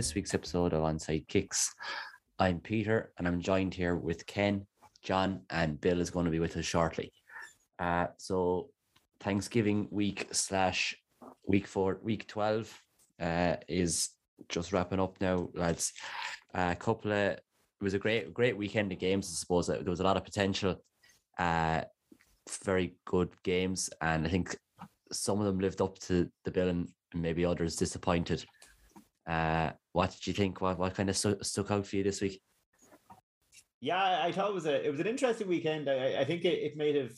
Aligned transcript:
this 0.00 0.14
week's 0.14 0.32
episode 0.32 0.72
of 0.72 0.80
Onside 0.80 1.28
Kicks. 1.28 1.74
I'm 2.38 2.58
Peter 2.58 3.12
and 3.18 3.28
I'm 3.28 3.38
joined 3.38 3.74
here 3.74 3.96
with 3.96 4.24
Ken, 4.24 4.66
John, 5.02 5.42
and 5.50 5.78
Bill 5.78 6.00
is 6.00 6.08
going 6.08 6.24
to 6.24 6.30
be 6.30 6.40
with 6.40 6.56
us 6.56 6.64
shortly. 6.64 7.12
Uh, 7.78 8.06
so, 8.16 8.70
Thanksgiving 9.20 9.88
week 9.90 10.28
slash 10.32 10.96
week 11.46 11.66
four, 11.66 12.00
week 12.02 12.26
12 12.28 12.82
uh, 13.20 13.56
is 13.68 14.08
just 14.48 14.72
wrapping 14.72 15.00
up 15.00 15.20
now, 15.20 15.50
lads. 15.52 15.92
A 16.54 16.74
couple 16.76 17.12
of, 17.12 17.32
it 17.32 17.42
was 17.82 17.92
a 17.92 17.98
great, 17.98 18.32
great 18.32 18.56
weekend 18.56 18.90
of 18.92 18.98
games, 18.98 19.26
I 19.26 19.36
suppose. 19.36 19.66
There 19.66 19.82
was 19.84 20.00
a 20.00 20.04
lot 20.04 20.16
of 20.16 20.24
potential, 20.24 20.82
uh, 21.38 21.82
very 22.64 22.96
good 23.04 23.34
games, 23.44 23.90
and 24.00 24.26
I 24.26 24.30
think 24.30 24.56
some 25.12 25.40
of 25.40 25.44
them 25.44 25.60
lived 25.60 25.82
up 25.82 25.98
to 25.98 26.26
the 26.46 26.50
bill 26.50 26.70
and 26.70 26.88
maybe 27.12 27.44
others 27.44 27.76
disappointed. 27.76 28.46
Uh, 29.28 29.70
what 29.92 30.10
did 30.10 30.26
you 30.26 30.32
think? 30.32 30.60
What 30.60 30.78
what 30.78 30.94
kind 30.94 31.10
of 31.10 31.16
stu- 31.16 31.38
stuck 31.42 31.70
out 31.70 31.86
for 31.86 31.96
you 31.96 32.02
this 32.02 32.20
week? 32.20 32.40
Yeah, 33.80 34.22
I 34.22 34.32
thought 34.32 34.50
it 34.50 34.54
was 34.54 34.66
a 34.66 34.86
it 34.86 34.90
was 34.90 35.00
an 35.00 35.06
interesting 35.06 35.48
weekend. 35.48 35.88
I, 35.88 36.20
I 36.20 36.24
think 36.24 36.44
it, 36.44 36.58
it 36.58 36.76
may 36.76 36.96
have 36.98 37.12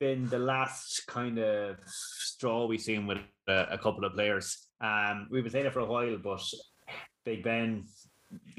been 0.00 0.28
the 0.28 0.38
last 0.38 1.06
kind 1.06 1.38
of 1.38 1.76
straw 1.86 2.66
we've 2.66 2.80
seen 2.80 3.06
with 3.06 3.18
a, 3.48 3.66
a 3.70 3.78
couple 3.78 4.04
of 4.04 4.12
players. 4.12 4.66
Um, 4.80 5.28
we've 5.30 5.44
been 5.44 5.52
saying 5.52 5.66
it 5.66 5.72
for 5.72 5.80
a 5.80 5.86
while, 5.86 6.18
but 6.18 6.42
Big 7.24 7.42
Ben 7.42 7.84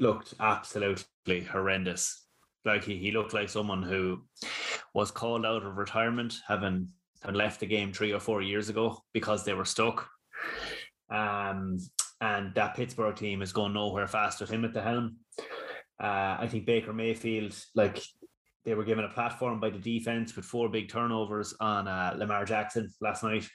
looked 0.00 0.34
absolutely 0.40 1.42
horrendous. 1.50 2.26
Like 2.64 2.84
he, 2.84 2.96
he 2.96 3.12
looked 3.12 3.34
like 3.34 3.48
someone 3.48 3.82
who 3.82 4.22
was 4.94 5.10
called 5.10 5.46
out 5.46 5.62
of 5.62 5.76
retirement, 5.76 6.34
having, 6.48 6.88
having 7.22 7.36
left 7.36 7.60
the 7.60 7.66
game 7.66 7.92
three 7.92 8.12
or 8.12 8.20
four 8.20 8.42
years 8.42 8.68
ago 8.68 8.98
because 9.12 9.44
they 9.44 9.54
were 9.54 9.64
stuck. 9.64 10.08
Um, 11.10 11.78
and 12.20 12.54
that 12.54 12.74
Pittsburgh 12.74 13.14
team 13.14 13.42
is 13.42 13.52
going 13.52 13.74
nowhere 13.74 14.06
fast 14.06 14.40
with 14.40 14.50
him 14.50 14.64
at 14.64 14.72
the 14.72 14.82
helm. 14.82 15.16
Uh, 16.02 16.36
I 16.40 16.48
think 16.50 16.66
Baker 16.66 16.92
Mayfield, 16.92 17.54
like 17.74 18.02
they 18.64 18.74
were 18.74 18.84
given 18.84 19.04
a 19.04 19.08
platform 19.08 19.60
by 19.60 19.70
the 19.70 19.78
defense 19.78 20.34
with 20.36 20.44
four 20.44 20.68
big 20.68 20.88
turnovers 20.88 21.54
on 21.60 21.88
uh, 21.88 22.14
Lamar 22.16 22.44
Jackson 22.44 22.90
last 23.00 23.22
night. 23.22 23.48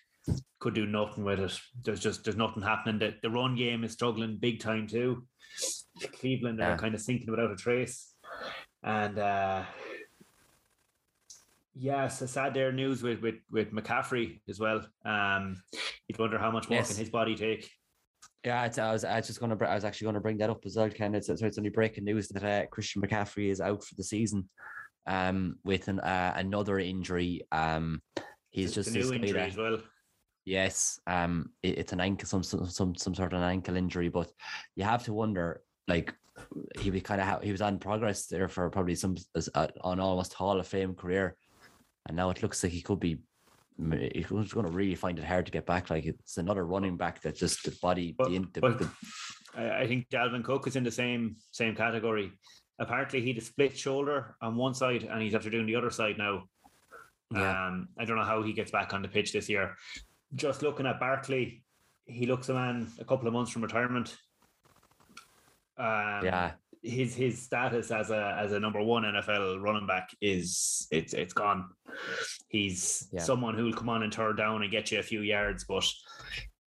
Could 0.59 0.75
do 0.75 0.85
nothing 0.85 1.23
with 1.23 1.39
it. 1.39 1.59
There's 1.83 1.99
just 1.99 2.23
there's 2.23 2.37
nothing 2.37 2.61
happening. 2.61 2.99
The, 2.99 3.15
the 3.23 3.29
run 3.29 3.55
game 3.55 3.83
is 3.83 3.93
struggling 3.93 4.37
big 4.37 4.59
time 4.59 4.87
too. 4.87 5.25
Cleveland 6.19 6.59
yeah. 6.59 6.73
are 6.73 6.77
kind 6.77 6.93
of 6.93 7.01
sinking 7.01 7.29
without 7.29 7.51
a 7.51 7.55
trace, 7.55 8.13
and 8.83 9.17
uh, 9.17 9.63
yes, 11.73 12.21
a 12.21 12.27
sad 12.27 12.53
there 12.53 12.71
news 12.71 13.01
with 13.01 13.19
with 13.21 13.35
with 13.51 13.73
McCaffrey 13.73 14.39
as 14.47 14.59
well. 14.59 14.85
Um, 15.03 15.61
you'd 16.07 16.19
wonder 16.19 16.37
how 16.37 16.51
much 16.51 16.69
more 16.69 16.79
yes. 16.79 16.89
can 16.89 16.97
his 16.97 17.09
body 17.09 17.35
take. 17.35 17.69
Yeah, 18.43 18.61
I 18.63 18.91
was, 18.91 19.03
I 19.03 19.17
was 19.17 19.27
just 19.27 19.39
going 19.39 19.55
to, 19.55 19.69
I 19.69 19.75
was 19.75 19.85
actually 19.85 20.05
going 20.05 20.15
to 20.15 20.21
bring 20.21 20.37
that 20.39 20.49
up 20.49 20.65
as 20.65 20.75
well, 20.75 20.89
Ken. 20.89 21.13
It's, 21.13 21.29
it's 21.29 21.57
only 21.59 21.69
breaking 21.69 22.05
news 22.05 22.27
that 22.29 22.43
uh, 22.43 22.65
Christian 22.67 23.01
McCaffrey 23.01 23.51
is 23.51 23.61
out 23.61 23.83
for 23.83 23.93
the 23.93 24.03
season 24.03 24.49
um, 25.05 25.57
with 25.63 25.87
an, 25.87 25.99
uh, 25.99 26.33
another 26.35 26.79
injury. 26.79 27.41
Um, 27.51 28.01
he's 28.49 28.75
it's 28.75 28.75
just 28.75 28.95
a 28.95 28.99
new 28.99 29.13
injury 29.13 29.33
that, 29.33 29.49
as 29.49 29.57
well. 29.57 29.77
Yes, 30.43 30.99
um, 31.05 31.51
it, 31.61 31.77
it's 31.77 31.93
an 31.93 32.01
ankle, 32.01 32.27
some, 32.27 32.41
some 32.41 32.65
some 32.65 32.95
some 32.95 33.13
sort 33.13 33.33
of 33.33 33.41
an 33.41 33.47
ankle 33.47 33.75
injury, 33.75 34.09
but 34.09 34.31
you 34.75 34.83
have 34.83 35.03
to 35.03 35.13
wonder, 35.13 35.61
like, 35.87 36.15
he 36.79 36.89
was 36.89 37.03
kind 37.03 37.21
of 37.21 37.27
ha- 37.27 37.39
he 37.43 37.51
was 37.51 37.61
on 37.61 37.77
progress 37.77 38.25
there 38.25 38.47
for 38.47 38.67
probably 38.71 38.95
some 38.95 39.15
uh, 39.53 39.67
on 39.81 39.99
almost 39.99 40.33
Hall 40.33 40.59
of 40.59 40.65
Fame 40.65 40.95
career, 40.95 41.35
and 42.07 42.17
now 42.17 42.31
it 42.31 42.41
looks 42.41 42.63
like 42.63 42.71
he 42.71 42.81
could 42.81 42.99
be 42.99 43.19
he's 43.77 44.27
going 44.27 44.65
to 44.65 44.71
really 44.71 44.95
find 44.95 45.17
it 45.17 45.25
hard 45.25 45.45
to 45.45 45.51
get 45.51 45.65
back. 45.65 45.89
Like 45.89 46.05
it's 46.05 46.37
another 46.37 46.65
running 46.65 46.97
back 46.97 47.21
that 47.21 47.35
just 47.35 47.63
the 47.63 47.75
body. 47.81 48.13
But, 48.17 48.29
the, 48.29 48.61
but 48.61 48.79
the, 48.79 48.89
I 49.55 49.87
think 49.87 50.09
Dalvin 50.09 50.43
Cook 50.43 50.67
is 50.67 50.75
in 50.75 50.83
the 50.83 50.91
same 50.91 51.35
same 51.51 51.75
category. 51.75 52.31
Apparently, 52.79 53.21
he 53.21 53.29
had 53.29 53.41
a 53.41 53.45
split 53.45 53.77
shoulder 53.77 54.35
on 54.41 54.55
one 54.55 54.73
side, 54.73 55.03
and 55.03 55.21
he's 55.21 55.35
after 55.35 55.49
doing 55.49 55.67
the 55.67 55.75
other 55.75 55.91
side 55.91 56.17
now. 56.17 56.43
Yeah. 57.33 57.67
Um, 57.67 57.89
I 57.97 58.05
don't 58.05 58.17
know 58.17 58.23
how 58.23 58.41
he 58.43 58.53
gets 58.53 58.71
back 58.71 58.93
on 58.93 59.01
the 59.01 59.07
pitch 59.07 59.33
this 59.33 59.47
year. 59.49 59.75
Just 60.35 60.63
looking 60.63 60.85
at 60.85 60.99
Barkley, 60.99 61.63
he 62.05 62.25
looks 62.25 62.49
a 62.49 62.53
man 62.53 62.87
a 62.99 63.05
couple 63.05 63.27
of 63.27 63.33
months 63.33 63.51
from 63.51 63.61
retirement. 63.61 64.17
Um, 65.77 66.25
yeah, 66.25 66.51
his 66.83 67.13
his 67.13 67.41
status 67.41 67.91
as 67.91 68.09
a 68.09 68.37
as 68.39 68.53
a 68.53 68.59
number 68.59 68.81
one 68.81 69.03
NFL 69.03 69.61
running 69.61 69.87
back 69.87 70.09
is 70.21 70.87
it's 70.91 71.13
it's 71.13 71.33
gone. 71.33 71.69
He's 72.49 73.07
yeah. 73.13 73.21
someone 73.21 73.55
who 73.55 73.65
will 73.65 73.73
come 73.73 73.89
on 73.89 74.03
and 74.03 74.11
turn 74.11 74.35
down 74.35 74.61
and 74.61 74.71
get 74.71 74.91
you 74.91 74.99
a 74.99 75.03
few 75.03 75.21
yards, 75.21 75.63
but 75.63 75.85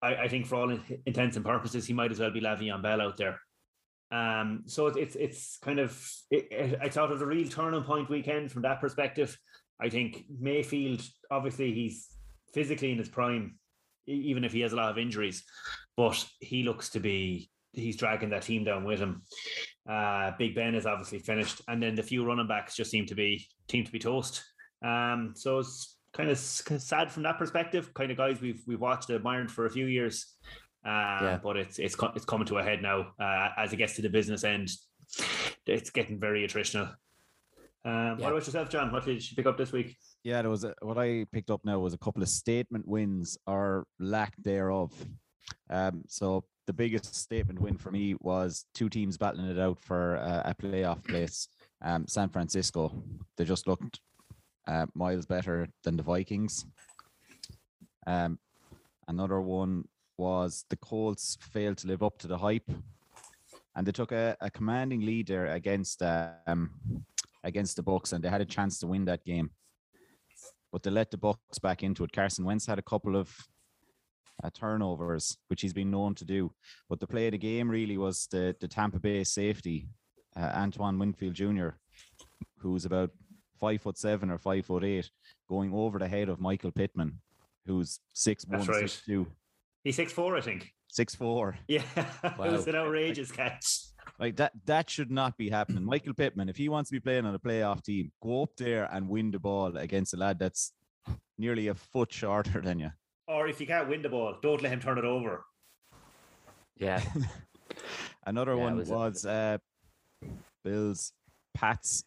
I, 0.02 0.16
I 0.16 0.28
think 0.28 0.46
for 0.46 0.56
all 0.56 0.78
intents 1.06 1.36
and 1.36 1.46
purposes, 1.46 1.88
he 1.88 1.94
might 1.94 2.12
as 2.12 2.20
well 2.20 2.32
be 2.32 2.42
Le'Veon 2.42 2.84
Bell 2.84 3.02
out 3.02 3.18
there. 3.18 3.40
Um, 4.12 4.64
so 4.68 4.88
it's 4.88 5.16
it's 5.16 5.58
kind 5.58 5.80
of 5.80 6.00
it, 6.30 6.48
it, 6.52 6.80
I 6.82 6.90
thought 6.90 7.10
it 7.10 7.14
was 7.14 7.22
a 7.22 7.26
real 7.26 7.48
turning 7.48 7.84
point 7.84 8.10
weekend 8.10 8.52
from 8.52 8.62
that 8.62 8.80
perspective. 8.80 9.36
I 9.82 9.90
think 9.90 10.26
Mayfield, 10.40 11.02
obviously, 11.32 11.74
he's 11.74 12.10
physically 12.54 12.92
in 12.92 13.00
his 13.00 13.10
prime, 13.10 13.58
even 14.06 14.44
if 14.44 14.54
he 14.54 14.62
has 14.62 14.74
a 14.74 14.76
lot 14.76 14.92
of 14.92 15.00
injuries, 15.00 15.44
but 15.98 16.24
he 16.40 16.62
looks 16.62 16.90
to 16.90 17.00
be 17.00 17.50
he's 17.74 17.98
dragging 17.98 18.30
that 18.30 18.44
team 18.44 18.64
down 18.64 18.86
with 18.86 19.00
him. 19.00 19.24
Uh, 19.90 20.32
Big 20.38 20.56
Ben 20.56 20.76
is 20.76 20.86
obviously 20.86 21.20
finished, 21.20 21.62
and 21.68 21.82
then 21.82 21.96
the 21.96 22.04
few 22.04 22.26
running 22.26 22.48
backs 22.48 22.76
just 22.76 22.92
seem 22.92 23.06
to 23.08 23.16
be 23.16 23.46
team 23.68 23.84
to 23.84 23.92
be 23.92 24.00
toast. 24.00 24.44
Um, 24.84 25.34
so 25.36 25.60
it's 25.60 25.98
kind 26.14 26.30
of 26.30 26.38
sad 26.38 27.12
from 27.12 27.24
that 27.24 27.38
perspective. 27.38 27.94
Kind 27.94 28.12
of 28.12 28.18
guys 28.18 28.40
we've 28.40 28.64
we've 28.68 28.80
watched 28.80 29.10
admired 29.10 29.52
for 29.52 29.66
a 29.66 29.70
few 29.70 29.88
years, 29.88 30.36
uh, 30.86 31.20
yeah. 31.22 31.40
but 31.44 31.58
it's 31.58 31.80
it's 31.80 31.96
it's 32.16 32.26
coming 32.26 32.48
to 32.48 32.58
a 32.58 32.64
head 32.64 32.82
now 32.82 33.08
uh, 33.20 33.50
as 33.58 33.74
it 33.74 33.78
gets 33.78 33.96
to 33.96 34.02
the 34.02 34.10
business 34.10 34.44
end. 34.44 34.70
It's 35.66 35.90
getting 35.90 36.20
very 36.20 36.48
attritional. 36.48 36.94
Um, 37.86 37.94
yeah. 37.94 38.12
What 38.12 38.32
about 38.32 38.46
yourself, 38.46 38.70
John? 38.70 38.92
What 38.92 39.06
did 39.06 39.30
you 39.30 39.36
pick 39.36 39.46
up 39.46 39.58
this 39.58 39.74
week? 39.74 39.98
Yeah, 40.24 40.42
there 40.42 40.50
was 40.50 40.64
a, 40.64 40.74
what 40.82 40.98
I 40.98 41.26
picked 41.32 41.50
up 41.50 41.62
now 41.66 41.80
was 41.80 41.94
a 41.94 41.98
couple 41.98 42.24
of 42.24 42.30
statement 42.30 42.88
wins 42.88 43.38
or 43.46 43.86
lack 44.00 44.34
thereof. 44.42 44.94
Um, 45.70 46.04
so 46.08 46.46
the 46.66 46.74
biggest 46.74 47.16
statement 47.16 47.60
win 47.60 47.78
for 47.78 47.92
me 47.92 48.16
was 48.20 48.66
two 48.74 48.90
teams 48.90 49.18
battling 49.18 49.50
it 49.50 49.60
out 49.60 49.80
for 49.82 50.18
uh, 50.18 50.44
a 50.46 50.56
playoff 50.56 51.04
place. 51.06 51.48
Um, 51.82 52.08
San 52.08 52.30
Francisco, 52.30 53.04
they 53.38 53.44
just 53.46 53.68
looked 53.68 54.00
uh, 54.68 54.86
miles 54.94 55.26
better 55.26 55.68
than 55.84 55.98
the 55.98 56.04
Vikings. 56.04 56.66
Um, 58.08 58.40
another 59.08 59.42
one 59.42 59.86
was 60.18 60.66
the 60.70 60.78
Colts 60.78 61.38
failed 61.42 61.78
to 61.78 61.88
live 61.88 62.04
up 62.04 62.18
to 62.20 62.28
the 62.28 62.38
hype, 62.38 62.70
and 63.76 63.86
they 63.86 63.92
took 63.92 64.12
a, 64.12 64.38
a 64.40 64.50
commanding 64.50 65.02
lead 65.02 65.28
there 65.28 65.48
against 65.48 66.02
um, 66.02 66.70
against 67.44 67.76
the 67.76 67.84
Bucs, 67.84 68.14
and 68.14 68.24
they 68.24 68.30
had 68.30 68.42
a 68.42 68.46
chance 68.46 68.80
to 68.80 68.88
win 68.88 69.06
that 69.06 69.26
game, 69.26 69.50
but 70.72 70.84
they 70.84 70.92
let 70.92 71.12
the 71.12 71.18
Bucs 71.18 71.62
back 71.62 71.84
into 71.84 72.04
it. 72.04 72.14
Carson 72.14 72.46
Wentz 72.46 72.66
had 72.66 72.80
a 72.80 72.84
couple 72.84 73.18
of 73.18 73.36
uh, 74.42 74.50
turnovers, 74.54 75.38
which 75.48 75.62
he's 75.62 75.74
been 75.74 75.92
known 75.92 76.16
to 76.16 76.26
do. 76.26 76.52
But 76.90 77.00
the 77.00 77.08
play 77.08 77.28
of 77.28 77.32
the 77.34 77.38
game 77.38 77.70
really 77.70 77.98
was 77.98 78.28
the, 78.32 78.56
the 78.60 78.68
Tampa 78.68 79.00
Bay 79.00 79.24
safety, 79.24 79.88
uh, 80.36 80.52
Antoine 80.56 81.00
Winfield 81.00 81.34
Jr., 81.34 81.70
who's 82.60 82.86
about 82.86 83.12
five 83.60 83.82
foot 83.82 83.98
seven 83.98 84.30
or 84.30 84.38
five 84.38 84.66
foot 84.66 84.84
eight, 84.84 85.10
going 85.50 85.74
over 85.74 86.00
the 86.00 86.08
head 86.08 86.30
of 86.30 86.40
Michael 86.40 86.72
Pittman, 86.72 87.20
who's 87.66 88.00
six 88.14 88.46
one, 88.46 88.66
right. 88.66 88.90
six 88.90 89.02
two. 89.06 89.28
He's 89.84 89.96
six 89.96 90.14
four, 90.14 90.38
I 90.38 90.42
think. 90.42 90.72
Six 90.88 91.16
four. 91.16 91.58
Yeah, 91.68 91.84
wow. 92.24 92.46
it 92.46 92.52
was 92.52 92.68
an 92.68 92.76
outrageous 92.76 93.32
catch. 93.32 93.80
Like 94.20 94.36
that, 94.38 94.54
that 94.66 94.90
should 94.90 95.12
not 95.12 95.38
be 95.38 95.50
happening. 95.50 95.84
Michael 95.84 96.14
Pittman, 96.14 96.48
if 96.50 96.56
he 96.56 96.70
wants 96.70 96.90
to 96.90 96.96
be 96.96 97.00
playing 97.00 97.26
on 97.26 97.34
a 97.34 97.40
playoff 97.40 97.84
team, 97.84 98.12
go 98.22 98.44
up 98.44 98.56
there 98.58 98.88
and 98.92 99.10
win 99.10 99.32
the 99.32 99.40
ball 99.40 99.76
against 99.76 100.14
a 100.14 100.18
lad 100.18 100.40
that's 100.40 100.72
nearly 101.38 101.68
a 101.68 101.74
foot 101.74 102.14
shorter 102.14 102.62
than 102.62 102.80
you 102.80 102.92
or 103.28 103.48
if 103.48 103.60
you 103.60 103.68
can't 103.68 103.90
win 103.90 104.02
the 104.02 104.10
ball, 104.10 104.36
don't 104.42 104.62
let 104.62 104.72
him 104.72 104.80
turn 104.80 104.98
it 104.98 105.06
over. 105.06 105.46
Yeah. 106.78 107.02
Another 108.26 108.56
yeah, 108.56 108.64
one 108.64 108.78
was, 108.78 108.90
was 108.90 109.26
uh, 109.26 109.58
Bills 110.64 111.14
Pats. 111.54 112.04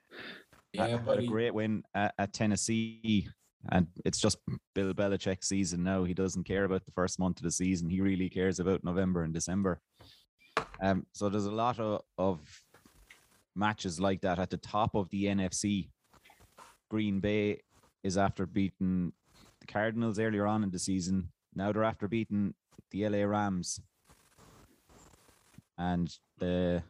Yeah, 0.73 0.99
had 0.99 1.19
a 1.19 1.27
great 1.27 1.55
win 1.55 1.83
at, 1.95 2.15
at, 2.19 2.33
Tennessee. 2.33 3.29
And 3.71 3.87
it's 4.05 4.21
just 4.21 4.39
Bill 4.75 4.93
Belichick's 4.93 5.49
season 5.49 5.83
now. 5.83 6.05
He 6.05 6.15
doesn't 6.15 6.45
care 6.45 6.65
about 6.65 6.85
the 6.85 6.93
first 6.93 7.19
month 7.19 7.39
of 7.39 7.45
the 7.45 7.51
season. 7.51 7.89
He 7.89 8.01
really 8.01 8.29
cares 8.29 8.61
about 8.61 8.85
November 8.85 9.23
and 9.23 9.33
December. 9.33 9.81
Um, 10.81 11.07
so 11.13 11.29
there's 11.29 11.47
a 11.47 11.51
lot 11.51 11.81
of, 11.81 12.03
of 12.19 12.41
matches 13.55 13.99
like 13.99 14.21
that 14.21 14.39
at 14.39 14.51
the 14.51 14.59
top 14.59 14.95
of 14.95 15.09
the 15.11 15.25
NFC. 15.25 15.89
Green 16.91 17.21
Bay 17.21 17.61
is 18.05 18.17
after 18.17 18.47
beating 18.47 19.13
Cardinals 19.67 20.19
earlier 20.19 20.47
on 20.47 20.63
in 20.63 20.71
the 20.71 20.79
season. 20.79 21.29
Now 21.55 21.73
they're 21.73 21.85
after 21.85 22.09
beating 22.09 22.55
the 22.91 23.09
LA 23.09 23.25
Rams. 23.25 23.81
And 25.79 26.15
the 26.39 26.83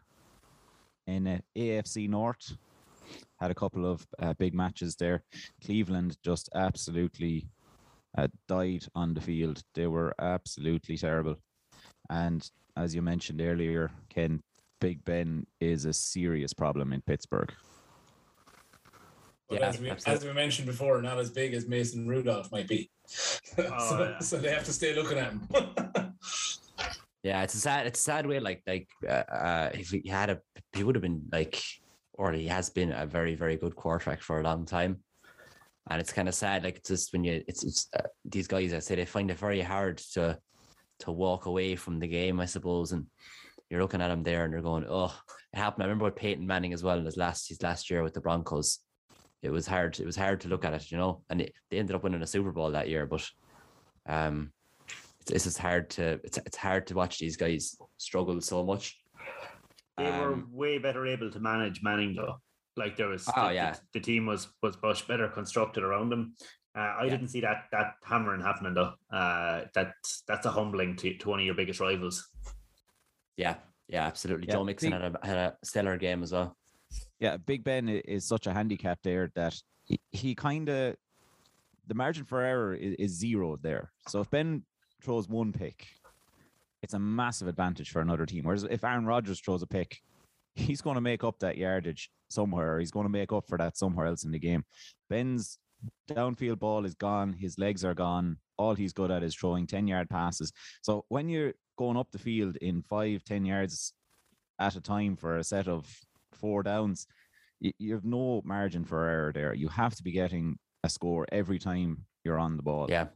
in 1.06 1.42
AFC 1.56 2.08
North 2.08 2.56
had 3.38 3.50
a 3.50 3.54
couple 3.54 3.86
of 3.86 4.06
uh, 4.18 4.34
big 4.34 4.54
matches 4.54 4.96
there. 4.96 5.22
Cleveland 5.64 6.16
just 6.22 6.48
absolutely 6.54 7.48
uh, 8.16 8.28
died 8.48 8.86
on 8.94 9.14
the 9.14 9.20
field. 9.20 9.62
They 9.74 9.86
were 9.86 10.14
absolutely 10.18 10.96
terrible. 10.96 11.36
And 12.10 12.48
as 12.76 12.94
you 12.94 13.02
mentioned 13.02 13.40
earlier, 13.40 13.90
Ken, 14.08 14.42
Big 14.80 15.04
Ben 15.04 15.46
is 15.60 15.84
a 15.84 15.92
serious 15.92 16.52
problem 16.52 16.92
in 16.92 17.00
Pittsburgh. 17.02 17.52
But 19.48 19.60
yeah, 19.60 19.68
as 19.68 19.80
we, 19.80 19.90
as 19.90 20.24
we 20.24 20.32
mentioned 20.32 20.66
before, 20.66 21.00
not 21.00 21.18
as 21.18 21.30
big 21.30 21.54
as 21.54 21.68
Mason 21.68 22.08
Rudolph 22.08 22.50
might 22.50 22.68
be. 22.68 22.90
Oh, 23.58 23.90
so, 23.90 24.02
yeah. 24.02 24.18
so, 24.18 24.36
they 24.36 24.50
have 24.50 24.64
to 24.64 24.72
stay 24.72 24.94
looking 24.94 25.16
at 25.16 25.30
him. 25.30 25.48
yeah, 27.22 27.42
it's 27.42 27.54
a 27.54 27.58
sad, 27.58 27.86
it's 27.86 28.00
a 28.00 28.02
sad 28.02 28.26
way. 28.26 28.40
Like, 28.40 28.62
like 28.66 28.88
uh, 29.08 29.22
uh, 29.32 29.70
if 29.72 29.90
he 29.90 30.08
had 30.08 30.28
a, 30.28 30.40
he 30.74 30.82
would 30.82 30.96
have 30.96 31.02
been 31.02 31.22
like, 31.32 31.62
or 32.14 32.32
he 32.32 32.48
has 32.48 32.68
been 32.68 32.92
a 32.92 33.06
very, 33.06 33.36
very 33.36 33.56
good 33.56 33.76
quarterback 33.76 34.20
for 34.20 34.40
a 34.40 34.42
long 34.42 34.66
time. 34.66 34.98
And 35.88 36.00
it's 36.00 36.12
kind 36.12 36.28
of 36.28 36.34
sad. 36.34 36.64
Like, 36.64 36.78
it's 36.78 36.88
just 36.88 37.12
when 37.12 37.22
you, 37.22 37.42
it's, 37.46 37.64
it's 37.64 37.88
uh, 37.96 38.08
these 38.24 38.48
guys. 38.48 38.74
I 38.74 38.80
say 38.80 38.96
they 38.96 39.04
find 39.04 39.30
it 39.30 39.38
very 39.38 39.62
hard 39.62 39.98
to, 40.14 40.36
to 40.98 41.12
walk 41.12 41.46
away 41.46 41.76
from 41.76 42.00
the 42.00 42.08
game, 42.08 42.40
I 42.40 42.46
suppose, 42.46 42.90
and 42.90 43.06
you're 43.70 43.80
looking 43.80 44.00
at 44.00 44.10
him 44.10 44.22
there 44.22 44.44
and 44.44 44.52
you're 44.52 44.62
going, 44.62 44.86
oh, 44.88 45.14
it 45.52 45.58
happened. 45.58 45.84
I 45.84 45.86
remember 45.86 46.04
with 46.04 46.16
Peyton 46.16 46.46
Manning 46.46 46.72
as 46.72 46.82
well 46.82 46.98
in 46.98 47.04
his 47.04 47.16
last 47.16 47.48
his 47.48 47.62
last 47.62 47.90
year 47.90 48.02
with 48.02 48.14
the 48.14 48.20
Broncos. 48.20 48.80
It 49.46 49.52
was 49.52 49.66
hard. 49.66 49.98
It 50.00 50.06
was 50.06 50.16
hard 50.16 50.40
to 50.40 50.48
look 50.48 50.64
at 50.64 50.74
it, 50.74 50.90
you 50.90 50.98
know. 50.98 51.22
And 51.30 51.40
it, 51.40 51.52
they 51.70 51.78
ended 51.78 51.94
up 51.94 52.02
winning 52.02 52.22
a 52.22 52.26
Super 52.26 52.52
Bowl 52.52 52.72
that 52.72 52.88
year, 52.88 53.06
but 53.06 53.24
um, 54.06 54.52
it's, 55.20 55.30
it's 55.30 55.44
just 55.44 55.58
hard 55.58 55.90
to 55.90 56.20
it's 56.24 56.38
it's 56.38 56.56
hard 56.56 56.86
to 56.88 56.94
watch 56.94 57.18
these 57.18 57.36
guys 57.36 57.76
struggle 57.96 58.40
so 58.40 58.64
much. 58.64 58.98
They 59.96 60.06
um, 60.06 60.20
were 60.20 60.58
way 60.58 60.78
better 60.78 61.06
able 61.06 61.30
to 61.30 61.40
manage 61.40 61.82
Manning 61.82 62.14
though. 62.14 62.40
Like 62.76 62.96
there 62.96 63.08
was, 63.08 63.26
oh 63.34 63.48
the, 63.48 63.54
yeah, 63.54 63.72
the, 63.72 63.80
the 63.94 64.00
team 64.00 64.26
was 64.26 64.48
was 64.62 64.76
much 64.82 65.06
better 65.08 65.28
constructed 65.28 65.82
around 65.82 66.10
them. 66.10 66.34
Uh, 66.76 66.80
I 66.80 67.04
yeah. 67.04 67.10
didn't 67.10 67.28
see 67.28 67.40
that 67.40 67.64
that 67.72 67.94
hammering 68.04 68.42
happening 68.42 68.74
though. 68.74 68.92
Uh, 69.10 69.62
that's 69.72 70.24
that's 70.28 70.44
a 70.44 70.50
humbling 70.50 70.96
to, 70.96 71.16
to 71.16 71.28
one 71.30 71.40
of 71.40 71.46
your 71.46 71.54
biggest 71.54 71.80
rivals. 71.80 72.28
Yeah, 73.36 73.54
yeah, 73.88 74.06
absolutely. 74.06 74.48
Yeah, 74.48 74.54
Joe 74.54 74.64
Mixon 74.64 74.90
Big, 74.90 75.00
had 75.00 75.14
a 75.14 75.26
had 75.26 75.36
a 75.38 75.56
stellar 75.64 75.96
game 75.96 76.22
as 76.22 76.32
well. 76.32 76.56
Yeah, 77.20 77.36
Big 77.38 77.64
Ben 77.64 77.88
is 77.88 78.24
such 78.24 78.46
a 78.46 78.52
handicap 78.52 78.98
there 79.02 79.30
that 79.34 79.54
he, 79.84 80.00
he 80.12 80.34
kind 80.34 80.68
of 80.68 80.96
the 81.86 81.94
margin 81.94 82.24
for 82.24 82.42
error 82.42 82.74
is, 82.74 82.94
is 82.98 83.18
zero 83.18 83.56
there. 83.62 83.92
So 84.08 84.20
if 84.20 84.30
Ben 84.30 84.64
throws 85.02 85.28
one 85.28 85.52
pick, 85.52 85.86
it's 86.82 86.94
a 86.94 86.98
massive 86.98 87.48
advantage 87.48 87.90
for 87.90 88.00
another 88.00 88.26
team. 88.26 88.44
Whereas 88.44 88.64
if 88.64 88.84
Aaron 88.84 89.06
Rodgers 89.06 89.40
throws 89.40 89.62
a 89.62 89.66
pick, 89.66 90.00
he's 90.54 90.80
going 90.80 90.96
to 90.96 91.00
make 91.00 91.24
up 91.24 91.38
that 91.40 91.56
yardage 91.56 92.10
somewhere. 92.28 92.78
he's 92.78 92.90
going 92.90 93.06
to 93.06 93.10
make 93.12 93.32
up 93.32 93.46
for 93.46 93.58
that 93.58 93.76
somewhere 93.76 94.06
else 94.06 94.24
in 94.24 94.32
the 94.32 94.38
game. 94.38 94.64
Ben's 95.08 95.58
downfield 96.10 96.58
ball 96.58 96.84
is 96.84 96.94
gone. 96.94 97.32
His 97.32 97.58
legs 97.58 97.84
are 97.84 97.94
gone. 97.94 98.38
All 98.56 98.74
he's 98.74 98.92
good 98.92 99.10
at 99.10 99.22
is 99.22 99.34
throwing 99.34 99.66
10 99.66 99.86
yard 99.86 100.08
passes. 100.08 100.52
So 100.82 101.04
when 101.08 101.28
you're 101.28 101.54
going 101.76 101.96
up 101.96 102.10
the 102.10 102.18
field 102.18 102.56
in 102.56 102.82
five, 102.82 103.22
10 103.24 103.44
yards 103.44 103.92
at 104.58 104.76
a 104.76 104.80
time 104.80 105.16
for 105.16 105.36
a 105.36 105.44
set 105.44 105.68
of 105.68 105.86
four 106.32 106.62
downs, 106.62 107.06
you, 107.60 107.72
you 107.78 107.94
have 107.94 108.04
no 108.04 108.42
margin 108.44 108.84
for 108.84 109.04
error 109.08 109.32
there. 109.32 109.54
You 109.54 109.68
have 109.68 109.94
to 109.96 110.02
be 110.02 110.12
getting 110.12 110.58
a 110.84 110.88
score 110.88 111.26
every 111.32 111.58
time 111.58 112.04
you're 112.24 112.38
on 112.38 112.56
the 112.56 112.62
ball. 112.62 112.86
Yeah. 112.88 113.06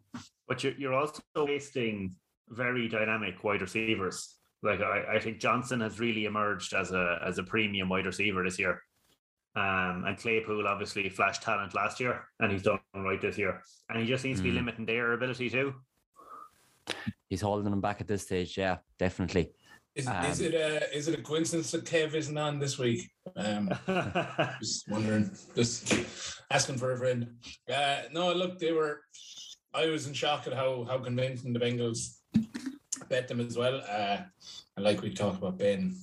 But 0.49 0.65
you're, 0.65 0.75
you're 0.75 0.95
also 0.95 1.23
wasting 1.37 2.15
very 2.49 2.89
dynamic 2.89 3.43
wide 3.45 3.63
receivers. 3.63 4.37
Like 4.63 4.81
I, 4.81 5.17
I 5.17 5.21
think 5.21 5.39
Johnson 5.39 5.81
has 5.81 6.01
really 6.01 6.27
emerged 6.27 6.75
as 6.75 6.93
a 6.93 7.19
as 7.25 7.39
a 7.39 7.43
premium 7.43 7.89
wide 7.89 8.07
receiver 8.07 8.45
this 8.45 8.59
year. 8.59 8.83
Um, 9.57 10.05
and 10.07 10.19
Claypool 10.19 10.69
obviously 10.69 11.09
flashed 11.09 11.43
talent 11.43 11.75
last 11.75 11.99
year, 11.99 12.25
and 12.39 12.53
he's 12.53 12.63
done 12.63 12.79
right 12.95 13.21
this 13.21 13.39
year. 13.39 13.63
And 13.89 14.01
he 14.01 14.07
just 14.07 14.23
seems 14.23 14.39
mm. 14.39 14.43
to 14.43 14.45
be 14.45 14.51
hmm. 14.51 14.57
limiting 14.57 14.87
their 14.87 15.13
ability 15.13 15.51
too 15.51 15.75
he's 17.31 17.41
holding 17.41 17.71
them 17.71 17.81
back 17.81 18.01
at 18.01 18.09
this 18.09 18.23
stage. 18.23 18.59
Yeah, 18.59 18.79
definitely. 18.99 19.53
Is, 19.97 20.07
um, 20.07 20.25
is 20.27 20.41
it 20.41 20.55
a 20.55 20.97
is 20.97 21.09
it 21.09 21.19
a 21.19 21.23
coincidence 21.23 21.73
that 21.73 21.85
Kev 21.85 22.15
isn't 22.15 22.39
on 22.39 22.59
this 22.59 22.79
week? 22.79 23.11
Um, 23.37 23.71
just 24.61 24.89
wondering, 24.89 25.31
just 25.57 25.93
asking 26.51 26.79
for 26.79 26.93
a 26.93 26.97
friend. 26.97 27.27
Uh, 27.73 28.03
no, 28.13 28.33
look, 28.33 28.59
they 28.59 28.73
were. 28.73 29.01
I 29.75 29.87
was 29.87 30.07
in 30.07 30.15
shock 30.15 30.47
at 30.47 30.53
how 30.53 30.85
how 30.85 30.99
convincing 30.99 31.53
the 31.53 31.59
Bengals 31.59 32.19
bet 33.09 33.27
them 33.27 33.41
as 33.41 33.57
well. 33.57 33.83
Uh, 33.89 34.19
and 34.77 34.85
like 34.85 35.03
we 35.03 35.13
talked 35.13 35.39
about 35.39 35.59
Ben, 35.59 35.97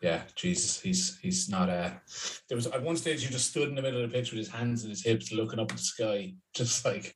yeah, 0.00 0.22
Jesus, 0.34 0.80
he's 0.80 1.18
he's 1.18 1.48
not 1.50 1.68
a. 1.68 2.00
There 2.48 2.56
was 2.56 2.66
at 2.66 2.82
one 2.82 2.96
stage 2.96 3.22
he 3.22 3.30
just 3.30 3.50
stood 3.50 3.68
in 3.68 3.74
the 3.74 3.82
middle 3.82 4.02
of 4.02 4.10
the 4.10 4.16
pitch 4.16 4.32
with 4.32 4.38
his 4.38 4.48
hands 4.48 4.84
in 4.84 4.90
his 4.90 5.04
hips, 5.04 5.30
looking 5.30 5.60
up 5.60 5.70
at 5.70 5.76
the 5.76 5.82
sky, 5.82 6.34
just 6.54 6.84
like, 6.86 7.14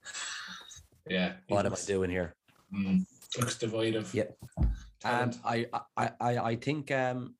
yeah. 1.08 1.32
What 1.48 1.64
am 1.64 1.72
I 1.72 1.78
doing 1.86 2.10
here? 2.10 2.34
Mm, 2.74 3.06
looks 3.38 3.56
devoid 3.56 3.94
of. 3.94 4.14
Yeah. 5.04 5.20
Um, 5.20 5.30
I, 5.44 5.66
I, 5.96 6.10
I, 6.20 6.38
I 6.38 6.56
think 6.56 6.90
um, 6.90 7.34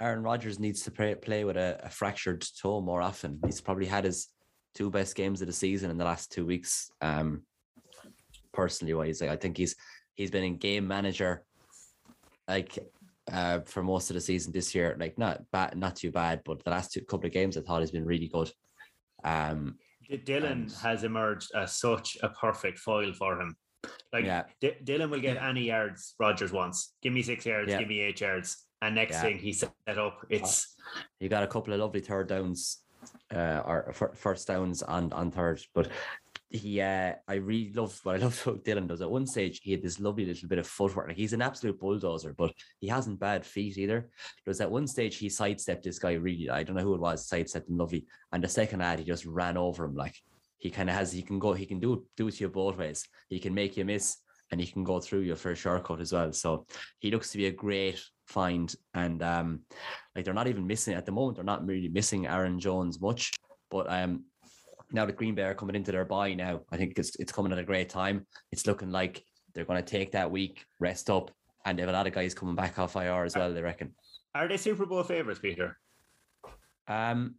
Aaron 0.00 0.22
Rodgers 0.22 0.58
needs 0.58 0.82
to 0.82 0.90
play, 0.90 1.14
play 1.14 1.44
with 1.44 1.56
a, 1.56 1.80
a, 1.84 1.88
fractured 1.88 2.44
toe 2.60 2.80
more 2.80 3.00
often. 3.00 3.38
He's 3.44 3.60
probably 3.60 3.86
had 3.86 4.04
his 4.04 4.28
two 4.74 4.90
best 4.90 5.14
games 5.14 5.40
of 5.40 5.46
the 5.46 5.52
season 5.52 5.90
in 5.90 5.98
the 5.98 6.04
last 6.04 6.32
two 6.32 6.44
weeks. 6.44 6.90
Um, 7.00 7.42
personally, 8.52 8.94
wise, 8.94 9.22
I 9.22 9.36
think 9.36 9.56
he's 9.56 9.76
he's 10.14 10.30
been 10.30 10.44
in 10.44 10.56
game 10.56 10.88
manager 10.88 11.44
like 12.48 12.78
uh, 13.32 13.60
for 13.60 13.82
most 13.82 14.10
of 14.10 14.14
the 14.14 14.20
season 14.20 14.52
this 14.52 14.74
year. 14.74 14.96
Like 14.98 15.16
not 15.18 15.42
bad, 15.50 15.76
not 15.76 15.96
too 15.96 16.10
bad, 16.10 16.42
but 16.44 16.64
the 16.64 16.70
last 16.70 16.92
two 16.92 17.02
couple 17.02 17.26
of 17.26 17.32
games 17.32 17.56
I 17.56 17.60
thought 17.60 17.80
he's 17.80 17.90
been 17.90 18.04
really 18.04 18.28
good. 18.28 18.50
Um, 19.24 19.76
Dillon 20.24 20.52
and, 20.52 20.72
has 20.82 21.04
emerged 21.04 21.50
as 21.54 21.76
such 21.76 22.16
a 22.22 22.28
perfect 22.28 22.78
foil 22.78 23.12
for 23.12 23.40
him. 23.40 23.56
Like 24.12 24.24
yeah. 24.24 24.44
D- 24.60 24.76
Dillon 24.82 25.10
will 25.10 25.20
get 25.20 25.36
any 25.36 25.64
yards 25.64 26.14
Rodgers 26.18 26.52
wants. 26.52 26.94
Give 27.02 27.12
me 27.12 27.22
six 27.22 27.46
yards, 27.46 27.70
yeah. 27.70 27.78
give 27.78 27.88
me 27.88 28.00
eight 28.00 28.20
yards. 28.20 28.64
And 28.82 28.94
next 28.94 29.14
yeah. 29.14 29.22
thing 29.22 29.38
he 29.38 29.52
set 29.52 29.72
up, 29.86 30.24
it's 30.28 30.76
he 31.18 31.28
got 31.28 31.42
a 31.42 31.46
couple 31.46 31.72
of 31.72 31.80
lovely 31.80 32.00
third 32.00 32.28
downs, 32.28 32.78
uh, 33.34 33.62
or 33.64 33.94
first 34.14 34.46
downs 34.48 34.82
on 34.82 35.12
on 35.12 35.30
third. 35.30 35.62
But 35.74 35.88
he, 36.50 36.80
uh, 36.80 37.14
I 37.26 37.34
really 37.34 37.72
love 37.72 37.98
what 38.02 38.16
I 38.16 38.18
love 38.22 38.38
what 38.46 38.64
Dillon 38.64 38.86
does. 38.86 39.00
At 39.00 39.10
one 39.10 39.26
stage, 39.26 39.60
he 39.62 39.72
had 39.72 39.82
this 39.82 40.00
lovely 40.00 40.26
little 40.26 40.48
bit 40.48 40.58
of 40.58 40.66
footwork. 40.66 41.08
Like 41.08 41.16
he's 41.16 41.32
an 41.32 41.42
absolute 41.42 41.78
bulldozer, 41.78 42.34
but 42.34 42.52
he 42.80 42.88
hasn't 42.88 43.18
bad 43.18 43.44
feet 43.44 43.78
either. 43.78 44.00
There 44.00 44.50
was 44.50 44.60
at 44.60 44.70
one 44.70 44.86
stage 44.86 45.16
he 45.16 45.28
sidestepped 45.28 45.84
this 45.84 45.98
guy 45.98 46.12
really. 46.12 46.50
I 46.50 46.62
don't 46.62 46.76
know 46.76 46.82
who 46.82 46.94
it 46.94 47.00
was, 47.00 47.26
sidestepped 47.26 47.68
him 47.68 47.78
lovely. 47.78 48.06
And 48.32 48.42
the 48.42 48.48
second 48.48 48.82
ad, 48.82 48.98
he 48.98 49.04
just 49.04 49.26
ran 49.26 49.56
over 49.56 49.84
him 49.84 49.94
like 49.94 50.16
he 50.58 50.70
kind 50.70 50.88
of 50.88 50.96
has 50.96 51.12
he 51.12 51.22
can 51.22 51.38
go 51.38 51.52
he 51.52 51.66
can 51.66 51.80
do 51.80 52.06
do 52.16 52.28
it 52.28 52.34
to 52.34 52.44
you 52.44 52.48
both 52.48 52.76
ways. 52.76 53.06
He 53.28 53.38
can 53.38 53.54
make 53.54 53.76
you 53.76 53.84
miss 53.84 54.18
and 54.50 54.60
he 54.60 54.66
can 54.66 54.84
go 54.84 55.00
through 55.00 55.20
you 55.20 55.34
for 55.34 55.50
a 55.50 55.56
shortcut 55.56 56.00
as 56.00 56.12
well. 56.12 56.32
So 56.32 56.66
he 56.98 57.10
looks 57.10 57.30
to 57.32 57.38
be 57.38 57.46
a 57.46 57.52
great 57.52 58.02
find. 58.26 58.74
And 58.94 59.22
um 59.22 59.60
like 60.14 60.24
they're 60.24 60.34
not 60.34 60.48
even 60.48 60.66
missing 60.66 60.94
at 60.94 61.06
the 61.06 61.12
moment, 61.12 61.36
they're 61.36 61.44
not 61.44 61.66
really 61.66 61.88
missing 61.88 62.26
Aaron 62.26 62.58
Jones 62.58 63.00
much. 63.00 63.32
But 63.70 63.90
um 63.90 64.24
now 64.92 65.04
the 65.04 65.12
Green 65.12 65.34
Bay 65.34 65.42
are 65.42 65.54
coming 65.54 65.76
into 65.76 65.92
their 65.92 66.04
bye 66.04 66.34
now. 66.34 66.60
I 66.70 66.76
think 66.76 66.98
it's 66.98 67.16
it's 67.16 67.32
coming 67.32 67.52
at 67.52 67.58
a 67.58 67.64
great 67.64 67.88
time. 67.88 68.26
It's 68.52 68.66
looking 68.66 68.90
like 68.90 69.24
they're 69.54 69.64
going 69.64 69.82
to 69.82 69.90
take 69.90 70.12
that 70.12 70.30
week, 70.30 70.64
rest 70.78 71.08
up, 71.08 71.30
and 71.64 71.76
they 71.76 71.82
have 71.82 71.88
a 71.88 71.92
lot 71.92 72.06
of 72.06 72.12
guys 72.12 72.34
coming 72.34 72.54
back 72.54 72.78
off 72.78 72.94
IR 72.94 73.24
as 73.24 73.34
well. 73.34 73.52
They 73.52 73.62
reckon. 73.62 73.94
Are 74.34 74.46
they 74.46 74.58
Super 74.58 74.84
Bowl 74.84 75.02
favorites, 75.02 75.40
Peter? 75.40 75.78
Um, 76.86 77.36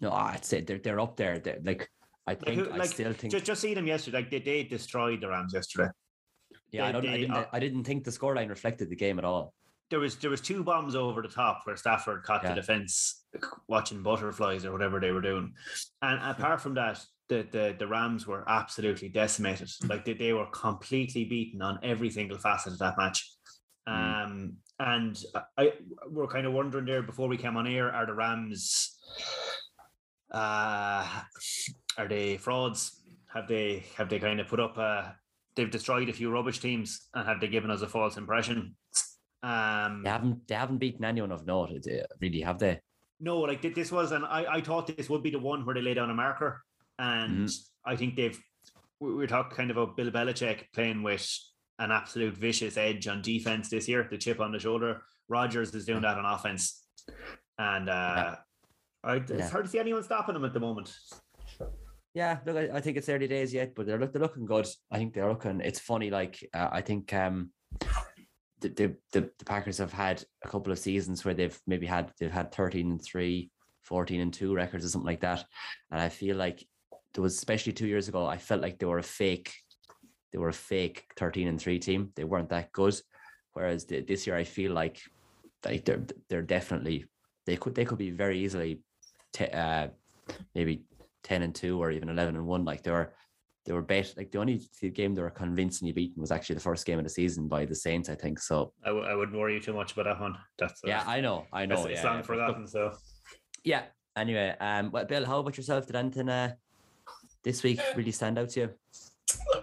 no, 0.00 0.12
I'd 0.12 0.44
say 0.44 0.60
they're 0.60 0.78
they're 0.78 1.00
up 1.00 1.16
there. 1.16 1.38
They're, 1.38 1.58
like 1.62 1.90
I 2.26 2.34
think 2.34 2.62
like, 2.62 2.72
I 2.72 2.76
like, 2.76 2.90
still 2.90 3.12
think 3.12 3.32
just 3.32 3.44
just 3.44 3.60
see 3.60 3.74
them 3.74 3.86
yesterday. 3.86 4.18
Like 4.18 4.30
they, 4.30 4.40
they 4.40 4.62
destroyed 4.64 5.20
the 5.20 5.28
Rams 5.28 5.54
yesterday. 5.54 5.90
Yeah, 6.70 6.82
they, 6.82 6.88
I, 6.88 6.92
don't, 6.92 7.02
they, 7.02 7.08
I 7.08 7.16
didn't. 7.16 7.34
Uh, 7.34 7.46
I 7.52 7.58
didn't 7.58 7.84
think 7.84 8.04
the 8.04 8.10
scoreline 8.10 8.48
reflected 8.48 8.90
the 8.90 8.96
game 8.96 9.18
at 9.18 9.24
all. 9.24 9.54
There 9.90 10.00
was 10.00 10.16
there 10.16 10.30
was 10.30 10.42
two 10.42 10.62
bombs 10.62 10.94
over 10.94 11.22
the 11.22 11.28
top 11.28 11.62
where 11.64 11.76
Stafford 11.76 12.22
caught 12.22 12.42
yeah. 12.42 12.50
the 12.50 12.56
defense 12.56 13.24
watching 13.68 14.02
butterflies 14.02 14.64
or 14.64 14.72
whatever 14.72 15.00
they 15.00 15.10
were 15.10 15.22
doing, 15.22 15.54
and 16.02 16.20
apart 16.22 16.60
from 16.60 16.74
that, 16.74 17.02
the 17.28 17.46
the, 17.50 17.74
the 17.78 17.86
Rams 17.86 18.26
were 18.26 18.44
absolutely 18.46 19.08
decimated. 19.08 19.70
Like 19.86 20.04
they, 20.04 20.12
they 20.12 20.32
were 20.34 20.46
completely 20.46 21.24
beaten 21.24 21.62
on 21.62 21.78
every 21.82 22.10
single 22.10 22.38
facet 22.38 22.74
of 22.74 22.78
that 22.80 22.98
match. 22.98 23.32
Mm. 23.88 24.24
Um, 24.24 24.56
and 24.78 25.18
I 25.56 25.72
we're 26.10 26.26
kind 26.26 26.46
of 26.46 26.52
wondering 26.52 26.84
there 26.84 27.02
before 27.02 27.28
we 27.28 27.38
came 27.38 27.56
on 27.56 27.66
air, 27.66 27.90
are 27.90 28.04
the 28.04 28.14
Rams 28.14 28.98
uh, 30.30 31.06
are 31.96 32.08
they 32.08 32.36
frauds? 32.36 33.00
Have 33.32 33.48
they 33.48 33.84
have 33.96 34.08
they 34.08 34.18
kind 34.18 34.40
of 34.40 34.48
put 34.48 34.60
up 34.60 34.76
a? 34.78 35.16
They've 35.54 35.70
destroyed 35.70 36.08
a 36.08 36.12
few 36.12 36.30
rubbish 36.30 36.60
teams, 36.60 37.08
and 37.14 37.26
have 37.26 37.40
they 37.40 37.48
given 37.48 37.70
us 37.70 37.82
a 37.82 37.88
false 37.88 38.16
impression? 38.16 38.76
Um, 39.42 40.02
they 40.04 40.10
haven't. 40.10 40.48
They 40.48 40.54
haven't 40.54 40.78
beaten 40.78 41.04
anyone 41.04 41.32
of 41.32 41.46
note. 41.46 41.70
Really, 42.20 42.40
have 42.40 42.58
they? 42.58 42.80
No, 43.20 43.40
like 43.40 43.62
this 43.74 43.90
was, 43.90 44.12
and 44.12 44.24
I, 44.24 44.56
I 44.56 44.60
thought 44.60 44.86
this 44.86 45.10
would 45.10 45.22
be 45.22 45.30
the 45.30 45.38
one 45.38 45.66
where 45.66 45.74
they 45.74 45.82
lay 45.82 45.94
down 45.94 46.10
a 46.10 46.14
marker, 46.14 46.62
and 46.98 47.48
mm-hmm. 47.48 47.90
I 47.90 47.96
think 47.96 48.16
they've. 48.16 48.40
We 49.00 49.14
we're 49.14 49.28
talking 49.28 49.56
kind 49.56 49.70
of 49.70 49.76
about 49.76 49.96
Bill 49.96 50.10
Belichick 50.10 50.64
playing 50.74 51.04
with 51.04 51.28
an 51.78 51.92
absolute 51.92 52.36
vicious 52.36 52.76
edge 52.76 53.06
on 53.06 53.22
defense 53.22 53.68
this 53.70 53.86
year, 53.86 54.08
the 54.10 54.18
chip 54.18 54.40
on 54.40 54.50
the 54.50 54.58
shoulder. 54.58 55.02
Rodgers 55.28 55.72
is 55.74 55.84
doing 55.84 56.02
that 56.02 56.18
on 56.18 56.24
offense, 56.24 56.84
and 57.58 57.88
uh, 57.88 57.92
yeah. 57.92 58.34
I, 59.04 59.16
it's 59.16 59.30
yeah. 59.30 59.48
hard 59.48 59.64
to 59.64 59.70
see 59.70 59.78
anyone 59.78 60.02
stopping 60.02 60.34
them 60.34 60.44
at 60.44 60.52
the 60.52 60.60
moment. 60.60 60.94
Yeah, 62.14 62.38
look, 62.46 62.56
I, 62.56 62.76
I, 62.76 62.80
think 62.80 62.96
it's 62.96 63.08
early 63.08 63.28
days 63.28 63.54
yet, 63.54 63.74
but 63.74 63.86
they're 63.86 63.98
look, 63.98 64.12
they're 64.12 64.22
looking 64.22 64.46
good. 64.46 64.66
I 64.90 64.98
think 64.98 65.14
they're 65.14 65.28
looking. 65.28 65.60
It's 65.60 65.78
funny, 65.78 66.10
like 66.10 66.38
uh, 66.52 66.68
I 66.72 66.80
think 66.80 67.12
um, 67.14 67.50
the, 68.60 68.68
the, 68.68 68.96
the, 69.12 69.30
the 69.38 69.44
Packers 69.44 69.78
have 69.78 69.92
had 69.92 70.24
a 70.44 70.48
couple 70.48 70.72
of 70.72 70.78
seasons 70.78 71.24
where 71.24 71.34
they've 71.34 71.58
maybe 71.66 71.86
had 71.86 72.10
they've 72.18 72.30
had 72.30 72.52
13 72.52 72.90
and 72.92 73.02
3, 73.02 73.50
14 73.82 74.20
and 74.20 74.32
2 74.32 74.54
records 74.54 74.84
or 74.84 74.88
something 74.88 75.06
like 75.06 75.20
that. 75.20 75.44
And 75.90 76.00
I 76.00 76.08
feel 76.08 76.36
like 76.36 76.66
there 77.14 77.22
was 77.22 77.36
especially 77.36 77.72
two 77.72 77.86
years 77.86 78.08
ago, 78.08 78.26
I 78.26 78.38
felt 78.38 78.62
like 78.62 78.78
they 78.78 78.86
were 78.86 78.98
a 78.98 79.02
fake, 79.02 79.52
they 80.32 80.38
were 80.38 80.48
a 80.48 80.52
fake 80.52 81.04
13 81.16 81.48
and 81.48 81.60
3 81.60 81.78
team. 81.78 82.12
They 82.16 82.24
weren't 82.24 82.50
that 82.50 82.72
good. 82.72 82.98
Whereas 83.52 83.86
the, 83.86 84.00
this 84.00 84.26
year 84.26 84.36
I 84.36 84.44
feel 84.44 84.72
like 84.72 85.00
like 85.64 85.84
they're 85.84 86.04
they're 86.28 86.42
definitely 86.42 87.04
they 87.46 87.56
could 87.56 87.74
they 87.74 87.84
could 87.84 87.98
be 87.98 88.10
very 88.10 88.38
easily 88.38 88.82
te- 89.32 89.46
uh, 89.46 89.88
maybe 90.54 90.82
10 91.24 91.42
and 91.42 91.54
2 91.54 91.80
or 91.80 91.90
even 91.90 92.08
11 92.08 92.36
and 92.36 92.46
1 92.46 92.64
like 92.64 92.82
they 92.82 92.90
were 92.90 93.12
they 93.66 93.74
were 93.74 93.82
bet 93.82 94.14
like 94.16 94.30
the 94.30 94.38
only 94.38 94.62
game 94.94 95.14
they 95.14 95.20
were 95.20 95.30
convincingly 95.30 95.92
beaten 95.92 96.20
was 96.20 96.30
actually 96.30 96.54
the 96.54 96.60
first 96.60 96.86
game 96.86 96.98
of 96.98 97.04
the 97.04 97.10
season 97.10 97.48
by 97.48 97.66
the 97.66 97.74
Saints, 97.74 98.08
I 98.08 98.14
think. 98.14 98.38
So 98.38 98.72
I 98.82 98.88
w- 98.88 99.06
I 99.06 99.14
wouldn't 99.14 99.36
worry 99.36 99.54
you 99.54 99.60
too 99.60 99.74
much 99.74 99.92
about 99.92 100.04
that 100.04 100.18
one. 100.18 100.38
That's 100.58 100.82
uh, 100.82 100.88
yeah, 100.88 101.04
I 101.06 101.20
know, 101.20 101.46
I 101.52 101.66
know. 101.66 101.84
It's, 101.84 102.00
yeah, 102.00 102.08
long 102.08 102.16
yeah, 102.16 102.22
for 102.22 102.36
but, 102.36 102.58
that. 102.58 102.68
So 102.70 102.96
yeah. 103.64 103.82
Anyway, 104.16 104.56
um, 104.58 104.90
well, 104.90 105.04
Bill, 105.04 105.26
how 105.26 105.38
about 105.40 105.56
yourself? 105.56 105.86
Did 105.86 105.96
anything 105.96 106.30
uh, 106.30 106.54
this 107.44 107.62
week 107.62 107.78
really 107.94 108.10
stand 108.10 108.38
out 108.38 108.48
to 108.50 108.60
you? 108.60 108.70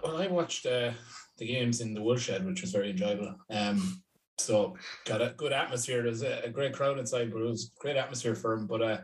Well, 0.02 0.18
I 0.18 0.28
watched 0.28 0.66
uh, 0.66 0.92
the 1.36 1.46
games 1.46 1.80
in 1.80 1.92
the 1.92 2.00
Woolshed, 2.00 2.42
which 2.42 2.62
was 2.62 2.70
very 2.70 2.90
enjoyable. 2.90 3.34
Um, 3.50 4.02
so 4.38 4.76
got 5.04 5.22
a 5.22 5.34
good 5.36 5.52
atmosphere. 5.52 6.02
There's 6.02 6.22
a, 6.22 6.42
a, 6.44 6.50
great 6.50 6.72
crowd 6.72 6.98
inside, 6.98 7.32
but 7.32 7.40
it 7.40 7.46
was 7.46 7.72
great 7.78 7.96
atmosphere 7.96 8.34
for 8.34 8.52
him. 8.52 8.66
But 8.66 8.82
uh, 8.82 8.98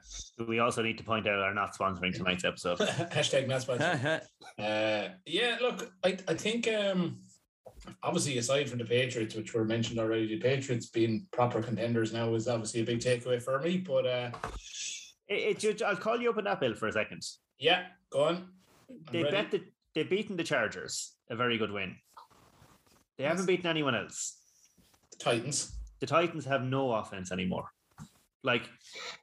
we 0.46 0.58
also 0.58 0.82
need 0.82 0.98
to 0.98 1.04
point 1.04 1.26
out 1.26 1.38
are 1.38 1.54
not 1.54 1.76
sponsoring 1.76 2.14
tonight's 2.14 2.44
episode. 2.44 2.78
hashtag 2.78 3.48
not 3.48 3.62
sponsoring. 3.62 4.20
uh, 4.58 5.14
yeah, 5.26 5.58
look, 5.60 5.92
I 6.04 6.18
I 6.28 6.34
think 6.34 6.68
um, 6.68 7.18
obviously 8.02 8.38
aside 8.38 8.68
from 8.68 8.78
the 8.78 8.84
Patriots, 8.84 9.34
which 9.34 9.54
were 9.54 9.64
mentioned 9.64 9.98
already, 9.98 10.26
the 10.26 10.38
Patriots 10.38 10.86
being 10.86 11.26
proper 11.32 11.62
contenders 11.62 12.12
now 12.12 12.34
is 12.34 12.48
obviously 12.48 12.82
a 12.82 12.84
big 12.84 13.00
takeaway 13.00 13.42
for 13.42 13.58
me. 13.60 13.78
But 13.78 14.06
uh, 14.06 14.30
it, 15.28 15.64
it, 15.64 15.82
I'll 15.82 15.96
call 15.96 16.20
you 16.20 16.30
up 16.30 16.36
on 16.36 16.44
that 16.44 16.60
bill 16.60 16.74
for 16.74 16.88
a 16.88 16.92
second. 16.92 17.22
Yeah, 17.58 17.84
go 18.10 18.24
on. 18.24 18.48
I'm 18.90 18.98
they 19.10 19.22
ready. 19.22 19.36
bet 19.36 19.50
the, 19.50 19.62
they've 19.94 20.10
beaten 20.10 20.36
the 20.36 20.44
Chargers, 20.44 21.14
a 21.30 21.36
very 21.36 21.58
good 21.58 21.72
win. 21.72 21.96
They 23.18 23.24
haven't 23.24 23.46
beaten 23.46 23.66
anyone 23.66 23.94
else. 23.94 24.41
Titans. 25.22 25.78
The 26.00 26.06
Titans 26.06 26.44
have 26.44 26.62
no 26.62 26.92
offense 26.92 27.32
anymore. 27.32 27.68
Like 28.44 28.68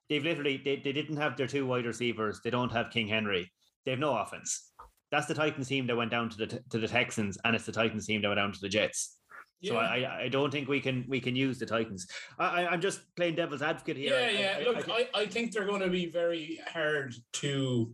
they've 0.10 0.24
literally 0.24 0.62
they, 0.63 0.77
they 0.77 0.94
didn't 0.94 1.18
have 1.18 1.36
their 1.36 1.48
two 1.48 1.65
wide 1.65 1.86
receivers. 1.86 2.39
They 2.44 2.50
don't 2.50 2.72
have 2.72 2.89
King 2.89 3.08
Henry. 3.08 3.51
They 3.86 3.91
have 3.91 4.00
no 4.00 4.15
offense. 4.18 4.72
That's 5.12 5.27
the 5.27 5.34
Titans 5.34 5.68
team 5.68 5.88
that 5.88 5.98
went 5.98 6.12
down 6.12 6.29
to 6.29 6.38
the 6.38 6.63
to 6.70 6.77
the 6.77 6.88
Texans, 6.88 7.38
and 7.44 7.56
it's 7.56 7.65
the 7.65 7.72
Titans 7.72 8.06
team 8.06 8.22
that 8.22 8.27
went 8.29 8.39
down 8.39 8.53
to 8.53 8.60
the 8.62 8.70
Jets. 8.70 9.18
Yeah. 9.62 9.72
So 9.72 9.77
I, 9.77 10.24
I 10.24 10.29
don't 10.29 10.51
think 10.51 10.70
we 10.70 10.79
can 10.79 11.06
we 11.10 11.20
can 11.20 11.36
use 11.36 11.60
the 11.60 11.65
Titans. 11.65 12.08
I, 12.38 12.65
I'm 12.68 12.79
just 12.79 13.01
playing 13.15 13.36
devil's 13.36 13.62
advocate 13.62 13.98
here. 13.98 14.18
Yeah, 14.18 14.29
yeah. 14.29 14.58
I, 14.60 14.63
Look, 14.63 14.89
I, 14.89 15.10
I, 15.13 15.25
think 15.25 15.51
they're 15.51 15.65
going 15.65 15.82
to 15.82 15.89
be 15.89 16.06
very 16.06 16.62
hard 16.72 17.13
to 17.34 17.91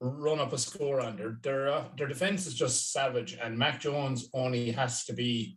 run 0.00 0.40
up 0.40 0.52
a 0.52 0.58
score 0.58 1.00
on. 1.00 1.16
Their 1.16 1.38
their 1.42 1.72
uh, 1.72 1.84
their 1.96 2.06
defense 2.06 2.46
is 2.46 2.54
just 2.54 2.92
savage, 2.92 3.38
and 3.40 3.56
Mac 3.56 3.80
Jones 3.80 4.28
only 4.34 4.70
has 4.72 5.04
to 5.06 5.14
be 5.14 5.56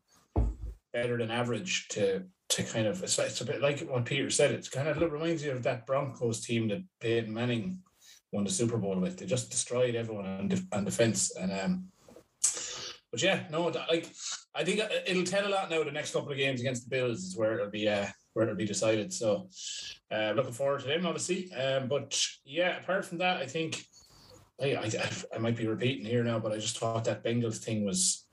better 0.93 1.17
than 1.17 1.31
average 1.31 1.87
to 1.89 2.23
to 2.49 2.63
kind 2.63 2.85
of 2.85 3.01
it's, 3.01 3.17
it's 3.17 3.41
a 3.41 3.45
bit 3.45 3.61
like 3.61 3.79
what 3.81 4.05
Peter 4.05 4.29
said. 4.29 4.51
It's 4.51 4.69
kind 4.69 4.87
of 4.87 5.01
it 5.01 5.11
reminds 5.11 5.43
you 5.43 5.51
of 5.51 5.63
that 5.63 5.85
Broncos 5.85 6.45
team 6.45 6.67
that 6.69 6.83
Peyton 6.99 7.33
Manning 7.33 7.79
won 8.31 8.43
the 8.43 8.49
Super 8.49 8.77
Bowl 8.77 8.99
with. 8.99 9.17
They 9.17 9.25
just 9.25 9.51
destroyed 9.51 9.95
everyone 9.95 10.25
on, 10.25 10.47
def- 10.47 10.67
on 10.71 10.85
defense, 10.85 11.35
and 11.35 11.51
um, 11.51 11.85
but 13.11 13.21
yeah, 13.21 13.43
no, 13.51 13.67
like 13.89 14.07
I 14.55 14.63
think 14.63 14.81
it'll 15.07 15.23
tell 15.23 15.47
a 15.47 15.49
lot 15.49 15.69
now. 15.69 15.83
The 15.83 15.91
next 15.91 16.13
couple 16.13 16.31
of 16.31 16.37
games 16.37 16.59
against 16.59 16.83
the 16.83 16.95
Bills 16.95 17.23
is 17.23 17.37
where 17.37 17.55
it'll 17.55 17.71
be 17.71 17.87
uh, 17.87 18.07
where 18.33 18.45
it'll 18.45 18.57
be 18.57 18.65
decided. 18.65 19.11
So 19.13 19.49
uh, 20.11 20.33
looking 20.35 20.53
forward 20.53 20.81
to 20.81 20.87
them, 20.87 21.05
obviously. 21.05 21.51
Um, 21.53 21.87
but 21.87 22.19
yeah, 22.45 22.77
apart 22.79 23.05
from 23.05 23.19
that, 23.19 23.37
I 23.37 23.45
think 23.45 23.83
I, 24.61 24.75
I 24.75 24.91
I 25.35 25.37
might 25.39 25.55
be 25.55 25.67
repeating 25.67 26.05
here 26.05 26.23
now, 26.23 26.39
but 26.39 26.51
I 26.51 26.57
just 26.57 26.77
thought 26.77 27.05
that 27.05 27.23
Bengals 27.23 27.57
thing 27.57 27.85
was 27.85 28.25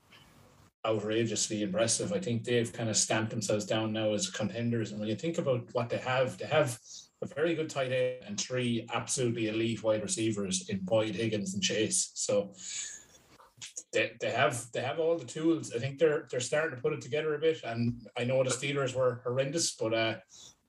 outrageously 0.85 1.61
impressive. 1.61 2.13
I 2.13 2.19
think 2.19 2.43
they've 2.43 2.71
kind 2.71 2.89
of 2.89 2.97
stamped 2.97 3.29
themselves 3.29 3.65
down 3.65 3.93
now 3.93 4.13
as 4.13 4.29
contenders. 4.29 4.91
And 4.91 4.99
when 4.99 5.09
you 5.09 5.15
think 5.15 5.37
about 5.37 5.67
what 5.73 5.89
they 5.89 5.97
have, 5.97 6.37
they 6.37 6.45
have 6.45 6.79
a 7.21 7.27
very 7.27 7.53
good 7.53 7.69
tight 7.69 7.91
end 7.91 8.23
and 8.25 8.39
three 8.39 8.87
absolutely 8.93 9.47
elite 9.47 9.83
wide 9.83 10.01
receivers 10.01 10.69
in 10.69 10.79
Boyd, 10.79 11.15
Higgins, 11.15 11.53
and 11.53 11.61
Chase. 11.61 12.11
So 12.15 12.53
they, 13.93 14.11
they 14.19 14.31
have 14.31 14.71
they 14.73 14.81
have 14.81 14.99
all 14.99 15.17
the 15.17 15.25
tools. 15.25 15.71
I 15.75 15.79
think 15.79 15.99
they're 15.99 16.27
they're 16.31 16.39
starting 16.39 16.75
to 16.75 16.81
put 16.81 16.93
it 16.93 17.01
together 17.01 17.35
a 17.35 17.39
bit. 17.39 17.61
And 17.63 18.07
I 18.17 18.23
know 18.23 18.43
the 18.43 18.49
Steelers 18.49 18.95
were 18.95 19.21
horrendous, 19.23 19.75
but 19.75 19.93
uh, 19.93 20.15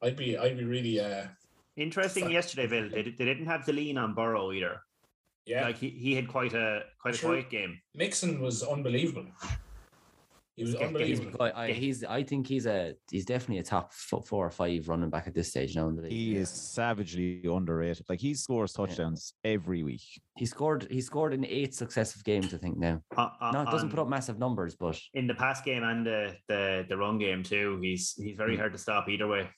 I'd 0.02 0.16
be 0.16 0.37
I'd 0.37 0.59
be 0.59 0.64
really 0.64 1.00
uh, 1.00 1.25
interesting 1.76 2.31
yesterday, 2.31 2.66
Bill. 2.66 2.90
They, 2.90 3.02
they 3.02 3.25
didn't 3.25 3.47
have 3.47 3.64
the 3.64 3.73
lean 3.73 3.97
on 3.97 4.14
Burrow 4.14 4.52
either. 4.52 4.83
Yeah, 5.47 5.64
like 5.64 5.78
he, 5.78 5.88
he 5.90 6.14
had 6.14 6.28
quite 6.28 6.54
a 6.54 6.85
quite 7.00 7.14
a 7.14 7.16
sure. 7.16 7.31
quiet 7.31 7.50
game. 7.50 7.81
Mixon 7.95 8.40
was 8.40 8.62
unbelievable. 8.62 9.26
He 10.56 10.64
was 10.64 10.75
unbelievable. 10.75 11.40
I, 11.40 11.50
I, 11.50 11.73
he's, 11.73 12.04
I 12.04 12.23
think 12.23 12.47
he's 12.47 12.66
a, 12.66 12.94
he's 13.11 13.25
definitely 13.25 13.59
a 13.59 13.62
top 13.62 13.92
four 13.94 14.47
or 14.47 14.50
five 14.50 14.87
running 14.87 15.09
back 15.09 15.26
at 15.26 15.35
this 15.35 15.49
stage 15.49 15.75
now 15.75 15.88
in 15.88 15.97
the 15.97 16.02
league. 16.02 16.12
He 16.12 16.37
is 16.37 16.50
savagely 16.50 17.40
underrated. 17.44 18.04
Like 18.09 18.21
he 18.21 18.35
scores 18.35 18.75
touchdowns 18.75 19.32
yeah. 19.42 19.52
every 19.52 19.82
week. 19.82 20.02
He 20.37 20.44
scored, 20.44 20.88
he 20.90 21.00
scored 21.00 21.32
in 21.32 21.47
eight 21.47 21.75
successive 21.75 22.23
games, 22.25 22.52
I 22.52 22.59
think 22.59 22.76
now. 22.76 23.00
Uh, 23.16 23.28
uh, 23.40 23.50
no, 23.52 23.62
it 23.62 23.71
doesn't 23.71 23.88
put 23.88 23.99
up 23.99 24.09
massive 24.09 24.38
numbers, 24.38 24.75
but 24.75 25.00
in 25.14 25.26
the 25.26 25.35
pass 25.35 25.62
game 25.62 25.85
and 25.85 26.06
the 26.06 26.37
the, 26.49 26.85
the 26.88 26.97
run 26.97 27.18
game 27.18 27.42
too, 27.42 27.78
he's 27.82 28.12
he's 28.12 28.37
very 28.37 28.56
mm. 28.56 28.59
hard 28.59 28.73
to 28.73 28.78
stop 28.78 29.09
either 29.09 29.26
way. 29.26 29.49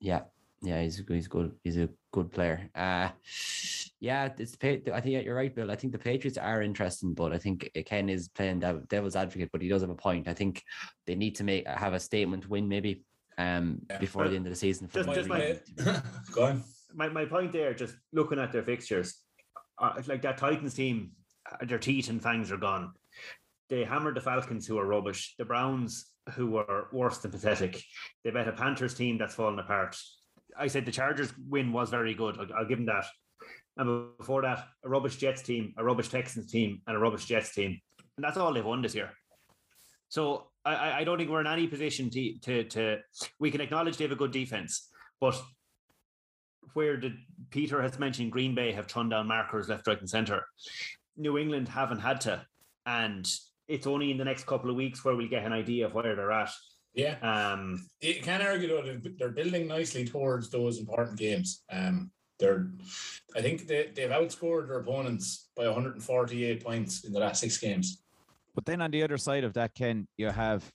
Yeah, 0.00 0.22
yeah, 0.62 0.82
he's 0.82 1.02
he's 1.06 1.28
good. 1.28 1.52
He's 1.62 1.76
a 1.76 1.88
good 2.12 2.30
player. 2.30 2.70
Uh 2.74 3.08
yeah, 4.00 4.28
it's 4.36 4.56
I 4.62 5.00
think 5.00 5.24
you're 5.24 5.34
right, 5.34 5.54
Bill. 5.54 5.70
I 5.70 5.76
think 5.76 5.92
the 5.92 5.98
Patriots 5.98 6.38
are 6.38 6.62
interesting, 6.62 7.14
but 7.14 7.32
I 7.32 7.38
think 7.38 7.70
Ken 7.86 8.08
is 8.08 8.28
playing 8.28 8.60
devil's 8.88 9.16
advocate, 9.16 9.50
but 9.52 9.62
he 9.62 9.68
does 9.68 9.82
have 9.82 9.90
a 9.90 9.94
point. 9.94 10.28
I 10.28 10.34
think 10.34 10.62
they 11.06 11.14
need 11.14 11.36
to 11.36 11.44
make 11.44 11.66
have 11.66 11.92
a 11.92 12.00
statement 12.00 12.48
win 12.48 12.68
maybe 12.68 13.04
um 13.38 13.78
yeah, 13.88 13.98
before 13.98 14.28
the 14.28 14.36
end 14.36 14.46
of 14.46 14.52
the 14.52 14.56
season. 14.56 14.88
Just, 14.92 15.12
just 15.12 15.28
my, 15.28 15.58
go 16.32 16.44
on. 16.44 16.64
My 16.94 17.08
my 17.08 17.24
point 17.24 17.52
there, 17.52 17.74
just 17.74 17.94
looking 18.12 18.38
at 18.38 18.52
their 18.52 18.62
fixtures, 18.62 19.18
uh, 19.78 20.02
like 20.06 20.22
that 20.22 20.36
Titans 20.36 20.74
team, 20.74 21.12
uh, 21.50 21.64
their 21.64 21.78
teeth 21.78 22.10
and 22.10 22.22
fangs 22.22 22.52
are 22.52 22.58
gone. 22.58 22.92
They 23.70 23.84
hammered 23.84 24.16
the 24.16 24.20
Falcons, 24.20 24.66
who 24.66 24.78
are 24.78 24.86
rubbish. 24.86 25.34
The 25.38 25.46
Browns, 25.46 26.06
who 26.34 26.48
were 26.48 26.88
worse 26.92 27.18
than 27.18 27.30
pathetic. 27.30 27.82
They 28.24 28.30
bet 28.30 28.48
a 28.48 28.52
Panthers 28.52 28.94
team 28.94 29.16
that's 29.16 29.34
fallen 29.34 29.58
apart. 29.58 29.96
I 30.58 30.66
said 30.66 30.84
the 30.84 30.92
Chargers 30.92 31.32
win 31.48 31.72
was 31.72 31.90
very 31.90 32.14
good. 32.14 32.38
I'll, 32.38 32.58
I'll 32.58 32.68
give 32.68 32.78
them 32.78 32.86
that. 32.86 33.04
And 33.76 34.16
before 34.18 34.42
that, 34.42 34.66
a 34.84 34.88
rubbish 34.88 35.16
Jets 35.16 35.42
team, 35.42 35.72
a 35.78 35.84
rubbish 35.84 36.08
Texans 36.08 36.50
team, 36.50 36.82
and 36.86 36.96
a 36.96 36.98
rubbish 36.98 37.24
Jets 37.24 37.54
team. 37.54 37.80
And 38.16 38.24
that's 38.24 38.36
all 38.36 38.52
they've 38.52 38.64
won 38.64 38.82
this 38.82 38.94
year. 38.94 39.10
So 40.08 40.48
I, 40.64 41.00
I 41.00 41.04
don't 41.04 41.16
think 41.16 41.30
we're 41.30 41.40
in 41.40 41.46
any 41.46 41.66
position 41.66 42.10
to, 42.10 42.38
to, 42.40 42.64
to 42.64 42.98
we 43.40 43.50
can 43.50 43.62
acknowledge 43.62 43.96
they 43.96 44.04
have 44.04 44.12
a 44.12 44.16
good 44.16 44.30
defense, 44.30 44.88
but 45.20 45.40
where 46.74 46.96
did 46.96 47.14
Peter 47.50 47.82
has 47.82 47.98
mentioned 47.98 48.32
Green 48.32 48.54
Bay 48.54 48.72
have 48.72 48.86
turned 48.86 49.10
down 49.10 49.26
markers 49.26 49.68
left, 49.68 49.86
right, 49.86 49.98
and 49.98 50.08
center. 50.08 50.46
New 51.16 51.38
England 51.38 51.68
haven't 51.68 52.00
had 52.00 52.20
to. 52.22 52.44
And 52.86 53.28
it's 53.68 53.86
only 53.86 54.10
in 54.10 54.18
the 54.18 54.24
next 54.24 54.46
couple 54.46 54.70
of 54.70 54.76
weeks 54.76 55.04
where 55.04 55.14
we'll 55.14 55.28
get 55.28 55.44
an 55.44 55.52
idea 55.52 55.86
of 55.86 55.94
where 55.94 56.14
they're 56.14 56.32
at. 56.32 56.50
Yeah. 56.94 57.16
Um, 57.22 57.86
you 58.00 58.20
can 58.22 58.42
argue 58.42 58.68
though 58.68 58.98
they're 59.18 59.30
building 59.30 59.66
nicely 59.66 60.04
towards 60.04 60.50
those 60.50 60.78
important 60.78 61.18
games. 61.18 61.62
Um, 61.70 62.10
they're, 62.38 62.70
I 63.36 63.40
think 63.40 63.66
they 63.66 63.90
they've 63.94 64.10
outscored 64.10 64.66
their 64.66 64.80
opponents 64.80 65.48
by 65.56 65.66
148 65.66 66.64
points 66.64 67.04
in 67.04 67.12
the 67.12 67.20
last 67.20 67.40
six 67.40 67.58
games. 67.58 68.02
But 68.54 68.66
then 68.66 68.82
on 68.82 68.90
the 68.90 69.02
other 69.02 69.16
side 69.16 69.44
of 69.44 69.54
that, 69.54 69.74
Ken, 69.74 70.06
you 70.18 70.28
have, 70.28 70.70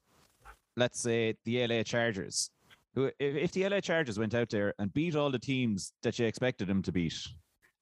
let's 0.75 0.99
say, 0.99 1.35
the 1.45 1.67
LA 1.67 1.83
Chargers. 1.83 2.49
Who, 2.95 3.11
if, 3.19 3.35
if 3.35 3.51
the 3.51 3.69
LA 3.69 3.81
Chargers 3.81 4.17
went 4.17 4.33
out 4.33 4.49
there 4.49 4.73
and 4.79 4.91
beat 4.93 5.15
all 5.15 5.29
the 5.29 5.37
teams 5.37 5.93
that 6.01 6.17
you 6.17 6.25
expected 6.25 6.67
them 6.67 6.81
to 6.81 6.91
beat, 6.91 7.13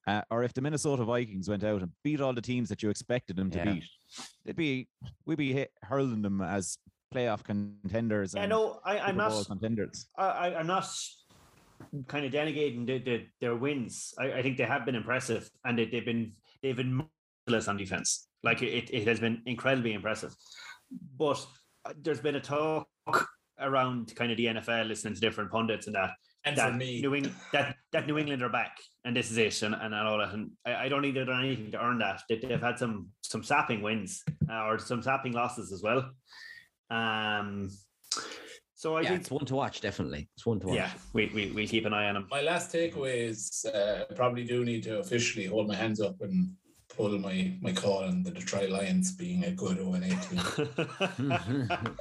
uh, 0.06 0.22
or 0.30 0.44
if 0.44 0.52
the 0.52 0.60
Minnesota 0.60 1.04
Vikings 1.04 1.48
went 1.48 1.64
out 1.64 1.80
and 1.80 1.90
beat 2.04 2.20
all 2.20 2.34
the 2.34 2.42
teams 2.42 2.68
that 2.68 2.82
you 2.82 2.90
expected 2.90 3.36
them 3.36 3.50
to 3.50 3.58
yeah. 3.58 3.72
beat, 3.72 3.84
they'd 4.44 4.56
be 4.56 4.88
we'd 5.24 5.38
be 5.38 5.52
hit, 5.52 5.70
hurling 5.82 6.20
them 6.22 6.42
as 6.42 6.76
playoff 7.14 7.44
contenders. 7.44 8.34
Yeah, 8.36 8.46
no, 8.46 8.80
I, 8.84 8.98
I'm 8.98 9.16
not 9.16 9.46
contenders. 9.46 10.06
I, 10.16 10.54
I'm 10.54 10.66
not 10.66 10.86
kind 12.08 12.24
of 12.24 12.32
delegating 12.32 12.86
the, 12.86 12.98
the, 12.98 13.26
their 13.40 13.56
wins. 13.56 14.14
I, 14.18 14.32
I, 14.32 14.42
think 14.42 14.56
they 14.56 14.64
have 14.64 14.84
been 14.84 14.94
impressive, 14.94 15.50
and 15.64 15.78
they, 15.78 15.84
have 15.92 16.04
been 16.04 16.32
they've 16.62 16.76
been 16.76 17.06
merciless 17.46 17.68
on 17.68 17.76
defense. 17.76 18.28
Like 18.42 18.62
it, 18.62 18.90
it 18.92 19.06
has 19.06 19.20
been 19.20 19.42
incredibly 19.46 19.92
impressive. 19.92 20.34
But 21.18 21.44
uh, 21.84 21.92
there's 22.00 22.20
been 22.20 22.36
a 22.36 22.40
talk 22.40 22.86
around 23.60 24.14
kind 24.14 24.30
of 24.30 24.36
the 24.36 24.46
NFL, 24.46 24.88
listening 24.88 25.14
to 25.14 25.20
different 25.20 25.50
pundits 25.50 25.86
and 25.86 25.96
that. 25.96 26.10
And 26.44 26.56
that 26.56 26.70
for 26.70 26.76
me, 26.76 27.00
New 27.00 27.14
England, 27.14 27.36
that 27.52 27.76
that 27.92 28.06
New 28.06 28.18
England 28.18 28.40
are 28.42 28.48
back, 28.48 28.76
and 29.04 29.16
this 29.16 29.32
is 29.32 29.38
it, 29.38 29.62
and, 29.62 29.74
and 29.74 29.94
all 29.94 30.18
that. 30.18 30.32
And 30.32 30.50
I, 30.64 30.84
I 30.84 30.88
don't 30.88 31.02
need 31.02 31.14
to 31.14 31.24
do 31.24 31.32
anything 31.32 31.72
to 31.72 31.82
earn 31.82 31.98
that. 31.98 32.22
They, 32.28 32.40
have 32.50 32.62
had 32.62 32.78
some 32.78 33.08
some 33.22 33.42
sapping 33.42 33.82
wins 33.82 34.22
uh, 34.48 34.64
or 34.64 34.78
some 34.78 35.02
sapping 35.02 35.32
losses 35.32 35.72
as 35.72 35.82
well. 35.82 36.08
Um, 36.90 37.70
So 38.78 38.96
I 38.96 39.00
yeah, 39.00 39.08
think 39.08 39.20
it's 39.22 39.30
one 39.30 39.44
to 39.46 39.54
watch. 39.54 39.80
Definitely, 39.80 40.28
it's 40.36 40.44
one 40.44 40.60
to 40.60 40.66
watch. 40.66 40.76
yeah, 40.76 40.90
we 41.14 41.26
we 41.34 41.50
we 41.52 41.66
keep 41.66 41.86
an 41.86 41.94
eye 41.94 42.08
on 42.08 42.16
him. 42.16 42.26
My 42.30 42.42
last 42.42 42.72
takeaway 42.72 43.16
is 43.28 43.64
uh, 43.74 44.04
probably 44.14 44.44
do 44.44 44.64
need 44.64 44.82
to 44.84 44.98
officially 44.98 45.46
hold 45.46 45.66
my 45.68 45.74
hands 45.74 46.00
up 46.00 46.20
and 46.20 46.50
pull 46.96 47.18
my 47.18 47.52
my 47.60 47.72
call 47.72 48.04
on 48.04 48.22
the 48.22 48.30
Detroit 48.30 48.70
Lions 48.70 49.12
being 49.12 49.44
a 49.44 49.50
good 49.50 49.76
0 49.76 49.92
team. 50.24 50.40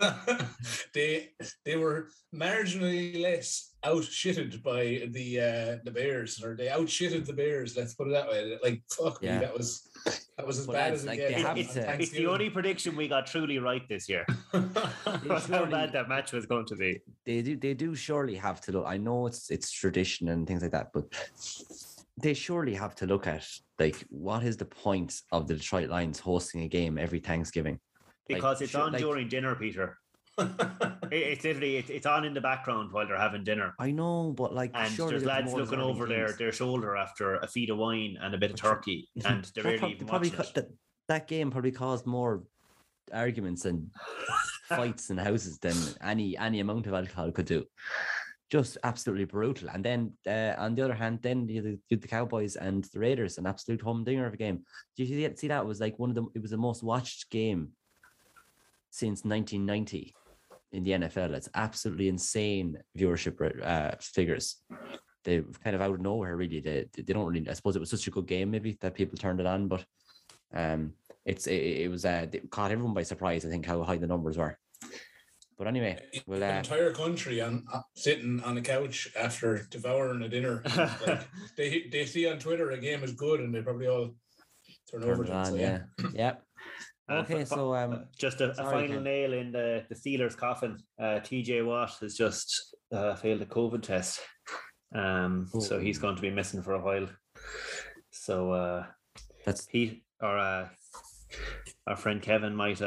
they 0.94 1.30
they 1.64 1.76
were 1.76 2.08
marginally 2.34 3.20
less 3.20 3.72
outshitted 3.84 4.62
by 4.62 5.06
the 5.12 5.40
uh, 5.40 5.76
the 5.84 5.90
Bears, 5.90 6.42
or 6.42 6.54
they 6.56 6.66
outshitted 6.66 7.26
the 7.26 7.32
Bears. 7.32 7.76
Let's 7.76 7.94
put 7.94 8.08
it 8.08 8.12
that 8.12 8.28
way. 8.28 8.58
Like 8.62 8.82
fuck 8.90 9.18
Yeah. 9.22 9.34
me, 9.38 9.44
that 9.46 9.56
was 9.56 9.88
that 10.36 10.46
was 10.46 10.58
as 10.60 10.66
But 10.66 10.72
bad 10.74 10.90
lads, 10.92 11.04
as 11.04 11.12
it 11.12 11.16
gets. 11.16 11.30
they 11.30 11.34
on- 11.40 11.46
have 11.46 11.58
it's, 11.58 11.76
it's 11.76 12.10
the 12.10 12.26
only 12.26 12.50
prediction 12.50 12.96
we 12.96 13.08
got 13.08 13.26
truly 13.26 13.58
right 13.58 13.86
this 13.88 14.08
year. 14.08 14.24
Was 14.52 15.46
how 15.46 15.58
surely- 15.58 15.70
bad 15.70 15.92
that 15.92 16.08
match 16.08 16.32
was 16.32 16.46
going 16.46 16.66
to 16.66 16.76
be. 16.76 17.00
they 17.24 17.42
do 17.42 17.56
they 17.56 17.74
do 17.74 17.94
surely 17.94 18.34
have 18.36 18.60
to 18.62 18.72
look. 18.72 18.86
I 18.86 18.96
know 18.98 19.26
it's 19.26 19.50
it's 19.50 19.70
tradition 19.70 20.28
and 20.28 20.46
things 20.46 20.62
like 20.62 20.72
that, 20.72 20.92
but 20.92 21.04
they 22.18 22.34
surely 22.34 22.74
have 22.74 22.94
to 22.96 23.06
look 23.06 23.26
at 23.26 23.46
like 23.78 24.04
what 24.08 24.42
is 24.42 24.56
the 24.56 24.64
point 24.64 25.20
of 25.32 25.46
the 25.46 25.54
Detroit 25.54 25.90
Lions 25.90 26.18
hosting 26.18 26.62
a 26.62 26.68
game 26.68 26.98
every 26.98 27.20
Thanksgiving? 27.20 27.78
Like, 28.28 28.38
Because 28.38 28.62
it's 28.62 28.72
sure, 28.72 28.82
on 28.82 28.92
like- 28.92 29.02
during 29.02 29.28
dinner, 29.28 29.54
Peter. 29.54 29.98
It- 30.38 31.12
It's 31.12 31.44
literally 31.44 31.76
it, 31.76 31.88
it's 31.88 32.06
on 32.06 32.24
in 32.24 32.34
the 32.34 32.40
background 32.40 32.90
while 32.92 33.06
they're 33.06 33.16
having 33.18 33.44
dinner. 33.44 33.74
I 33.78 33.92
know, 33.92 34.32
but 34.36 34.52
like 34.54 34.72
And 34.74 34.92
surely 34.92 35.12
there's 35.12 35.24
lads 35.24 35.52
looking 35.54 35.78
over 35.80 36.06
their, 36.06 36.26
games. 36.26 36.38
their 36.38 36.52
shoulder 36.52 36.96
after 36.96 37.36
a 37.36 37.46
feed 37.46 37.70
of 37.70 37.78
wine 37.78 38.18
and 38.20 38.34
a 38.34 38.38
bit 38.38 38.50
of 38.50 38.56
turkey, 38.56 39.08
and 39.24 39.44
they're 39.54 39.62
That 39.62 39.64
really 39.64 39.78
prob- 39.78 39.90
even 39.92 40.06
probably 40.08 40.30
watching 40.30 40.44
ca- 40.46 40.50
that, 40.54 40.68
that 41.08 41.28
game 41.28 41.50
probably 41.52 41.70
caused 41.70 42.06
more 42.06 42.42
arguments 43.12 43.66
and 43.66 43.88
fights 44.68 45.10
in 45.10 45.16
houses 45.16 45.58
than 45.60 45.76
any 46.02 46.36
any 46.36 46.58
amount 46.60 46.88
of 46.88 46.94
alcohol 46.94 47.30
could 47.30 47.46
do. 47.46 47.64
Just 48.50 48.78
absolutely 48.84 49.24
brutal. 49.24 49.68
And 49.70 49.84
then 49.84 50.12
uh, 50.26 50.54
on 50.58 50.74
the 50.74 50.82
other 50.82 50.94
hand, 50.94 51.18
then 51.22 51.48
you 51.48 51.78
the, 51.90 51.96
the 51.96 52.08
Cowboys 52.08 52.56
and 52.56 52.84
the 52.84 53.00
Raiders, 53.00 53.38
an 53.38 53.46
absolute 53.46 53.80
home 53.80 53.96
humdinger 53.98 54.26
of 54.26 54.34
a 54.34 54.36
game. 54.36 54.62
Did 54.96 55.08
you 55.08 55.28
see, 55.28 55.36
see 55.36 55.48
that? 55.48 55.62
It 55.62 55.66
was 55.66 55.80
like 55.80 55.98
one 55.98 56.10
of 56.10 56.16
the 56.16 56.26
it 56.34 56.42
was 56.42 56.52
the 56.52 56.56
most 56.56 56.82
watched 56.84 57.28
game 57.30 57.72
since 58.90 59.24
1990 59.24 60.14
in 60.72 60.84
the 60.84 60.90
NFL. 60.92 61.34
It's 61.34 61.48
absolutely 61.54 62.08
insane 62.08 62.78
viewership 62.96 63.64
uh, 63.64 63.96
figures. 64.00 64.56
They 65.24 65.42
kind 65.64 65.74
of 65.74 65.82
out 65.82 65.94
of 65.94 66.00
nowhere, 66.00 66.36
really. 66.36 66.60
They 66.60 66.86
they 66.96 67.12
don't 67.12 67.26
really. 67.26 67.48
I 67.48 67.54
suppose 67.54 67.74
it 67.74 67.80
was 67.80 67.90
such 67.90 68.06
a 68.06 68.12
good 68.12 68.26
game, 68.26 68.50
maybe 68.50 68.78
that 68.80 68.94
people 68.94 69.18
turned 69.18 69.40
it 69.40 69.46
on, 69.46 69.66
but 69.66 69.84
um, 70.54 70.92
it's 71.24 71.46
it, 71.48 71.56
it 71.84 71.90
was 71.90 72.04
uh, 72.04 72.26
it 72.32 72.50
caught 72.50 72.70
everyone 72.70 72.94
by 72.94 73.02
surprise. 73.02 73.44
I 73.44 73.48
think 73.48 73.66
how 73.66 73.82
high 73.82 73.96
the 73.96 74.06
numbers 74.06 74.38
were. 74.38 74.56
But 75.58 75.68
anyway, 75.68 75.98
well, 76.26 76.40
the 76.40 76.54
uh, 76.54 76.58
entire 76.58 76.92
country 76.92 77.40
on 77.40 77.64
uh, 77.72 77.80
sitting 77.94 78.42
on 78.42 78.54
the 78.54 78.60
couch 78.60 79.08
after 79.18 79.66
devouring 79.70 80.22
a 80.22 80.28
dinner. 80.28 80.62
like, 80.76 81.26
they 81.56 81.86
they 81.90 82.04
see 82.04 82.28
on 82.28 82.38
Twitter 82.38 82.70
a 82.70 82.78
game 82.78 83.02
is 83.02 83.12
good, 83.12 83.40
and 83.40 83.54
they 83.54 83.62
probably 83.62 83.88
all 83.88 84.14
turn 84.90 85.04
over 85.04 85.24
to 85.24 85.40
it. 85.40 85.46
So, 85.46 85.54
yeah. 85.54 85.78
yeah, 85.98 86.08
yeah. 86.14 86.34
Okay, 87.08 87.44
fi- 87.44 87.54
so 87.54 87.72
um, 87.72 88.06
just 88.18 88.40
a, 88.40 88.50
a 88.50 88.54
sorry, 88.56 88.88
final 88.88 88.96
Ken. 88.96 89.04
nail 89.04 89.32
in 89.32 89.52
the, 89.52 89.84
the 89.88 89.94
Steelers' 89.94 90.36
coffin. 90.36 90.76
Uh, 90.98 91.20
TJ 91.22 91.64
Watt 91.64 91.92
has 92.00 92.16
just 92.16 92.74
uh, 92.92 93.14
failed 93.14 93.42
a 93.42 93.46
COVID 93.46 93.80
test. 93.82 94.18
Um, 94.92 95.48
so 95.60 95.78
he's 95.78 95.98
going 95.98 96.16
to 96.16 96.22
be 96.22 96.30
missing 96.30 96.62
for 96.62 96.72
a 96.72 96.80
while. 96.80 97.06
So 98.10 98.50
uh, 98.50 98.86
that's 99.44 99.68
he 99.68 100.02
or 100.20 100.36
uh, 100.36 100.68
our 101.86 101.96
friend 101.96 102.20
Kevin 102.20 102.56
might 102.56 102.82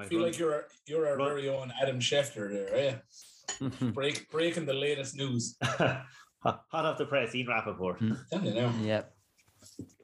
uh, 0.00 0.04
I 0.04 0.08
feel 0.08 0.18
run- 0.18 0.28
like 0.28 0.38
you're 0.38 0.64
you're 0.86 1.06
our 1.08 1.16
Run- 1.16 1.28
very 1.28 1.48
own 1.48 1.72
Adam 1.80 1.98
Schefter 2.00 2.50
there, 2.50 2.76
yeah. 2.76 3.68
Break 3.92 4.30
breaking 4.30 4.66
the 4.66 4.74
latest 4.74 5.16
news. 5.16 5.56
hot 5.62 6.04
hot 6.42 6.84
off 6.84 6.98
the 6.98 7.06
press. 7.06 7.34
Ian 7.34 7.48
Rapoport. 7.48 7.98
Tell 8.30 8.44
you 8.44 8.54
now. 8.54 8.72
yeah. 8.82 9.02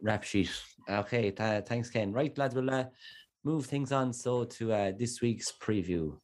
Rap 0.02 0.24
sheet. 0.24 0.50
Okay, 0.88 1.30
th- 1.30 1.64
thanks, 1.64 1.88
Ken. 1.90 2.12
Right, 2.12 2.36
lads, 2.36 2.54
we'll 2.54 2.70
uh, 2.70 2.84
move 3.44 3.66
things 3.66 3.92
on 3.92 4.12
so 4.12 4.44
to 4.44 4.72
uh, 4.72 4.92
this 4.98 5.20
week's 5.22 5.52
preview. 5.52 6.16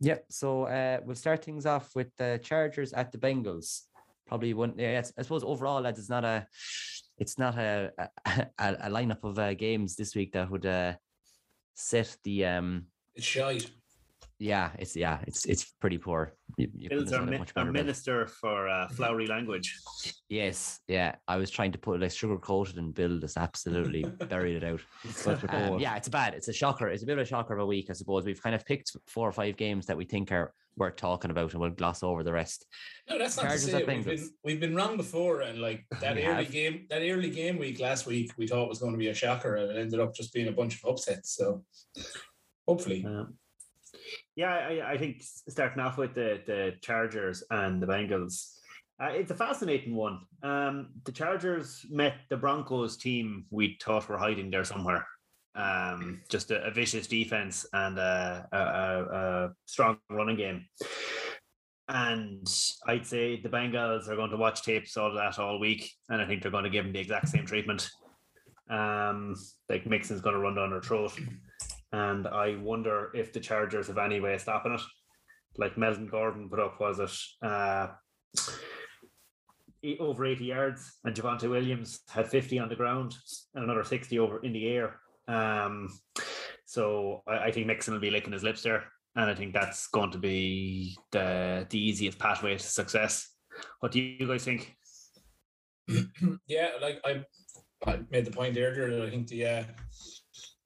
Yep. 0.00 0.26
So 0.30 0.64
uh, 0.64 0.98
we'll 1.04 1.16
start 1.16 1.44
things 1.44 1.66
off 1.66 1.94
with 1.96 2.14
the 2.16 2.40
Chargers 2.42 2.92
at 2.92 3.10
the 3.10 3.18
Bengals. 3.18 3.82
Probably 4.26 4.54
one. 4.54 4.74
Yeah, 4.76 5.02
I 5.18 5.22
suppose 5.22 5.42
overall, 5.42 5.80
lads, 5.80 5.98
it's 5.98 6.08
not 6.10 6.24
a, 6.24 6.46
it's 7.18 7.38
not 7.38 7.58
a 7.58 7.92
a, 8.26 8.46
a 8.58 8.90
lineup 8.90 9.24
of 9.24 9.38
uh, 9.38 9.54
games 9.54 9.96
this 9.96 10.14
week 10.14 10.32
that 10.32 10.50
would 10.50 10.66
uh, 10.66 10.94
set 11.74 12.16
the 12.24 12.46
um. 12.46 12.86
It's 13.14 13.26
shite. 13.26 13.70
Yeah, 14.40 14.70
it's 14.78 14.94
yeah, 14.94 15.18
it's 15.26 15.46
it's 15.46 15.72
pretty 15.80 15.98
poor. 15.98 16.34
You, 16.56 16.68
you 16.76 16.88
Bill's 16.88 17.12
our, 17.12 17.26
mi- 17.26 17.38
our 17.38 17.44
better, 17.44 17.72
Bill. 17.72 17.82
minister 17.82 18.26
for 18.26 18.68
uh, 18.68 18.88
flowery 18.88 19.26
language. 19.26 19.76
Yes, 20.28 20.78
yeah. 20.86 21.16
I 21.26 21.36
was 21.36 21.50
trying 21.50 21.72
to 21.72 21.78
put 21.78 22.00
like 22.00 22.12
sugar 22.12 22.38
coated 22.38 22.76
and 22.76 22.94
Bill 22.94 23.18
just 23.18 23.36
absolutely 23.36 24.04
buried 24.28 24.62
it 24.62 24.64
out. 24.64 24.80
Such 25.10 25.42
a 25.42 25.72
Um, 25.72 25.80
yeah, 25.80 25.96
it's 25.96 26.08
bad. 26.08 26.34
It's 26.34 26.46
a 26.48 26.52
shocker. 26.52 26.86
It's 26.88 27.02
a 27.02 27.06
bit 27.06 27.18
of 27.18 27.22
a 27.22 27.24
shocker 27.24 27.54
of 27.54 27.60
a 27.60 27.66
week, 27.66 27.86
I 27.90 27.94
suppose. 27.94 28.24
We've 28.24 28.40
kind 28.42 28.54
of 28.54 28.64
picked 28.64 28.92
four 29.08 29.28
or 29.28 29.32
five 29.32 29.56
games 29.56 29.86
that 29.86 29.96
we 29.96 30.04
think 30.04 30.30
are 30.30 30.52
worth 30.76 30.94
talking 30.94 31.32
about, 31.32 31.50
and 31.52 31.60
we'll 31.60 31.70
gloss 31.70 32.04
over 32.04 32.22
the 32.22 32.32
rest. 32.32 32.64
No, 33.10 33.18
that's 33.18 33.36
not 33.36 33.46
Chargers 33.46 33.64
to 33.64 33.70
say 33.72 33.84
we've 33.84 34.04
been 34.04 34.30
we've 34.44 34.60
been 34.60 34.76
wrong 34.76 34.96
before, 34.96 35.40
and 35.40 35.58
like 35.60 35.84
that 36.00 36.12
early 36.12 36.22
have. 36.22 36.50
game, 36.52 36.86
that 36.90 37.02
early 37.02 37.30
game 37.30 37.58
week 37.58 37.80
last 37.80 38.06
week, 38.06 38.30
we 38.38 38.46
thought 38.46 38.68
was 38.68 38.78
going 38.78 38.92
to 38.92 38.98
be 38.98 39.08
a 39.08 39.14
shocker, 39.14 39.56
and 39.56 39.72
it 39.72 39.80
ended 39.80 39.98
up 39.98 40.14
just 40.14 40.32
being 40.32 40.46
a 40.46 40.52
bunch 40.52 40.76
of 40.80 40.88
upsets. 40.88 41.34
So 41.34 41.64
hopefully, 42.68 43.04
Um, 43.04 43.34
yeah, 44.36 44.52
I, 44.52 44.92
I 44.92 44.98
think 44.98 45.22
starting 45.22 45.80
off 45.80 45.98
with 45.98 46.14
the, 46.14 46.40
the 46.46 46.74
Chargers 46.82 47.42
and 47.50 47.82
the 47.82 47.86
Bengals, 47.86 48.58
uh, 49.00 49.10
it's 49.10 49.30
a 49.30 49.36
fascinating 49.36 49.94
one. 49.94 50.20
Um, 50.42 50.88
the 51.04 51.12
Chargers 51.12 51.86
met 51.88 52.14
the 52.30 52.36
Broncos 52.36 52.96
team 52.96 53.46
we 53.50 53.78
thought 53.82 54.08
were 54.08 54.18
hiding 54.18 54.50
there 54.50 54.64
somewhere. 54.64 55.06
Um, 55.54 56.20
just 56.28 56.50
a, 56.50 56.64
a 56.64 56.70
vicious 56.70 57.06
defense 57.06 57.66
and 57.72 57.98
a, 57.98 58.46
a, 58.52 58.58
a, 58.58 59.50
strong 59.66 59.98
running 60.10 60.36
game. 60.36 60.66
And 61.88 62.46
I'd 62.86 63.06
say 63.06 63.40
the 63.40 63.48
Bengals 63.48 64.08
are 64.08 64.16
going 64.16 64.30
to 64.30 64.36
watch 64.36 64.62
tapes 64.62 64.96
all 64.96 65.08
of 65.08 65.14
that 65.14 65.38
all 65.38 65.58
week, 65.58 65.90
and 66.10 66.20
I 66.20 66.26
think 66.26 66.42
they're 66.42 66.50
going 66.50 66.64
to 66.64 66.70
give 66.70 66.84
them 66.84 66.92
the 66.92 67.00
exact 67.00 67.28
same 67.28 67.46
treatment. 67.46 67.88
Um, 68.68 69.34
like 69.68 69.86
Mixon's 69.86 70.20
going 70.20 70.34
to 70.34 70.40
run 70.40 70.54
down 70.54 70.70
their 70.70 70.82
throat 70.82 71.18
and 71.92 72.26
I 72.26 72.56
wonder 72.56 73.10
if 73.14 73.32
the 73.32 73.40
Chargers 73.40 73.86
have 73.88 73.98
any 73.98 74.20
way 74.20 74.34
of 74.34 74.40
stopping 74.40 74.72
it. 74.72 74.80
Like 75.56 75.78
Melvin 75.78 76.06
Gordon 76.06 76.48
put 76.48 76.60
up, 76.60 76.80
was 76.80 77.00
it 77.00 77.46
uh, 77.46 77.88
e- 79.82 79.96
over 79.98 80.24
80 80.24 80.44
yards, 80.44 80.98
and 81.04 81.14
Javonte 81.14 81.50
Williams 81.50 82.00
had 82.08 82.28
50 82.28 82.58
on 82.58 82.68
the 82.68 82.76
ground 82.76 83.16
and 83.54 83.64
another 83.64 83.84
60 83.84 84.18
over 84.18 84.38
in 84.44 84.52
the 84.52 84.68
air. 84.68 85.00
Um, 85.26 85.88
so 86.64 87.22
I, 87.26 87.38
I 87.38 87.50
think 87.52 87.66
Mixon 87.66 87.94
will 87.94 88.00
be 88.00 88.10
licking 88.10 88.32
his 88.32 88.42
lips 88.42 88.62
there, 88.62 88.84
and 89.16 89.30
I 89.30 89.34
think 89.34 89.52
that's 89.52 89.88
going 89.88 90.10
to 90.12 90.18
be 90.18 90.96
the 91.10 91.66
the 91.68 91.78
easiest 91.78 92.18
pathway 92.18 92.56
to 92.56 92.62
success. 92.62 93.30
What 93.80 93.92
do 93.92 94.00
you 94.00 94.26
guys 94.26 94.44
think? 94.44 94.76
yeah, 96.46 96.70
like 96.80 97.00
I, 97.04 97.24
I 97.86 98.00
made 98.10 98.26
the 98.26 98.30
point 98.30 98.56
earlier 98.56 98.90
that 98.90 99.06
I 99.06 99.10
think 99.10 99.28
the 99.28 99.46
uh, 99.46 99.64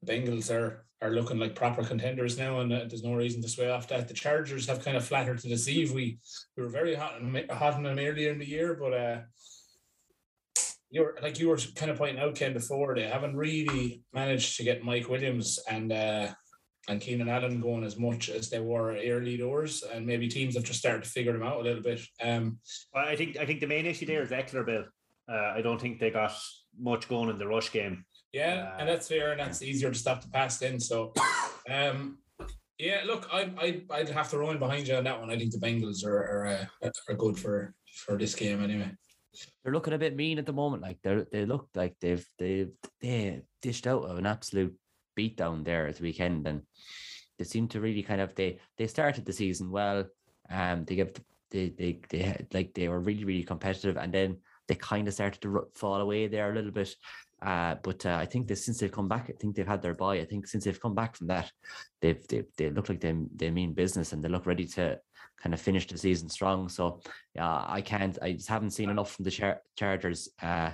Bengals 0.04 0.50
are 0.50 0.84
are 1.02 1.10
looking 1.10 1.38
like 1.38 1.54
proper 1.54 1.82
contenders 1.82 2.38
now, 2.38 2.60
and 2.60 2.72
uh, 2.72 2.84
there's 2.88 3.02
no 3.02 3.14
reason 3.14 3.42
to 3.42 3.48
sway 3.48 3.68
off 3.68 3.88
that. 3.88 4.08
The 4.08 4.14
Chargers 4.14 4.66
have 4.68 4.84
kind 4.84 4.96
of 4.96 5.04
flattered 5.04 5.38
to 5.40 5.48
deceive. 5.48 5.92
We 5.92 6.18
we 6.56 6.62
were 6.62 6.68
very 6.68 6.94
hot 6.94 7.14
on, 7.14 7.42
hot 7.50 7.74
on 7.74 7.82
them 7.82 7.98
earlier 7.98 8.30
in 8.30 8.38
the 8.38 8.48
year, 8.48 8.74
but 8.74 8.94
uh, 8.94 9.20
you're 10.90 11.16
like 11.20 11.38
you 11.40 11.48
were 11.48 11.58
kind 11.74 11.90
of 11.90 11.98
pointing 11.98 12.22
out, 12.22 12.36
Ken, 12.36 12.52
before 12.52 12.94
they 12.94 13.08
haven't 13.08 13.36
really 13.36 14.02
managed 14.12 14.56
to 14.56 14.64
get 14.64 14.84
Mike 14.84 15.08
Williams 15.08 15.58
and 15.68 15.92
uh, 15.92 16.28
and 16.88 17.00
Keenan 17.00 17.28
Allen 17.28 17.60
going 17.60 17.84
as 17.84 17.98
much 17.98 18.28
as 18.28 18.50
they 18.50 18.60
were 18.60 18.96
early 18.96 19.36
doors, 19.36 19.82
and 19.82 20.06
maybe 20.06 20.28
teams 20.28 20.54
have 20.54 20.64
just 20.64 20.78
started 20.78 21.04
to 21.04 21.10
figure 21.10 21.32
them 21.32 21.42
out 21.42 21.60
a 21.60 21.62
little 21.62 21.82
bit. 21.82 22.00
Um, 22.22 22.58
Well, 22.94 23.06
I 23.06 23.16
think 23.16 23.36
I 23.38 23.46
think 23.46 23.60
the 23.60 23.66
main 23.66 23.86
issue 23.86 24.06
there 24.06 24.22
is 24.22 24.30
Ekeler, 24.30 24.66
Bill. 24.66 24.84
Uh, 25.28 25.52
I 25.56 25.62
don't 25.62 25.80
think 25.80 25.98
they 25.98 26.10
got 26.10 26.32
much 26.78 27.08
going 27.08 27.30
in 27.30 27.38
the 27.38 27.46
rush 27.46 27.72
game. 27.72 28.04
Yeah, 28.32 28.72
and 28.78 28.88
Uh, 28.88 28.92
that's 28.92 29.08
fair, 29.08 29.32
and 29.32 29.40
that's 29.40 29.62
easier 29.62 29.90
to 29.90 29.98
stop 29.98 30.22
the 30.22 30.28
pass 30.28 30.62
in. 30.62 30.80
So, 30.80 31.12
um, 31.70 32.18
yeah, 32.78 33.02
look, 33.04 33.28
I 33.32 33.52
I 33.58 33.82
I'd 33.90 34.08
have 34.08 34.30
to 34.30 34.38
run 34.38 34.58
behind 34.58 34.88
you 34.88 34.94
on 34.96 35.04
that 35.04 35.20
one. 35.20 35.30
I 35.30 35.36
think 35.36 35.52
the 35.52 35.58
Bengals 35.58 36.04
are 36.04 36.16
are, 36.16 36.46
uh, 36.46 36.90
are 37.08 37.14
good 37.14 37.38
for 37.38 37.74
for 37.94 38.16
this 38.16 38.34
game 38.34 38.62
anyway. 38.62 38.90
They're 39.62 39.72
looking 39.72 39.94
a 39.94 39.98
bit 39.98 40.16
mean 40.16 40.38
at 40.38 40.46
the 40.46 40.52
moment. 40.52 40.82
Like 40.82 40.98
they 41.02 41.24
they 41.30 41.44
look 41.44 41.68
like 41.74 41.96
they've 42.00 42.26
they've 42.38 42.72
they 43.00 43.42
dished 43.60 43.86
out 43.86 44.10
an 44.10 44.26
absolute 44.26 44.74
beatdown 45.18 45.64
there 45.64 45.86
at 45.86 45.96
the 45.96 46.02
weekend, 46.02 46.46
and 46.46 46.62
they 47.38 47.44
seem 47.44 47.68
to 47.68 47.80
really 47.80 48.02
kind 48.02 48.20
of 48.20 48.34
they 48.34 48.58
they 48.78 48.86
started 48.86 49.26
the 49.26 49.32
season 49.32 49.70
well. 49.70 50.06
Um, 50.50 50.84
they 50.86 50.96
give 50.96 51.12
they 51.50 51.68
they 51.68 52.00
they 52.08 52.22
had, 52.22 52.46
like 52.52 52.72
they 52.72 52.88
were 52.88 53.00
really 53.00 53.24
really 53.24 53.44
competitive, 53.44 53.98
and 53.98 54.12
then 54.12 54.38
they 54.68 54.74
kind 54.74 55.06
of 55.06 55.14
started 55.14 55.40
to 55.42 55.68
fall 55.74 56.00
away 56.00 56.28
there 56.28 56.50
a 56.50 56.54
little 56.54 56.70
bit. 56.70 56.94
Uh, 57.42 57.74
but 57.82 58.06
uh, 58.06 58.16
I 58.20 58.24
think 58.26 58.46
that 58.48 58.56
since 58.56 58.78
they've 58.78 58.92
come 58.92 59.08
back, 59.08 59.28
I 59.28 59.32
think 59.32 59.56
they've 59.56 59.66
had 59.66 59.82
their 59.82 59.94
bye. 59.94 60.18
I 60.20 60.24
think 60.24 60.46
since 60.46 60.64
they've 60.64 60.80
come 60.80 60.94
back 60.94 61.16
from 61.16 61.26
that, 61.26 61.50
they've 62.00 62.24
they, 62.28 62.44
they 62.56 62.70
look 62.70 62.88
like 62.88 63.00
they 63.00 63.14
they 63.34 63.50
mean 63.50 63.74
business 63.74 64.12
and 64.12 64.22
they 64.22 64.28
look 64.28 64.46
ready 64.46 64.66
to 64.66 64.98
kind 65.42 65.52
of 65.52 65.60
finish 65.60 65.86
the 65.88 65.98
season 65.98 66.28
strong. 66.28 66.68
So 66.68 67.00
yeah, 67.34 67.64
I 67.66 67.80
can't. 67.80 68.16
I 68.22 68.32
just 68.32 68.48
haven't 68.48 68.70
seen 68.70 68.90
enough 68.90 69.12
from 69.12 69.24
the 69.24 69.30
char- 69.32 69.60
Chargers. 69.76 70.28
Uh, 70.40 70.70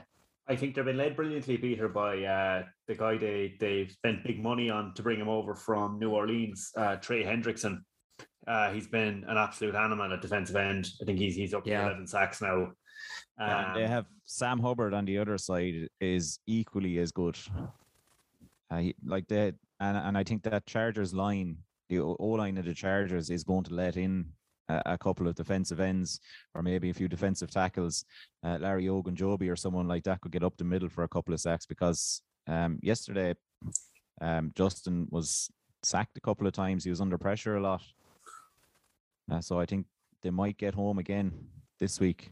I 0.47 0.57
think 0.57 0.75
they've 0.75 0.85
been 0.85 0.97
led 0.99 1.17
brilliantly, 1.17 1.57
Peter, 1.57 1.89
by 1.89 2.23
uh, 2.25 2.63
the 2.87 2.95
guy 2.95 3.17
they 3.17 3.55
they 3.59 3.89
spent 3.89 4.25
big 4.25 4.43
money 4.43 4.69
on 4.69 4.93
to 4.95 5.03
bring 5.03 5.19
him 5.21 5.29
over 5.29 5.55
from 5.55 5.99
New 5.99 6.11
Orleans, 6.11 6.71
uh, 6.77 6.97
Trey 6.97 7.25
Hendrickson. 7.25 7.79
Uh, 8.47 8.71
he's 8.73 8.89
been 8.89 9.25
an 9.29 9.37
absolute 9.39 9.75
animal 9.75 10.13
at 10.13 10.21
defensive 10.23 10.57
end. 10.57 10.89
I 11.01 11.07
think 11.07 11.19
he's 11.19 11.35
he's 11.35 11.55
up 11.55 11.67
Yeah. 11.67 11.81
to 11.81 11.87
eleven 11.87 12.07
sacks 12.07 12.43
now. 12.43 12.73
And 13.39 13.77
they 13.77 13.85
Um, 13.85 13.91
have 13.91 14.07
Sam 14.25 14.59
Hubbard 14.61 14.95
on 14.95 15.05
the 15.05 15.19
other 15.19 15.39
side 15.39 15.89
is 16.01 16.39
equally 16.47 16.99
as 16.99 17.13
good. 17.13 17.37
Uh, 18.71 18.79
he- 18.79 18.97
like 19.05 19.27
that, 19.29 19.55
and 19.81 19.97
and 19.97 20.19
I 20.19 20.25
think 20.25 20.43
that 20.43 20.67
Chargers 20.67 21.15
line, 21.15 21.57
the 21.89 22.01
O 22.01 22.15
line 22.37 22.59
of 22.59 22.65
the 22.65 22.75
Chargers, 22.75 23.31
is 23.31 23.45
going 23.45 23.65
to 23.65 23.75
let 23.75 23.97
in 23.97 24.33
a, 24.69 24.83
a 24.95 24.99
couple 24.99 25.27
of 25.29 25.35
defensive 25.35 25.81
ends 25.81 26.21
or 26.55 26.63
maybe 26.63 26.91
a 26.91 26.95
few 26.95 27.09
defensive 27.09 27.51
tackles. 27.51 28.05
Uh, 28.45 28.59
Larry 28.61 28.85
Ogunjobi 28.87 29.51
or 29.51 29.57
someone 29.57 29.89
like 29.89 30.05
that 30.05 30.21
could 30.21 30.33
get 30.33 30.43
up 30.45 30.57
the 30.57 30.65
middle 30.65 30.89
for 30.91 31.05
a 31.05 31.09
couple 31.09 31.33
of 31.33 31.41
sacks 31.41 31.65
because 31.67 32.21
um, 32.47 32.79
yesterday 32.83 33.35
um, 34.21 34.53
Justin 34.55 35.07
was 35.11 35.51
sacked 35.83 36.19
a 36.19 36.21
couple 36.21 36.47
of 36.47 36.53
times. 36.53 36.85
He 36.85 36.91
was 36.91 37.01
under 37.01 37.17
pressure 37.19 37.57
a 37.57 37.63
lot. 37.63 37.83
Uh, 39.31 39.41
so 39.41 39.59
I 39.61 39.67
think 39.67 39.87
they 40.23 40.31
might 40.31 40.59
get 40.59 40.75
home 40.75 40.99
again 40.99 41.33
this 41.79 42.01
week. 42.01 42.31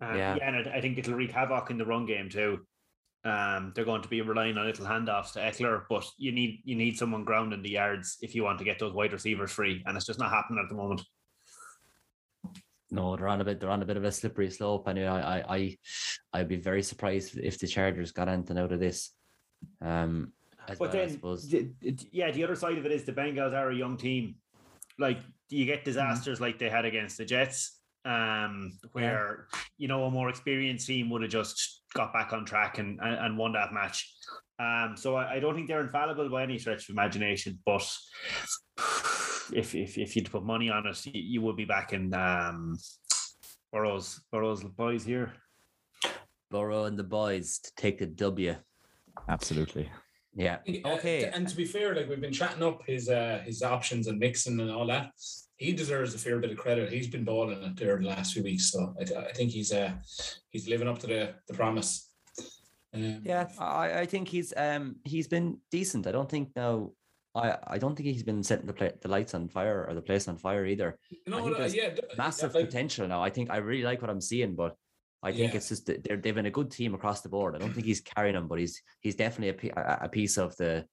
Uh, 0.00 0.14
Yeah. 0.16 0.36
yeah, 0.36 0.48
and 0.48 0.68
I 0.68 0.76
I 0.76 0.80
think 0.80 0.98
it'll 0.98 1.14
wreak 1.14 1.32
havoc 1.32 1.70
in 1.70 1.78
the 1.78 1.86
run 1.86 2.06
game 2.06 2.28
too. 2.28 2.66
Um, 3.24 3.72
they're 3.74 3.84
going 3.84 4.02
to 4.02 4.08
be 4.08 4.20
relying 4.20 4.58
on 4.58 4.66
little 4.66 4.84
handoffs 4.86 5.32
to 5.34 5.38
Ekeler, 5.38 5.84
but 5.88 6.04
you 6.18 6.32
need 6.32 6.60
you 6.64 6.74
need 6.74 6.98
someone 6.98 7.24
grounding 7.24 7.62
the 7.62 7.70
yards 7.70 8.18
if 8.20 8.34
you 8.34 8.42
want 8.42 8.58
to 8.58 8.64
get 8.64 8.78
those 8.80 8.92
wide 8.92 9.12
receivers 9.12 9.52
free, 9.52 9.82
and 9.86 9.96
it's 9.96 10.06
just 10.06 10.18
not 10.18 10.30
happening 10.32 10.60
at 10.62 10.68
the 10.68 10.74
moment. 10.74 11.02
no, 12.90 13.16
they're 13.16 13.28
on 13.28 13.40
a 13.40 13.44
bit. 13.44 13.60
They're 13.60 13.70
on 13.70 13.82
a 13.82 13.86
bit 13.86 13.96
of 13.96 14.04
a 14.04 14.12
slippery 14.12 14.50
slope. 14.50 14.86
Anyway, 14.88 15.06
I, 15.06 15.38
I, 15.38 15.56
I 15.56 15.78
I'd 16.34 16.48
be 16.48 16.56
very 16.56 16.82
surprised 16.82 17.38
if 17.38 17.58
the 17.58 17.66
Chargers 17.66 18.12
got 18.12 18.28
anything 18.28 18.58
out 18.58 18.72
of 18.72 18.80
this. 18.80 19.10
Um, 19.80 20.32
as 20.68 20.78
But 20.78 20.92
well, 20.92 21.02
I 21.02 21.06
then, 21.06 21.74
d- 21.80 22.08
yeah, 22.12 22.30
the 22.32 22.44
other 22.44 22.54
side 22.56 22.76
of 22.76 22.84
it 22.84 22.92
is 22.92 23.04
the 23.04 23.12
Bengals 23.12 23.52
are 23.54 23.70
a 23.70 23.74
young 23.74 23.96
team. 23.96 24.36
Like 24.98 25.18
you 25.48 25.64
get 25.64 25.84
disasters 25.84 26.40
like 26.40 26.58
they 26.58 26.68
had 26.68 26.84
against 26.84 27.16
the 27.18 27.24
Jets, 27.24 27.80
um, 28.04 28.78
where 28.92 29.46
you 29.78 29.88
know 29.88 30.04
a 30.04 30.10
more 30.10 30.28
experienced 30.28 30.86
team 30.86 31.10
would 31.10 31.22
have 31.22 31.30
just 31.30 31.82
got 31.94 32.12
back 32.12 32.32
on 32.32 32.44
track 32.44 32.78
and 32.78 32.98
and, 33.00 33.14
and 33.14 33.38
won 33.38 33.52
that 33.52 33.72
match. 33.72 34.12
Um, 34.58 34.94
so 34.96 35.16
I, 35.16 35.34
I 35.34 35.40
don't 35.40 35.54
think 35.54 35.68
they're 35.68 35.80
infallible 35.80 36.28
by 36.28 36.42
any 36.42 36.58
stretch 36.58 36.88
of 36.88 36.94
imagination, 36.94 37.58
but 37.64 37.86
if 39.52 39.74
if 39.74 39.98
if 39.98 40.16
you'd 40.16 40.30
put 40.30 40.44
money 40.44 40.70
on 40.70 40.86
it, 40.86 41.06
you, 41.06 41.12
you 41.14 41.42
would 41.42 41.56
be 41.56 41.64
back 41.64 41.92
in 41.92 42.12
um, 42.14 42.76
Burrows 43.72 44.20
Burrows 44.30 44.62
boys 44.64 45.04
here. 45.04 45.32
Burrow 46.50 46.84
and 46.84 46.98
the 46.98 47.04
boys 47.04 47.58
to 47.58 47.72
take 47.76 47.98
the 47.98 48.06
W. 48.06 48.54
Absolutely. 49.28 49.90
Yeah. 50.34 50.58
Uh, 50.84 50.88
Okay. 50.94 51.24
and 51.24 51.48
to 51.48 51.56
be 51.56 51.64
fair, 51.64 51.94
like 51.94 52.08
we've 52.08 52.20
been 52.20 52.32
chatting 52.32 52.62
up 52.62 52.82
his 52.86 53.08
uh, 53.08 53.42
his 53.44 53.62
options 53.62 54.06
and 54.06 54.18
Mixon 54.18 54.60
and 54.60 54.70
all 54.70 54.86
that. 54.86 55.10
He 55.56 55.72
deserves 55.72 56.14
a 56.14 56.18
fair 56.18 56.38
bit 56.40 56.50
of 56.50 56.56
credit. 56.56 56.90
He's 56.92 57.06
been 57.08 57.24
balling 57.24 57.62
it 57.62 57.76
there 57.76 57.96
the 57.98 58.06
last 58.08 58.32
few 58.32 58.42
weeks, 58.42 58.70
so 58.72 58.94
I, 58.98 59.28
I 59.28 59.32
think 59.32 59.50
he's 59.50 59.72
uh 59.72 59.92
he's 60.50 60.68
living 60.68 60.88
up 60.88 60.98
to 61.00 61.06
the 61.06 61.34
the 61.48 61.54
promise. 61.54 62.08
Um, 62.94 63.20
Yeah, 63.24 63.48
I, 63.58 64.00
I 64.00 64.06
think 64.06 64.28
he's 64.28 64.52
um 64.56 64.96
he's 65.04 65.28
been 65.28 65.58
decent. 65.70 66.06
I 66.06 66.12
don't 66.12 66.28
think 66.28 66.50
now 66.56 66.92
I, 67.34 67.56
I 67.66 67.78
don't 67.78 67.94
think 67.96 68.08
he's 68.08 68.22
been 68.24 68.42
setting 68.42 68.66
the 68.66 68.72
play, 68.74 68.92
the 69.00 69.08
lights 69.08 69.34
on 69.34 69.48
fire 69.48 69.86
or 69.88 69.94
the 69.94 70.02
place 70.02 70.28
on 70.28 70.36
fire 70.36 70.66
either. 70.66 70.98
no, 71.26 71.38
I 71.38 71.42
think 71.42 71.58
no, 71.58 71.64
yeah, 71.66 71.90
d- 71.94 72.02
Massive 72.18 72.54
like, 72.54 72.66
potential 72.66 73.06
now. 73.06 73.22
I 73.22 73.30
think 73.30 73.50
I 73.50 73.58
really 73.58 73.84
like 73.84 74.00
what 74.02 74.10
I'm 74.10 74.20
seeing, 74.20 74.54
but 74.54 74.76
I 75.22 75.32
think 75.32 75.52
Yeah. 75.52 75.56
it's 75.58 75.68
just 75.68 75.86
that 75.86 76.02
they're 76.04 76.16
they've 76.16 76.34
been 76.34 76.46
a 76.46 76.50
good 76.50 76.70
team 76.70 76.94
across 76.94 77.20
the 77.20 77.28
board. 77.28 77.54
I 77.54 77.58
don't 77.58 77.72
think 77.72 77.86
he's 77.86 78.00
carrying 78.14 78.34
them, 78.34 78.48
but 78.48 78.58
he's 78.58 78.82
he's 79.00 79.14
definitely 79.14 79.70
a, 79.70 79.80
a, 79.80 79.98
a 80.06 80.08
piece 80.08 80.36
of 80.38 80.56
the 80.56 80.84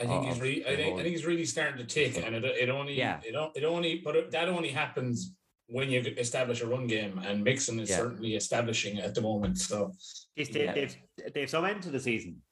I 0.00 0.06
think 0.06 0.26
he's 0.26 0.40
really, 0.40 0.64
I 0.66 0.76
think, 0.76 0.94
I 1.00 1.02
think 1.02 1.16
he's 1.16 1.26
really 1.26 1.44
starting 1.44 1.78
to 1.78 1.84
take, 1.84 2.24
and 2.24 2.32
it, 2.36 2.44
it 2.44 2.68
only, 2.68 2.94
Yeah. 2.94 3.18
it, 3.24 3.34
it 3.56 3.64
only, 3.64 4.00
but 4.04 4.14
it, 4.14 4.30
that 4.30 4.48
only 4.48 4.68
happens 4.68 5.34
when 5.66 5.90
you 5.90 6.00
establish 6.16 6.60
a 6.60 6.66
run 6.68 6.86
game, 6.86 7.18
and 7.26 7.42
Mixon 7.42 7.80
is 7.80 7.90
Yeah. 7.90 7.96
certainly 7.96 8.36
establishing 8.36 9.00
at 9.00 9.16
the 9.16 9.22
moment. 9.22 9.58
So 9.58 9.92
They've, 10.36 10.52
they've, 10.52 10.64
Yeah. 10.66 10.72
they've, 10.74 10.96
they've 11.34 11.50
some 11.50 11.64
end 11.64 11.82
to 11.82 11.90
the 11.90 11.98
season. 11.98 12.42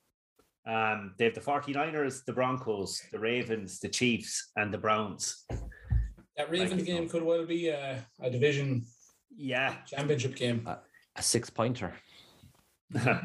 Um, 0.67 1.15
they 1.19 1.27
have 1.27 1.35
the 1.35 1.41
49ers, 1.41 2.25
the 2.25 2.33
Broncos, 2.33 3.01
the 3.13 3.21
Ravens, 3.21 3.79
the 3.79 3.89
Chiefs, 3.91 4.51
and 4.57 4.75
the 4.75 4.79
Browns. 4.79 5.45
that 6.37 6.51
Ravens 6.51 6.83
it, 6.83 6.87
game 6.87 7.05
no. 7.05 7.09
could 7.11 7.23
well 7.23 7.47
be 7.47 7.69
a, 7.69 8.05
a 8.21 8.29
division 8.29 8.85
Yeah. 9.37 9.77
championship 9.87 10.35
game. 10.35 10.69
A 11.17 11.23
six 11.23 11.51
pointer. 11.51 11.93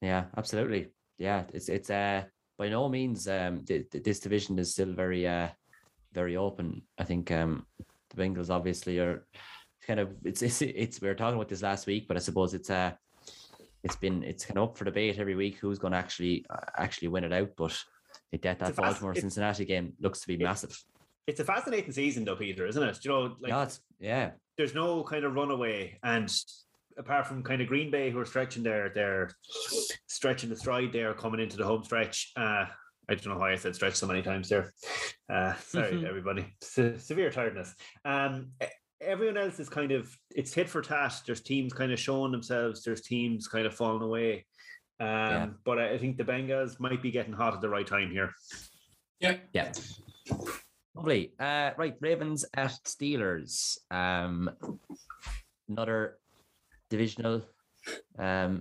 Yeah, 0.00 0.24
absolutely. 0.36 0.88
Yeah, 1.18 1.44
it's 1.54 1.68
it's 1.68 1.88
uh 1.90 2.24
by 2.58 2.68
no 2.68 2.88
means 2.88 3.28
um 3.28 3.64
th- 3.64 3.88
th- 3.90 4.02
this 4.02 4.18
division 4.18 4.58
is 4.58 4.72
still 4.72 4.92
very 4.92 5.26
uh 5.28 5.48
very 6.12 6.36
open. 6.36 6.82
I 6.98 7.04
think 7.04 7.30
um 7.30 7.66
the 8.10 8.16
Bengals 8.20 8.50
obviously 8.50 8.98
are 8.98 9.24
kind 9.86 10.00
of 10.00 10.10
it's 10.24 10.42
it's 10.42 10.60
it's 10.62 11.00
we 11.00 11.06
were 11.06 11.14
talking 11.14 11.36
about 11.36 11.48
this 11.48 11.62
last 11.62 11.86
week, 11.86 12.08
but 12.08 12.16
I 12.16 12.20
suppose 12.20 12.52
it's 12.52 12.68
uh 12.70 12.92
it's 13.84 13.94
been 13.94 14.24
it's 14.24 14.44
kind 14.44 14.58
of 14.58 14.70
up 14.70 14.76
for 14.76 14.84
debate 14.84 15.18
every 15.20 15.36
week 15.36 15.58
who's 15.60 15.78
going 15.78 15.92
to 15.92 15.98
actually 15.98 16.44
uh, 16.50 16.58
actually 16.76 17.08
win 17.08 17.22
it 17.24 17.32
out. 17.32 17.50
But 17.56 17.78
it, 18.32 18.42
that 18.42 18.58
that 18.58 18.70
It's 18.70 18.78
a 18.78 18.82
fast- 18.82 18.94
Baltimore 18.94 19.14
Cincinnati 19.14 19.64
game 19.64 19.92
looks 20.00 20.20
to 20.22 20.26
be 20.26 20.34
it- 20.34 20.40
massive. 20.40 20.76
it's 21.28 21.38
a 21.40 21.44
fascinating 21.44 21.92
season, 21.92 22.24
though, 22.24 22.34
Peter, 22.36 22.66
isn't 22.66 22.82
it? 22.82 23.04
You 23.04 23.10
know, 23.12 23.36
like 23.40 23.52
it's, 23.68 23.80
yeah, 24.00 24.32
there's 24.56 24.74
no 24.74 25.04
kind 25.04 25.24
of 25.24 25.34
runaway, 25.34 25.98
and 26.02 26.28
apart 26.98 27.26
from 27.26 27.42
kind 27.42 27.60
of 27.62 27.68
Green 27.68 27.90
Bay, 27.90 28.10
who 28.10 28.18
are 28.18 28.24
stretching 28.26 28.62
their 28.62 28.90
their 28.90 29.30
stretching 30.06 30.50
the 30.50 30.56
stride 30.56 30.92
there, 30.92 31.14
coming 31.14 31.40
into 31.40 31.56
the 31.56 31.64
home 31.64 31.84
stretch. 31.84 32.32
Uh, 32.36 32.66
I 33.08 33.14
don't 33.14 33.26
know 33.26 33.38
why 33.38 33.52
I 33.52 33.56
said 33.56 33.74
stretch 33.74 33.94
so 33.94 34.06
many 34.06 34.22
times 34.22 34.48
there. 34.48 34.72
Uh, 35.28 35.54
sorry, 35.66 36.06
everybody. 36.06 36.46
Se- 36.60 36.98
severe 36.98 37.30
tiredness. 37.30 37.74
Um, 38.04 38.52
everyone 39.00 39.36
else 39.36 39.58
is 39.58 39.68
kind 39.68 39.92
of 39.92 40.16
it's 40.30 40.54
hit 40.54 40.68
for 40.68 40.80
tat. 40.82 41.20
There's 41.26 41.40
teams 41.42 41.72
kind 41.72 41.92
of 41.92 41.98
showing 41.98 42.32
themselves. 42.32 42.82
There's 42.82 43.02
teams 43.02 43.48
kind 43.48 43.66
of 43.66 43.74
falling 43.74 44.02
away. 44.02 44.46
Um, 45.00 45.08
Yeah. 45.08 45.48
But 45.64 45.78
I 45.78 45.90
I 45.94 45.98
think 45.98 46.16
the 46.16 46.24
Bengals 46.24 46.78
might 46.78 47.02
be 47.02 47.10
getting 47.10 47.32
hot 47.32 47.54
at 47.54 47.60
the 47.60 47.68
right 47.68 47.86
time 47.86 48.10
here. 48.10 48.30
Yeah, 49.20 49.36
yeah. 49.52 49.72
Lovely. 50.94 51.32
Uh, 51.40 51.70
right, 51.76 51.96
Ravens 52.00 52.44
at 52.56 52.72
Steelers. 52.84 53.78
Um, 53.90 54.50
another 55.68 56.18
divisional 56.96 57.36
um 58.18 58.52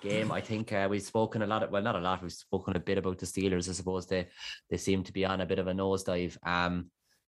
game. 0.00 0.30
I 0.30 0.42
think 0.50 0.72
uh, 0.72 0.86
we've 0.90 1.02
spoken 1.14 1.42
a 1.42 1.46
lot. 1.52 1.70
Well, 1.72 1.82
not 1.82 1.96
a 1.96 2.04
lot. 2.08 2.22
We've 2.22 2.40
spoken 2.48 2.76
a 2.76 2.80
bit 2.88 2.98
about 2.98 3.18
the 3.18 3.26
Steelers. 3.26 3.68
I 3.68 3.72
suppose 3.80 4.06
they 4.06 4.28
they 4.70 4.76
seem 4.76 5.00
to 5.04 5.12
be 5.18 5.24
on 5.24 5.40
a 5.40 5.46
bit 5.46 5.58
of 5.62 5.66
a 5.66 5.72
nosedive. 5.72 6.34
Um, 6.56 6.74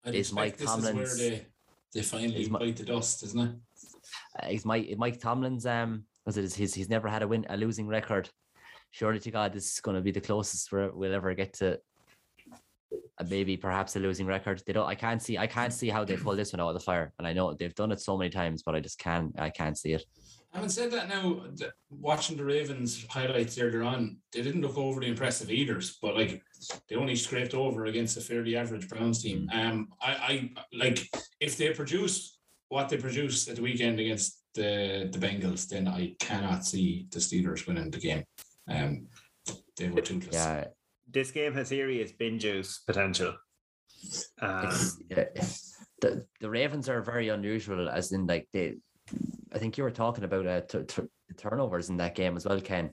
I'd 0.05 0.14
Is 0.14 0.33
Mike 0.33 0.55
expect 0.55 0.59
this 0.61 0.71
Tomlin's- 0.71 1.12
is 1.12 1.19
they, 1.19 1.47
they 1.95 2.03
finally 2.03 2.42
is 2.42 2.49
bite 2.49 2.77
the 2.77 2.85
dust, 2.95 3.23
isn't 3.27 3.40
it? 3.49 3.55
uh, 4.42 4.49
is 4.57 4.64
Mike 4.64 4.87
Mike 5.05 5.19
Tomlin's 5.21 5.66
um 5.66 5.90
was 6.27 6.37
it 6.37 6.42
his 6.42 6.55
he's, 6.61 6.75
he's 6.79 6.88
never 6.97 7.09
had 7.09 7.23
a 7.23 7.29
win 7.29 7.47
a 7.49 7.57
losing 7.57 7.87
record. 7.99 8.29
Surely 8.99 9.21
to 9.21 9.31
God, 9.31 9.53
this 9.53 9.69
is 9.75 9.81
going 9.81 9.97
to 9.97 10.01
be 10.09 10.11
the 10.19 10.27
closest 10.29 10.73
we're, 10.73 10.90
we'll 10.99 11.14
ever 11.21 11.35
get 11.35 11.53
to. 11.61 11.69
uh, 13.21 13.25
Maybe 13.29 13.57
perhaps 13.57 13.95
a 13.97 14.01
losing 14.01 14.27
record. 14.27 14.62
They 14.66 14.73
don't. 14.73 14.88
I 14.95 14.95
can't 14.95 15.21
see. 15.23 15.37
I 15.38 15.49
can't 15.57 15.73
see 15.81 15.88
how 15.95 16.03
they 16.05 16.16
pull 16.16 16.37
this 16.37 16.53
one 16.53 16.61
out 16.61 16.69
of 16.73 16.75
the 16.79 16.87
fire. 16.90 17.12
And 17.19 17.27
I 17.29 17.33
know 17.33 17.53
they've 17.55 17.75
done 17.83 17.92
it 17.92 18.01
so 18.01 18.16
many 18.16 18.31
times, 18.31 18.62
but 18.64 18.75
I 18.75 18.81
just 18.81 18.99
can't. 18.99 19.33
I 19.38 19.51
can't 19.51 19.77
see 19.83 19.92
it. 19.99 20.05
Having 20.57 20.71
said 20.71 20.90
that, 20.92 21.11
now 21.11 21.42
th- 21.55 21.71
watching 21.90 22.35
the 22.38 22.45
Ravens 22.45 23.05
highlights 23.11 23.59
earlier 23.59 23.83
on, 23.83 24.16
they 24.33 24.40
didn't 24.40 24.62
look 24.62 24.79
overly 24.79 25.09
impressive 25.09 25.51
either. 25.51 25.83
But 26.01 26.16
like, 26.16 26.42
they 26.88 26.97
only 26.97 27.14
scraped 27.14 27.53
over 27.53 27.85
against 27.85 28.16
a 28.16 28.23
fairly 28.23 28.57
average 28.57 28.88
Browns 28.88 29.23
team. 29.23 29.51
Um, 29.53 29.88
I, 30.01 30.12
I 30.12 30.51
like 30.73 31.07
if 31.40 31.59
they 31.59 31.75
produce 31.75 32.38
what 32.71 32.88
they 32.88 32.97
produced 32.97 33.49
at 33.51 33.57
the 33.57 33.62
weekend 33.62 34.01
against 34.01 34.42
the 34.55 35.11
the 35.12 35.19
Bengals, 35.19 35.69
then 35.69 35.87
I 35.88 36.14
cannot 36.19 36.64
see 36.64 37.07
the 37.11 37.19
Steelers 37.19 37.66
winning 37.66 37.90
the 37.90 37.99
game. 37.99 38.25
Um, 38.66 39.09
they 39.77 39.90
were 39.90 40.01
toothless. 40.01 40.35
Yeah, 40.35 40.64
This 41.07 41.31
game 41.33 41.53
has 41.53 41.69
serious 41.69 42.12
bin 42.12 42.38
juice 42.38 42.81
potential. 42.87 43.35
Um, 44.40 44.73
yeah, 45.11 45.27
the 46.01 46.25
the 46.40 46.49
Ravens 46.49 46.88
are 46.88 47.03
very 47.03 47.29
unusual, 47.29 47.90
as 47.90 48.11
in 48.12 48.27
like 48.27 48.49
they. 48.55 48.77
I 49.52 49.59
think 49.59 49.78
you 49.78 49.85
were 49.85 49.90
talking 49.90 50.24
about 50.24 50.46
uh, 50.46 50.61
t- 50.62 50.85
t- 50.85 51.02
turnovers 51.37 51.88
in 51.88 51.96
that 51.98 52.14
game 52.14 52.37
as 52.37 52.44
well, 52.44 52.61
Ken. 52.61 52.90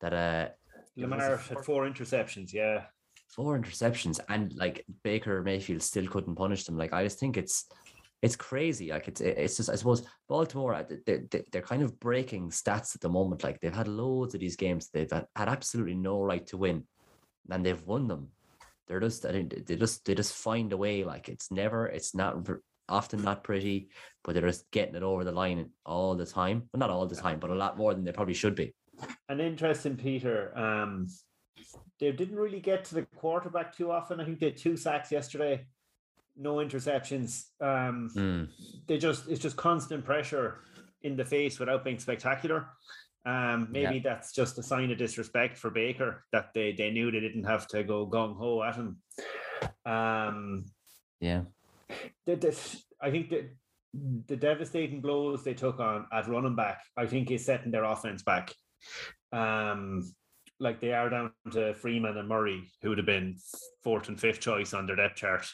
That 0.00 0.12
uh, 0.12 0.48
Lamar 0.96 1.38
four- 1.38 1.56
had 1.56 1.64
four 1.64 1.88
interceptions. 1.88 2.52
Yeah. 2.52 2.84
four 3.28 3.58
interceptions 3.58 4.20
and 4.28 4.54
like 4.54 4.84
Baker 5.02 5.42
Mayfield 5.42 5.82
still 5.82 6.06
couldn't 6.06 6.36
punish 6.36 6.64
them. 6.64 6.78
Like 6.78 6.92
I 6.92 7.04
just 7.04 7.18
think 7.18 7.36
it's 7.36 7.66
it's 8.22 8.36
crazy. 8.36 8.90
Like 8.90 9.06
it's 9.08 9.20
it's 9.20 9.56
just 9.58 9.70
I 9.70 9.76
suppose 9.76 10.06
Baltimore 10.28 10.74
uh, 10.74 10.84
they're, 11.06 11.22
they're 11.52 11.62
kind 11.62 11.82
of 11.82 11.98
breaking 12.00 12.50
stats 12.50 12.94
at 12.94 13.00
the 13.00 13.08
moment. 13.08 13.44
Like 13.44 13.60
they've 13.60 13.74
had 13.74 13.86
loads 13.88 14.34
of 14.34 14.40
these 14.40 14.56
games 14.56 14.88
they've 14.88 15.10
had, 15.10 15.26
had 15.36 15.48
absolutely 15.48 15.94
no 15.94 16.22
right 16.22 16.46
to 16.48 16.56
win, 16.56 16.84
and 17.50 17.64
they've 17.64 17.82
won 17.86 18.08
them. 18.08 18.28
They're 18.86 19.00
just 19.00 19.26
I 19.26 19.32
think 19.32 19.66
they 19.66 19.76
just 19.76 20.04
they 20.04 20.14
just 20.14 20.32
find 20.32 20.72
a 20.72 20.76
way. 20.76 21.04
Like 21.04 21.28
it's 21.28 21.50
never 21.50 21.86
it's 21.86 22.14
not 22.14 22.48
often 22.88 23.22
not 23.22 23.44
pretty, 23.44 23.90
but 24.24 24.34
they're 24.34 24.46
just 24.46 24.70
getting 24.70 24.94
it 24.94 25.02
over 25.02 25.24
the 25.24 25.32
line 25.32 25.70
all 25.84 26.14
the 26.14 26.26
time. 26.26 26.68
Well, 26.72 26.78
not 26.78 26.90
all 26.90 27.06
the 27.06 27.16
time, 27.16 27.38
but 27.38 27.50
a 27.50 27.54
lot 27.54 27.76
more 27.76 27.94
than 27.94 28.04
they 28.04 28.12
probably 28.12 28.34
should 28.34 28.54
be. 28.54 28.74
An 29.28 29.40
interesting 29.40 29.96
Peter. 29.96 30.56
Um, 30.58 31.08
they 32.00 32.12
didn't 32.12 32.36
really 32.36 32.60
get 32.60 32.84
to 32.86 32.94
the 32.94 33.02
quarterback 33.16 33.76
too 33.76 33.90
often. 33.90 34.20
I 34.20 34.24
think 34.24 34.38
they 34.38 34.46
had 34.46 34.56
two 34.56 34.76
sacks 34.76 35.10
yesterday 35.10 35.66
no 36.38 36.56
interceptions. 36.56 37.46
Um, 37.60 38.10
mm. 38.14 38.48
They 38.86 38.96
just 38.96 39.28
it's 39.28 39.40
just 39.40 39.56
constant 39.56 40.04
pressure 40.04 40.60
in 41.02 41.16
the 41.16 41.24
face 41.24 41.58
without 41.58 41.84
being 41.84 41.98
spectacular. 41.98 42.68
Um, 43.26 43.68
maybe 43.70 43.96
yeah. 43.96 44.02
that's 44.02 44.32
just 44.32 44.58
a 44.58 44.62
sign 44.62 44.90
of 44.90 44.98
disrespect 44.98 45.58
for 45.58 45.70
Baker 45.70 46.24
that 46.32 46.54
they 46.54 46.72
they 46.72 46.90
knew 46.90 47.10
they 47.10 47.20
didn't 47.20 47.44
have 47.44 47.66
to 47.68 47.82
go 47.82 48.06
gung 48.06 48.36
ho 48.36 48.62
at 48.62 48.76
him. 48.76 48.98
Um, 49.84 50.64
yeah, 51.20 51.42
the, 52.26 52.36
the, 52.36 52.80
I 53.00 53.10
think 53.10 53.30
that 53.30 53.50
the 54.26 54.36
devastating 54.36 55.00
blows 55.00 55.44
they 55.44 55.54
took 55.54 55.80
on 55.80 56.06
at 56.12 56.28
running 56.28 56.56
back, 56.56 56.82
I 56.96 57.06
think, 57.06 57.30
is 57.30 57.44
setting 57.44 57.70
their 57.70 57.84
offense 57.84 58.22
back. 58.22 58.52
Um, 59.32 60.10
like 60.60 60.80
they 60.80 60.92
are 60.92 61.08
down 61.08 61.32
to 61.52 61.74
Freeman 61.74 62.16
and 62.16 62.28
Murray, 62.28 62.70
who 62.82 62.90
would 62.90 62.98
have 62.98 63.06
been 63.06 63.36
fourth 63.82 64.08
and 64.08 64.20
fifth 64.20 64.40
choice 64.40 64.74
on 64.74 64.86
their 64.86 64.96
depth 64.96 65.16
chart 65.16 65.46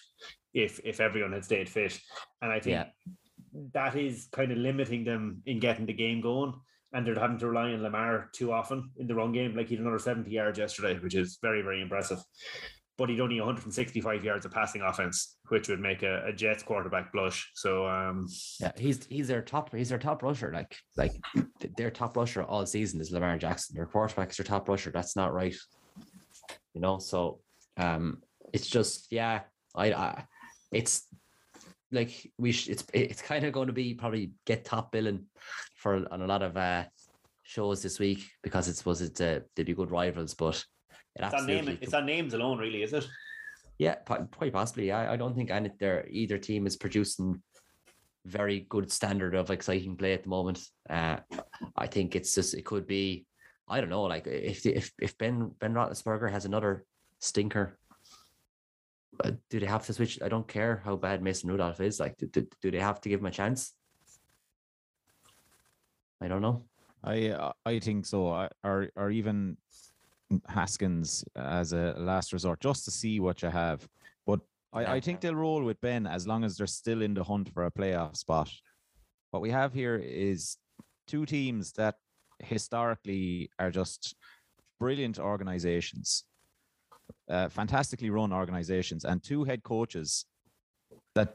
if 0.55 0.81
if 0.85 1.01
everyone 1.01 1.33
had 1.33 1.45
stayed 1.45 1.69
fit. 1.69 1.99
And 2.41 2.51
I 2.51 2.61
think 2.61 2.75
yeah. 2.75 3.13
that 3.75 3.97
is 3.97 4.29
kind 4.33 4.51
of 4.51 4.59
limiting 4.59 5.05
them 5.05 5.43
in 5.47 5.61
getting 5.61 5.87
the 5.87 5.93
game 5.93 6.21
going. 6.21 6.55
And 6.93 7.05
they're 7.05 7.19
having 7.19 7.39
to 7.39 7.49
rely 7.49 7.73
on 7.73 7.83
Lamar 7.83 8.31
too 8.33 8.53
often 8.53 8.91
in 8.97 9.09
the 9.09 9.17
run 9.17 9.33
game. 9.33 9.57
Like 9.57 9.69
he 9.69 9.75
had 9.75 9.83
another 9.83 9.99
70 9.99 10.31
yards 10.31 10.61
yesterday, 10.61 10.97
which 11.01 11.17
is 11.17 11.39
very, 11.43 11.61
very 11.61 11.83
impressive. 11.83 12.23
But 12.97 13.09
he'd 13.09 13.21
only 13.21 13.41
165 13.41 14.25
yards 14.25 14.47
of 14.47 14.53
passing 14.53 14.83
offense, 14.83 15.37
which 15.49 15.69
would 15.69 15.81
make 15.81 16.03
a, 16.03 16.27
a 16.27 16.33
Jets 16.33 16.63
quarterback 16.63 17.13
blush. 17.13 17.51
So 17.55 17.87
um 17.89 18.29
yeah, 18.61 18.73
he's 18.77 19.05
he's 19.07 19.29
their 19.29 19.43
top 19.43 19.75
he's 19.75 19.89
their 19.89 19.99
top 19.99 20.23
rusher. 20.23 20.53
Like 20.53 20.77
like 20.97 21.13
their 21.77 21.91
top 21.91 22.17
rusher 22.17 22.43
all 22.43 22.65
season 22.67 23.01
is 23.01 23.11
Lamar 23.11 23.37
Jackson. 23.39 23.77
Their 23.77 23.87
quarterback 23.87 24.31
is 24.31 24.37
their 24.37 24.45
top 24.45 24.69
rusher. 24.69 24.91
That's 24.91 25.17
not 25.17 25.33
right. 25.33 25.57
You 26.73 26.81
know, 26.81 26.99
so 26.99 27.41
um 27.77 28.23
it's 28.53 28.69
just 28.69 29.09
yeah, 29.11 29.41
I, 29.75 29.93
I 29.93 30.25
it's 30.71 31.07
like 31.91 32.31
we 32.39 32.53
sh- 32.53 32.69
it's 32.69 32.85
it's 32.93 33.23
kind 33.23 33.45
of 33.45 33.53
going 33.53 33.67
to 33.69 33.73
be 33.73 33.95
probably 33.95 34.33
get 34.47 34.65
top 34.65 34.93
billing 34.93 35.27
for 35.77 36.07
on 36.13 36.23
a 36.23 36.27
lot 36.27 36.43
of 36.43 36.57
uh 36.57 36.85
shows 37.45 37.83
this 37.83 37.99
week 37.99 38.27
because 38.43 38.69
it's 38.69 38.85
was 38.85 39.01
it 39.01 39.21
uh, 39.21 39.41
they'd 39.55 39.67
be 39.67 39.75
good 39.75 39.91
rivals, 39.91 40.35
but 40.35 40.65
it 41.17 41.25
it's 41.25 41.35
on 41.35 41.47
name 41.47 41.79
it's 41.81 41.95
on 41.95 42.07
names 42.07 42.35
alone, 42.35 42.59
really, 42.59 42.83
is 42.83 42.93
it? 42.93 43.07
Yeah, 43.79 43.97
quite 43.97 44.53
possibly. 44.53 44.93
I, 44.93 45.15
I 45.15 45.17
don't 45.17 45.35
think 45.35 45.51
any 45.51 45.71
there 45.79 46.07
either 46.09 46.39
team 46.39 46.67
is 46.67 46.77
producing 46.77 47.43
very 48.25 48.67
good 48.69 48.91
standard 48.91 49.35
of 49.35 49.51
exciting 49.51 49.97
play 49.97 50.15
at 50.15 50.23
the 50.23 50.29
moment. 50.29 50.61
Uh, 50.89 51.19
I 51.77 51.87
think 51.87 52.17
it's 52.17 52.35
just 52.35 52.55
it 52.55 52.65
could 52.65 52.87
be 52.87 53.27
I 53.69 53.81
don't 53.81 53.91
know 53.91 54.03
like 54.03 54.27
if 54.27 54.65
if 54.67 54.93
if 55.01 55.19
Ben 55.19 55.51
Ben 55.59 55.75
Roethlisberger 55.75 56.31
has 56.31 56.45
another 56.45 56.85
stinker 57.19 57.79
uh, 59.23 59.33
do 59.51 59.61
they 59.61 59.67
have 59.67 59.87
to 59.87 59.93
switch? 59.93 60.19
I 60.23 60.29
don't 60.29 60.49
care 60.49 60.83
how 60.85 60.97
bad 60.97 61.23
Mason 61.23 61.51
Rudolph 61.51 61.81
is. 61.81 62.01
Like, 62.01 62.17
do, 62.17 62.27
do, 62.27 62.47
do 62.63 62.71
they 62.71 62.81
have 62.81 63.01
to 63.03 63.09
give 63.09 63.21
him 63.21 63.27
a 63.27 63.31
chance? 63.31 63.73
I 66.21 66.29
don't 66.29 66.43
know. 66.43 66.65
I 67.03 67.29
uh, 67.29 67.53
I 67.67 67.79
think 67.81 68.07
so. 68.07 68.49
Or 68.63 68.89
or 68.97 69.11
even 69.11 69.57
Haskins 70.49 71.25
as 71.37 71.73
a 71.73 71.95
last 71.99 72.33
resort, 72.33 72.61
just 72.61 72.85
to 72.85 72.91
see 72.91 73.21
what 73.21 73.43
you 73.43 73.49
have. 73.49 73.87
But 74.27 74.41
I, 74.73 74.97
I 74.97 75.01
think 75.01 75.21
they'll 75.21 75.35
roll 75.35 75.63
with 75.63 75.81
Ben 75.81 76.07
as 76.07 76.27
long 76.27 76.45
as 76.45 76.57
they're 76.57 76.67
still 76.67 77.03
in 77.03 77.15
the 77.15 77.25
hunt 77.25 77.53
for 77.53 77.67
a 77.67 77.71
playoff 77.71 78.17
spot. 78.17 78.51
What 79.31 79.43
we 79.43 79.51
have 79.51 79.73
here 79.73 79.97
is 79.97 80.57
two 81.07 81.27
teams 81.27 81.73
that 81.73 81.97
historically 82.41 83.51
are 83.59 83.71
just 83.71 84.15
brilliant 84.79 85.19
organizations 85.19 86.25
uh, 87.29 87.49
fantastically 87.49 88.11
run 88.11 88.33
organizations 88.33 89.05
and 89.05 89.23
two 89.23 89.45
head 89.45 89.63
coaches 89.63 90.27
that 91.15 91.35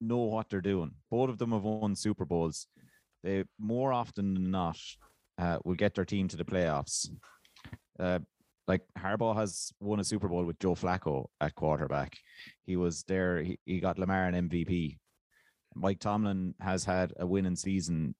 know 0.00 0.18
what 0.18 0.48
they're 0.48 0.60
doing. 0.60 0.92
Both 1.10 1.30
of 1.30 1.38
them 1.38 1.52
have 1.52 1.62
won 1.62 1.94
Super 1.94 2.24
Bowls. 2.24 2.66
They 3.22 3.44
more 3.58 3.92
often 3.92 4.34
than 4.34 4.50
not 4.50 4.78
uh, 5.38 5.58
will 5.64 5.74
get 5.74 5.94
their 5.94 6.04
team 6.04 6.28
to 6.28 6.36
the 6.36 6.44
playoffs. 6.44 7.08
Uh, 8.00 8.18
like 8.66 8.82
Harbaugh 8.96 9.36
has 9.36 9.72
won 9.80 10.00
a 10.00 10.04
Super 10.04 10.28
Bowl 10.28 10.44
with 10.44 10.58
Joe 10.60 10.74
Flacco 10.74 11.26
at 11.40 11.54
quarterback. 11.54 12.16
He 12.66 12.76
was 12.76 13.02
there. 13.08 13.42
He, 13.42 13.58
he 13.66 13.80
got 13.80 13.98
Lamar 13.98 14.26
an 14.26 14.48
MVP. 14.48 14.96
Mike 15.74 15.98
Tomlin 15.98 16.54
has 16.60 16.84
had 16.84 17.12
a 17.18 17.26
winning 17.26 17.56
season 17.56 18.14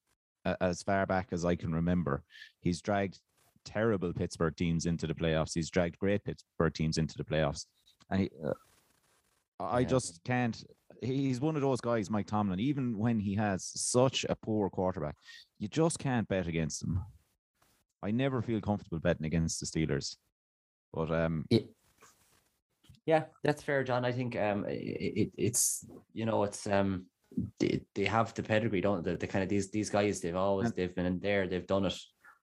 uh, 0.45 0.57
as 0.61 0.83
far 0.83 1.07
back 1.07 1.29
as 1.33 1.45
I 1.45 1.55
can 1.57 1.73
remember. 1.73 2.23
He's 2.61 2.81
dragged 2.81 3.21
terrible 3.65 4.13
Pittsburgh 4.13 4.57
teams 4.57 4.87
into 4.87 5.07
the 5.07 5.15
playoffs. 5.15 5.55
He's 5.55 5.71
dragged 5.71 5.99
great 5.99 6.25
Pittsburgh 6.25 6.75
teams 6.75 6.99
into 6.99 7.17
the 7.17 7.25
playoffs, 7.25 7.67
and 8.11 8.23
he, 8.23 8.31
uh, 8.45 8.53
I 9.61 9.81
yeah. 9.81 9.87
just 9.87 10.21
can't. 10.25 10.63
He's 11.03 11.41
one 11.41 11.57
of 11.57 11.63
those 11.63 11.81
guys, 11.81 12.11
Mike 12.11 12.27
Tomlin. 12.27 12.61
Even 12.61 12.99
when 12.99 13.19
he 13.19 13.35
has 13.37 13.71
such 13.75 14.27
a 14.29 14.37
poor 14.37 14.69
quarterback, 14.69 15.17
you 15.59 15.69
just 15.69 15.99
can't 15.99 16.29
bet 16.29 16.47
against 16.47 16.83
him. 16.83 17.01
I 18.03 18.11
never 18.11 18.43
feel 18.43 18.61
comfortable 18.61 18.99
betting 18.99 19.27
against 19.27 19.61
the 19.61 19.67
Steelers, 19.67 20.17
but 20.93 21.11
um. 21.11 21.45
It, 21.51 21.69
yeah, 23.07 23.25
that's 23.43 23.63
fair, 23.63 23.83
John. 23.83 24.05
I 24.05 24.13
think 24.13 24.37
um, 24.37 24.65
it, 24.69 24.75
it, 24.75 25.31
it's 25.37 25.85
you 26.13 26.27
know 26.27 26.45
it's 26.45 26.67
um 26.67 27.07
they, 27.59 27.81
they 27.95 28.05
have 28.05 28.35
the 28.35 28.43
pedigree, 28.43 28.81
don't 28.81 29.05
they? 29.05 29.17
The 29.17 29.27
kind 29.27 29.43
of 29.43 29.49
these 29.49 29.71
these 29.71 29.91
guys 29.91 30.21
they've 30.21 30.37
always 30.37 30.73
they've 30.73 30.95
been 30.95 31.07
in 31.07 31.21
there, 31.21 31.47
they've 31.47 31.67
done 31.67 31.87
it. 31.87 31.97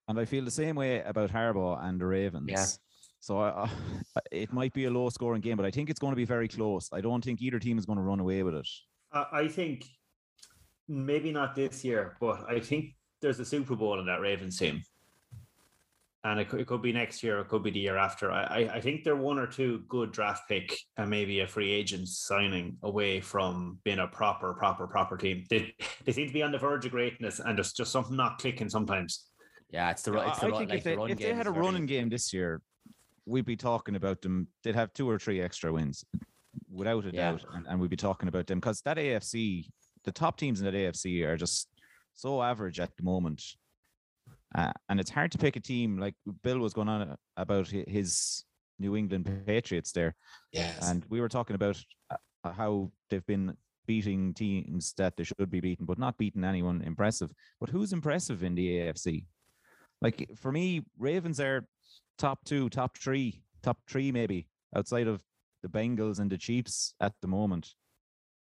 And 0.08 0.20
I 0.20 0.26
feel 0.26 0.46
the 0.46 0.52
same 0.52 0.76
way 0.76 1.02
about 1.02 1.32
Harbaugh 1.32 1.84
and 1.84 2.00
the 2.00 2.06
Ravens. 2.06 2.50
Yeah. 2.50 2.65
So 3.20 3.39
uh, 3.39 3.67
it 4.32 4.54
might 4.54 4.74
be 4.74 4.86
a 4.86 4.89
low 4.89 5.10
scoring 5.10 5.41
game, 5.41 5.58
but 5.58 5.65
I 5.65 5.72
think 5.72 5.89
it's 5.89 6.00
going 6.00 6.12
to 6.12 6.17
be 6.17 6.26
very 6.26 6.48
close. 6.48 6.89
I 6.93 7.02
don't 7.02 7.24
think 7.24 7.41
either 7.41 7.60
team 7.60 7.78
is 7.78 7.86
going 7.86 7.98
to 7.98 8.04
run 8.04 8.20
away 8.20 8.43
with 8.43 8.56
it. 8.56 8.67
I 9.12 9.48
think 9.48 9.86
maybe 10.88 11.32
not 11.32 11.56
this 11.56 11.84
year, 11.84 12.17
but 12.20 12.46
I 12.50 12.60
think 12.60 12.96
there's 13.22 13.39
a 13.39 13.46
Super 13.46 13.76
Bowl 13.76 14.00
in 14.00 14.06
that 14.06 14.22
Ravens 14.22 14.58
team. 14.58 14.82
And 16.28 16.42
it 16.42 16.50
could, 16.50 16.60
it 16.60 16.68
could 16.68 16.82
be 16.82 16.92
next 16.92 17.24
year, 17.24 17.40
it 17.40 17.48
could 17.48 17.63
be 17.63 17.72
the 17.72 17.80
year 17.80 17.96
after. 17.96 18.32
I, 18.32 18.70
I 18.74 18.82
think 18.82 19.06
they're 19.06 19.16
one 19.16 19.40
or 19.40 19.48
two 19.48 19.84
good 19.88 20.12
draft 20.12 20.50
pick 20.50 20.78
and 20.98 21.10
maybe 21.10 21.40
a 21.40 21.48
free 21.48 21.72
agent 21.72 22.10
signing 22.10 22.76
away 22.84 23.22
from 23.22 23.80
being 23.86 24.00
a 24.00 24.08
proper, 24.08 24.54
proper, 24.54 24.88
proper 24.88 25.16
team. 25.16 25.46
They, 25.50 25.74
they 26.04 26.12
seem 26.12 26.28
to 26.28 26.34
be 26.34 26.44
on 26.44 26.52
the 26.52 26.58
verge 26.58 26.86
of 26.86 26.92
greatness 26.92 27.40
and 27.40 27.58
there's 27.58 27.72
just 27.72 27.94
something 27.94 28.18
not 28.18 28.40
clicking 28.40 28.70
sometimes. 28.70 29.26
Yeah, 29.70 29.90
it's 29.90 30.02
the 30.02 30.12
right. 30.12 30.28
I 30.28 30.34
think 30.34 30.54
like 30.54 30.74
if, 30.74 30.84
they, 30.84 30.96
the 30.96 31.04
if 31.04 31.18
they 31.18 31.34
had 31.34 31.48
a 31.48 31.52
very... 31.52 31.66
running 31.66 31.86
game 31.86 32.10
this 32.10 32.34
year, 32.34 32.62
we'd 33.26 33.46
be 33.46 33.56
talking 33.56 33.96
about 33.96 34.22
them. 34.22 34.48
They'd 34.63 34.76
have 34.76 34.92
two 34.94 35.10
or 35.10 35.20
three 35.20 35.42
extra 35.42 35.72
wins, 35.72 36.04
without 36.70 37.06
a 37.06 37.12
yeah. 37.12 37.32
doubt, 37.32 37.46
and, 37.54 37.66
and 37.68 37.80
we'd 37.80 37.90
be 37.90 37.96
talking 37.96 38.30
about 38.30 38.48
them 38.48 38.60
because 38.60 38.82
that 38.82 38.98
AFC, 38.98 39.70
the 40.04 40.12
top 40.12 40.38
teams 40.38 40.60
in 40.60 40.66
that 40.66 40.74
AFC 40.74 41.26
are 41.26 41.38
just 41.38 41.70
so 42.16 42.42
average 42.42 42.80
at 42.80 42.96
the 42.98 43.04
moment, 43.04 43.44
uh, 44.56 44.72
and 44.90 45.00
it's 45.00 45.10
hard 45.10 45.32
to 45.32 45.38
pick 45.38 45.56
a 45.56 45.60
team. 45.60 45.98
Like 45.98 46.16
Bill 46.44 46.60
was 46.60 46.74
going 46.74 46.90
on 46.90 47.18
about 47.36 47.68
his 47.68 48.44
New 48.80 48.96
England 48.96 49.30
Patriots 49.46 49.92
there, 49.92 50.16
yes, 50.52 50.90
and 50.90 51.04
we 51.10 51.22
were 51.22 51.30
talking 51.30 51.56
about 51.56 51.82
uh, 52.12 52.52
how 52.52 52.92
they've 53.10 53.26
been 53.26 53.56
beating 53.88 54.34
teams 54.34 54.94
that 54.98 55.16
they 55.18 55.24
should 55.24 55.50
be 55.50 55.62
beaten, 55.62 55.86
but 55.86 55.98
not 55.98 56.18
beating 56.18 56.44
anyone 56.44 56.82
impressive. 56.82 57.32
But 57.60 57.70
who's 57.70 57.94
impressive 57.94 58.44
in 58.44 58.54
the 58.54 58.68
AFC? 58.68 59.26
Like 60.02 60.30
for 60.36 60.52
me, 60.52 60.84
Ravens 61.00 61.40
are 61.40 61.66
top 62.18 62.44
two, 62.46 62.70
top 62.70 62.98
three, 62.98 63.42
top 63.64 63.80
three 63.88 64.12
maybe 64.12 64.48
outside 64.76 65.08
of 65.08 65.24
the 65.64 65.70
Bengals 65.70 66.20
and 66.20 66.30
the 66.30 66.38
Chiefs 66.38 66.94
at 67.00 67.14
the 67.22 67.28
moment. 67.28 67.74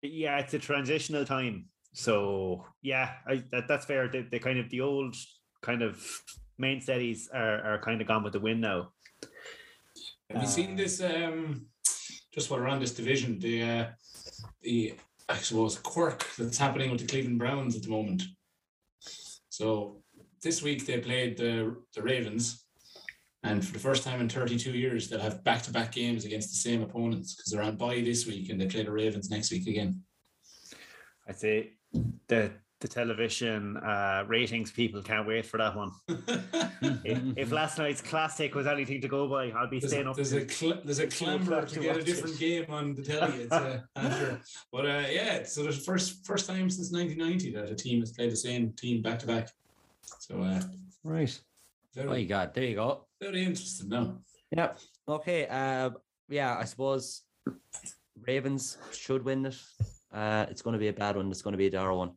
Yeah, 0.03 0.38
it's 0.38 0.55
a 0.55 0.59
transitional 0.59 1.24
time. 1.24 1.66
So 1.92 2.66
yeah, 2.83 3.12
I, 3.26 3.42
that, 3.53 3.68
that's 3.68 3.87
fair. 3.87 4.09
They, 4.09 4.22
they 4.22 4.38
kind 4.38 4.59
of 4.59 4.68
the 4.68 4.81
old 4.81 5.16
kind 5.62 5.82
of 5.82 6.04
main 6.58 6.76
mainstays 6.76 7.28
are, 7.32 7.60
are 7.62 7.78
kind 7.78 8.00
of 8.00 8.06
gone 8.06 8.22
with 8.22 8.32
the 8.32 8.40
wind 8.40 8.60
now. 8.60 8.90
Have 10.30 10.42
you 10.42 10.48
seen 10.48 10.76
this? 10.76 11.00
Um, 11.02 11.66
just 12.32 12.50
while 12.50 12.60
we're 12.60 12.68
on 12.68 12.80
this 12.80 12.94
division, 12.94 13.38
the 13.38 13.62
uh, 13.62 13.86
the 14.62 14.94
I 15.28 15.36
suppose 15.36 15.78
quirk 15.78 16.26
that's 16.38 16.58
happening 16.58 16.90
with 16.90 17.00
the 17.00 17.06
Cleveland 17.06 17.38
Browns 17.38 17.76
at 17.76 17.82
the 17.82 17.90
moment. 17.90 18.22
So 19.48 20.02
this 20.42 20.62
week 20.62 20.86
they 20.86 20.98
played 20.98 21.36
the 21.36 21.76
the 21.94 22.02
Ravens, 22.02 22.64
and 23.42 23.64
for 23.64 23.72
the 23.72 23.78
first 23.78 24.04
time 24.04 24.20
in 24.20 24.28
32 24.28 24.72
years, 24.72 25.08
they'll 25.08 25.20
have 25.20 25.42
back 25.42 25.62
to 25.62 25.72
back 25.72 25.92
games 25.92 26.24
against 26.24 26.50
the 26.50 26.56
same 26.56 26.82
opponents 26.82 27.34
because 27.34 27.50
they're 27.50 27.62
on 27.62 27.76
bye 27.76 28.00
this 28.00 28.26
week 28.26 28.50
and 28.50 28.60
they 28.60 28.66
play 28.66 28.84
the 28.84 28.92
Ravens 28.92 29.30
next 29.30 29.50
week 29.50 29.66
again. 29.66 30.02
I'd 31.26 31.38
say 31.38 31.72
the 32.28 32.52
the 32.80 32.88
television 32.88 33.76
uh, 33.76 34.24
ratings 34.26 34.70
people 34.70 35.02
can't 35.02 35.26
wait 35.26 35.44
for 35.44 35.58
that 35.58 35.76
one. 35.76 35.92
if, 37.04 37.22
if, 37.36 37.52
last 37.52 37.78
night's 37.78 38.00
classic 38.00 38.54
was 38.54 38.66
anything 38.66 39.00
to 39.02 39.08
go 39.08 39.28
by, 39.28 39.50
I'll 39.50 39.68
be 39.68 39.80
there's 39.80 39.92
staying 39.92 40.06
a, 40.06 40.10
up. 40.10 40.16
There's 40.16 40.32
a 40.32 40.48
cl- 40.48 40.80
there's 40.82 40.98
a 40.98 41.06
clamor 41.06 41.66
to, 41.66 41.74
to 41.74 41.80
get 41.80 41.96
a 41.98 42.02
different 42.02 42.36
it. 42.36 42.40
game 42.40 42.66
on 42.70 42.94
the 42.94 43.02
telly. 43.02 43.42
It's, 43.42 43.52
uh, 43.52 43.80
after. 43.96 44.40
But 44.72 44.86
uh, 44.86 45.04
yeah, 45.10 45.42
so 45.44 45.64
the 45.64 45.72
first 45.72 46.26
first 46.26 46.46
time 46.46 46.70
since 46.70 46.90
1990 46.90 47.52
that 47.52 47.70
a 47.70 47.74
team 47.74 48.00
has 48.00 48.12
played 48.12 48.32
the 48.32 48.36
same 48.36 48.72
team 48.72 49.02
back 49.02 49.18
to 49.20 49.26
back. 49.26 49.50
So 50.18 50.42
uh, 50.42 50.62
right. 51.04 51.38
Very, 51.94 52.08
oh, 52.08 52.14
you 52.14 52.26
got 52.26 52.54
there. 52.54 52.64
You 52.64 52.76
go. 52.76 53.06
Very 53.20 53.44
interesting. 53.44 53.88
No. 53.88 54.18
Yeah. 54.50 54.72
Okay. 55.06 55.46
Uh, 55.46 55.90
yeah. 56.28 56.56
I 56.58 56.64
suppose 56.64 57.22
Ravens 58.26 58.78
should 58.92 59.24
win 59.24 59.46
it. 59.46 59.56
Uh, 60.12 60.46
it's 60.48 60.62
going 60.62 60.74
to 60.74 60.78
be 60.78 60.88
a 60.88 60.92
bad 60.92 61.16
one. 61.16 61.30
It's 61.30 61.42
going 61.42 61.52
to 61.52 61.58
be 61.58 61.66
a 61.66 61.70
Dara 61.70 61.94
one. 61.94 62.12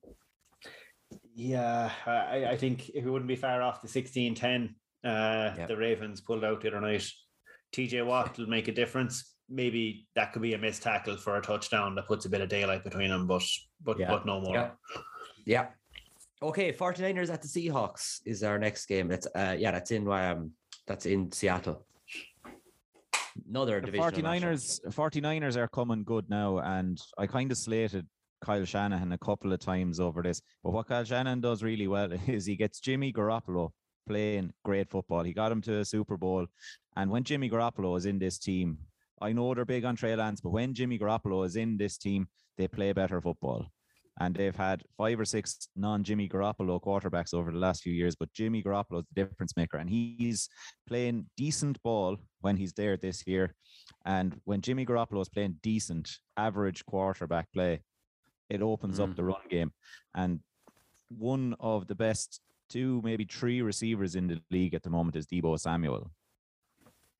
Yeah, 1.35 1.91
I, 2.05 2.45
I 2.51 2.57
think 2.57 2.89
it 2.89 3.05
wouldn't 3.05 3.27
be 3.27 3.35
far 3.35 3.61
off 3.61 3.81
the 3.81 3.87
16 3.87 4.35
10 4.35 4.75
uh, 5.03 5.53
yep. 5.57 5.67
the 5.67 5.75
Ravens 5.75 6.21
pulled 6.21 6.43
out 6.43 6.61
the 6.61 6.69
other 6.69 6.81
night. 6.81 7.05
TJ 7.73 8.05
Watt 8.05 8.37
will 8.37 8.47
make 8.47 8.67
a 8.67 8.71
difference. 8.71 9.35
Maybe 9.49 10.07
that 10.15 10.31
could 10.31 10.41
be 10.41 10.53
a 10.53 10.57
missed 10.57 10.83
tackle 10.83 11.17
for 11.17 11.37
a 11.37 11.41
touchdown 11.41 11.95
that 11.95 12.07
puts 12.07 12.25
a 12.25 12.29
bit 12.29 12.41
of 12.41 12.49
daylight 12.49 12.83
between 12.83 13.09
them, 13.09 13.27
but 13.27 13.43
but 13.83 13.99
yeah. 13.99 14.07
but 14.07 14.25
no 14.25 14.39
more. 14.39 14.55
Yeah. 14.55 14.71
yeah. 15.45 15.67
Okay, 16.41 16.71
49ers 16.71 17.31
at 17.31 17.41
the 17.41 17.47
Seahawks 17.47 18.19
is 18.25 18.43
our 18.43 18.57
next 18.57 18.85
game. 18.85 19.07
That's 19.07 19.27
uh 19.35 19.55
yeah, 19.57 19.71
that's 19.71 19.91
in 19.91 20.07
um 20.07 20.51
that's 20.87 21.05
in 21.05 21.31
Seattle. 21.31 21.85
Another 23.49 23.81
the 23.81 23.91
49ers 23.91 24.79
49ers 24.87 25.57
are 25.57 25.67
coming 25.67 26.03
good 26.03 26.29
now 26.29 26.59
and 26.59 27.01
I 27.17 27.27
kind 27.27 27.51
of 27.51 27.57
slated 27.57 28.05
Kyle 28.43 28.65
Shanahan 28.65 29.13
a 29.13 29.17
couple 29.17 29.53
of 29.53 29.59
times 29.59 29.99
over 29.99 30.21
this. 30.21 30.41
But 30.63 30.73
what 30.73 30.87
Kyle 30.87 31.03
Shanahan 31.03 31.41
does 31.41 31.63
really 31.63 31.87
well 31.87 32.11
is 32.27 32.45
he 32.45 32.55
gets 32.55 32.79
Jimmy 32.79 33.11
Garoppolo 33.13 33.71
playing 34.07 34.51
great 34.65 34.89
football. 34.89 35.23
He 35.23 35.33
got 35.33 35.51
him 35.51 35.61
to 35.61 35.79
a 35.79 35.85
Super 35.85 36.17
Bowl. 36.17 36.45
And 36.95 37.09
when 37.09 37.23
Jimmy 37.23 37.49
Garoppolo 37.49 37.97
is 37.97 38.05
in 38.05 38.19
this 38.19 38.37
team, 38.37 38.77
I 39.21 39.31
know 39.31 39.53
they're 39.53 39.65
big 39.65 39.85
on 39.85 39.95
Trey 39.95 40.15
Lance, 40.15 40.41
but 40.41 40.49
when 40.49 40.73
Jimmy 40.73 40.99
Garoppolo 40.99 41.45
is 41.45 41.55
in 41.55 41.77
this 41.77 41.97
team, 41.97 42.27
they 42.57 42.67
play 42.67 42.91
better 42.91 43.21
football. 43.21 43.65
And 44.19 44.35
they've 44.35 44.55
had 44.55 44.83
five 44.95 45.19
or 45.19 45.25
six 45.25 45.69
non 45.75 46.03
Jimmy 46.03 46.29
Garoppolo 46.29 46.79
quarterbacks 46.79 47.33
over 47.33 47.51
the 47.51 47.57
last 47.57 47.81
few 47.81 47.93
years, 47.93 48.15
but 48.15 48.31
Jimmy 48.33 48.61
Garoppolo 48.61 48.99
is 48.99 49.05
the 49.11 49.23
difference 49.23 49.57
maker. 49.57 49.77
And 49.77 49.89
he's 49.89 50.49
playing 50.87 51.25
decent 51.35 51.81
ball 51.81 52.17
when 52.41 52.57
he's 52.57 52.73
there 52.73 52.95
this 52.95 53.25
year. 53.25 53.55
And 54.05 54.39
when 54.43 54.61
Jimmy 54.61 54.85
Garoppolo 54.85 55.21
is 55.21 55.29
playing 55.29 55.55
decent, 55.63 56.11
average 56.37 56.85
quarterback 56.85 57.51
play, 57.53 57.81
it 58.49 58.61
opens 58.61 58.99
mm. 58.99 59.03
up 59.03 59.15
the 59.15 59.23
run 59.23 59.41
game. 59.49 59.71
And 60.15 60.39
one 61.09 61.55
of 61.59 61.87
the 61.87 61.95
best 61.95 62.41
two, 62.69 63.01
maybe 63.03 63.25
three 63.25 63.61
receivers 63.61 64.15
in 64.15 64.27
the 64.27 64.39
league 64.51 64.73
at 64.73 64.83
the 64.83 64.89
moment 64.89 65.15
is 65.15 65.25
Deebo 65.27 65.59
Samuel. 65.59 66.11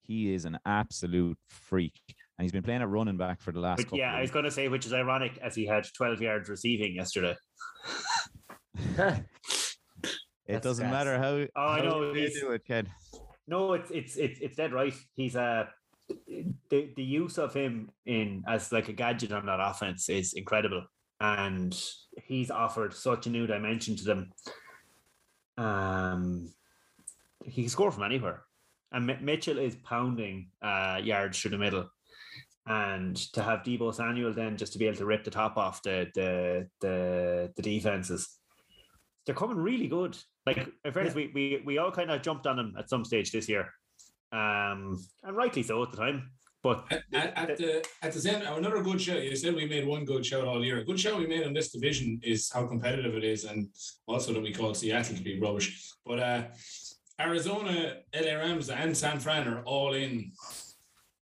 He 0.01 0.33
is 0.33 0.45
an 0.45 0.59
absolute 0.65 1.37
freak. 1.47 1.99
And 2.37 2.43
he's 2.43 2.51
been 2.51 2.63
playing 2.63 2.81
a 2.81 2.87
running 2.87 3.17
back 3.17 3.41
for 3.41 3.51
the 3.51 3.59
last 3.59 3.87
but, 3.89 3.97
Yeah, 3.97 4.13
I 4.13 4.21
was 4.21 4.31
going 4.31 4.45
to 4.45 4.51
say, 4.51 4.67
which 4.67 4.85
is 4.85 4.93
ironic 4.93 5.37
as 5.41 5.55
he 5.55 5.65
had 5.65 5.85
12 5.95 6.21
yards 6.21 6.49
receiving 6.49 6.95
yesterday. 6.95 7.35
it 8.97 9.25
That's 10.47 10.63
doesn't 10.63 10.89
matter 10.89 11.17
how, 11.17 11.45
oh, 11.55 11.67
I 11.71 11.81
know 11.81 12.13
you 12.13 12.29
do 12.29 12.51
it, 12.51 12.65
Ken. 12.65 12.89
No, 13.47 13.73
it's 13.73 13.91
it's 13.91 14.15
it's 14.15 14.39
it's 14.39 14.55
dead 14.55 14.71
right. 14.71 14.93
He's 15.15 15.35
a 15.35 15.41
uh, 15.41 15.65
the 16.69 16.89
the 16.95 17.03
use 17.03 17.37
of 17.37 17.53
him 17.53 17.89
in 18.05 18.43
as 18.47 18.71
like 18.71 18.87
a 18.87 18.93
gadget 18.93 19.33
on 19.33 19.45
that 19.47 19.59
offense 19.59 20.07
is 20.07 20.33
incredible 20.33 20.85
and 21.23 21.81
he's 22.25 22.51
offered 22.51 22.93
such 22.93 23.25
a 23.25 23.29
new 23.29 23.47
dimension 23.47 23.95
to 23.95 24.03
them. 24.03 24.31
Um, 25.57 26.53
he 27.45 27.61
can 27.63 27.69
score 27.69 27.91
from 27.91 28.03
anywhere, 28.03 28.43
and 28.91 29.09
M- 29.09 29.23
Mitchell 29.23 29.57
is 29.57 29.75
pounding 29.75 30.49
uh, 30.61 30.99
yards 31.01 31.39
through 31.39 31.51
the 31.51 31.57
middle, 31.57 31.89
and 32.67 33.15
to 33.33 33.41
have 33.41 33.63
Deebo 33.63 33.95
Samuel 33.95 34.33
then 34.33 34.57
just 34.57 34.73
to 34.73 34.79
be 34.79 34.85
able 34.85 34.97
to 34.97 35.05
rip 35.05 35.23
the 35.23 35.31
top 35.31 35.57
off 35.57 35.81
the 35.81 36.07
the 36.13 36.67
the, 36.81 37.53
the 37.55 37.61
defenses, 37.61 38.37
they're 39.25 39.35
coming 39.35 39.57
really 39.57 39.87
good. 39.87 40.17
Like 40.45 40.57
in 40.57 40.91
fairness, 40.91 41.15
yeah. 41.15 41.27
we, 41.27 41.31
we 41.33 41.61
we 41.65 41.77
all 41.77 41.91
kind 41.91 42.11
of 42.11 42.21
jumped 42.21 42.47
on 42.47 42.57
them 42.57 42.75
at 42.77 42.89
some 42.89 43.05
stage 43.05 43.31
this 43.31 43.47
year, 43.47 43.69
um, 44.33 44.99
and 45.23 45.37
rightly 45.37 45.63
so 45.63 45.81
at 45.83 45.91
the 45.91 45.97
time. 45.97 46.31
But 46.63 46.85
at, 46.91 47.37
at, 47.37 47.57
the 47.57 47.85
at 48.01 48.13
the 48.13 48.21
same 48.21 48.41
another 48.41 48.81
good 48.81 49.01
show. 49.01 49.17
You 49.17 49.35
said 49.35 49.53
we 49.53 49.65
made 49.65 49.85
one 49.85 50.05
good 50.05 50.25
show 50.25 50.45
all 50.47 50.63
year. 50.63 50.79
A 50.79 50.85
good 50.85 50.99
show 50.99 51.17
we 51.17 51.27
made 51.27 51.41
in 51.41 51.53
this 51.53 51.71
division 51.71 52.21
is 52.23 52.49
how 52.53 52.65
competitive 52.65 53.15
it 53.15 53.25
is, 53.25 53.43
and 53.43 53.67
also 54.07 54.31
that 54.33 54.41
we 54.41 54.53
called 54.53 54.77
Seattle 54.77 55.17
to 55.17 55.21
be 55.21 55.39
rubbish. 55.41 55.91
But 56.05 56.19
uh, 56.19 56.43
Arizona, 57.19 57.97
LA 58.15 58.35
Rams, 58.35 58.69
and 58.69 58.95
San 58.95 59.19
Fran 59.19 59.47
are 59.49 59.61
all 59.63 59.93
in 59.93 60.31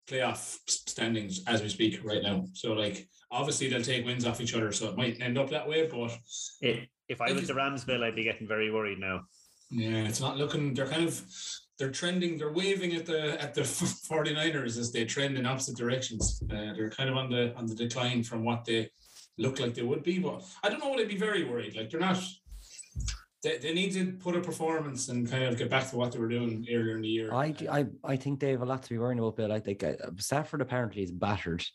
playoff 0.08 0.60
standings 0.68 1.42
as 1.48 1.64
we 1.64 1.70
speak 1.70 2.00
right 2.04 2.22
now. 2.22 2.46
So 2.54 2.74
like 2.74 3.08
obviously 3.32 3.68
they'll 3.68 3.82
take 3.82 4.06
wins 4.06 4.26
off 4.26 4.42
each 4.42 4.54
other, 4.54 4.72
so 4.72 4.90
it 4.90 4.98
might 4.98 5.22
end 5.22 5.40
up 5.40 5.50
that 5.50 5.68
way. 5.68 5.88
But 5.88 6.16
it, 6.62 6.88
if 7.10 7.20
I 7.20 7.32
was 7.32 7.48
the 7.48 7.54
Ramsville, 7.54 8.04
I'd 8.04 8.16
be 8.16 8.24
getting 8.24 8.48
very 8.48 8.72
worried 8.72 9.00
now. 9.00 9.22
Yeah, 9.72 10.04
it's 10.04 10.22
not 10.22 10.38
looking. 10.38 10.74
They're 10.74 10.88
kind 10.88 11.08
of 11.08 11.20
they're 11.82 11.90
trending, 11.90 12.38
they're 12.38 12.52
waving 12.52 12.94
at 12.94 13.08
the 13.08 13.42
at 13.42 13.56
the 13.56 13.62
49ers 14.12 14.78
as 14.78 14.92
they 14.92 15.04
trend 15.04 15.36
in 15.36 15.48
opposite 15.48 15.76
directions. 15.76 16.42
Uh, 16.44 16.74
they're 16.76 16.92
kind 16.92 17.10
of 17.10 17.18
on 17.18 17.28
the 17.32 17.56
on 17.56 17.66
the 17.66 17.74
decline 17.74 18.22
from 18.24 18.46
what 18.46 18.66
they 18.66 18.92
look 19.40 19.60
like 19.60 19.74
they 19.74 19.82
would 19.82 20.04
be. 20.04 20.20
But 20.20 20.44
I 20.64 20.70
don't 20.70 20.80
know 20.80 20.92
would 20.92 21.00
I 21.00 21.06
be 21.06 21.18
very 21.18 21.44
worried. 21.44 21.76
Like 21.76 21.90
they're 21.90 22.00
not 22.00 22.22
they, 23.42 23.58
they 23.58 23.74
need 23.74 23.94
to 23.94 24.12
put 24.26 24.36
a 24.36 24.42
performance 24.42 25.10
and 25.10 25.28
kind 25.28 25.46
of 25.46 25.58
get 25.58 25.72
back 25.72 25.90
to 25.90 25.98
what 25.98 26.12
they 26.12 26.20
were 26.20 26.30
doing 26.30 26.64
earlier 26.72 26.96
in 26.96 27.02
the 27.02 27.08
year. 27.08 27.34
I 27.34 27.56
I, 27.78 27.88
I 28.04 28.16
think 28.16 28.40
they 28.40 28.52
have 28.52 28.62
a 28.62 28.72
lot 28.74 28.84
to 28.84 28.90
be 28.90 29.00
worrying 29.00 29.18
about, 29.18 29.38
Bill. 29.38 29.52
I 29.52 29.60
think 29.60 29.84
uh, 29.84 29.94
Stafford 30.18 30.62
apparently 30.62 31.02
is 31.02 31.12
battered. 31.12 31.66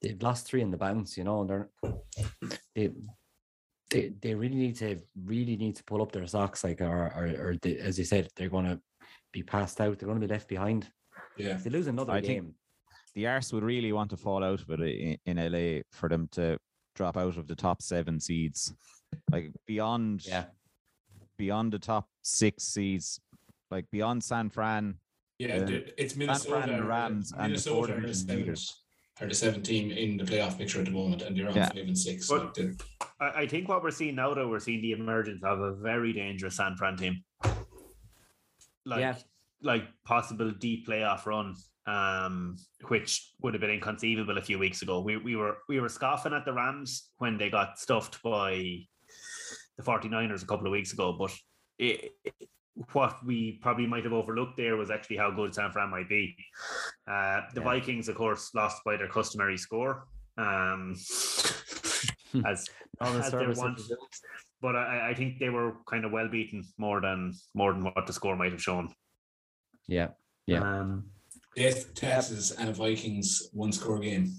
They've 0.00 0.22
lost 0.22 0.46
three 0.46 0.62
in 0.62 0.70
the 0.70 0.76
bounce, 0.76 1.18
you 1.18 1.24
know, 1.24 1.40
and 1.40 1.50
they're 1.50 1.68
they 2.76 2.90
they, 3.90 4.12
they 4.20 4.34
really 4.34 4.56
need 4.56 4.76
to 4.76 5.00
really 5.24 5.56
need 5.56 5.76
to 5.76 5.84
pull 5.84 6.02
up 6.02 6.12
their 6.12 6.26
socks, 6.28 6.62
like 6.62 6.80
or 6.80 7.12
or, 7.18 7.24
or 7.44 7.56
they, 7.60 7.78
as 7.78 7.98
you 7.98 8.04
said, 8.04 8.28
they're 8.36 8.48
going 8.48 8.66
to 8.66 8.80
be 9.34 9.42
passed 9.42 9.80
out. 9.80 9.98
They're 9.98 10.06
going 10.06 10.20
to 10.20 10.26
be 10.26 10.32
left 10.32 10.48
behind. 10.48 10.88
Yeah, 11.36 11.56
if 11.56 11.64
they 11.64 11.70
lose 11.70 11.88
another 11.88 12.12
I 12.12 12.20
game. 12.20 12.54
the 13.14 13.26
Arse 13.26 13.52
would 13.52 13.64
really 13.64 13.92
want 13.92 14.10
to 14.10 14.16
fall 14.16 14.42
out 14.42 14.62
of 14.62 14.70
it 14.70 14.80
in, 14.80 15.18
in 15.26 15.52
LA 15.52 15.82
for 15.90 16.08
them 16.08 16.28
to 16.32 16.56
drop 16.94 17.16
out 17.16 17.36
of 17.36 17.48
the 17.48 17.56
top 17.56 17.82
seven 17.82 18.18
seeds, 18.18 18.72
like 19.30 19.50
beyond. 19.66 20.24
Yeah. 20.26 20.44
Beyond 21.36 21.72
the 21.72 21.80
top 21.80 22.08
six 22.22 22.62
seeds, 22.62 23.20
like 23.68 23.90
beyond 23.90 24.22
San 24.22 24.50
Fran. 24.50 24.94
Yeah, 25.40 25.56
uh, 25.56 25.80
it's 25.98 26.14
Minnesota, 26.14 26.48
San 26.48 26.68
Fran, 26.68 26.76
the 26.76 26.86
Rams, 26.86 27.32
and 27.32 27.48
Minnesota 27.48 28.00
the 28.00 28.14
four 28.14 28.36
leaders 28.36 28.84
are 29.20 29.26
the 29.26 29.34
seven 29.34 29.60
team 29.60 29.90
in 29.90 30.16
the 30.16 30.22
playoff 30.22 30.56
picture 30.56 30.78
at 30.78 30.84
the 30.84 30.92
moment, 30.92 31.22
and 31.22 31.36
they're 31.36 31.48
on 31.48 31.56
yeah. 31.56 31.70
five 31.70 31.78
and 31.78 31.98
six. 31.98 32.28
But 32.28 32.56
so 32.56 32.70
I 33.18 33.48
think 33.48 33.68
what 33.68 33.82
we're 33.82 33.90
seeing 33.90 34.14
now, 34.14 34.32
though, 34.32 34.46
we're 34.46 34.60
seeing 34.60 34.80
the 34.80 34.92
emergence 34.92 35.42
of 35.42 35.58
a 35.58 35.74
very 35.74 36.12
dangerous 36.12 36.54
San 36.54 36.76
Fran 36.76 36.96
team 36.96 37.24
like 38.84 39.00
yeah. 39.00 39.14
like 39.62 39.84
possible 40.04 40.50
deep 40.50 40.86
playoff 40.86 41.26
run, 41.26 41.54
um, 41.86 42.56
which 42.88 43.32
would 43.42 43.54
have 43.54 43.60
been 43.60 43.70
inconceivable 43.70 44.38
a 44.38 44.42
few 44.42 44.58
weeks 44.58 44.82
ago. 44.82 45.00
We 45.00 45.16
we 45.16 45.36
were 45.36 45.58
we 45.68 45.80
were 45.80 45.88
scoffing 45.88 46.32
at 46.32 46.44
the 46.44 46.52
Rams 46.52 47.10
when 47.18 47.38
they 47.38 47.50
got 47.50 47.78
stuffed 47.78 48.22
by 48.22 48.86
the 49.76 49.82
49ers 49.82 50.42
a 50.42 50.46
couple 50.46 50.66
of 50.66 50.72
weeks 50.72 50.92
ago, 50.92 51.16
but 51.18 51.32
it, 51.78 52.12
it, 52.24 52.34
what 52.92 53.24
we 53.24 53.58
probably 53.62 53.86
might 53.86 54.04
have 54.04 54.12
overlooked 54.12 54.56
there 54.56 54.76
was 54.76 54.90
actually 54.90 55.16
how 55.16 55.30
good 55.30 55.54
San 55.54 55.70
Fran 55.70 55.90
might 55.90 56.08
be. 56.08 56.36
Uh, 57.06 57.40
the 57.54 57.60
yeah. 57.60 57.64
Vikings, 57.64 58.08
of 58.08 58.16
course, 58.16 58.50
lost 58.54 58.82
by 58.84 58.96
their 58.96 59.08
customary 59.08 59.56
score. 59.56 60.06
Um, 60.36 60.92
as, 62.44 62.68
as 63.00 63.30
their 63.30 63.52
one, 63.52 63.76
but 64.64 64.76
I, 64.76 65.10
I 65.10 65.14
think 65.14 65.38
they 65.38 65.50
were 65.50 65.74
kind 65.86 66.06
of 66.06 66.10
well 66.10 66.26
beaten 66.26 66.64
more 66.78 66.98
than 67.02 67.34
more 67.52 67.74
than 67.74 67.84
what 67.84 68.06
the 68.06 68.14
score 68.14 68.34
might 68.34 68.52
have 68.52 68.62
shown. 68.62 68.88
Yeah, 69.86 70.08
yeah. 70.46 70.62
Um, 70.62 71.04
Death, 71.54 71.94
Texas, 71.94 72.50
and 72.50 72.74
Vikings 72.74 73.50
one 73.52 73.72
score 73.72 73.98
game. 73.98 74.32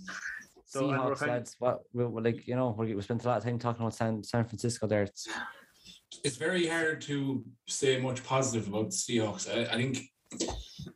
So 0.65 0.82
Seahawks, 0.82 1.28
lads, 1.28 1.55
what 1.59 1.82
we're, 1.93 2.07
like 2.28 2.47
you 2.47 2.55
know 2.55 2.76
we 2.78 2.99
spent 3.03 3.23
a 3.23 3.28
lot 3.28 3.38
of 3.38 3.43
time 3.43 3.59
talking 3.59 3.84
about 3.84 3.93
San 3.93 4.23
San 4.23 4.45
Francisco 4.45 4.88
there. 4.88 5.03
It's 5.03 5.28
it's 6.23 6.38
very 6.38 6.65
hard 6.67 7.01
to 7.01 7.43
say 7.67 8.01
much 8.01 8.23
positive 8.23 8.67
about 8.67 8.89
the 8.89 8.97
Seahawks. 9.05 9.45
I, 9.47 9.71
I 9.73 9.78
think 9.78 9.99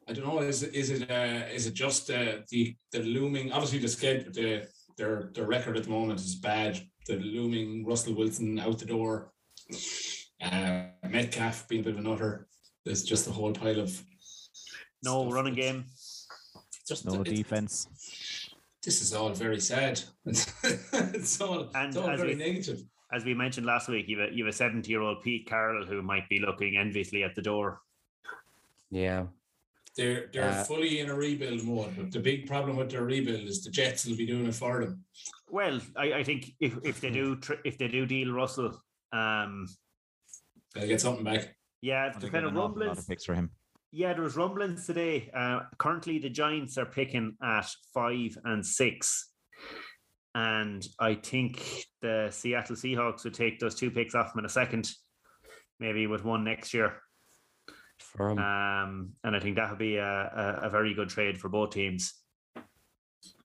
I 0.08 0.14
don't 0.14 0.26
know. 0.26 0.40
Is 0.40 0.64
it 0.64 0.74
is 0.74 0.90
it 0.90 1.12
uh, 1.12 1.46
is 1.54 1.68
it 1.68 1.76
just 1.76 2.10
uh, 2.10 2.38
the 2.50 2.76
the 2.92 3.02
looming? 3.04 3.52
Obviously, 3.52 3.78
the 3.78 3.90
schedule, 3.90 4.32
the 4.34 4.68
their 4.98 5.30
their 5.36 5.46
record 5.46 5.78
at 5.78 5.84
the 5.84 5.92
moment 5.92 6.20
is 6.20 6.34
bad 6.34 6.82
the 7.10 7.18
looming 7.18 7.86
Russell 7.86 8.14
Wilson 8.14 8.60
out 8.60 8.78
the 8.80 8.86
door, 8.86 9.32
uh, 10.42 10.84
Metcalf 11.10 11.68
being 11.68 11.82
a 11.82 11.84
bit 11.86 11.94
of 11.94 12.00
a 12.00 12.02
nutter. 12.02 12.48
There's 12.86 13.04
just 13.04 13.28
a 13.28 13.32
whole 13.32 13.52
pile 13.52 13.80
of 13.80 14.02
no 15.04 15.30
running 15.32 15.56
game. 15.56 15.86
Just 16.88 17.06
no 17.06 17.24
defense. 17.24 17.88
this 18.84 19.02
is 19.02 19.14
all 19.14 19.30
very 19.34 19.60
sad. 19.60 20.02
it's 20.26 21.42
all, 21.42 21.70
And 21.76 21.90
it's 21.90 21.98
all 21.98 22.16
very 22.16 22.36
we- 22.36 22.36
negative. 22.36 22.84
As 23.12 23.26
we 23.26 23.34
mentioned 23.34 23.66
last 23.66 23.90
week, 23.90 24.08
you 24.08 24.20
have 24.20 24.30
a, 24.30 24.34
you 24.36 24.46
have 24.46 24.54
a 24.54 24.56
70 24.56 24.88
year 24.88 25.02
old 25.02 25.24
Pete 25.24 25.48
Carroll 25.48 25.84
who 25.86 26.04
might 26.04 26.30
be 26.30 26.38
looking 26.40 26.78
enviously 26.78 27.24
at 27.24 27.34
the 27.34 27.42
door. 27.42 27.82
Yeah. 28.92 29.26
They're 29.98 30.30
they're 30.32 30.50
Uh, 30.52 30.64
fully 30.64 31.00
in 31.00 31.10
a 31.10 31.16
rebuild 31.16 31.64
mode, 31.64 31.94
but 31.98 32.12
the 32.12 32.20
big 32.20 32.46
problem 32.48 32.78
with 32.78 32.92
their 32.92 33.04
rebuild 33.04 33.42
is 33.50 33.64
the 33.64 33.72
Jets 33.72 34.06
will 34.06 34.16
be 34.16 34.28
doing 34.28 34.46
it 34.46 34.54
for 34.54 34.86
them. 34.86 35.04
Well, 35.52 35.80
I, 35.98 36.14
I 36.14 36.24
think 36.24 36.52
if, 36.60 36.78
if 36.84 37.02
they 37.02 37.10
do 37.10 37.40
if 37.66 37.78
they 37.78 37.88
do 37.88 38.06
deal 38.06 38.32
Russell, 38.32 38.82
um, 39.12 39.68
They'll 40.76 40.88
get 40.88 41.02
something 41.02 41.24
back. 41.24 41.56
yeah, 41.82 42.12
I 42.16 42.20
the 42.20 42.30
kind 42.30 42.46
of 42.46 42.52
awful 42.52 42.62
lot 42.62 42.70
rumblings. 42.72 43.00
of 43.00 43.08
picks 43.08 43.26
for 43.26 43.34
him. 43.34 43.50
Yeah, 43.92 44.14
there 44.14 44.24
was 44.24 44.36
rumblings 44.38 44.86
today. 44.86 45.32
Uh, 45.34 45.62
currently, 45.80 46.20
the 46.20 46.30
Giants 46.30 46.78
are 46.78 46.86
picking 46.86 47.36
at 47.44 47.68
five 47.94 48.38
and 48.46 48.64
six, 48.64 49.32
and 50.36 50.86
I 51.00 51.16
think 51.16 51.64
the 52.02 52.28
Seattle 52.30 52.76
Seahawks 52.76 53.24
would 53.24 53.34
take 53.34 53.60
those 53.60 53.74
two 53.74 53.90
picks 53.90 54.14
off 54.14 54.34
them 54.34 54.40
in 54.40 54.46
a 54.46 54.50
second, 54.50 54.92
maybe 55.80 56.06
with 56.06 56.24
one 56.24 56.44
next 56.44 56.74
year. 56.74 57.02
For. 57.98 58.30
Um, 58.32 59.14
and 59.24 59.36
I 59.36 59.40
think 59.40 59.56
that 59.56 59.72
would 59.72 59.80
be 59.80 59.98
a, 59.98 60.06
a, 60.06 60.60
a 60.68 60.70
very 60.70 60.94
good 60.94 61.10
trade 61.10 61.40
for 61.40 61.50
both 61.50 61.72
teams. 61.72 62.14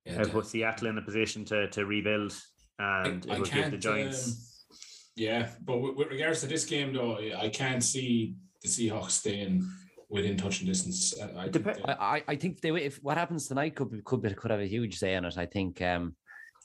Yeah, 0.04 0.20
It 0.22 0.30
put 0.32 0.46
Seattle 0.46 0.88
in 0.88 0.98
a 0.98 1.02
position 1.02 1.44
to 1.46 1.68
to 1.70 1.86
rebuild, 1.86 2.34
and 2.78 3.26
I 3.30 3.34
it 3.36 3.40
would 3.40 3.50
give 3.50 3.70
the 3.70 3.78
Giants. 3.78 4.26
um, 4.70 4.76
yeah, 5.16 5.48
but 5.64 5.78
with, 5.78 5.96
with 5.96 6.08
regards 6.10 6.40
to 6.40 6.46
this 6.46 6.64
game, 6.64 6.92
though, 6.92 7.16
I 7.16 7.48
can't 7.48 7.82
see 7.82 8.34
the 8.62 8.68
Seahawks 8.68 9.12
staying 9.12 9.66
within 10.10 10.36
touching 10.36 10.66
distance. 10.66 11.14
I, 11.20 11.24
I, 11.24 11.42
think 11.48 11.64
Dep- 11.64 11.76
they- 11.76 11.82
I, 11.84 12.16
I- 12.16 12.24
I 12.28 12.36
think 12.36 12.60
they 12.60 12.70
if 12.70 12.96
what 13.02 13.16
happens 13.16 13.48
tonight 13.48 13.74
could 13.76 13.90
be, 13.90 14.02
could 14.02 14.20
be, 14.20 14.34
could 14.34 14.50
have 14.50 14.60
a 14.60 14.66
huge 14.66 14.98
say 14.98 15.14
on 15.14 15.24
it. 15.24 15.38
I 15.38 15.46
think 15.46 15.80
um, 15.80 16.14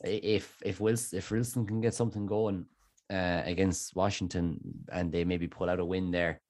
if 0.03 0.57
if 0.65 0.81
Wilson 0.81 1.17
if 1.19 1.31
Wilson 1.31 1.65
can 1.65 1.79
get 1.79 1.93
something 1.93 2.25
going 2.25 2.65
uh, 3.09 3.41
against 3.45 3.95
Washington 3.95 4.59
and 4.91 5.11
they 5.13 5.23
maybe 5.23 5.47
pull 5.47 5.69
out 5.69 5.79
a 5.79 5.85
win 5.85 6.11
there, 6.11 6.41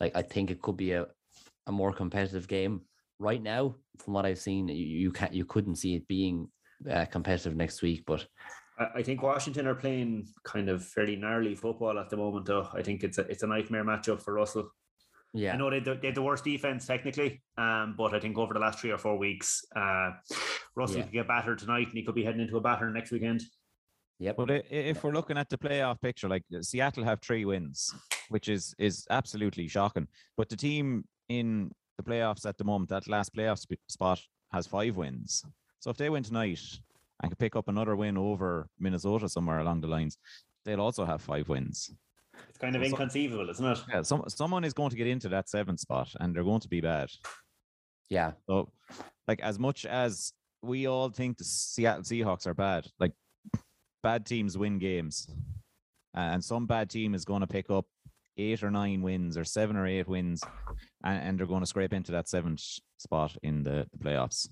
like 0.00 0.16
I 0.16 0.22
think 0.22 0.50
it 0.50 0.62
could 0.62 0.78
be 0.78 0.92
a, 0.92 1.06
a 1.66 1.72
more 1.72 1.92
competitive 1.92 2.48
game. 2.48 2.80
Right 3.20 3.42
now, 3.42 3.74
from 3.98 4.14
what 4.14 4.24
I've 4.24 4.38
seen, 4.38 4.66
you, 4.68 4.74
you 4.74 5.12
can't 5.12 5.34
you 5.34 5.44
couldn't 5.44 5.76
see 5.76 5.94
it 5.94 6.08
being 6.08 6.48
uh, 6.90 7.04
competitive 7.04 7.54
next 7.54 7.82
week. 7.82 8.02
But 8.06 8.26
I- 8.78 8.88
I 8.96 9.02
think 9.02 9.20
Washington 9.22 9.66
are 9.66 9.74
playing 9.74 10.26
kind 10.42 10.70
of 10.70 10.82
fairly 10.82 11.16
gnarly 11.16 11.54
football 11.54 11.98
at 11.98 12.08
the 12.08 12.16
moment, 12.16 12.46
though. 12.46 12.66
I 12.72 12.80
think 12.82 13.04
it's 13.04 13.18
a 13.18 13.22
it's 13.22 13.42
a 13.42 13.46
nightmare 13.46 13.84
matchup 13.84 14.22
for 14.22 14.32
Russell. 14.32 14.70
Yeah, 15.34 15.52
I 15.52 15.58
know 15.58 15.68
they 15.68 15.80
they 15.80 16.06
have 16.06 16.14
the 16.14 16.22
worst 16.22 16.44
defense 16.44 16.86
technically, 16.86 17.42
um, 17.58 17.94
but 17.98 18.14
I 18.14 18.20
think 18.20 18.38
over 18.38 18.54
the 18.54 18.58
last 18.60 18.78
three 18.80 18.90
or 18.90 18.96
four 18.98 19.18
weeks, 19.18 19.62
uh, 19.76 20.12
Russell 20.74 20.96
Yeah. 21.00 21.02
could 21.04 21.12
get 21.12 21.28
battered 21.28 21.58
tonight, 21.58 21.88
and 21.88 21.98
he 21.98 22.02
could 22.02 22.14
be 22.14 22.24
heading 22.24 22.40
into 22.40 22.56
a 22.56 22.60
batter 22.62 22.90
next 22.90 23.10
weekend. 23.10 23.42
Yeah, 24.18 24.32
But 24.32 24.50
i- 24.50 24.54
i- 24.54 24.86
if 24.92 25.04
we're 25.04 25.12
looking 25.12 25.36
at 25.36 25.50
the 25.50 25.58
playoff 25.58 26.00
picture, 26.00 26.28
like 26.28 26.44
Seattle 26.62 27.04
have 27.04 27.20
three 27.20 27.44
wins, 27.44 27.94
which 28.30 28.48
is 28.48 28.74
is 28.78 29.06
absolutely 29.10 29.68
shocking. 29.68 30.08
But 30.38 30.48
the 30.48 30.56
team 30.56 31.04
in 31.28 31.70
the 32.00 32.10
playoffs 32.10 32.46
at 32.46 32.56
the 32.58 32.64
moment, 32.64 32.88
that 32.90 33.08
last 33.08 33.34
playoff 33.34 33.58
sp- 33.60 33.80
spot, 33.88 34.20
has 34.52 34.66
five 34.66 34.96
wins. 34.96 35.44
So 35.80 35.90
if 35.90 35.96
they 35.96 36.10
win 36.10 36.22
tonight 36.22 36.60
and 37.22 37.30
can 37.30 37.36
pick 37.36 37.56
up 37.56 37.68
another 37.68 37.96
win 37.96 38.16
over 38.18 38.66
Minnesota 38.78 39.28
somewhere 39.28 39.58
along 39.60 39.80
the 39.80 39.86
lines, 39.86 40.16
they'll 40.64 40.80
also 40.80 41.04
have 41.04 41.22
five 41.22 41.48
wins. 41.48 41.90
It's 42.48 42.58
kind 42.58 42.74
of 42.76 42.82
So- 42.82 42.88
inconceivable, 42.90 43.48
isn't 43.50 43.64
it? 43.64 43.78
Yeah, 43.88 44.02
some 44.02 44.24
someone 44.28 44.64
is 44.64 44.72
going 44.74 44.90
to 44.90 44.96
get 44.96 45.06
into 45.06 45.28
that 45.30 45.48
seventh 45.48 45.80
spot, 45.80 46.08
and 46.20 46.34
they're 46.34 46.44
going 46.44 46.60
to 46.60 46.68
be 46.68 46.80
bad. 46.80 47.08
yeah, 48.08 48.32
So, 48.48 48.70
like 49.28 49.40
as 49.40 49.58
much 49.58 49.84
as 49.86 50.32
we 50.62 50.86
all 50.86 51.10
think 51.10 51.38
the 51.38 51.44
Seattle 51.44 52.02
Seahawks 52.02 52.46
are 52.46 52.54
bad, 52.54 52.86
like 52.98 53.12
bad 54.02 54.26
teams 54.26 54.58
win 54.58 54.78
games, 54.78 55.28
and 56.14 56.42
some 56.44 56.66
bad 56.66 56.90
team 56.90 57.14
is 57.14 57.24
going 57.24 57.40
to 57.42 57.46
pick 57.46 57.70
up 57.70 57.86
eight 58.36 58.62
or 58.62 58.70
nine 58.70 59.02
wins 59.02 59.36
or 59.36 59.44
seven 59.44 59.76
or 59.76 59.86
eight 59.86 60.08
wins, 60.08 60.42
and, 61.04 61.22
and 61.22 61.38
they're 61.38 61.46
going 61.46 61.60
to 61.60 61.66
scrape 61.66 61.92
into 61.92 62.12
that 62.12 62.28
seventh 62.28 62.62
spot 62.98 63.36
in 63.42 63.62
the, 63.62 63.86
the 63.92 63.98
playoffs. 63.98 64.48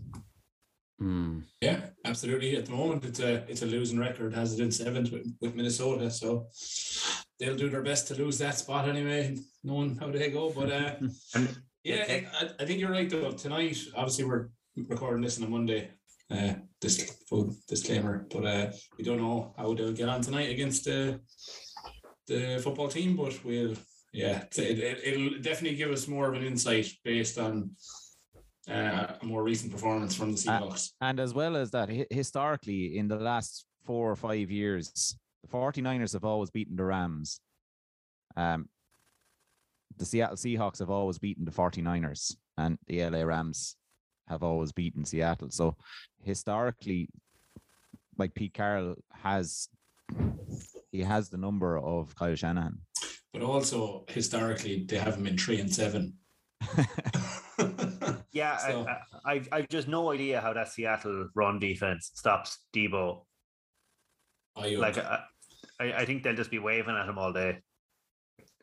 Mm, 1.00 1.44
yeah, 1.60 1.80
absolutely. 2.04 2.56
At 2.56 2.66
the 2.66 2.72
moment, 2.72 3.04
it's 3.04 3.20
a 3.20 3.48
it's 3.48 3.62
a 3.62 3.66
losing 3.66 4.00
record. 4.00 4.34
Has 4.34 4.58
it 4.58 4.62
in 4.62 4.72
seventh 4.72 5.12
with, 5.12 5.32
with 5.40 5.54
Minnesota, 5.54 6.10
so 6.10 6.48
they'll 7.38 7.56
do 7.56 7.68
their 7.68 7.82
best 7.82 8.08
to 8.08 8.14
lose 8.16 8.38
that 8.38 8.58
spot 8.58 8.88
anyway, 8.88 9.36
knowing 9.62 9.96
how 9.96 10.10
they 10.10 10.30
go. 10.30 10.50
But 10.50 10.72
uh, 10.72 10.94
yeah, 11.84 12.04
I, 12.40 12.50
I 12.58 12.64
think 12.64 12.80
you're 12.80 12.90
right 12.90 13.08
though. 13.08 13.30
Tonight, 13.30 13.78
obviously, 13.94 14.24
we're 14.24 14.48
recording 14.88 15.22
this 15.22 15.38
on 15.38 15.46
a 15.46 15.50
Monday. 15.50 15.90
Uh, 16.30 16.54
this 16.80 17.10
full 17.28 17.54
disclaimer, 17.68 18.26
but 18.30 18.44
uh, 18.44 18.70
we 18.98 19.04
don't 19.04 19.22
know 19.22 19.54
how 19.56 19.72
they'll 19.72 19.92
get 19.92 20.08
on 20.08 20.20
tonight 20.20 20.50
against 20.50 20.84
the 20.84 21.20
the 22.26 22.60
football 22.62 22.88
team. 22.88 23.16
But 23.16 23.38
we'll, 23.44 23.76
yeah, 24.12 24.44
it, 24.56 24.78
it, 24.78 25.00
it'll 25.04 25.38
definitely 25.40 25.76
give 25.76 25.90
us 25.90 26.08
more 26.08 26.28
of 26.28 26.34
an 26.34 26.44
insight 26.44 26.90
based 27.04 27.38
on 27.38 27.70
uh, 28.68 29.14
a 29.20 29.24
more 29.24 29.42
recent 29.42 29.72
performance 29.72 30.14
from 30.14 30.32
the 30.32 30.38
Seahawks. 30.38 30.92
And 31.00 31.20
as 31.20 31.34
well 31.34 31.56
as 31.56 31.70
that, 31.72 31.88
historically, 32.10 32.98
in 32.98 33.08
the 33.08 33.16
last 33.16 33.64
four 33.84 34.10
or 34.10 34.16
five 34.16 34.50
years, 34.50 35.16
the 35.42 35.48
49ers 35.48 36.12
have 36.12 36.24
always 36.24 36.50
beaten 36.50 36.76
the 36.76 36.84
Rams. 36.84 37.40
Um, 38.36 38.68
the 39.96 40.04
Seattle 40.04 40.36
Seahawks 40.36 40.78
have 40.78 40.90
always 40.90 41.18
beaten 41.18 41.44
the 41.44 41.50
49ers, 41.50 42.36
and 42.56 42.78
the 42.86 43.04
LA 43.04 43.22
Rams 43.22 43.76
have 44.28 44.42
always 44.42 44.72
beaten 44.72 45.04
Seattle. 45.04 45.50
So 45.50 45.76
historically, 46.22 47.08
like 48.16 48.34
Pete 48.34 48.54
Carroll 48.54 48.96
has, 49.12 49.68
he 50.92 51.00
has 51.00 51.30
the 51.30 51.38
number 51.38 51.78
of 51.78 52.14
Kyle 52.14 52.34
Shanahan. 52.34 52.78
But 53.32 53.42
also 53.42 54.04
historically, 54.08 54.84
they 54.88 54.98
haven't 54.98 55.22
been 55.24 55.36
three 55.38 55.60
and 55.60 55.72
seven. 55.72 56.14
yeah, 58.32 58.56
So- 58.58 58.86
I, 58.86 58.90
I, 58.92 59.32
I've 59.34 59.48
I've 59.52 59.68
just 59.68 59.88
no 59.88 60.10
idea 60.12 60.40
how 60.40 60.52
that 60.54 60.68
Seattle 60.68 61.28
run 61.34 61.58
defense 61.58 62.10
stops 62.14 62.58
Deebo. 62.74 63.24
I, 64.56 64.70
Like 64.76 64.98
I, 64.98 65.20
I 65.80 65.92
I 65.92 66.04
think 66.04 66.22
they'll 66.22 66.34
just 66.36 66.50
be 66.50 66.58
waving 66.58 66.96
at 66.96 67.08
him 67.08 67.18
all 67.18 67.32
day. 67.32 67.58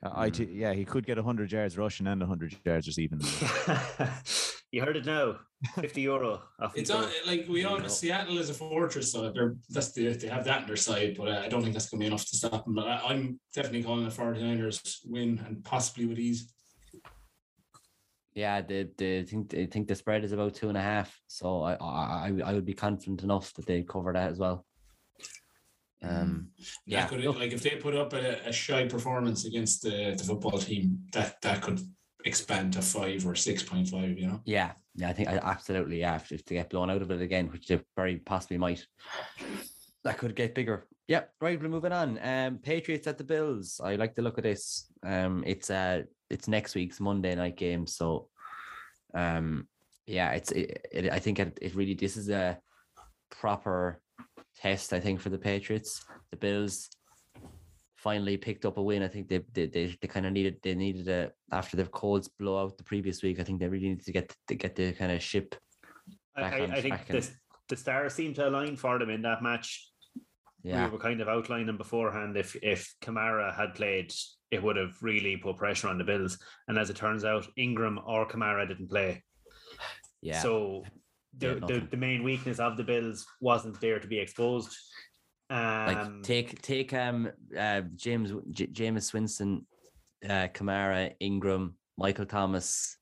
Uh, 0.03 0.11
I 0.13 0.30
t- 0.30 0.49
yeah, 0.51 0.74
he 0.74 0.84
could 0.86 1.05
get 1.05 1.18
100 1.18 1.51
yards 1.51 1.78
rushing 1.78 2.07
and 2.07 2.22
100 2.22 2.57
yards 2.66 2.88
receiving. 2.88 3.22
you 4.72 4.82
heard 4.82 4.97
it 4.97 5.05
now. 5.05 5.38
Fifty 5.80 6.01
euro. 6.01 6.41
off 6.59 6.78
It's 6.78 6.89
on 6.91 7.09
like 7.26 7.47
we 7.47 7.63
all 7.66 7.82
Yeah. 7.82 7.88
Seattle 7.88 8.38
is 8.38 8.49
a 8.49 8.53
fortress, 8.53 9.11
so 9.11 9.32
they're 9.32 9.55
that's 9.70 9.93
the, 9.93 10.09
they 10.13 10.28
have 10.28 10.43
that 10.45 10.61
on 10.61 10.68
their 10.68 10.76
side, 10.76 11.16
but 11.18 11.30
uh, 11.30 11.41
I 11.43 11.47
don't 11.47 11.61
think 11.63 11.74
that's 11.74 11.89
gonna 11.89 12.01
be 12.01 12.07
enough 12.07 12.26
to 12.26 12.36
stop 12.36 12.66
them. 12.66 12.76
But 12.76 12.88
I, 12.88 13.01
I'm 13.07 13.39
definitely 13.53 13.84
calling 13.84 14.03
the 14.03 14.11
49ers 14.11 14.99
win 15.05 15.41
and 15.47 15.63
possibly 15.63 16.05
with 16.05 16.20
ease. 16.20 16.53
yeah. 18.34 18.61
The 18.61 18.89
the 18.97 19.20
I 19.20 19.24
think 19.24 19.53
I 19.55 19.66
think 19.66 19.88
the 19.88 19.95
spread 19.95 20.24
is 20.24 20.34
about 20.34 20.53
two 20.55 20.70
and 20.70 20.78
a 20.78 20.82
half. 20.82 21.18
So 21.28 21.63
I 21.63 21.74
I 21.76 22.28
I- 22.30 22.49
I 22.49 22.53
would 22.53 22.66
be 22.66 22.74
confident 22.74 23.24
enough 23.24 23.53
that 23.53 23.66
they 23.66 23.82
cover 23.84 24.13
that 24.13 24.32
as 24.32 24.38
well. 24.39 24.66
Um, 26.03 26.49
Yeah, 26.57 26.99
yeah, 26.99 27.07
could, 27.07 27.22
look- 27.22 27.39
like 27.39 27.53
if 27.53 27.63
they 27.63 27.78
put 27.78 27.95
up 27.95 28.13
a, 28.13 28.47
a 28.47 28.51
shy 28.51 28.88
performance 28.88 29.45
against 29.45 29.82
the, 29.84 30.13
the 30.18 30.24
football 30.24 30.59
team, 30.59 30.99
that 31.13 31.41
that 31.41 31.61
could 31.63 31.80
expand 32.26 32.73
to 32.73 32.82
five 32.82 33.26
or 33.26 33.36
six 33.36 33.63
point 33.63 33.88
five. 33.88 34.17
You 34.17 34.28
know, 34.28 34.41
Yeah, 34.45 34.71
yeah, 34.95 35.09
I 35.09 35.13
think 35.13 35.30
I 35.30 35.38
absolutely 35.38 35.99
yeah. 35.99 36.15
If, 36.15 36.45
they 36.45 36.55
get 36.55 36.69
blown 36.69 36.89
out 36.89 37.01
of 37.01 37.11
it 37.11 37.21
again, 37.21 37.47
which 37.51 37.67
they 37.67 37.80
very 37.95 38.17
possibly 38.17 38.57
might, 38.57 38.86
that 40.03 40.17
could 40.17 40.36
get 40.36 40.55
bigger. 40.55 40.88
Yep, 41.07 41.32
right. 41.39 41.61
We're 41.61 41.69
moving 41.69 41.91
on. 41.91 42.19
Um, 42.21 42.57
Patriots 42.57 43.07
at 43.07 43.17
the 43.17 43.23
Bills. 43.23 43.80
I 43.84 43.95
like 43.95 44.15
the 44.15 44.23
look 44.23 44.38
of 44.38 44.43
this. 44.43 44.88
Um, 45.05 45.43
it's 45.45 45.69
uh, 45.69 46.03
it's 46.30 46.47
next 46.47 46.76
week's 46.76 46.99
Monday 46.99 47.36
night 47.36 47.57
game. 47.57 47.86
So, 47.86 48.30
um, 49.13 49.67
yeah, 50.07 50.32
it's 50.32 50.51
it, 50.51 50.88
it 50.91 51.11
I 51.11 51.19
think 51.19 51.39
it, 51.39 51.57
it 51.61 51.76
really 51.76 51.93
this 51.93 52.17
is 52.17 52.30
a 52.30 52.57
proper 53.30 54.01
test. 54.57 54.93
I 54.93 54.99
think 54.99 55.19
for 55.19 55.30
the 55.30 55.38
Patriots, 55.38 56.03
the 56.32 56.38
Bills 56.38 56.89
finally 58.05 58.37
picked 58.37 58.65
up 58.65 58.77
a 58.77 58.83
win. 58.83 59.01
I 59.01 59.07
think 59.07 59.27
they 59.27 59.41
they 59.51 59.65
they, 59.65 59.97
they 59.99 60.07
kind 60.07 60.27
of 60.27 60.31
needed 60.31 60.57
they 60.61 60.75
needed 60.75 61.07
a 61.07 61.31
after 61.51 61.75
the 61.75 61.85
Colts 61.85 62.29
blowout 62.39 62.77
the 62.77 62.83
previous 62.83 63.23
week. 63.23 63.39
I 63.39 63.43
think 63.43 63.59
they 63.59 63.67
really 63.67 63.89
needed 63.89 64.05
to 64.05 64.11
get 64.11 64.35
to 64.47 64.55
get 64.55 64.75
the 64.75 64.93
kind 64.93 65.11
of 65.11 65.21
ship. 65.21 65.55
I, 66.37 66.41
back 66.41 66.53
I, 66.53 66.61
on 66.61 66.71
I 66.71 66.81
think 66.81 67.07
the 67.07 67.27
the 67.67 67.75
stars 67.75 68.13
seem 68.13 68.35
to 68.35 68.47
align 68.47 68.75
for 68.75 68.99
them 68.99 69.09
in 69.09 69.23
that 69.23 69.41
match. 69.41 69.69
Yeah, 70.63 70.85
We 70.85 70.91
were 70.91 71.07
kind 71.07 71.19
of 71.21 71.27
outlining 71.27 71.77
beforehand. 71.77 72.37
If 72.37 72.55
if 72.61 72.93
Kamara 73.03 73.55
had 73.55 73.73
played, 73.73 74.13
it 74.51 74.61
would 74.61 74.77
have 74.77 74.95
really 75.01 75.37
put 75.37 75.57
pressure 75.57 75.87
on 75.87 75.97
the 75.97 76.03
Bills. 76.03 76.37
And 76.67 76.77
as 76.77 76.89
it 76.91 76.95
turns 76.95 77.25
out, 77.25 77.47
Ingram 77.57 77.99
or 78.05 78.27
Kamara 78.27 78.67
didn't 78.67 78.89
play. 78.89 79.23
yeah. 80.21 80.41
So 80.41 80.83
the, 81.37 81.55
the, 81.67 81.87
the 81.91 81.97
main 81.97 82.23
weakness 82.23 82.59
of 82.59 82.77
the 82.77 82.83
Bills 82.83 83.25
wasn't 83.41 83.79
there 83.81 83.99
to 83.99 84.07
be 84.07 84.19
exposed. 84.19 84.71
Like 85.49 85.97
Um, 85.97 86.21
take 86.23 86.61
take 86.61 86.93
um 86.93 87.31
uh 87.57 87.81
James 87.95 88.31
J- 88.51 88.67
Jameis 88.67 89.13
Winston, 89.13 89.65
uh 90.23 90.47
Kamara, 90.53 91.13
Ingram, 91.19 91.75
Michael 91.97 92.25
Thomas, 92.25 92.97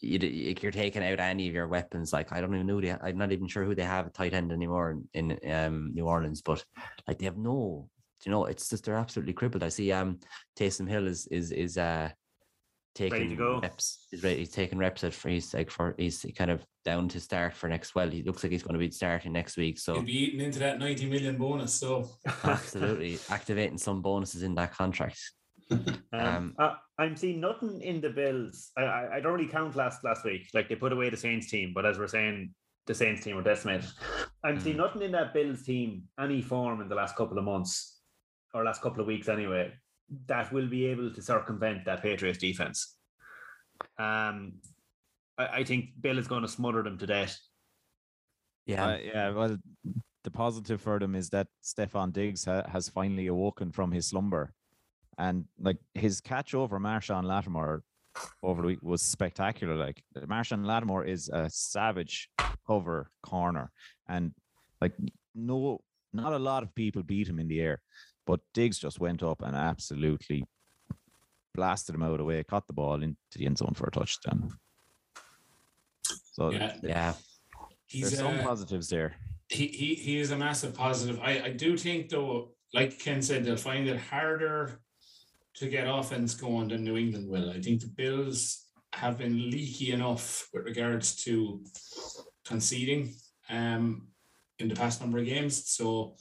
you, 0.00 0.18
you're 0.18 0.72
taking 0.72 1.04
out 1.04 1.20
any 1.20 1.48
of 1.48 1.54
your 1.54 1.68
weapons. 1.68 2.12
Like 2.12 2.32
I 2.32 2.40
don't 2.40 2.54
even 2.54 2.66
know. 2.66 2.80
They, 2.80 2.92
I'm 2.92 3.18
not 3.18 3.32
even 3.32 3.46
sure 3.46 3.64
who 3.64 3.74
they 3.74 3.84
have 3.84 4.06
a 4.06 4.10
tight 4.10 4.32
end 4.32 4.50
anymore 4.52 4.98
in, 5.12 5.36
in 5.40 5.52
um, 5.52 5.92
New 5.94 6.06
Orleans, 6.06 6.42
but 6.42 6.64
like 7.06 7.18
they 7.18 7.26
have 7.26 7.36
no. 7.36 7.88
You 8.24 8.32
know, 8.32 8.44
it's 8.44 8.68
just 8.68 8.84
they're 8.84 8.96
absolutely 8.96 9.32
crippled. 9.32 9.62
I 9.62 9.70
see. 9.70 9.92
Um, 9.92 10.18
Taysom 10.58 10.88
Hill 10.88 11.06
is 11.06 11.26
is 11.28 11.52
is 11.52 11.78
uh 11.78 12.10
taking 12.94 13.36
reps. 13.36 14.06
He's 14.10 14.22
ready. 14.22 14.38
He's 14.38 14.50
taking 14.50 14.78
reps 14.78 15.04
at 15.04 15.14
he's 15.14 15.54
like 15.54 15.70
for 15.70 15.94
he's 15.98 16.24
kind 16.36 16.50
of 16.50 16.64
down 16.84 17.08
to 17.08 17.20
start 17.20 17.54
for 17.54 17.68
next. 17.68 17.94
Well, 17.94 18.08
he 18.08 18.22
looks 18.22 18.42
like 18.42 18.52
he's 18.52 18.62
going 18.62 18.74
to 18.74 18.78
be 18.78 18.90
starting 18.90 19.32
next 19.32 19.56
week. 19.56 19.78
So 19.78 19.94
he'll 19.94 20.02
be 20.02 20.24
eating 20.24 20.40
into 20.40 20.58
that 20.60 20.78
ninety 20.78 21.08
million 21.08 21.36
bonus. 21.36 21.74
So 21.74 22.08
absolutely 22.44 23.18
activating 23.30 23.78
some 23.78 24.02
bonuses 24.02 24.42
in 24.42 24.54
that 24.56 24.72
contract. 24.72 25.20
um, 26.12 26.54
uh, 26.58 26.74
I'm 26.98 27.16
seeing 27.16 27.40
nothing 27.40 27.80
in 27.80 28.00
the 28.00 28.10
Bills. 28.10 28.72
I, 28.76 28.82
I, 28.82 29.16
I 29.16 29.20
don't 29.20 29.32
really 29.32 29.46
count 29.46 29.76
last 29.76 30.02
last 30.04 30.24
week. 30.24 30.48
Like 30.52 30.68
they 30.68 30.76
put 30.76 30.92
away 30.92 31.10
the 31.10 31.16
Saints 31.16 31.50
team, 31.50 31.72
but 31.74 31.86
as 31.86 31.98
we're 31.98 32.08
saying, 32.08 32.54
the 32.86 32.94
Saints 32.94 33.22
team 33.22 33.36
were 33.36 33.42
decimated. 33.42 33.88
I'm 34.44 34.58
mm. 34.58 34.62
seeing 34.62 34.76
nothing 34.76 35.02
in 35.02 35.12
that 35.12 35.32
Bills 35.32 35.62
team, 35.62 36.04
any 36.18 36.42
form 36.42 36.80
in 36.80 36.88
the 36.88 36.94
last 36.94 37.14
couple 37.14 37.38
of 37.38 37.44
months 37.44 38.00
or 38.52 38.64
last 38.64 38.82
couple 38.82 39.00
of 39.00 39.06
weeks 39.06 39.28
anyway, 39.28 39.72
that 40.26 40.52
will 40.52 40.66
be 40.66 40.86
able 40.86 41.12
to 41.12 41.22
circumvent 41.22 41.84
that 41.84 42.02
Patriots 42.02 42.38
defense. 42.38 42.96
Um, 43.98 44.54
I, 45.38 45.46
I 45.46 45.64
think 45.64 45.90
Bill 46.00 46.18
is 46.18 46.28
going 46.28 46.42
to 46.42 46.48
smother 46.48 46.82
them 46.82 46.98
to 46.98 47.06
death. 47.06 47.38
Yeah, 48.66 48.86
uh, 48.86 48.98
yeah. 48.98 49.30
Well, 49.30 49.56
the 50.22 50.30
positive 50.30 50.80
for 50.80 50.98
them 50.98 51.14
is 51.14 51.30
that 51.30 51.48
Stefon 51.62 52.12
Diggs 52.12 52.44
ha- 52.44 52.68
has 52.68 52.88
finally 52.88 53.28
awoken 53.28 53.72
from 53.72 53.90
his 53.90 54.08
slumber, 54.08 54.52
and 55.18 55.44
like 55.58 55.78
his 55.94 56.20
catch 56.20 56.54
over 56.54 56.78
Marshon 56.78 57.24
Lattimore 57.24 57.82
over 58.42 58.62
the 58.62 58.68
week 58.68 58.82
was 58.82 59.02
spectacular. 59.02 59.76
Like 59.76 60.02
Marshon 60.16 60.64
Lattimore 60.64 61.04
is 61.04 61.28
a 61.30 61.48
savage 61.50 62.28
cover 62.66 63.10
corner, 63.22 63.70
and 64.08 64.32
like 64.80 64.92
no, 65.34 65.80
not 66.12 66.32
a 66.32 66.38
lot 66.38 66.62
of 66.62 66.74
people 66.74 67.02
beat 67.02 67.28
him 67.28 67.38
in 67.38 67.48
the 67.48 67.60
air. 67.60 67.80
But 68.26 68.40
Diggs 68.54 68.78
just 68.78 69.00
went 69.00 69.22
up 69.22 69.42
and 69.42 69.56
absolutely 69.56 70.44
blasted 71.54 71.94
him 71.94 72.02
out 72.02 72.12
of 72.12 72.18
the 72.18 72.24
way, 72.24 72.44
caught 72.44 72.66
the 72.66 72.72
ball 72.72 73.02
into 73.02 73.16
the 73.34 73.46
end 73.46 73.58
zone 73.58 73.74
for 73.74 73.86
a 73.86 73.90
touchdown. 73.90 74.50
So 76.32 76.50
yeah, 76.50 76.76
yeah. 76.82 77.14
He's, 77.86 78.10
there's 78.10 78.18
some 78.18 78.38
uh, 78.38 78.42
positives 78.42 78.88
there. 78.88 79.16
He, 79.48 79.66
he 79.66 79.94
he 79.94 80.18
is 80.18 80.30
a 80.30 80.38
massive 80.38 80.74
positive. 80.74 81.18
I, 81.20 81.42
I 81.46 81.50
do 81.50 81.76
think 81.76 82.08
though, 82.08 82.52
like 82.72 82.98
Ken 82.98 83.20
said, 83.20 83.44
they'll 83.44 83.56
find 83.56 83.88
it 83.88 83.98
harder 83.98 84.80
to 85.56 85.68
get 85.68 85.88
offense 85.88 86.34
going 86.34 86.68
than 86.68 86.84
New 86.84 86.96
England 86.96 87.28
will. 87.28 87.50
I 87.50 87.60
think 87.60 87.80
the 87.80 87.88
Bills 87.88 88.66
have 88.92 89.18
been 89.18 89.50
leaky 89.50 89.92
enough 89.92 90.48
with 90.52 90.64
regards 90.64 91.16
to 91.24 91.62
conceding 92.44 93.14
um, 93.48 94.08
in 94.58 94.68
the 94.68 94.74
past 94.74 95.00
number 95.00 95.18
of 95.18 95.26
games. 95.26 95.68
So 95.70 96.16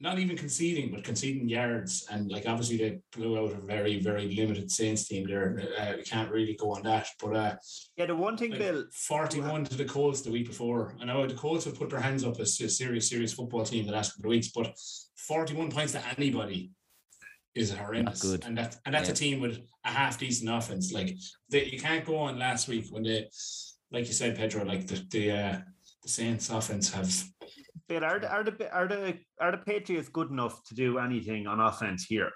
not 0.00 0.18
even 0.18 0.36
conceding, 0.36 0.92
but 0.92 1.02
conceding 1.02 1.48
yards. 1.48 2.06
And 2.10 2.30
like 2.30 2.46
obviously 2.46 2.76
they 2.76 3.00
blew 3.12 3.38
out 3.38 3.52
a 3.52 3.60
very, 3.60 3.98
very 3.98 4.32
limited 4.32 4.70
Saints 4.70 5.08
team 5.08 5.26
there. 5.26 5.60
Uh, 5.78 5.94
we 5.96 6.02
can't 6.02 6.30
really 6.30 6.54
go 6.54 6.72
on 6.72 6.82
that. 6.84 7.08
But 7.20 7.36
uh, 7.36 7.56
yeah, 7.96 8.06
the 8.06 8.14
one 8.14 8.36
thing, 8.36 8.50
like 8.50 8.60
Bill, 8.60 8.84
41 8.92 9.64
to 9.64 9.76
the 9.76 9.84
Colts 9.84 10.22
the 10.22 10.30
week 10.30 10.46
before. 10.46 10.94
I 11.00 11.04
know 11.04 11.26
the 11.26 11.34
Colts 11.34 11.64
have 11.64 11.78
put 11.78 11.90
their 11.90 12.00
hands 12.00 12.24
up 12.24 12.38
as 12.38 12.60
a 12.60 12.68
serious, 12.68 13.08
serious 13.08 13.32
football 13.32 13.64
team 13.64 13.86
the 13.86 13.92
last 13.92 14.14
couple 14.14 14.30
of 14.30 14.30
weeks, 14.30 14.48
but 14.54 14.72
41 15.16 15.70
points 15.70 15.92
to 15.92 16.02
anybody 16.16 16.70
is 17.56 17.72
horrendous. 17.72 18.22
Good. 18.22 18.44
And 18.44 18.56
that 18.56 18.76
and 18.86 18.94
that's 18.94 19.08
yeah. 19.08 19.14
a 19.14 19.16
team 19.16 19.40
with 19.40 19.58
a 19.84 19.90
half 19.90 20.18
decent 20.18 20.48
offense. 20.48 20.92
Like 20.92 21.16
they, 21.50 21.64
you 21.64 21.80
can't 21.80 22.04
go 22.04 22.16
on 22.16 22.38
last 22.38 22.68
week 22.68 22.86
when 22.90 23.02
they, 23.02 23.28
like 23.90 24.06
you 24.06 24.12
said, 24.12 24.36
Pedro, 24.36 24.64
like 24.64 24.86
the 24.86 25.04
the 25.10 25.32
uh, 25.32 25.58
the 26.04 26.08
Saints 26.08 26.50
offense 26.50 26.92
have 26.92 27.12
but 27.88 28.02
are 28.02 28.18
the, 28.18 28.30
are 28.30 28.44
the 28.44 28.72
are 28.72 28.88
the 28.88 29.18
are 29.40 29.52
the 29.52 29.58
Patriots 29.58 30.08
good 30.08 30.30
enough 30.30 30.62
to 30.68 30.74
do 30.74 30.98
anything 30.98 31.46
on 31.46 31.60
offense 31.60 32.04
here? 32.04 32.30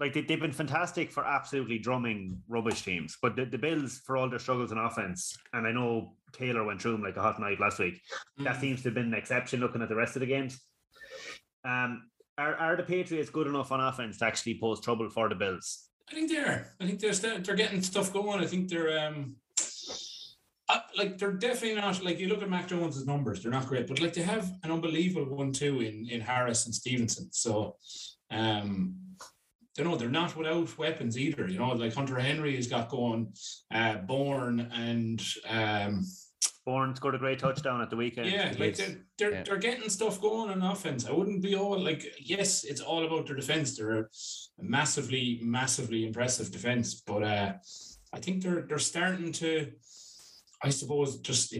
Like 0.00 0.12
they, 0.12 0.22
they've 0.22 0.40
been 0.40 0.52
fantastic 0.52 1.12
for 1.12 1.24
absolutely 1.24 1.78
drumming 1.78 2.42
rubbish 2.48 2.82
teams, 2.82 3.16
but 3.22 3.36
the, 3.36 3.44
the 3.44 3.58
Bills 3.58 4.00
for 4.04 4.16
all 4.16 4.28
their 4.28 4.40
struggles 4.40 4.72
in 4.72 4.78
offense, 4.78 5.36
and 5.52 5.66
I 5.66 5.72
know 5.72 6.14
Taylor 6.32 6.64
went 6.64 6.82
through 6.82 6.92
them 6.92 7.02
like 7.02 7.16
a 7.16 7.22
hot 7.22 7.38
knife 7.38 7.60
last 7.60 7.78
week. 7.78 8.00
Mm. 8.40 8.44
That 8.44 8.60
seems 8.60 8.82
to 8.82 8.88
have 8.88 8.94
been 8.94 9.06
an 9.06 9.14
exception 9.14 9.60
looking 9.60 9.82
at 9.82 9.88
the 9.88 9.94
rest 9.94 10.16
of 10.16 10.20
the 10.20 10.26
games. 10.26 10.60
Um, 11.64 12.08
are 12.38 12.54
are 12.56 12.76
the 12.76 12.82
Patriots 12.82 13.30
good 13.30 13.46
enough 13.46 13.72
on 13.72 13.80
offense 13.80 14.18
to 14.18 14.26
actually 14.26 14.58
pose 14.60 14.80
trouble 14.80 15.08
for 15.10 15.28
the 15.28 15.34
Bills? 15.34 15.88
I 16.10 16.14
think 16.14 16.30
they're. 16.30 16.74
I 16.80 16.86
think 16.86 17.00
they're 17.00 17.14
they're 17.14 17.56
getting 17.56 17.82
stuff 17.82 18.12
going. 18.12 18.40
I 18.40 18.46
think 18.46 18.68
they're 18.68 19.06
um 19.06 19.36
uh, 20.68 20.80
like 20.96 21.18
they're 21.18 21.32
definitely 21.32 21.80
not 21.80 22.02
like 22.04 22.18
you 22.18 22.28
look 22.28 22.42
at 22.42 22.50
Mac 22.50 22.68
Jones's 22.68 23.06
numbers, 23.06 23.42
they're 23.42 23.52
not 23.52 23.66
great, 23.66 23.86
but 23.86 24.00
like 24.00 24.14
they 24.14 24.22
have 24.22 24.52
an 24.62 24.70
unbelievable 24.70 25.36
one 25.36 25.52
too 25.52 25.80
in 25.80 26.08
in 26.08 26.20
Harris 26.20 26.66
and 26.66 26.74
Stevenson. 26.74 27.28
So 27.32 27.76
um 28.30 28.96
you 29.78 29.84
know 29.84 29.96
they're 29.96 30.08
not 30.08 30.36
without 30.36 30.76
weapons 30.78 31.18
either. 31.18 31.46
You 31.48 31.58
know, 31.58 31.72
like 31.72 31.94
Hunter 31.94 32.18
Henry 32.18 32.56
has 32.56 32.66
got 32.66 32.88
going, 32.88 33.32
uh 33.72 33.98
Bourne 33.98 34.60
and 34.74 35.22
um 35.48 36.04
Bourne 36.64 36.96
scored 36.96 37.14
a 37.14 37.18
great 37.18 37.38
touchdown 37.38 37.80
at 37.80 37.90
the 37.90 37.96
weekend. 37.96 38.28
Yeah, 38.28 38.52
like 38.58 38.74
they're 38.76 38.96
they're, 39.18 39.32
yeah. 39.32 39.42
they're 39.44 39.58
getting 39.58 39.88
stuff 39.88 40.20
going 40.20 40.50
on 40.50 40.62
offense. 40.62 41.06
I 41.06 41.12
wouldn't 41.12 41.42
be 41.42 41.54
all 41.54 41.78
like 41.78 42.04
yes, 42.20 42.64
it's 42.64 42.80
all 42.80 43.06
about 43.06 43.26
their 43.26 43.36
defense. 43.36 43.76
They're 43.76 44.00
a 44.00 44.06
massively, 44.58 45.38
massively 45.42 46.04
impressive 46.04 46.50
defense, 46.50 46.94
but 46.94 47.22
uh 47.22 47.52
I 48.12 48.18
think 48.18 48.42
they're 48.42 48.62
they're 48.62 48.78
starting 48.78 49.30
to 49.32 49.70
I 50.66 50.70
suppose 50.70 51.18
just 51.18 51.54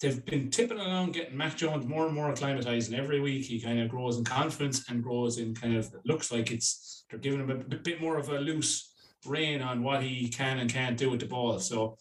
they've 0.00 0.24
been 0.24 0.50
tipping 0.50 0.78
along 0.78 1.12
getting 1.12 1.36
Mac 1.36 1.58
Jones 1.58 1.86
more 1.86 2.06
and 2.06 2.14
more 2.14 2.30
acclimatized, 2.30 2.90
and 2.90 2.98
every 2.98 3.20
week 3.20 3.44
he 3.44 3.60
kind 3.60 3.78
of 3.78 3.90
grows 3.90 4.16
in 4.16 4.24
confidence 4.24 4.88
and 4.88 5.02
grows 5.02 5.36
in 5.36 5.54
kind 5.54 5.76
of 5.76 5.94
looks 6.06 6.32
like 6.32 6.50
it's 6.50 7.04
they're 7.10 7.18
giving 7.18 7.40
him 7.40 7.50
a 7.50 7.76
bit 7.76 8.00
more 8.00 8.16
of 8.16 8.30
a 8.30 8.38
loose 8.38 8.94
rein 9.26 9.60
on 9.60 9.82
what 9.82 10.02
he 10.02 10.28
can 10.28 10.58
and 10.58 10.72
can't 10.72 10.96
do 10.96 11.10
with 11.10 11.20
the 11.20 11.26
ball. 11.26 11.58
So 11.58 11.98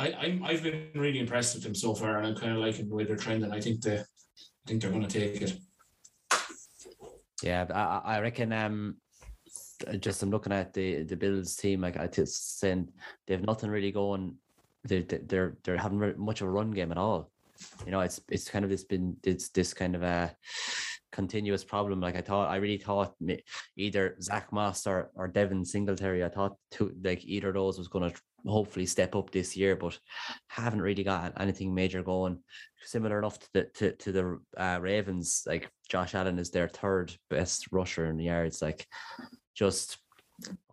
I, 0.00 0.38
i 0.44 0.52
have 0.52 0.64
been 0.64 0.88
really 0.96 1.20
impressed 1.20 1.54
with 1.54 1.64
him 1.64 1.76
so 1.76 1.94
far, 1.94 2.18
and 2.18 2.26
I'm 2.26 2.34
kind 2.34 2.52
of 2.52 2.58
liking 2.58 2.88
the 2.88 2.94
way 2.96 3.04
they're 3.04 3.16
trending. 3.16 3.52
I 3.52 3.60
think 3.60 3.82
they, 3.82 3.98
I 3.98 4.04
think 4.66 4.82
they're 4.82 4.90
going 4.90 5.06
to 5.06 5.20
take 5.20 5.42
it. 5.42 5.56
Yeah, 7.40 7.66
I, 7.72 8.16
I 8.16 8.20
reckon. 8.20 8.52
Um, 8.52 8.96
just 10.00 10.22
I'm 10.24 10.30
looking 10.30 10.52
at 10.52 10.74
the 10.74 11.04
the 11.04 11.16
Bills 11.16 11.54
team. 11.54 11.82
Like 11.82 11.98
I 11.98 12.08
just 12.08 12.58
saying, 12.58 12.88
they 13.26 13.34
have 13.34 13.46
nothing 13.46 13.70
really 13.70 13.92
going 13.92 14.36
they're 14.86 15.02
they're 15.02 15.56
they're 15.64 15.76
having 15.76 16.14
much 16.18 16.40
of 16.40 16.48
a 16.48 16.50
run 16.50 16.70
game 16.70 16.92
at 16.92 16.98
all. 16.98 17.30
You 17.84 17.92
know, 17.92 18.00
it's 18.00 18.20
it's 18.28 18.48
kind 18.48 18.64
of 18.64 18.70
this 18.70 18.84
been 18.84 19.16
it's 19.24 19.48
this 19.50 19.72
kind 19.74 19.94
of 19.94 20.02
a 20.02 20.34
continuous 21.12 21.64
problem. 21.64 22.00
Like 22.00 22.16
I 22.16 22.20
thought, 22.20 22.50
I 22.50 22.56
really 22.56 22.76
thought 22.76 23.14
either 23.76 24.16
Zach 24.20 24.52
Moss 24.52 24.86
or, 24.86 25.10
or 25.14 25.28
Devin 25.28 25.64
Singletary. 25.64 26.22
I 26.22 26.28
thought 26.28 26.56
two, 26.70 26.92
like 27.02 27.24
either 27.24 27.48
of 27.48 27.54
those 27.54 27.78
was 27.78 27.88
going 27.88 28.10
to 28.10 28.20
hopefully 28.46 28.86
step 28.86 29.16
up 29.16 29.30
this 29.30 29.56
year, 29.56 29.76
but 29.76 29.98
haven't 30.48 30.82
really 30.82 31.02
got 31.02 31.32
anything 31.40 31.74
major 31.74 32.02
going. 32.02 32.38
Similar 32.84 33.18
enough 33.18 33.38
to 33.38 33.48
the 33.54 33.64
to, 33.74 33.92
to 33.92 34.12
the 34.12 34.38
uh, 34.56 34.78
Ravens. 34.80 35.42
Like 35.46 35.70
Josh 35.88 36.14
Allen 36.14 36.38
is 36.38 36.50
their 36.50 36.68
third 36.68 37.16
best 37.30 37.66
rusher 37.72 38.06
in 38.06 38.18
the 38.18 38.24
yards. 38.24 38.60
Like 38.60 38.86
just 39.54 39.98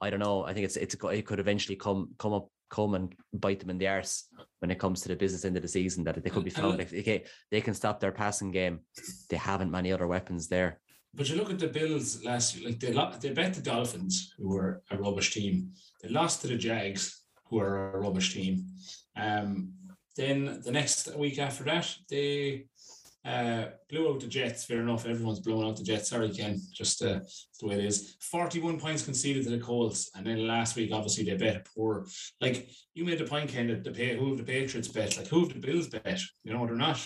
I 0.02 0.10
don't 0.10 0.20
know. 0.20 0.44
I 0.44 0.54
think 0.54 0.66
it's 0.66 0.76
it's 0.76 0.96
it 0.96 1.26
could 1.26 1.40
eventually 1.40 1.78
come 1.78 2.10
come 2.20 2.34
up 2.34 2.50
come 2.74 2.96
and 2.96 3.14
bite 3.34 3.60
them 3.60 3.70
in 3.70 3.78
the 3.78 3.88
arse 3.88 4.16
when 4.60 4.72
it 4.72 4.80
comes 4.80 5.02
to 5.02 5.08
the 5.08 5.16
business 5.16 5.46
end 5.46 5.56
of 5.56 5.62
the 5.62 5.68
season 5.68 6.04
that 6.04 6.24
they 6.24 6.30
could 6.32 6.44
be 6.44 6.50
found. 6.50 6.80
Like, 6.80 6.92
okay, 6.92 7.24
they 7.52 7.62
can 7.62 7.76
stop 7.76 8.00
their 8.00 8.12
passing 8.12 8.52
game. 8.52 8.80
They 9.30 9.38
haven't 9.38 9.70
many 9.78 9.92
other 9.94 10.08
weapons 10.08 10.48
there. 10.48 10.80
But 11.14 11.30
you 11.30 11.36
look 11.36 11.52
at 11.52 11.60
the 11.60 11.68
Bills 11.68 12.24
last 12.24 12.56
year, 12.56 12.70
like 12.70 12.80
they 12.80 12.92
they 13.22 13.34
bet 13.36 13.54
the 13.54 13.62
Dolphins, 13.62 14.34
who 14.38 14.50
were 14.50 14.82
a 14.90 14.98
rubbish 14.98 15.32
team. 15.36 15.54
They 16.02 16.10
lost 16.10 16.42
to 16.42 16.48
the 16.48 16.58
Jags, 16.58 17.04
who 17.48 17.60
are 17.60 17.94
a 17.94 18.00
rubbish 18.00 18.34
team. 18.34 18.66
Um, 19.16 19.74
then 20.16 20.62
the 20.66 20.72
next 20.72 21.16
week 21.16 21.38
after 21.38 21.64
that, 21.66 21.88
they 22.10 22.66
uh, 23.26 23.66
blew 23.90 24.10
out 24.10 24.20
the 24.20 24.28
Jets. 24.28 24.66
Fair 24.66 24.82
enough. 24.82 25.06
Everyone's 25.06 25.40
blowing 25.40 25.68
out 25.68 25.78
the 25.78 25.84
Jets. 25.84 26.10
Sorry, 26.10 26.30
Ken. 26.30 26.60
Just 26.74 27.02
uh, 27.02 27.20
the 27.60 27.68
way 27.68 27.76
it 27.76 27.86
is. 27.86 28.18
41 28.20 28.80
points 28.80 29.06
conceded 29.06 29.44
to 29.46 29.52
the 29.52 29.60
Colts. 29.60 30.12
And 30.16 30.26
then 30.26 30.46
last 30.46 30.76
week, 30.76 30.92
obviously, 30.92 31.24
they 31.24 31.38
bet 31.38 31.56
a 31.56 31.64
poor. 31.76 32.06
Like, 32.42 32.68
you 32.94 33.06
made 33.06 33.20
the 33.20 33.26
point, 33.26 33.50
Ken, 33.50 33.68
that 33.68 33.84
the 33.84 33.92
pay, 33.92 34.18
who 34.18 34.30
have 34.30 34.38
the 34.38 34.44
Patriots 34.44 34.90
bet? 34.90 35.18
Like, 35.18 35.28
who 35.28 35.42
have 35.42 35.54
the 35.54 35.60
Bills 35.60 35.88
bet? 35.88 36.20
You 36.44 36.54
know, 36.54 36.66
they're 36.66 36.76
not. 36.76 37.00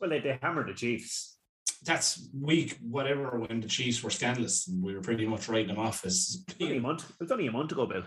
Well, 0.00 0.10
they, 0.10 0.20
they 0.20 0.38
hammered 0.40 0.68
the 0.68 0.74
Chiefs. 0.74 1.38
That's 1.82 2.28
week, 2.40 2.78
whatever, 2.80 3.38
when 3.40 3.60
the 3.60 3.68
Chiefs 3.68 4.02
were 4.02 4.10
scandalous. 4.10 4.68
And 4.68 4.82
we 4.82 4.94
were 4.94 5.00
pretty 5.00 5.26
much 5.26 5.48
writing 5.48 5.68
them 5.68 5.78
off 5.78 6.04
as. 6.06 6.44
It's 6.48 6.62
only 6.62 6.76
a 6.76 6.80
month, 6.80 7.10
it's 7.20 7.32
only 7.32 7.48
a 7.48 7.52
month 7.52 7.72
ago, 7.72 7.86
Bill. 7.86 8.04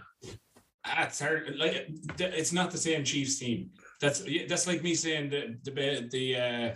That's 0.86 1.20
hard. 1.20 1.54
Like, 1.58 1.90
it's 2.18 2.54
not 2.54 2.72
the 2.72 2.78
same 2.78 3.04
Chiefs 3.04 3.40
team. 3.40 3.72
That's 4.00 4.24
that's 4.48 4.68
like 4.68 4.84
me 4.84 4.96
saying 4.96 5.32
the 5.32 5.58
the 5.64 6.08
the 6.10 6.36
uh, 6.36 6.76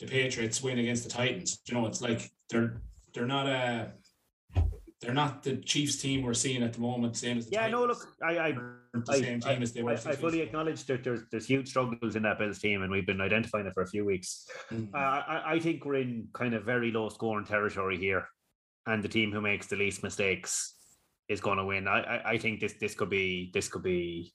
the 0.00 0.06
Patriots 0.06 0.62
win 0.62 0.78
against 0.78 1.04
the 1.04 1.10
Titans. 1.10 1.60
You 1.66 1.74
know, 1.74 1.86
it's 1.86 2.00
like 2.00 2.30
they're 2.48 2.80
they're 3.14 3.26
not 3.26 3.46
a 3.46 3.92
they're 5.00 5.14
not 5.14 5.42
the 5.42 5.56
Chiefs 5.56 5.96
team 5.96 6.22
we're 6.22 6.34
seeing 6.34 6.62
at 6.62 6.72
the 6.72 6.80
moment. 6.80 7.16
Same 7.16 7.38
as 7.38 7.46
the 7.46 7.52
yeah, 7.52 7.68
no, 7.68 7.86
look, 7.86 8.06
I, 8.22 8.38
I, 8.38 8.54
I, 9.08 9.20
team 9.20 9.40
I, 9.44 9.54
as 9.54 9.72
they 9.72 9.82
were. 9.82 9.92
I, 9.92 9.94
I 9.94 10.16
fully 10.16 10.40
acknowledge 10.40 10.84
that 10.86 11.04
there's 11.04 11.22
there's 11.30 11.46
huge 11.46 11.68
struggles 11.68 12.16
in 12.16 12.22
that 12.24 12.38
Bills 12.38 12.58
team, 12.58 12.82
and 12.82 12.90
we've 12.90 13.06
been 13.06 13.20
identifying 13.20 13.66
it 13.66 13.74
for 13.74 13.82
a 13.82 13.86
few 13.86 14.04
weeks. 14.04 14.48
Mm. 14.70 14.88
Uh, 14.94 14.96
I, 14.96 15.42
I 15.54 15.58
think 15.58 15.84
we're 15.84 15.96
in 15.96 16.28
kind 16.32 16.54
of 16.54 16.64
very 16.64 16.90
low 16.90 17.08
scoring 17.08 17.46
territory 17.46 17.98
here, 17.98 18.26
and 18.86 19.02
the 19.02 19.08
team 19.08 19.32
who 19.32 19.40
makes 19.40 19.66
the 19.66 19.76
least 19.76 20.02
mistakes 20.02 20.76
is 21.28 21.40
going 21.40 21.58
to 21.58 21.64
win. 21.64 21.88
I, 21.88 22.00
I, 22.00 22.30
I 22.32 22.38
think 22.38 22.60
this 22.60 22.74
this 22.74 22.94
could 22.94 23.10
be 23.10 23.50
this 23.54 23.68
could 23.68 23.82
be 23.82 24.34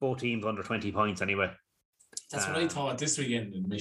both 0.00 0.18
teams 0.18 0.46
under 0.46 0.62
twenty 0.62 0.92
points 0.92 1.22
anyway. 1.22 1.50
That's 2.30 2.46
what 2.46 2.56
I 2.56 2.62
Um, 2.62 2.68
thought 2.68 2.98
this 2.98 3.16
weekend. 3.18 3.54
And 3.54 3.68
my 3.68 3.78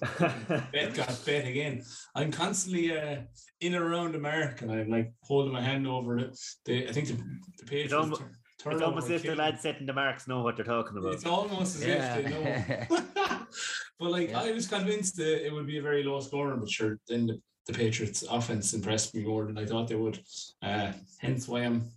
bet 0.72 0.94
got 0.94 1.22
bet 1.26 1.46
again. 1.46 1.82
I'm 2.14 2.30
constantly 2.30 2.96
uh, 2.96 3.22
in 3.60 3.74
and 3.74 3.84
around 3.84 4.14
America, 4.14 4.64
and 4.64 4.72
I'm 4.72 4.88
like 4.90 5.12
holding 5.22 5.52
my 5.52 5.60
hand 5.62 5.86
over 5.86 6.18
it. 6.18 6.38
The, 6.64 6.88
I 6.88 6.92
think 6.92 7.08
the, 7.08 7.14
the 7.58 7.66
page. 7.66 7.92
almo- 7.92 8.10
was 8.10 8.20
tur- 8.58 8.70
It's 8.72 8.82
almost 8.82 9.06
as 9.06 9.10
if 9.16 9.22
the 9.22 9.28
kick. 9.30 9.38
lads 9.38 9.62
setting 9.62 9.86
the 9.86 9.92
marks 9.92 10.28
know 10.28 10.42
what 10.42 10.54
they're 10.56 10.64
talking 10.64 10.96
about. 10.98 11.14
It's 11.14 11.26
almost 11.26 11.82
as 11.82 11.82
if 11.82 12.24
they 12.24 12.30
know. 12.30 13.00
but 13.98 14.10
like 14.10 14.30
Yeah. 14.30 14.40
I 14.40 14.52
was 14.52 14.68
convinced 14.68 15.16
that 15.16 15.44
it 15.44 15.52
would 15.52 15.66
be 15.66 15.78
a 15.78 15.82
very 15.82 16.04
low 16.04 16.20
scorer, 16.20 16.56
but 16.56 16.70
sure, 16.70 16.98
then 17.08 17.26
the, 17.26 17.40
the 17.66 17.72
Patriots 17.72 18.22
offense 18.30 18.72
impressed 18.72 19.14
me 19.14 19.24
more 19.24 19.46
than 19.46 19.58
I 19.58 19.66
thought 19.66 19.88
they 19.88 19.96
would. 19.96 20.20
Uh, 20.62 20.92
hence 21.18 21.48
why 21.48 21.60
I'm 21.64 21.90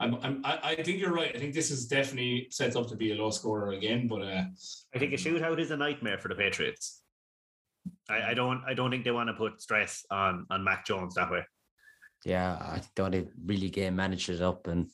I'm, 0.00 0.14
I'm 0.22 0.40
I, 0.44 0.58
I 0.62 0.82
think 0.82 0.98
you're 1.00 1.12
right. 1.12 1.34
I 1.34 1.38
think 1.38 1.54
this 1.54 1.70
is 1.70 1.86
definitely 1.86 2.48
set 2.50 2.76
up 2.76 2.88
to 2.88 2.96
be 2.96 3.12
a 3.12 3.14
low 3.14 3.30
scorer 3.30 3.72
again, 3.72 4.08
but 4.08 4.22
uh 4.22 4.42
I 4.94 4.98
think 4.98 5.12
a 5.12 5.16
shootout 5.16 5.58
is 5.58 5.70
a 5.70 5.76
nightmare 5.76 6.18
for 6.18 6.28
the 6.28 6.34
Patriots. 6.34 7.02
I, 8.08 8.30
I 8.30 8.34
don't 8.34 8.62
I 8.66 8.74
don't 8.74 8.90
think 8.90 9.04
they 9.04 9.10
want 9.10 9.28
to 9.28 9.34
put 9.34 9.60
stress 9.60 10.04
on 10.10 10.46
on 10.50 10.64
Mac 10.64 10.86
Jones 10.86 11.14
that 11.14 11.30
way. 11.30 11.44
Yeah, 12.24 12.54
I 12.54 12.80
don't 12.94 13.12
want 13.12 13.26
to 13.26 13.32
really 13.44 13.70
game 13.70 13.96
manage 13.96 14.28
it 14.30 14.40
up 14.40 14.66
and 14.66 14.88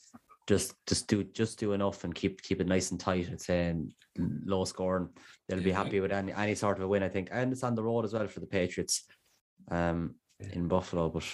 just 0.48 0.74
just 0.86 1.06
do 1.06 1.22
just 1.22 1.60
do 1.60 1.72
enough 1.72 2.02
and 2.04 2.14
keep 2.14 2.42
keep 2.42 2.60
it 2.60 2.66
nice 2.66 2.90
and 2.90 2.98
tight. 2.98 3.28
It's 3.28 3.46
saying 3.46 3.92
low 4.18 4.64
scoring. 4.64 5.08
They'll 5.48 5.62
be 5.62 5.70
happy 5.70 6.00
with 6.00 6.12
any 6.12 6.32
any 6.32 6.56
sort 6.56 6.78
of 6.78 6.84
a 6.84 6.88
win. 6.88 7.04
I 7.04 7.08
think. 7.08 7.28
And 7.30 7.52
it's 7.52 7.62
on 7.62 7.76
the 7.76 7.84
road 7.84 8.04
as 8.04 8.12
well 8.12 8.26
for 8.26 8.40
the 8.40 8.46
Patriots, 8.46 9.04
um, 9.70 10.16
in 10.40 10.66
Buffalo. 10.66 11.08
But 11.08 11.24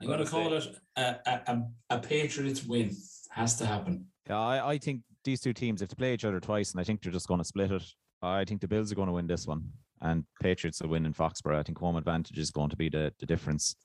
I'm 0.00 0.08
gonna 0.08 0.26
call 0.26 0.52
it 0.54 0.66
a, 0.96 1.00
a, 1.00 1.40
a, 1.46 1.62
a 1.90 1.98
Patriots 1.98 2.64
win. 2.64 2.96
Has 3.30 3.56
to 3.56 3.66
happen. 3.66 4.06
Yeah, 4.28 4.40
I, 4.40 4.70
I 4.72 4.78
think 4.78 5.02
these 5.24 5.40
two 5.40 5.52
teams, 5.52 5.80
have 5.80 5.88
to 5.90 5.96
play 5.96 6.14
each 6.14 6.24
other 6.24 6.40
twice, 6.40 6.72
and 6.72 6.80
I 6.80 6.84
think 6.84 7.02
they're 7.02 7.12
just 7.12 7.28
going 7.28 7.40
to 7.40 7.44
split 7.44 7.70
it. 7.70 7.84
I 8.22 8.44
think 8.44 8.60
the 8.60 8.68
Bills 8.68 8.90
are 8.90 8.94
going 8.94 9.08
to 9.08 9.12
win 9.12 9.26
this 9.26 9.46
one, 9.46 9.64
and 10.00 10.24
Patriots 10.42 10.80
will 10.80 10.90
win 10.90 11.06
in 11.06 11.12
Foxborough. 11.12 11.58
I 11.58 11.62
think 11.62 11.78
home 11.78 11.96
advantage 11.96 12.38
is 12.38 12.50
going 12.50 12.70
to 12.70 12.76
be 12.76 12.88
the, 12.88 13.12
the 13.18 13.26
difference 13.26 13.76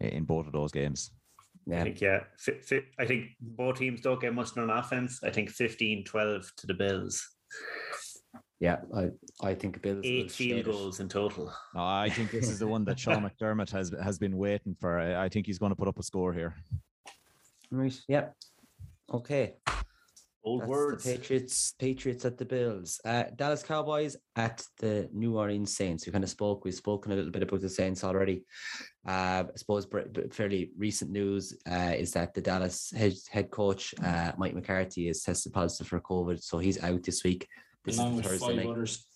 in 0.00 0.24
both 0.24 0.46
of 0.46 0.52
those 0.52 0.72
games. 0.72 1.10
I 1.70 1.74
yeah, 1.74 1.82
think 1.82 2.00
yeah, 2.00 2.20
fi- 2.38 2.60
fi- 2.60 2.86
I 2.98 3.04
think 3.04 3.26
both 3.40 3.78
teams 3.78 4.00
don't 4.00 4.20
get 4.20 4.34
much 4.34 4.56
on 4.56 4.70
offense. 4.70 5.20
I 5.22 5.30
think 5.30 5.50
15-12 5.50 6.54
to 6.56 6.66
the 6.66 6.74
Bills. 6.74 7.26
Yeah, 8.60 8.78
I 8.94 9.10
I 9.40 9.54
think 9.54 9.80
Bills 9.80 10.04
will 10.04 10.04
Eight 10.04 10.30
shade 10.30 10.32
field 10.32 10.60
it. 10.60 10.64
goals 10.66 11.00
in 11.00 11.08
total. 11.08 11.52
No, 11.74 11.84
I 11.84 12.08
think 12.08 12.30
this 12.30 12.48
is 12.48 12.58
the 12.58 12.66
one 12.66 12.84
that 12.86 12.98
Sean 13.02 13.28
McDermott 13.28 13.70
has 13.70 13.94
has 14.02 14.18
been 14.18 14.36
waiting 14.36 14.74
for. 14.80 14.98
I, 14.98 15.24
I 15.24 15.28
think 15.28 15.46
he's 15.46 15.58
going 15.58 15.70
to 15.70 15.76
put 15.76 15.88
up 15.88 15.98
a 15.98 16.02
score 16.02 16.32
here. 16.32 16.54
Right. 17.70 17.98
Yep. 18.08 18.34
Okay. 19.14 19.54
Old 20.44 20.62
That's 20.62 20.70
words. 20.70 21.04
The 21.04 21.12
Patriots, 21.16 21.74
Patriots 21.78 22.24
at 22.24 22.38
the 22.38 22.44
Bills. 22.44 23.00
Uh, 23.04 23.24
Dallas 23.36 23.62
Cowboys 23.62 24.16
at 24.36 24.64
the 24.78 25.08
New 25.12 25.36
Orleans 25.36 25.76
Saints. 25.76 26.06
We 26.06 26.12
kind 26.12 26.24
of 26.24 26.30
spoke. 26.30 26.64
We've 26.64 26.74
spoken 26.74 27.12
a 27.12 27.16
little 27.16 27.30
bit 27.30 27.42
about 27.42 27.60
the 27.60 27.68
Saints 27.68 28.02
already. 28.02 28.44
Uh, 29.06 29.44
I 29.44 29.56
suppose 29.56 29.86
fairly 30.32 30.70
recent 30.76 31.10
news 31.10 31.56
uh, 31.70 31.92
is 31.96 32.12
that 32.12 32.34
the 32.34 32.40
Dallas 32.40 32.90
head, 32.96 33.14
head 33.30 33.50
coach 33.50 33.94
uh, 34.02 34.32
Mike 34.38 34.54
McCarthy 34.54 35.08
is 35.08 35.22
tested 35.22 35.52
positive 35.52 35.88
for 35.88 36.00
COVID, 36.00 36.42
so 36.42 36.58
he's 36.58 36.82
out 36.82 37.02
this 37.02 37.24
week. 37.24 37.46
This 37.88 37.98
along 37.98 38.12
is 38.12 38.16
with 38.16 38.26
Thursday 38.26 38.46
five 38.46 38.56
night 38.56 38.68
others. 38.68 39.06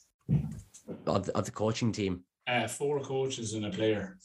of 1.07 1.27
the, 1.27 1.37
of 1.39 1.45
the 1.45 1.51
coaching 1.51 1.93
team. 1.93 2.25
Uh, 2.47 2.66
four 2.66 3.01
coaches 3.01 3.55
and 3.55 3.64
a 3.66 3.70
player. 3.70 4.18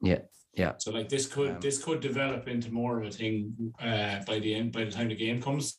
Yeah, 0.00 0.20
yeah. 0.54 0.72
So 0.78 0.90
like 0.92 1.08
this 1.08 1.26
could 1.26 1.50
Um, 1.56 1.60
this 1.60 1.82
could 1.84 2.00
develop 2.00 2.48
into 2.48 2.70
more 2.72 2.98
of 3.00 3.06
a 3.06 3.10
thing 3.10 3.34
uh, 3.80 4.16
by 4.26 4.38
the 4.38 4.54
end 4.54 4.72
by 4.72 4.84
the 4.84 4.90
time 4.90 5.08
the 5.08 5.16
game 5.26 5.40
comes. 5.42 5.78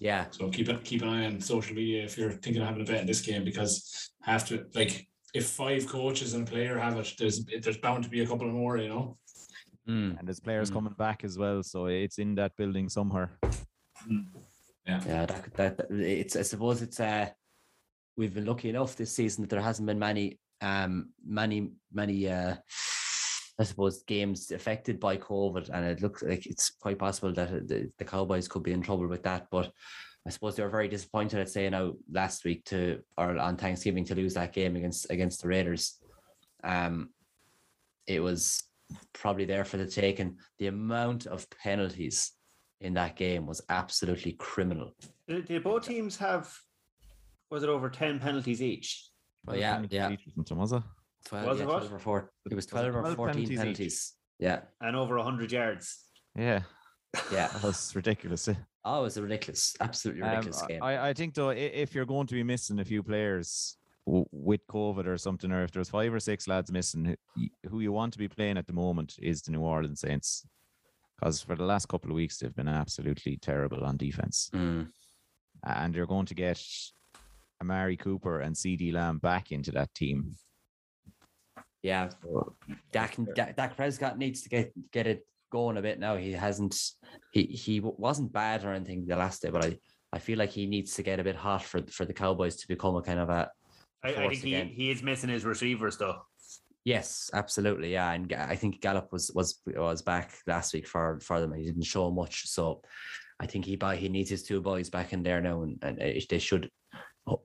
Yeah, 0.00 0.26
So 0.30 0.50
keep 0.50 0.68
it 0.68 0.84
keep 0.84 1.02
an 1.02 1.08
eye 1.08 1.24
on 1.26 1.40
social 1.40 1.74
media 1.74 2.04
if 2.04 2.18
you're 2.18 2.32
thinking 2.32 2.60
of 2.62 2.68
having 2.68 2.82
a 2.82 2.84
bet 2.84 3.00
in 3.00 3.06
this 3.06 3.22
game 3.22 3.44
because 3.44 4.10
have 4.22 4.44
to 4.48 4.66
like 4.74 5.06
if 5.32 5.46
five 5.46 5.86
coaches 5.86 6.34
and 6.34 6.46
a 6.46 6.50
player 6.50 6.76
have 6.78 6.96
it, 6.98 7.14
there's 7.18 7.44
there's 7.62 7.78
bound 7.78 8.04
to 8.04 8.10
be 8.10 8.20
a 8.22 8.26
couple 8.26 8.46
more, 8.52 8.76
you 8.76 8.88
know. 8.88 9.16
Mm, 9.88 10.18
And 10.18 10.26
there's 10.28 10.40
players 10.40 10.70
Mm. 10.70 10.74
coming 10.74 10.94
back 10.98 11.24
as 11.24 11.36
well, 11.38 11.62
so 11.62 11.86
it's 11.86 12.18
in 12.18 12.34
that 12.36 12.56
building 12.56 12.88
somewhere. 12.88 13.30
Yeah. 14.86 15.26
That, 15.26 15.54
that 15.54 15.76
that- 15.78 15.90
it's 15.90 16.36
I 16.36 16.42
suppose 16.42 16.82
it's 16.82 17.00
uh 17.00 17.28
we've 18.16 18.34
been 18.34 18.46
lucky 18.46 18.68
enough 18.68 18.96
this 18.96 19.14
season 19.14 19.42
that 19.42 19.50
there 19.50 19.60
hasn't 19.60 19.86
been 19.86 19.98
many 19.98 20.38
um 20.60 21.10
many 21.26 21.70
many 21.92 22.28
uh 22.28 22.56
I 23.58 23.62
suppose 23.62 24.02
games 24.02 24.50
affected 24.50 24.98
by 24.98 25.16
COVID, 25.16 25.70
and 25.72 25.86
it 25.86 26.02
looks 26.02 26.22
like 26.22 26.44
it's 26.44 26.70
quite 26.70 26.98
possible 26.98 27.32
that 27.34 27.68
the, 27.68 27.88
the 27.98 28.04
Cowboys 28.04 28.48
could 28.48 28.64
be 28.64 28.72
in 28.72 28.82
trouble 28.82 29.06
with 29.06 29.22
that. 29.22 29.46
But 29.50 29.70
I 30.26 30.30
suppose 30.30 30.56
they 30.56 30.64
were 30.64 30.70
very 30.70 30.88
disappointed 30.88 31.38
at 31.38 31.50
saying 31.50 31.74
out 31.74 31.96
last 32.10 32.44
week 32.44 32.64
to 32.66 33.00
or 33.16 33.38
on 33.38 33.56
Thanksgiving 33.56 34.04
to 34.06 34.14
lose 34.16 34.34
that 34.34 34.52
game 34.52 34.74
against 34.74 35.08
against 35.10 35.42
the 35.42 35.48
Raiders. 35.48 36.00
Um, 36.64 37.10
it 38.06 38.20
was 38.20 38.62
probably 39.12 39.44
there 39.44 39.64
for 39.64 39.76
the 39.76 39.86
taking. 39.86 40.38
The 40.58 40.66
amount 40.66 41.26
of 41.26 41.48
penalties 41.50 42.32
in 42.84 42.94
that 42.94 43.16
game 43.16 43.46
was 43.46 43.62
absolutely 43.68 44.32
criminal. 44.32 44.94
Did, 45.26 45.46
did 45.46 45.64
both 45.64 45.86
teams 45.86 46.16
have? 46.18 46.52
Was 47.50 47.62
it 47.62 47.68
over 47.68 47.88
ten 47.90 48.18
penalties 48.20 48.60
each? 48.62 49.08
But 49.44 49.58
yeah, 49.58 49.82
yeah. 49.90 50.14
Something, 50.34 50.56
was 50.56 50.72
it? 50.72 50.82
12, 51.26 51.46
Was 51.46 51.58
yeah, 51.58 51.64
it 51.64 51.66
what? 51.66 51.78
12 51.80 51.92
or 51.94 51.98
four. 51.98 52.30
It 52.50 52.54
was 52.54 52.56
Was 52.56 52.66
it 52.66 52.70
12 52.70 52.96
or 52.96 53.02
14 53.14 53.16
penalties 53.34 53.58
penalties. 53.58 54.12
Yeah, 54.38 54.60
And 54.80 54.96
over 54.96 55.18
hundred 55.18 55.52
yards. 55.52 56.04
Yeah, 56.36 56.60
yeah. 57.32 57.48
that 57.52 57.62
was 57.62 57.94
ridiculous. 57.94 58.48
eh? 58.48 58.54
Oh, 58.84 59.00
it 59.00 59.02
was 59.04 59.16
a 59.16 59.22
ridiculous, 59.22 59.74
absolutely 59.80 60.22
Um, 60.22 60.30
ridiculous 60.30 60.62
game. 60.68 60.82
I, 60.82 61.08
I 61.08 61.12
think 61.14 61.34
though, 61.34 61.50
if 61.50 61.94
you're 61.94 62.04
going 62.06 62.26
to 62.26 62.34
be 62.34 62.42
missing 62.42 62.78
a 62.80 62.84
few 62.84 63.02
players 63.02 63.76
w- 64.06 64.26
with 64.32 64.66
COVID 64.66 65.06
or 65.06 65.16
something, 65.16 65.50
or 65.52 65.62
if 65.62 65.70
there's 65.70 65.88
five 65.90 66.12
or 66.12 66.20
six 66.20 66.46
lads 66.48 66.70
missing, 66.72 67.16
who 67.70 67.80
you 67.80 67.92
want 67.92 68.12
to 68.14 68.18
be 68.18 68.28
playing 68.28 68.58
at 68.58 68.66
the 68.66 68.72
moment 68.74 69.16
is 69.22 69.40
the 69.42 69.52
New 69.52 69.60
Orleans 69.62 70.00
Saints, 70.00 70.46
because 71.18 71.42
for 71.42 71.56
the 71.56 71.64
last 71.64 71.86
couple 71.88 72.10
of 72.10 72.16
weeks 72.16 72.38
they've 72.38 72.54
been 72.54 72.68
absolutely 72.68 73.36
terrible 73.36 73.84
on 73.84 73.96
defense, 73.96 74.50
Mm, 74.52 74.88
and 75.64 75.94
you're 75.94 76.06
going 76.06 76.26
to 76.26 76.34
get 76.34 76.60
Amari 77.60 77.96
Cooper 77.96 78.40
and 78.40 78.54
CeeDee 78.54 78.92
Lamb 78.92 79.18
back 79.18 79.52
into 79.52 79.70
that 79.72 79.94
team. 79.94 80.34
yeah, 81.82 82.08
Dak, 82.92 83.16
Dak, 83.34 83.56
Dak 83.56 83.76
Prescott 83.76 84.18
needs 84.18 84.42
to 84.42 84.48
get 84.48 84.72
get 84.92 85.06
it 85.06 85.26
going 85.52 85.76
a 85.76 85.82
bit 85.82 85.98
now. 85.98 86.16
He 86.16 86.32
hasn't. 86.32 86.76
He 87.32 87.44
he 87.44 87.80
wasn't 87.80 88.32
bad 88.32 88.64
or 88.64 88.72
anything 88.72 89.06
the 89.06 89.16
last 89.16 89.42
day, 89.42 89.50
but 89.50 89.64
I 89.64 89.78
I 90.12 90.18
feel 90.18 90.38
like 90.38 90.50
he 90.50 90.66
needs 90.66 90.94
to 90.94 91.02
get 91.02 91.20
a 91.20 91.24
bit 91.24 91.36
hot 91.36 91.62
for 91.62 91.82
for 91.90 92.04
the 92.04 92.12
Cowboys 92.14 92.56
to 92.56 92.68
become 92.68 92.96
a 92.96 93.02
kind 93.02 93.20
of 93.20 93.28
a 93.30 93.50
I, 94.02 94.08
I 94.08 94.14
force 94.14 94.40
think 94.40 94.70
he, 94.70 94.84
he 94.84 94.90
is 94.90 95.02
missing 95.02 95.30
his 95.30 95.44
receivers 95.44 95.96
though. 95.96 96.20
Yes, 96.84 97.30
absolutely. 97.32 97.92
Yeah, 97.92 98.12
and 98.12 98.30
I 98.32 98.56
think 98.56 98.80
Gallup 98.80 99.10
was 99.12 99.30
was 99.34 99.60
was 99.66 100.02
back 100.02 100.32
last 100.46 100.74
week 100.74 100.86
for 100.86 101.18
for 101.20 101.40
them. 101.40 101.52
He 101.54 101.64
didn't 101.64 101.82
show 101.84 102.10
much, 102.10 102.46
so 102.46 102.82
I 103.40 103.46
think 103.46 103.64
he 103.64 103.76
buy 103.76 103.96
he 103.96 104.08
needs 104.08 104.28
his 104.30 104.42
two 104.42 104.60
boys 104.60 104.90
back 104.90 105.12
in 105.14 105.22
there 105.22 105.40
now, 105.40 105.62
and, 105.62 105.78
and 105.82 105.98
they 106.28 106.38
should, 106.38 106.70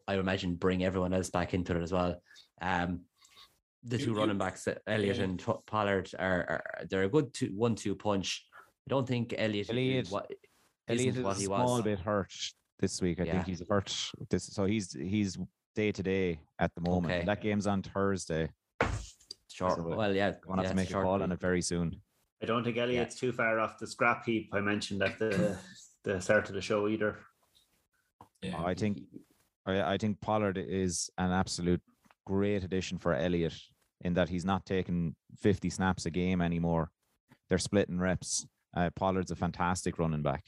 I 0.08 0.16
imagine, 0.16 0.56
bring 0.56 0.84
everyone 0.84 1.14
else 1.14 1.30
back 1.30 1.54
into 1.54 1.76
it 1.78 1.82
as 1.84 1.94
well. 1.94 2.22
Um, 2.62 3.02
the 3.86 3.98
two 3.98 4.14
running 4.14 4.38
backs, 4.38 4.68
uh, 4.68 4.76
Elliott 4.86 5.18
Yeah. 5.18 5.24
and 5.24 5.46
Pollard, 5.66 6.12
are, 6.20 6.42
are 6.80 6.86
they're 6.90 7.04
a 7.04 7.10
good 7.10 7.34
two, 7.34 7.52
one-two 7.56 7.96
punch. 7.96 8.46
I 8.86 8.90
don't 8.90 9.08
think 9.08 9.34
Elliott- 9.38 9.70
is 9.70 10.12
what 10.12 10.30
Elliott 10.90 11.16
isn't 11.16 11.20
is 11.22 11.24
what 11.24 11.38
a 11.38 11.40
small 11.40 11.76
was. 11.76 11.84
bit 11.84 12.00
hurt 12.00 12.34
this 12.80 13.02
week. 13.02 13.22
I 13.22 13.24
Yeah. 13.24 13.32
think 13.32 13.46
he's 13.46 13.64
hurt. 13.70 13.96
This 14.30 14.48
so 14.48 14.66
he's 14.66 14.92
he's 14.92 15.38
day 15.76 15.94
to 15.94 16.04
day 16.04 16.42
at 16.60 16.76
the 16.76 16.82
moment. 16.82 17.14
Okay. 17.14 17.26
That 17.26 17.42
game's 17.42 17.68
on 17.68 17.84
Thursday. 17.84 18.50
Short. 19.60 19.76
So, 19.76 19.92
uh, 19.92 19.96
well, 19.96 20.16
yeah, 20.16 20.32
Going 20.42 20.58
to 20.58 20.64
yeah, 20.64 20.68
have 20.70 20.72
to 20.72 20.76
make 20.76 20.88
a 20.88 20.92
short 20.92 21.06
call 21.06 21.16
week. 21.16 21.24
on 21.24 21.32
it 21.34 21.40
very 21.42 21.62
soon. 21.62 22.02
I 22.42 22.46
don't 22.46 22.64
think 22.64 22.78
Elliott's 22.78 23.16
too 23.16 23.34
far 23.34 23.60
off 23.60 23.78
the 23.78 23.86
scrap 23.86 24.26
heap 24.26 24.50
I 24.54 24.62
mentioned 24.62 25.04
at 25.04 25.20
the 25.20 25.58
the 26.06 26.22
start 26.22 26.48
of 26.48 26.56
the 26.56 26.62
show 26.62 26.88
either. 26.88 27.18
Yeah. 28.42 28.64
I 28.64 28.74
think 28.74 29.02
I, 29.66 29.82
I 29.94 29.98
think 29.98 30.22
Pollard 30.22 30.58
is 30.58 31.10
an 31.18 31.32
absolute 31.32 31.82
great 32.26 32.64
addition 32.64 32.98
for 32.98 33.14
Elliott 33.14 33.56
in 34.02 34.14
that 34.14 34.30
he's 34.30 34.46
not 34.46 34.66
taking 34.66 35.14
50 35.42 35.70
snaps 35.70 36.06
a 36.06 36.10
game 36.10 36.40
anymore. 36.40 36.90
They're 37.50 37.58
splitting 37.58 38.00
reps. 38.00 38.48
Uh, 38.74 38.90
Pollard's 38.96 39.32
a 39.32 39.36
fantastic 39.36 40.00
running 40.00 40.22
back. 40.22 40.46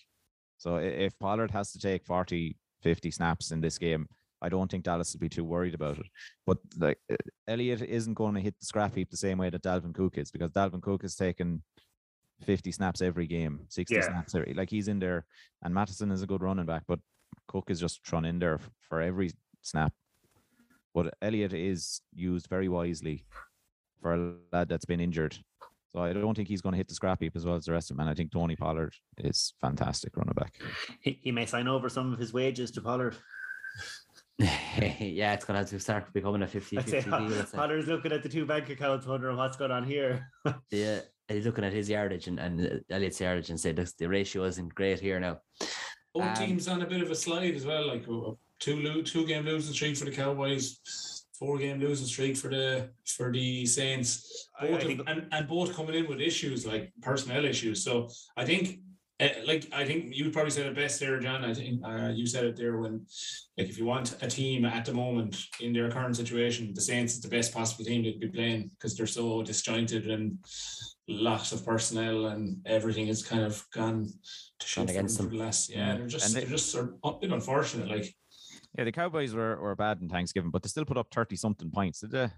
So 0.57 0.78
if 0.78 1.18
Pollard 1.20 1.51
has 1.51 1.74
to 1.74 1.80
take 1.80 2.05
40, 2.05 2.55
50 2.82 3.12
snaps 3.12 3.51
in 3.51 3.59
this 3.59 3.78
game, 3.78 4.07
I 4.42 4.50
don't 4.50 4.70
think 4.72 4.84
Dallas 4.84 5.14
will 5.14 5.20
be 5.20 5.30
too 5.30 5.44
worried 5.44 5.76
about 5.76 5.98
it. 6.00 6.06
But 6.46 6.58
like 6.78 6.98
uh, 7.12 7.16
Elliott 7.48 7.82
isn't 7.82 8.16
going 8.16 8.36
to 8.36 8.42
hit 8.42 8.56
the 8.60 8.66
scrap 8.66 8.96
heap 8.96 9.10
the 9.12 9.18
same 9.18 9.38
way 9.38 9.50
that 9.50 9.64
Dalvin 9.64 9.94
Cook 9.94 10.18
is 10.18 10.32
because 10.32 10.52
Dalvin 10.52 10.82
Cook 10.82 11.04
has 11.04 11.16
taken 11.16 11.62
50 12.42 12.72
snaps 12.72 13.02
every 13.02 13.28
game, 13.28 13.62
60 13.70 13.94
Yeah. 13.96 14.02
snaps 14.02 14.34
every 14.34 14.54
like 14.54 14.70
he's 14.70 14.88
in 14.88 15.00
there 15.00 15.26
and 15.62 15.74
Mattison 15.74 16.12
is 16.12 16.24
a 16.24 16.28
good 16.28 16.42
running 16.42 16.66
back, 16.66 16.84
but 16.88 17.00
Cook 17.48 17.70
is 17.70 17.80
just 17.80 18.06
thrown 18.06 18.26
in 18.26 18.39
there 18.39 18.60
for 18.89 19.02
every 19.02 19.32
snap. 19.62 19.94
But 20.94 21.14
Elliott 21.22 21.54
is 21.54 22.02
used 22.14 22.48
very 22.48 22.68
wisely 22.68 23.26
for 24.02 24.14
a 24.16 24.34
lad 24.52 24.68
that's 24.70 24.86
been 24.86 25.00
injured. 25.00 25.38
So 25.94 26.00
I 26.00 26.14
don't 26.14 26.36
think 26.36 26.48
he's 26.48 26.62
going 26.62 26.72
to 26.74 26.78
hit 26.78 26.88
the 26.88 26.96
scrap 26.96 27.22
heap 27.22 27.36
as 27.36 27.46
well 27.46 27.56
as 27.56 27.66
the 27.66 27.74
rest 27.74 27.92
of 27.92 27.98
them. 27.98 28.02
And 28.02 28.10
I 28.10 28.14
think 28.16 28.32
Tony 28.32 28.56
Pollard 28.56 28.94
is 29.18 29.54
fantastic 29.62 30.16
running 30.18 30.34
back. 30.34 30.56
He, 31.02 31.20
he 31.22 31.32
may 31.32 31.46
sign 31.46 31.68
over 31.68 31.89
some 31.89 32.12
of 32.14 32.20
his 32.20 32.34
wages 32.34 32.72
to 32.72 32.82
Pollard. 32.82 33.16
yeah, 34.40 35.34
it's 35.34 35.46
gonna 35.46 35.60
have 35.60 35.70
to 35.70 35.80
start 35.80 36.12
becoming 36.14 36.42
a 36.42 36.48
50 36.48 36.78
I'd 36.78 36.90
say 36.90 37.02
50 37.02 37.10
deal. 37.12 37.40
I'd 37.40 37.48
say. 37.50 37.58
Pollard's 37.58 37.88
looking 37.88 38.12
at 38.12 38.24
the 38.24 38.30
two 38.30 38.46
bank 38.46 38.70
accounts, 38.70 39.06
wondering 39.06 39.38
what's 39.38 39.58
going 39.58 39.72
on 39.72 39.84
here. 39.84 40.28
Yeah, 40.72 41.02
and 41.30 41.36
he's 41.38 41.46
looking 41.46 41.64
at 41.64 41.74
his 41.74 41.90
yardage 41.90 42.28
and, 42.28 42.40
and 42.40 42.60
uh, 42.66 42.70
Elliott's 42.90 43.20
yardage 43.22 43.50
and 43.50 43.60
said 43.60 43.78
"Look, 43.78 43.90
the 43.98 44.08
ratio 44.08 44.44
isn't 44.46 44.74
great 44.74 45.00
here 45.00 45.20
now. 45.20 45.40
Both 46.14 46.24
Um, 46.24 46.34
teams 46.36 46.68
on 46.68 46.82
a 46.82 46.86
bit 46.88 47.02
of 47.02 47.12
a 47.12 47.16
slide 47.16 47.54
as 47.56 47.66
well. 47.66 47.88
Like 47.88 48.04
uh, 48.08 48.32
two 48.60 48.78
lo- 48.82 49.02
two 49.02 49.26
game 49.28 49.46
losing 49.46 49.74
streak 49.74 49.96
for 49.98 50.06
the 50.06 50.12
Cowboys, 50.12 50.80
four 51.38 51.58
game 51.58 51.80
losing 51.80 52.08
streak 52.08 52.36
for 52.38 52.50
the 52.50 52.90
for 53.06 53.32
the 53.32 53.66
Saints. 53.66 54.50
I- 54.60 54.66
I 54.66 54.70
Both 54.72 54.82
of- 54.82 54.88
think- 54.88 55.02
and, 55.08 55.28
and 55.32 55.48
both 55.48 55.76
coming 55.76 55.96
in 55.96 56.08
with 56.08 56.20
issues 56.22 56.66
like 56.66 56.92
personnel 57.02 57.46
issues. 57.46 57.84
So 57.84 58.10
I 58.36 58.46
think. 58.46 58.80
Uh, 59.22 59.30
like 59.46 59.68
I 59.72 59.86
think 59.86 60.16
you 60.16 60.32
probably 60.32 60.50
said 60.50 60.66
it 60.66 60.76
best 60.76 61.00
there, 61.00 61.20
John. 61.20 61.46
I 61.46 61.54
think 61.54 61.82
uh, 61.86 62.10
you 62.14 62.26
said 62.26 62.44
it 62.46 62.56
there 62.58 62.78
when, 62.78 63.06
like, 63.58 63.70
if 63.70 63.78
you 63.78 63.86
want 63.86 64.18
a 64.24 64.28
team 64.28 64.66
at 64.66 64.84
the 64.84 64.94
moment 64.94 65.38
in 65.60 65.74
their 65.74 65.92
current 65.92 66.16
situation, 66.16 66.74
the 66.74 66.82
Saints 66.82 67.14
is 67.14 67.22
the 67.22 67.28
best 67.28 67.54
possible 67.54 67.86
team 67.86 68.04
they 68.04 68.14
could 68.14 68.22
be 68.22 68.30
playing 68.30 68.70
because 68.70 68.98
they're 68.98 69.06
so 69.06 69.44
disjointed 69.44 70.10
and 70.10 70.40
lots 71.08 71.52
of 71.52 71.64
personnel 71.64 72.28
and 72.28 72.58
everything 72.66 73.08
is 73.10 73.24
kind 73.24 73.44
of 73.44 73.64
gone 73.74 74.06
to 74.60 74.68
shit 74.68 74.86
for 74.86 74.92
against 74.92 75.18
them. 75.18 75.26
them. 75.28 75.32
for 75.34 75.38
the 75.38 75.44
last. 75.44 75.70
Yeah, 75.70 75.94
Mm. 75.94 75.98
they're 75.98 76.08
just 76.08 76.34
they- 76.34 76.40
they, 76.40 76.46
are 76.48 76.50
just 76.50 76.72
sort 76.72 76.86
of 77.04 77.16
a 77.16 77.20
bit 77.20 77.32
unfortunate. 77.32 77.90
Like 77.90 78.16
Yeah, 78.76 78.86
the 78.86 78.92
Cowboys 78.92 79.36
were, 79.36 79.62
were 79.62 79.76
bad 79.76 80.02
in 80.02 80.10
Thanksgiving, 80.10 80.50
but 80.50 80.64
they 80.64 80.70
still 80.70 80.86
put 80.86 80.98
up 80.98 81.08
30 81.14 81.36
something 81.36 81.70
points, 81.70 82.00
did 82.00 82.12
they? 82.12 82.30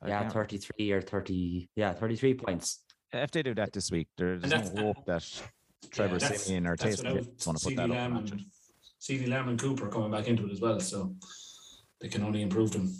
I 0.00 0.08
Yeah, 0.08 0.28
33 0.28 0.92
or 0.92 1.02
30, 1.02 1.68
yeah, 1.76 1.92
33 1.92 2.34
points. 2.34 2.84
If 3.12 3.30
they 3.30 3.42
do 3.42 3.54
that 3.54 3.72
this 3.72 3.90
week, 3.90 4.08
there's 4.16 4.42
no 4.44 4.60
hope 4.82 5.04
that 5.06 5.24
Trevor 5.90 6.18
yeah, 6.20 6.28
Siemian 6.32 6.66
or 6.66 6.76
that's 6.76 7.00
Taysom 7.00 7.04
without 7.14 7.18
is 7.18 7.44
going 7.44 7.56
to 7.56 7.64
put 7.64 7.72
CeeDee 7.72 7.76
that 7.76 7.82
up. 7.84 7.88
a 7.90 7.92
Lamb 7.92 8.14
notch. 8.14 8.30
and 8.32 8.44
CeeDee 9.00 9.28
Lamb 9.28 9.48
and 9.48 9.58
Cooper 9.58 9.88
coming 9.88 10.10
back 10.10 10.26
into 10.28 10.46
it 10.46 10.52
as 10.52 10.60
well. 10.60 10.80
So 10.80 11.14
they 12.00 12.08
can 12.08 12.22
only 12.24 12.42
improve 12.42 12.72
them. 12.72 12.92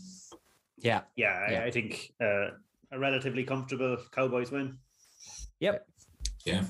Yeah, 0.79 1.01
Yeah, 1.17 1.51
Yeah. 1.51 1.61
I, 1.61 1.65
I 1.67 1.71
think 1.71 2.13
uh, 2.23 2.51
a 2.93 2.99
relatively 2.99 3.45
comfortable 3.45 3.97
Cowboys 4.13 4.51
win. 4.51 4.79
yep. 5.61 5.87
Yeah. 6.45 6.65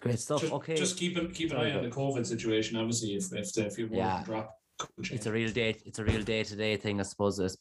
Great 0.00 0.18
stuff. 0.18 0.40
Just, 0.40 0.52
okay. 0.52 0.74
just 0.76 0.96
keep 0.96 1.16
an 1.16 1.30
keep 1.32 1.50
an 1.50 1.58
Sorry, 1.58 1.72
eye 1.72 1.76
on 1.76 1.82
the 1.84 1.90
COVID 1.90 2.26
situation. 2.26 2.76
Obviously, 2.76 3.10
if 3.14 3.32
if 3.32 3.52
the 3.52 3.66
if 3.66 3.78
you 3.78 3.88
Yeah. 3.92 4.22
drop, 4.24 4.50
it's 4.98 5.26
a 5.26 5.32
real 5.32 5.50
day. 5.52 5.76
It's 5.84 5.98
a 6.00 6.04
real 6.04 6.22
day 6.22 6.42
to 6.42 6.56
day 6.56 6.76
thing, 6.76 6.98
I 6.98 7.04
suppose. 7.04 7.38
It's- 7.38 7.56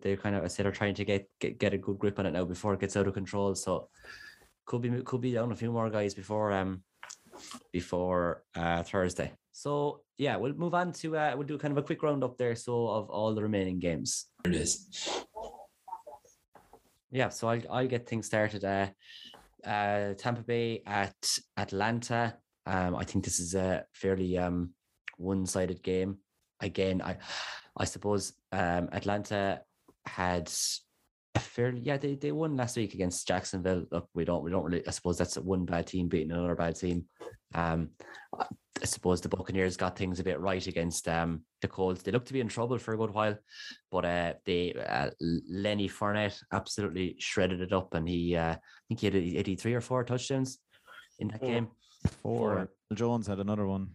They're 0.00 0.16
kind 0.16 0.36
of, 0.36 0.44
I 0.44 0.46
said, 0.48 0.64
are 0.64 0.72
trying 0.72 0.94
to 0.94 1.04
get, 1.04 1.28
get 1.38 1.58
get 1.58 1.74
a 1.74 1.78
good 1.78 1.98
grip 1.98 2.18
on 2.18 2.24
it 2.26 2.30
now 2.30 2.44
before 2.44 2.72
it 2.74 2.80
gets 2.80 2.96
out 2.96 3.06
of 3.08 3.12
control. 3.14 3.54
So 3.54 3.88
could 4.64 4.80
be 4.82 5.02
could 5.02 5.20
be 5.20 5.32
down 5.32 5.52
a 5.52 5.56
few 5.56 5.70
more 5.72 5.90
guys 5.90 6.14
before 6.14 6.52
um 6.52 6.82
before 7.72 8.44
uh 8.56 8.82
Thursday. 8.82 9.32
So 9.52 10.00
yeah, 10.18 10.36
we'll 10.36 10.54
move 10.54 10.74
on 10.74 10.92
to 10.92 11.16
uh 11.16 11.32
we'll 11.36 11.46
do 11.46 11.58
kind 11.58 11.72
of 11.72 11.78
a 11.78 11.86
quick 11.86 12.02
roundup 12.02 12.38
there. 12.38 12.56
So 12.56 12.88
of 12.88 13.10
all 13.10 13.34
the 13.34 13.42
remaining 13.42 13.78
games. 13.78 14.26
There 14.44 14.52
it 14.52 14.60
is. 14.60 15.24
Yeah, 17.10 17.28
so 17.28 17.48
I'll 17.48 17.62
I'll 17.70 17.86
get 17.86 18.08
things 18.08 18.26
started. 18.26 18.64
Uh, 18.64 18.86
uh, 19.68 20.14
Tampa 20.14 20.42
Bay 20.42 20.82
at 20.86 21.14
Atlanta. 21.56 22.36
Um, 22.66 22.96
I 22.96 23.04
think 23.04 23.24
this 23.24 23.38
is 23.38 23.54
a 23.54 23.84
fairly 23.92 24.38
um 24.38 24.70
one-sided 25.18 25.82
game. 25.82 26.18
Again, 26.60 27.02
I 27.02 27.18
I 27.76 27.84
suppose 27.84 28.32
um 28.52 28.88
Atlanta 28.92 29.60
had 30.06 30.50
a 31.34 31.40
fairly 31.40 31.80
yeah 31.80 31.96
they, 31.96 32.14
they 32.14 32.32
won 32.32 32.56
last 32.56 32.76
week 32.76 32.94
against 32.94 33.26
Jacksonville. 33.26 33.86
Look, 33.90 34.08
we 34.14 34.24
don't 34.24 34.42
we 34.44 34.50
don't 34.50 34.64
really 34.64 34.86
I 34.86 34.90
suppose 34.90 35.18
that's 35.18 35.36
one 35.36 35.64
bad 35.64 35.86
team 35.86 36.08
beating 36.08 36.32
another 36.32 36.54
bad 36.54 36.76
team. 36.76 37.06
Um, 37.54 37.90
I 38.38 38.84
suppose 38.84 39.20
the 39.20 39.28
Buccaneers 39.28 39.76
got 39.76 39.96
things 39.96 40.18
a 40.18 40.24
bit 40.24 40.40
right 40.40 40.66
against 40.66 41.08
um 41.08 41.42
the 41.60 41.68
Colts. 41.68 42.02
They 42.02 42.12
looked 42.12 42.26
to 42.28 42.32
be 42.32 42.40
in 42.40 42.48
trouble 42.48 42.78
for 42.78 42.94
a 42.94 42.96
good 42.98 43.12
while, 43.12 43.36
but 43.90 44.04
uh, 44.04 44.34
they 44.44 44.74
uh, 44.74 45.10
Lenny 45.48 45.88
Fournette 45.88 46.38
absolutely 46.52 47.16
shredded 47.18 47.60
it 47.60 47.72
up, 47.72 47.94
and 47.94 48.08
he 48.08 48.36
uh, 48.36 48.52
I 48.52 48.58
think 48.88 49.00
he 49.00 49.06
had 49.06 49.16
83 49.16 49.74
or 49.74 49.80
four 49.80 50.04
touchdowns 50.04 50.58
in 51.18 51.28
that 51.28 51.40
Four. 51.40 51.48
game. 51.48 51.68
Four. 52.22 52.68
Jones 52.94 53.26
had 53.26 53.38
another 53.38 53.66
one. 53.66 53.90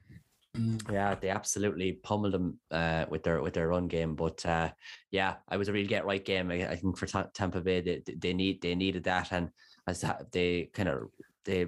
Yeah, 0.92 1.16
they 1.16 1.30
absolutely 1.30 1.94
pummeled 1.94 2.34
them 2.34 2.60
uh, 2.72 3.06
with 3.10 3.24
their 3.24 3.42
with 3.42 3.54
their 3.54 3.68
run 3.68 3.88
game. 3.88 4.16
But 4.16 4.46
uh, 4.46 4.72
yeah, 5.12 5.36
it 5.52 5.58
was 5.58 5.68
a 5.68 5.74
real 5.74 5.88
get 5.88 6.06
right 6.06 6.24
game. 6.24 6.52
I, 6.52 6.68
I 6.70 6.76
think 6.76 6.98
for 6.98 7.06
Ta- 7.06 7.30
Tampa 7.34 7.62
Bay, 7.62 7.82
they, 7.82 8.02
they 8.18 8.34
need 8.34 8.62
they 8.62 8.76
needed 8.76 9.04
that, 9.06 9.32
and 9.32 9.50
as 9.88 10.04
they 10.32 10.70
kind 10.74 10.90
of 10.90 11.10
they 11.46 11.68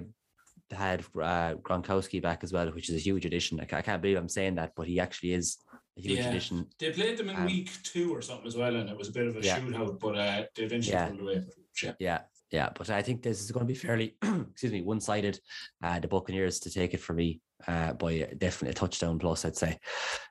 had 0.70 1.00
uh, 1.16 1.54
Gronkowski 1.54 2.22
back 2.22 2.44
as 2.44 2.52
well, 2.52 2.68
which 2.70 2.88
is 2.88 2.96
a 2.96 2.98
huge 2.98 3.26
addition. 3.26 3.60
I, 3.60 3.76
I 3.76 3.82
can't 3.82 4.00
believe 4.00 4.16
I'm 4.16 4.28
saying 4.28 4.54
that, 4.56 4.72
but 4.76 4.86
he 4.86 5.00
actually 5.00 5.32
is 5.32 5.58
a 5.98 6.00
huge 6.00 6.20
Yeah. 6.20 6.28
addition. 6.28 6.66
They 6.78 6.92
played 6.92 7.18
them 7.18 7.28
in 7.30 7.36
Um, 7.36 7.46
week 7.46 7.70
two 7.82 8.14
or 8.14 8.22
something 8.22 8.46
as 8.46 8.56
well, 8.56 8.76
and 8.76 8.88
it 8.88 8.96
was 8.96 9.08
a 9.08 9.12
bit 9.12 9.26
of 9.26 9.36
a 9.36 9.40
Yeah. 9.40 9.58
shootout, 9.58 9.98
but 9.98 10.16
uh, 10.16 10.44
they 10.54 10.62
eventually 10.62 10.92
Yeah. 10.94 11.08
pulled 11.08 11.20
away. 11.20 11.42
Yeah. 11.82 11.94
Yeah, 11.98 12.20
yeah, 12.50 12.68
but 12.76 12.90
I 12.90 13.02
think 13.02 13.22
this 13.22 13.40
is 13.40 13.50
going 13.50 13.66
to 13.66 13.72
be 13.72 13.78
fairly, 13.78 14.16
excuse 14.50 14.72
me, 14.72 14.82
one-sided. 14.82 15.40
Uh, 15.82 15.98
the 15.98 16.08
Buccaneers 16.08 16.60
to 16.60 16.70
take 16.70 16.94
it 16.94 17.00
for 17.00 17.14
me 17.14 17.40
uh, 17.66 17.92
by 17.94 18.28
definitely 18.38 18.70
a 18.70 18.74
touchdown 18.74 19.18
plus, 19.18 19.44
I'd 19.44 19.56
say. 19.56 19.78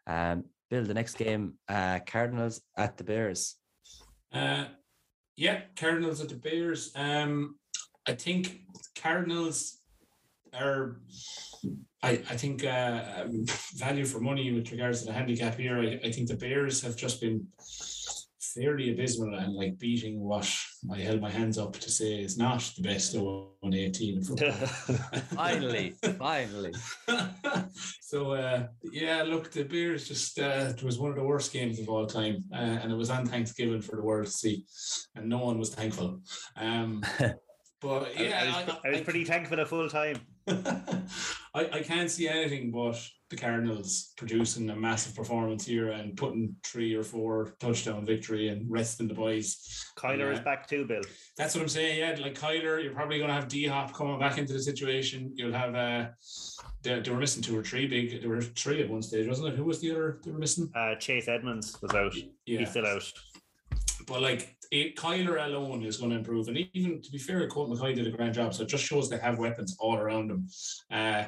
Um, 0.08 0.46
Bill, 0.70 0.84
the 0.84 0.94
next 0.94 1.16
game, 1.18 1.56
uh, 1.68 2.00
Cardinals 2.06 2.62
at 2.78 2.98
the 2.98 3.04
Bears. 3.04 3.56
Uh, 4.32 4.66
yeah, 5.36 5.62
Cardinals 5.76 6.22
at 6.22 6.30
the 6.30 6.36
Bears. 6.36 6.92
Um, 6.96 7.56
I 8.08 8.14
think 8.14 8.62
Cardinals 8.96 9.78
are. 10.54 11.00
I, 12.02 12.12
I 12.12 12.38
think 12.38 12.64
uh, 12.64 13.26
value 13.76 14.06
for 14.06 14.22
money 14.22 14.54
with 14.54 14.72
regards 14.72 15.02
to 15.02 15.08
the 15.08 15.14
handicap 15.14 15.56
here. 15.56 15.80
I, 15.80 16.08
I 16.08 16.12
think 16.12 16.30
the 16.30 16.36
Bears 16.36 16.82
have 16.82 16.96
just 16.96 17.20
been 17.20 17.48
fairly 18.56 18.91
abysmal 18.91 19.36
and 19.36 19.54
like 19.54 19.78
beating 19.80 20.20
what 20.20 20.50
I 20.91 21.00
held 21.00 21.22
my 21.22 21.30
hands 21.30 21.58
up 21.58 21.74
to 21.74 21.91
say 21.91 22.22
is 22.22 22.38
not 22.38 22.60
the 22.76 22.84
best 22.84 23.12
0 23.12 23.52
team 23.64 24.18
in 24.18 24.24
football. 24.24 24.52
Finally, 25.36 25.93
finally. 26.18 26.74
so 28.02 28.34
uh, 28.34 28.68
yeah, 28.91 29.24
look, 29.24 29.52
the 29.52 29.64
Bears 29.64 30.08
just 30.08 30.39
uh, 30.39 30.74
it 30.76 30.84
was 30.84 31.00
one 31.00 31.10
of 31.10 31.16
the 31.16 31.24
worst 31.24 31.54
games 31.54 31.80
of 31.80 31.89
all 31.89 32.06
time, 32.06 32.43
uh, 32.54 32.80
and 32.82 32.91
it 32.91 32.95
was 32.95 33.10
on 33.10 33.26
Thanksgiving 33.26 33.82
for 33.82 33.95
the 33.95 34.04
world 34.04 34.26
to 34.26 34.32
see, 34.32 34.66
and 35.16 35.28
no 35.28 35.39
one 35.39 35.60
was 35.60 35.74
thankful. 35.74 36.22
Um, 36.56 37.04
but 37.82 38.20
yeah, 38.20 38.43
I, 38.43 38.66
was, 38.66 38.76
I, 38.84 38.88
I 38.88 38.91
was 38.91 39.02
pretty 39.02 39.26
thankful 39.26 39.58
the 39.58 39.66
full 39.66 39.89
time. 39.89 40.18
I, 40.47 41.70
I 41.74 41.82
can't 41.84 42.10
see 42.10 42.28
anything 42.28 42.72
but 42.72 43.00
the 43.30 43.36
Cardinals 43.36 44.14
producing 44.18 44.70
a 44.72 44.76
massive 44.76 45.16
performance 45.16 45.66
here 45.66 45.90
and 45.90 46.18
putting 46.18 46.56
three 46.64 46.96
or 46.96 47.04
four 47.04 47.56
touchdown 47.60 48.06
victory 48.06 48.48
and 48.48 48.70
resting 48.70 49.08
the 49.08 49.14
boys. 49.14 49.86
Kyler 49.98 50.34
is 50.34 50.40
back 50.40 50.68
too, 50.68 50.86
Bill. 50.86 51.02
That's 51.38 51.54
what 51.54 51.62
I'm 51.62 51.68
saying. 51.68 52.00
Yeah, 52.00 52.24
like 52.24 52.34
Kyler, 52.34 52.82
you're 52.84 52.94
probably 52.94 53.18
going 53.18 53.30
to 53.30 53.36
have 53.36 53.48
D 53.48 53.68
Hop 53.68 53.94
coming 53.94 54.20
back 54.20 54.38
into 54.38 54.54
the 54.54 54.62
situation. 54.62 55.32
You'll 55.36 55.54
have 55.54 55.76
uh, 55.76 56.08
they, 56.82 57.00
they 57.00 57.12
were 57.12 57.20
missing 57.20 57.44
two 57.44 57.58
or 57.58 57.64
three 57.64 57.88
big. 57.88 58.22
There 58.22 58.30
were 58.30 58.42
three 58.42 58.82
at 58.82 58.90
one 58.90 59.04
stage, 59.04 59.28
wasn't 59.28 59.50
it? 59.50 59.58
Who 59.58 59.66
was 59.66 59.80
the 59.80 59.92
other 59.92 60.20
they 60.24 60.32
were 60.32 60.40
missing? 60.40 60.72
Uh, 60.76 60.96
Chase 60.96 61.28
Edmonds 61.28 61.78
was 61.82 61.94
out. 61.94 62.16
Yeah, 62.46 62.60
He's 62.60 62.72
still 62.72 62.88
out. 62.88 63.12
But 64.10 64.22
like 64.22 64.55
it, 64.72 64.95
Kyler 64.95 65.43
alone 65.45 65.84
is 65.84 65.97
going 65.97 66.12
to 66.12 66.18
improve, 66.18 66.47
and 66.47 66.57
even 66.74 67.01
to 67.01 67.12
be 67.12 67.18
fair, 67.18 67.47
Colt 67.47 67.70
McCoy 67.70 67.95
did 67.95 68.07
a 68.07 68.12
grand 68.12 68.34
job. 68.34 68.53
So 68.53 68.64
it 68.64 68.70
just 68.70 68.84
shows 68.84 69.10
they 69.10 69.18
have 69.18 69.39
weapons 69.39 69.76
all 69.80 69.97
around 69.97 70.30
them. 70.30 70.47
Uh, 70.91 71.26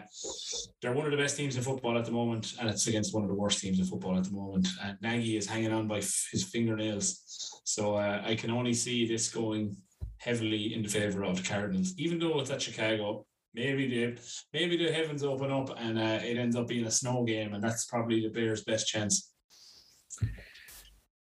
they're 0.82 0.94
one 0.94 1.06
of 1.06 1.12
the 1.12 1.18
best 1.18 1.38
teams 1.38 1.56
in 1.56 1.64
football 1.64 1.98
at 1.98 2.06
the 2.06 2.12
moment, 2.12 2.54
and 2.60 2.70
it's 2.70 2.88
against 2.88 3.14
one 3.14 3.24
of 3.24 3.30
the 3.30 3.36
worst 3.36 3.60
teams 3.60 3.80
in 3.80 3.86
football 3.86 4.18
at 4.18 4.26
the 4.26 4.32
moment. 4.32 4.68
And 4.84 4.98
Nagy 5.02 5.38
is 5.38 5.48
hanging 5.48 5.72
on 5.72 5.88
by 5.88 6.00
f- 6.00 6.28
his 6.32 6.44
fingernails. 6.44 7.62
So 7.64 7.96
uh, 7.96 8.22
I 8.26 8.36
can 8.36 8.52
only 8.52 8.74
see 8.74 9.08
this 9.08 9.30
going 9.30 9.78
heavily 10.18 10.74
in 10.74 10.84
the 10.84 10.90
favor 10.90 11.24
of 11.24 11.38
the 11.38 11.48
Cardinals, 11.48 11.94
even 11.98 12.20
though 12.20 12.40
it's 12.40 12.52
at 12.52 12.62
Chicago. 12.62 13.26
Maybe 13.54 13.88
the 13.88 14.18
maybe 14.54 14.78
the 14.78 14.94
heavens 14.94 15.24
open 15.24 15.52
up 15.52 15.78
and 15.78 16.00
uh, 16.00 16.20
it 16.24 16.38
ends 16.38 16.56
up 16.56 16.68
being 16.68 16.86
a 16.86 16.92
snow 16.92 17.24
game, 17.24 17.54
and 17.54 17.64
that's 17.64 17.86
probably 17.86 18.22
the 18.22 18.30
Bears' 18.30 18.64
best 18.64 18.88
chance. 18.88 19.34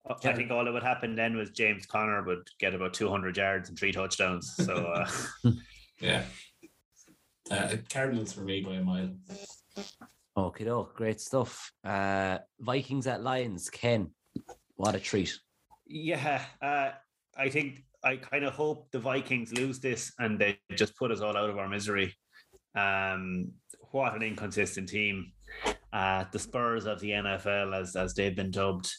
I 0.06 0.32
think 0.34 0.50
all 0.50 0.64
that 0.64 0.72
would 0.72 0.82
happen 0.82 1.14
then 1.14 1.36
was 1.36 1.50
James 1.50 1.86
Conner 1.86 2.22
would 2.24 2.46
get 2.58 2.74
about 2.74 2.92
200 2.92 3.36
yards 3.36 3.70
and 3.70 3.78
three 3.78 3.92
touchdowns. 3.92 4.54
So 4.56 4.74
uh, 4.74 5.08
Yeah. 6.00 6.24
Uh, 7.50 7.76
Cardinals 7.90 8.32
for 8.32 8.42
me 8.42 8.60
by 8.60 8.74
a 8.74 8.82
mile. 8.82 9.10
Okay, 10.36 10.68
oh, 10.68 10.90
great 10.94 11.20
stuff. 11.20 11.72
Uh, 11.84 12.38
Vikings 12.60 13.06
at 13.06 13.22
Lions, 13.22 13.70
Ken, 13.70 14.10
what 14.76 14.94
a 14.94 15.00
treat. 15.00 15.38
Yeah, 15.86 16.42
uh, 16.60 16.90
I 17.36 17.48
think 17.48 17.84
I 18.02 18.16
kind 18.16 18.44
of 18.44 18.54
hope 18.54 18.90
the 18.90 18.98
Vikings 18.98 19.52
lose 19.52 19.78
this 19.78 20.12
and 20.18 20.38
they 20.38 20.58
just 20.74 20.96
put 20.96 21.10
us 21.10 21.20
all 21.20 21.36
out 21.36 21.50
of 21.50 21.58
our 21.58 21.68
misery. 21.68 22.14
Um, 22.74 23.52
what 23.92 24.14
an 24.14 24.22
inconsistent 24.22 24.88
team. 24.88 25.32
Uh, 25.92 26.24
the 26.32 26.38
Spurs 26.38 26.86
of 26.86 26.98
the 27.00 27.10
NFL, 27.10 27.78
as 27.80 27.94
as 27.94 28.14
they've 28.14 28.34
been 28.34 28.50
dubbed. 28.50 28.92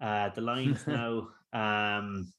Uh, 0.00 0.30
the 0.30 0.40
Lions 0.40 0.86
now. 0.86 1.28
Um, 1.52 2.32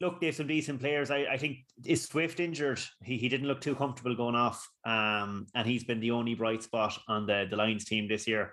look, 0.00 0.20
they 0.20 0.26
have 0.26 0.34
some 0.34 0.46
decent 0.46 0.80
players. 0.80 1.10
I, 1.10 1.26
I 1.30 1.36
think 1.36 1.58
is 1.84 2.04
Swift 2.04 2.40
injured. 2.40 2.80
He 3.02 3.16
he 3.16 3.28
didn't 3.28 3.48
look 3.48 3.60
too 3.60 3.74
comfortable 3.74 4.16
going 4.16 4.34
off. 4.34 4.68
Um, 4.84 5.46
and 5.54 5.66
he's 5.66 5.84
been 5.84 6.00
the 6.00 6.10
only 6.10 6.34
bright 6.34 6.62
spot 6.62 6.98
on 7.08 7.26
the, 7.26 7.46
the 7.48 7.56
Lions 7.56 7.84
team 7.84 8.08
this 8.08 8.26
year. 8.26 8.52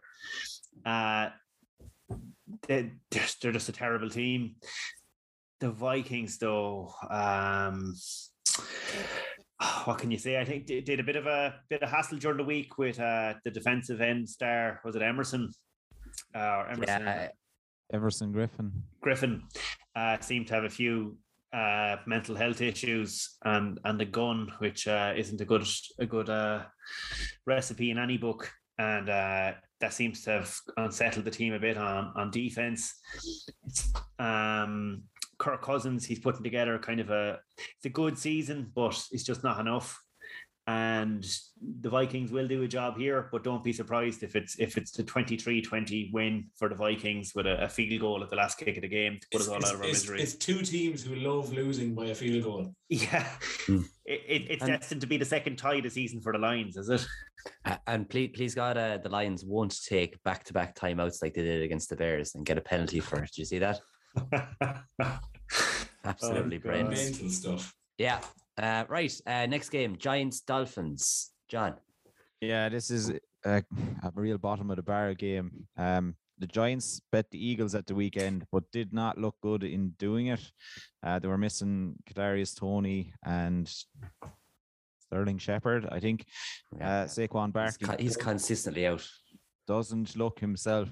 Uh 0.85 1.29
they, 2.67 2.91
they're, 3.09 3.23
they're 3.41 3.51
just 3.51 3.69
a 3.69 3.73
terrible 3.73 4.09
team. 4.09 4.55
The 5.59 5.71
Vikings, 5.71 6.37
though, 6.37 6.93
um, 7.09 7.95
what 9.85 9.99
can 9.99 10.11
you 10.11 10.17
say? 10.17 10.39
I 10.39 10.45
think 10.45 10.67
they 10.67 10.81
did 10.81 10.99
a 10.99 11.03
bit 11.03 11.15
of 11.15 11.27
a 11.27 11.55
bit 11.69 11.83
of 11.83 11.89
hassle 11.89 12.17
during 12.17 12.37
the 12.37 12.43
week 12.43 12.77
with 12.77 12.99
uh, 12.99 13.35
the 13.45 13.51
defensive 13.51 14.01
end 14.01 14.27
star. 14.27 14.81
Was 14.83 14.95
it 14.95 15.01
Emerson? 15.01 15.51
Uh, 16.33 16.63
Emerson. 16.71 17.03
Yeah. 17.03 17.27
Everson 17.93 18.33
Griffen. 18.33 18.71
Griffen 19.03 19.41
uh, 19.95 20.19
seemed 20.19 20.47
to 20.47 20.53
have 20.53 20.63
a 20.63 20.69
few 20.69 21.17
uh, 21.53 21.97
mental 22.05 22.35
health 22.35 22.61
issues 22.61 23.37
and 23.43 23.79
and 23.83 23.99
the 23.99 24.05
gun, 24.05 24.51
which 24.59 24.87
uh, 24.87 25.13
isn't 25.15 25.41
a 25.41 25.45
good 25.45 25.65
a 25.99 26.05
good 26.05 26.29
uh, 26.29 26.63
recipe 27.45 27.91
in 27.91 27.97
any 27.97 28.17
book, 28.17 28.51
and 28.77 29.09
uh, 29.09 29.51
that 29.79 29.93
seems 29.93 30.23
to 30.23 30.31
have 30.31 30.55
unsettled 30.77 31.25
the 31.25 31.31
team 31.31 31.53
a 31.53 31.59
bit 31.59 31.77
on 31.77 32.13
on 32.15 32.31
defense. 32.31 32.93
Um, 34.19 35.03
Kirk 35.37 35.63
Cousins, 35.63 36.05
he's 36.05 36.19
putting 36.19 36.43
together 36.43 36.77
kind 36.79 36.99
of 36.99 37.09
a 37.09 37.39
it's 37.57 37.85
a 37.85 37.89
good 37.89 38.17
season, 38.17 38.71
but 38.75 39.03
it's 39.11 39.23
just 39.23 39.43
not 39.43 39.59
enough 39.59 39.99
and 40.67 41.25
the 41.81 41.89
Vikings 41.89 42.31
will 42.31 42.47
do 42.47 42.61
a 42.61 42.67
job 42.67 42.97
here, 42.97 43.29
but 43.31 43.43
don't 43.43 43.63
be 43.63 43.73
surprised 43.73 44.21
if 44.21 44.35
it's 44.35 44.59
if 44.59 44.77
it's 44.77 44.91
the 44.91 45.03
23-20 45.03 46.13
win 46.13 46.45
for 46.55 46.69
the 46.69 46.75
Vikings 46.75 47.33
with 47.35 47.47
a, 47.47 47.63
a 47.63 47.69
field 47.69 47.99
goal 47.99 48.23
at 48.23 48.29
the 48.29 48.35
last 48.35 48.57
kick 48.57 48.75
of 48.75 48.81
the 48.81 48.87
game 48.87 49.17
to 49.19 49.27
put 49.31 49.41
it's, 49.41 49.47
us 49.47 49.49
all 49.49 49.65
out 49.65 49.73
of 49.73 49.81
our 49.81 49.87
it's, 49.87 50.03
misery. 50.03 50.21
It's 50.21 50.35
two 50.35 50.61
teams 50.61 51.03
who 51.03 51.15
love 51.15 51.51
losing 51.51 51.95
by 51.95 52.05
a 52.07 52.15
field 52.15 52.43
goal. 52.43 52.73
Yeah, 52.89 53.25
mm. 53.65 53.85
it, 54.05 54.21
it, 54.27 54.51
it's 54.51 54.63
and, 54.63 54.71
destined 54.71 55.01
to 55.01 55.07
be 55.07 55.17
the 55.17 55.25
second 55.25 55.57
tie 55.57 55.75
of 55.75 55.83
the 55.83 55.89
season 55.89 56.21
for 56.21 56.31
the 56.33 56.39
Lions, 56.39 56.77
is 56.77 56.89
it? 56.89 57.07
And 57.87 58.07
please, 58.07 58.31
please 58.35 58.53
God, 58.53 58.77
uh, 58.77 58.97
the 58.97 59.09
Lions 59.09 59.43
won't 59.43 59.75
take 59.83 60.21
back 60.23 60.43
to 60.43 60.53
back 60.53 60.75
timeouts 60.75 61.23
like 61.23 61.33
they 61.33 61.41
did 61.41 61.63
against 61.63 61.89
the 61.89 61.95
Bears 61.95 62.35
and 62.35 62.45
get 62.45 62.57
a 62.57 62.61
penalty 62.61 62.99
for 62.99 63.23
it. 63.23 63.31
Do 63.33 63.41
you 63.41 63.45
see 63.45 63.59
that? 63.59 63.79
Absolutely 66.05 66.57
oh, 66.57 66.59
brilliant. 66.59 66.89
Mental 66.91 67.29
stuff. 67.29 67.73
Yeah, 67.97 68.19
uh, 68.57 68.85
right. 68.89 69.13
Uh, 69.25 69.45
next 69.45 69.69
game 69.69 69.97
Giants 69.97 70.41
Dolphins. 70.41 71.31
John. 71.49 71.75
Yeah, 72.39 72.69
this 72.69 72.89
is 72.89 73.11
a, 73.45 73.63
a 74.03 74.11
real 74.15 74.37
bottom 74.37 74.69
of 74.69 74.77
the 74.77 74.83
barrel 74.83 75.13
game. 75.13 75.67
Um, 75.77 76.15
the 76.39 76.47
Giants 76.47 77.01
bet 77.11 77.29
the 77.29 77.45
Eagles 77.45 77.75
at 77.75 77.85
the 77.85 77.93
weekend, 77.93 78.45
but 78.51 78.63
did 78.71 78.93
not 78.93 79.17
look 79.17 79.35
good 79.43 79.63
in 79.63 79.89
doing 79.99 80.27
it. 80.27 80.41
Uh, 81.03 81.19
they 81.19 81.27
were 81.27 81.37
missing 81.37 81.95
Kadarius 82.09 82.57
Toney 82.57 83.13
and 83.23 83.71
Sterling 84.99 85.37
Shepard, 85.37 85.87
I 85.91 85.99
think. 85.99 86.25
Uh, 86.79 87.05
Saquon 87.05 87.53
Barkley. 87.53 87.87
He's, 87.97 88.15
he's 88.15 88.17
consistently 88.17 88.87
out. 88.87 89.07
Doesn't 89.67 90.15
look 90.15 90.39
himself. 90.39 90.89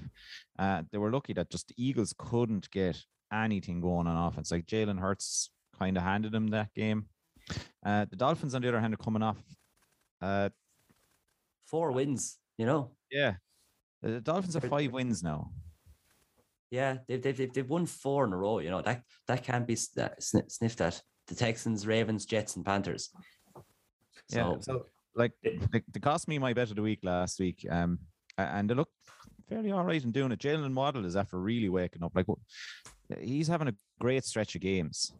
Uh, 0.60 0.84
they 0.91 0.99
were 0.99 1.12
lucky 1.12 1.34
that 1.34 1.49
just 1.49 1.70
the 1.70 1.76
Eagles 1.84 2.14
couldn't 2.18 2.70
get 2.70 3.01
anything 3.34 3.82
going 3.82 4.05
on 4.05 4.28
offense. 4.28 4.51
Like 4.51 4.68
Jalen 4.68 4.99
Hurts 4.99 5.49
kind 5.80 5.97
of 5.97 6.03
handed 6.03 6.32
them 6.32 6.49
that 6.49 6.74
game. 6.76 7.07
Uh, 7.86 8.06
the 8.10 8.16
Dolphins, 8.16 8.56
on 8.56 8.62
the 8.62 8.68
other 8.68 8.80
hand, 8.80 8.93
are 8.93 8.97
coming 8.97 9.24
off 9.24 9.38
uh, 10.22 10.50
four 11.66 11.91
wins. 11.91 12.38
You 12.58 12.66
know. 12.66 12.91
Yeah, 13.12 13.34
the 14.02 14.22
Dolphins 14.22 14.54
have 14.56 14.66
five 14.66 14.91
wins 14.91 15.24
now. 15.24 15.52
Yeah, 16.72 16.97
they've 17.08 17.22
they've 17.22 17.54
they've 17.54 17.70
won 17.70 17.86
four 17.86 18.26
in 18.26 18.34
a 18.34 18.38
row. 18.38 18.60
You 18.60 18.70
know 18.70 18.82
that 18.82 19.04
that 19.28 19.43
can't 19.43 19.68
be 19.68 19.76
sniffed 19.76 20.82
at. 20.82 21.02
The 21.28 21.36
Texans, 21.36 21.86
Ravens, 21.86 22.26
Jets, 22.26 22.56
and 22.56 22.66
Panthers. 22.66 23.10
So, 24.30 24.39
yeah, 24.39 24.54
so 24.62 24.86
like 25.16 25.32
they, 25.43 25.60
they 25.72 26.00
cost 26.00 26.28
me 26.28 26.39
my 26.39 26.54
bet 26.54 26.72
of 26.72 26.76
the 26.76 26.82
week 26.82 27.02
last 27.04 27.39
week. 27.39 27.68
Um, 27.70 28.00
and 28.38 28.68
they 28.68 28.74
look 28.74 28.89
fairly 29.47 29.72
all 29.72 29.84
right 29.84 30.04
in 30.04 30.12
doing 30.12 30.32
it. 30.32 30.39
Jaylen 30.39 30.74
Waddle 30.74 31.06
is 31.06 31.16
after 31.16 31.38
really 31.39 31.70
waking 31.70 32.04
up. 32.04 32.14
Like 32.16 32.26
he's 33.22 33.47
having 33.47 33.68
a 33.68 33.76
great 34.00 34.26
stretch 34.26 34.56
of 34.56 34.62
games 34.62 35.14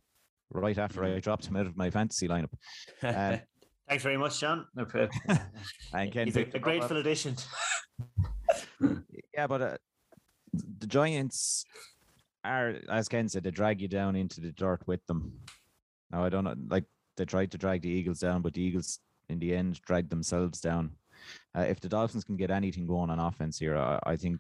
right 0.52 0.78
after 0.78 1.04
I 1.04 1.20
dropped 1.20 1.46
him 1.46 1.56
out 1.56 1.66
of 1.66 1.78
my 1.78 1.90
fantasy 1.90 2.28
lineup. 2.28 2.54
Um, 3.04 3.40
Thanks 3.88 4.04
very 4.04 4.18
much, 4.18 4.40
John. 4.40 4.68
No 4.76 4.86
and 5.94 6.12
Ken 6.12 6.28
He's 6.28 6.38
a, 6.38 6.42
a 6.54 6.60
grateful 6.60 6.98
addition. 6.98 7.36
yeah, 9.34 9.48
but 9.48 9.62
uh, 9.62 9.78
the 10.54 10.86
Giants 10.86 11.66
are, 12.44 12.76
as 12.88 13.10
Ken 13.10 13.28
said, 13.28 13.44
they 13.44 13.52
drag 13.52 13.82
you 13.82 13.88
down 13.88 14.16
into 14.16 14.42
the 14.42 14.52
dirt 14.52 14.84
with 14.86 15.04
them. 15.08 15.34
Now, 16.12 16.24
I 16.24 16.30
don't 16.30 16.44
know, 16.44 16.54
like 16.68 16.86
they 17.18 17.26
tried 17.26 17.52
to 17.52 17.58
drag 17.58 17.82
the 17.82 17.90
Eagles 17.90 18.20
down, 18.20 18.44
but 18.44 18.54
the 18.54 18.62
Eagles, 18.62 19.00
in 19.28 19.40
the 19.40 19.56
end, 19.56 19.82
dragged 19.82 20.12
themselves 20.12 20.62
down. 20.62 20.92
Uh, 21.58 21.62
if 21.62 21.80
the 21.80 21.90
Dolphins 21.90 22.24
can 22.24 22.38
get 22.38 22.52
anything 22.52 22.86
going 22.86 23.10
on 23.10 23.20
offense 23.20 23.58
here, 23.58 23.76
I, 23.76 24.00
I 24.04 24.16
think 24.16 24.40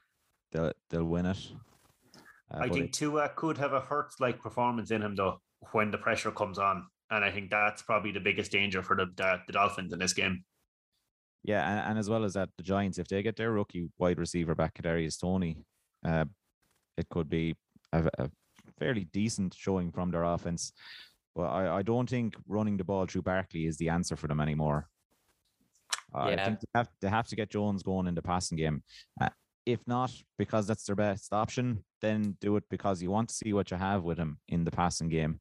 they'll 0.52 0.72
they'll 0.90 1.06
win 1.06 1.26
it. 1.26 1.52
Uh, 2.54 2.60
I 2.60 2.70
think 2.70 2.94
Tua 2.94 3.30
could 3.36 3.58
have 3.58 3.74
a 3.74 3.82
Hurts 3.82 4.20
like 4.20 4.40
performance 4.40 4.92
in 4.92 5.02
him, 5.02 5.16
though 5.16 5.42
when 5.72 5.92
the 5.92 5.98
pressure 5.98 6.32
comes 6.32 6.58
on. 6.58 6.88
And 7.12 7.26
I 7.26 7.32
think 7.32 7.50
that's 7.50 7.82
probably 7.82 8.12
the 8.12 8.20
biggest 8.20 8.52
danger 8.52 8.84
for 8.84 8.96
the 8.96 9.08
the, 9.16 9.42
the 9.48 9.54
Dolphins 9.54 9.94
in 9.94 10.00
this 10.00 10.14
game. 10.14 10.44
Yeah, 11.44 11.68
and, 11.68 11.92
and, 11.92 12.00
as 12.00 12.10
well 12.10 12.26
as 12.26 12.34
that, 12.34 12.50
the 12.58 12.64
Giants, 12.64 12.98
if 12.98 13.08
they 13.08 13.24
get 13.24 13.38
their 13.38 13.52
rookie 13.52 13.90
wide 13.98 14.20
receiver 14.20 14.56
back, 14.56 14.74
Kadarius 14.76 15.20
Toney, 15.20 15.58
uh, 16.06 16.26
it 16.98 17.08
could 17.10 17.30
be 17.30 17.56
a, 17.94 18.10
a, 18.18 18.30
fairly 18.78 19.06
decent 19.14 19.54
showing 19.54 19.92
from 19.92 20.12
their 20.12 20.24
offense. 20.24 20.74
But 21.36 21.48
I, 21.48 21.78
I 21.78 21.82
don't 21.82 22.10
think 22.10 22.36
running 22.46 22.76
the 22.76 22.84
ball 22.84 23.06
through 23.06 23.22
Barkley 23.22 23.66
is 23.66 23.78
the 23.78 23.90
answer 23.90 24.18
for 24.18 24.28
them 24.28 24.42
anymore. 24.42 24.90
Yeah. 26.14 26.22
I 26.24 26.46
think 26.46 26.60
they 26.60 26.68
have, 26.76 26.90
they 27.02 27.10
have 27.10 27.28
to 27.28 27.36
get 27.36 27.50
Jones 27.50 27.84
going 27.84 28.08
in 28.08 28.16
the 28.16 28.22
passing 28.22 28.58
game. 28.58 28.84
Uh, 29.22 29.30
if 29.66 29.80
not, 29.88 30.12
because 30.38 30.68
that's 30.68 30.84
their 30.86 30.96
best 30.96 31.32
option, 31.32 31.84
then 32.02 32.36
do 32.42 32.58
it 32.58 32.64
because 32.70 33.02
you 33.02 33.12
want 33.12 33.30
to 33.30 33.36
see 33.36 33.54
what 33.54 33.72
you 33.72 33.78
have 33.78 34.04
with 34.04 34.18
him 34.18 34.40
in 34.48 34.64
the 34.66 34.72
passing 34.72 35.08
game 35.08 35.40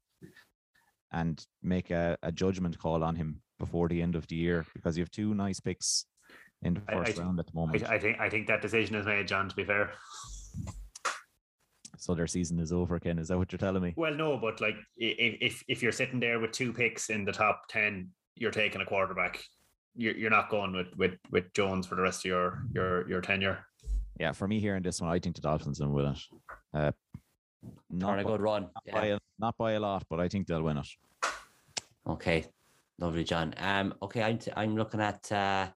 and 1.11 1.45
make 1.61 1.91
a, 1.91 2.17
a 2.23 2.31
judgment 2.31 2.77
call 2.77 3.03
on 3.03 3.15
him 3.15 3.41
before 3.57 3.87
the 3.87 4.01
end 4.01 4.15
of 4.15 4.27
the 4.27 4.35
year 4.35 4.65
because 4.73 4.97
you 4.97 5.03
have 5.03 5.11
two 5.11 5.33
nice 5.33 5.59
picks 5.59 6.05
in 6.61 6.75
the 6.75 6.81
first 6.81 7.19
I, 7.19 7.21
I, 7.21 7.25
round 7.25 7.39
at 7.39 7.47
the 7.47 7.53
moment. 7.53 7.83
I, 7.89 7.95
I, 7.95 7.99
think 7.99 8.19
I 8.19 8.29
think 8.29 8.47
that 8.47 8.61
decision 8.61 8.95
is 8.95 9.05
made, 9.05 9.27
John. 9.27 9.49
To 9.49 9.55
be 9.55 9.63
fair. 9.63 9.91
So 11.97 12.15
their 12.15 12.27
season 12.27 12.59
is 12.59 12.71
over, 12.71 12.97
Ken. 12.99 13.19
Is 13.19 13.27
that 13.27 13.37
what 13.37 13.51
you're 13.51 13.59
telling 13.59 13.83
me? 13.83 13.93
Well, 13.97 14.13
no, 14.13 14.37
but 14.37 14.61
like 14.61 14.75
if 14.97 15.63
if 15.67 15.83
you're 15.83 15.91
sitting 15.91 16.19
there 16.19 16.39
with 16.39 16.51
two 16.51 16.71
picks 16.71 17.09
in 17.09 17.25
the 17.25 17.31
top 17.31 17.63
ten, 17.69 18.09
you're 18.35 18.51
taking 18.51 18.81
a 18.81 18.85
quarterback. 18.85 19.43
You're 19.95 20.15
you're 20.15 20.29
not 20.29 20.49
going 20.49 20.73
with 20.73 20.95
with 20.97 21.15
with 21.31 21.53
Jones 21.53 21.87
for 21.87 21.95
the 21.95 22.01
rest 22.01 22.21
of 22.21 22.29
your 22.29 22.63
your 22.73 23.09
your 23.09 23.21
tenure. 23.21 23.65
Yeah, 24.19 24.33
for 24.33 24.47
me 24.47 24.59
here 24.59 24.75
in 24.75 24.83
this 24.83 25.01
one, 25.01 25.09
I 25.09 25.19
think 25.19 25.35
the 25.35 25.41
Dolphins 25.41 25.79
will 25.79 25.89
win 25.89 26.07
it. 26.07 26.19
Uh, 26.73 26.91
not 27.89 28.19
a 28.19 28.23
good 28.23 28.41
run. 28.41 28.63
Not, 28.63 28.83
yeah. 28.85 28.93
by 28.93 29.05
a, 29.07 29.19
not 29.39 29.57
by 29.57 29.71
a 29.73 29.79
lot, 29.79 30.03
but 30.09 30.19
I 30.19 30.27
think 30.27 30.47
they'll 30.47 30.63
win 30.63 30.77
it. 30.77 30.87
Okay, 32.07 32.45
lovely, 32.99 33.23
John. 33.23 33.53
Um, 33.57 33.93
okay, 34.01 34.23
I'm 34.23 34.37
t- 34.37 34.51
I'm 34.55 34.75
looking 34.75 35.01
at 35.01 35.31
uh, 35.31 35.67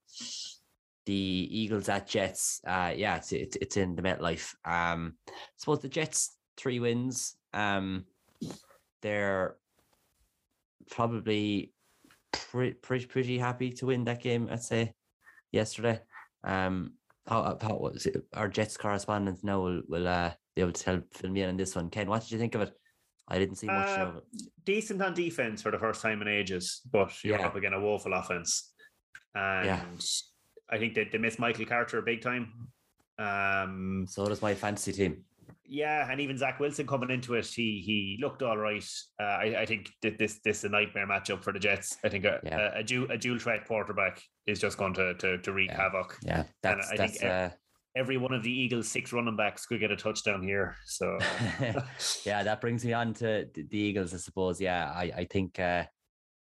the 1.05 1.13
Eagles 1.13 1.89
at 1.89 2.07
Jets. 2.07 2.61
Uh, 2.65 2.93
yeah, 2.95 3.17
it's 3.17 3.31
it's, 3.31 3.57
it's 3.57 3.77
in 3.77 3.95
the 3.95 4.01
MetLife. 4.01 4.55
Um, 4.65 5.15
I 5.27 5.33
suppose 5.57 5.81
the 5.81 5.89
Jets 5.89 6.37
three 6.57 6.79
wins. 6.79 7.35
Um, 7.53 8.05
they're 9.01 9.57
probably 10.89 11.71
pretty 12.31 12.73
pretty 12.73 13.05
pretty 13.05 13.37
happy 13.37 13.71
to 13.71 13.87
win 13.87 14.03
that 14.05 14.21
game. 14.21 14.47
I'd 14.51 14.63
say 14.63 14.93
yesterday. 15.51 15.99
Um, 16.43 16.93
how, 17.27 17.57
how 17.61 17.75
was 17.75 18.05
it? 18.05 18.23
Our 18.33 18.47
Jets 18.47 18.77
correspondent 18.77 19.43
now 19.43 19.61
will 19.61 19.81
will 19.87 20.07
uh, 20.07 20.31
be 20.55 20.61
able 20.61 20.73
to 20.73 20.83
tell 20.83 21.01
fill 21.11 21.29
me 21.29 21.41
in 21.41 21.49
on 21.49 21.57
this 21.57 21.75
one. 21.75 21.89
Ken, 21.89 22.07
what 22.07 22.21
did 22.21 22.31
you 22.31 22.39
think 22.39 22.55
of 22.55 22.61
it? 22.61 22.73
I 23.27 23.39
didn't 23.39 23.55
see 23.55 23.67
much 23.67 23.97
uh, 23.97 24.01
of 24.01 24.15
it. 24.17 24.23
Decent 24.65 25.01
on 25.01 25.13
defense 25.13 25.61
for 25.61 25.71
the 25.71 25.79
first 25.79 26.01
time 26.01 26.21
in 26.21 26.27
ages, 26.27 26.81
but 26.91 27.11
you're 27.23 27.39
yeah. 27.39 27.47
up 27.47 27.55
against 27.55 27.75
a 27.75 27.79
woeful 27.79 28.13
offense. 28.13 28.73
And 29.33 29.65
yeah. 29.65 29.81
I 30.69 30.77
think 30.77 30.93
they, 30.93 31.05
they 31.05 31.17
missed 31.17 31.39
Michael 31.39 31.65
Carter 31.65 32.01
big 32.01 32.21
time. 32.21 32.51
Um, 33.17 34.05
so 34.09 34.27
does 34.27 34.41
my 34.41 34.53
fantasy 34.53 34.91
team. 34.91 35.23
Yeah, 35.65 36.11
and 36.11 36.19
even 36.19 36.37
Zach 36.37 36.59
Wilson 36.59 36.85
coming 36.85 37.09
into 37.09 37.35
it, 37.35 37.45
he 37.45 37.81
he 37.85 38.17
looked 38.21 38.43
all 38.43 38.57
right. 38.57 38.85
Uh, 39.19 39.23
I, 39.23 39.55
I 39.61 39.65
think 39.65 39.89
that 40.01 40.17
this 40.17 40.39
this 40.43 40.59
is 40.59 40.63
a 40.65 40.69
nightmare 40.69 41.07
matchup 41.07 41.43
for 41.43 41.53
the 41.53 41.59
Jets. 41.59 41.97
I 42.03 42.09
think 42.09 42.25
a, 42.25 42.39
yeah. 42.43 42.75
a, 42.75 42.79
a, 42.79 42.83
dual, 42.83 43.09
a 43.09 43.17
dual 43.17 43.39
threat 43.39 43.65
quarterback 43.65 44.21
is 44.45 44.59
just 44.59 44.77
going 44.77 44.93
to 44.95 45.13
to, 45.15 45.37
to 45.37 45.53
wreak 45.53 45.69
yeah. 45.69 45.81
havoc. 45.81 46.17
Yeah, 46.21 46.43
that's, 46.61 46.89
and 46.89 46.93
I 46.93 46.97
that's, 47.03 47.19
think 47.19 47.31
uh, 47.31 47.49
every 47.95 48.17
one 48.17 48.33
of 48.33 48.43
the 48.43 48.51
Eagles' 48.51 48.89
six 48.89 49.13
running 49.13 49.37
backs 49.37 49.65
could 49.65 49.79
get 49.79 49.91
a 49.91 49.95
touchdown 49.95 50.43
here. 50.43 50.75
So 50.85 51.17
yeah, 52.25 52.43
that 52.43 52.59
brings 52.59 52.83
me 52.83 52.91
on 52.93 53.13
to 53.15 53.47
the 53.53 53.77
Eagles, 53.77 54.13
I 54.13 54.17
suppose. 54.17 54.59
Yeah, 54.59 54.91
I 54.93 55.11
I 55.17 55.25
think. 55.25 55.59
Uh, 55.59 55.83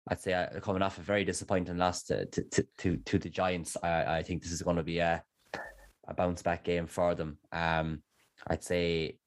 I'd 0.09 0.19
say 0.19 0.33
uh, 0.33 0.59
coming 0.61 0.81
off 0.83 0.97
a 0.99 1.03
very 1.03 1.25
disappointing 1.25 1.77
loss 1.77 2.05
to 2.05 2.25
to 2.25 2.67
to, 2.79 2.97
to 2.97 3.19
the 3.19 3.29
Giants, 3.29 3.77
I, 3.83 4.19
I 4.19 4.23
think 4.23 4.43
this 4.43 4.51
is 4.51 4.63
going 4.63 4.77
to 4.77 4.83
be 4.83 4.99
a 4.99 5.23
a 6.09 6.15
bounce 6.15 6.43
back 6.43 6.65
game 6.65 6.87
for 6.87 7.15
them. 7.15 7.39
Um, 7.53 8.03
I'd 8.47 8.65
say 8.65 9.19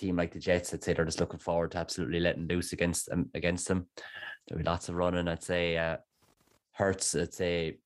team 0.00 0.16
like 0.16 0.32
the 0.32 0.38
Jets, 0.38 0.72
I'd 0.72 0.82
say 0.82 0.94
they're 0.94 1.04
just 1.04 1.20
looking 1.20 1.38
forward 1.38 1.72
to 1.72 1.78
absolutely 1.78 2.20
letting 2.20 2.48
loose 2.48 2.72
against 2.72 3.08
them. 3.08 3.30
Against 3.34 3.68
them, 3.68 3.86
there'll 4.48 4.62
be 4.62 4.68
lots 4.68 4.88
of 4.88 4.94
running. 4.94 5.28
I'd 5.28 5.42
say 5.42 5.76
uh, 5.76 5.98
Hurts. 6.72 7.14
I'd 7.14 7.34
say 7.34 7.78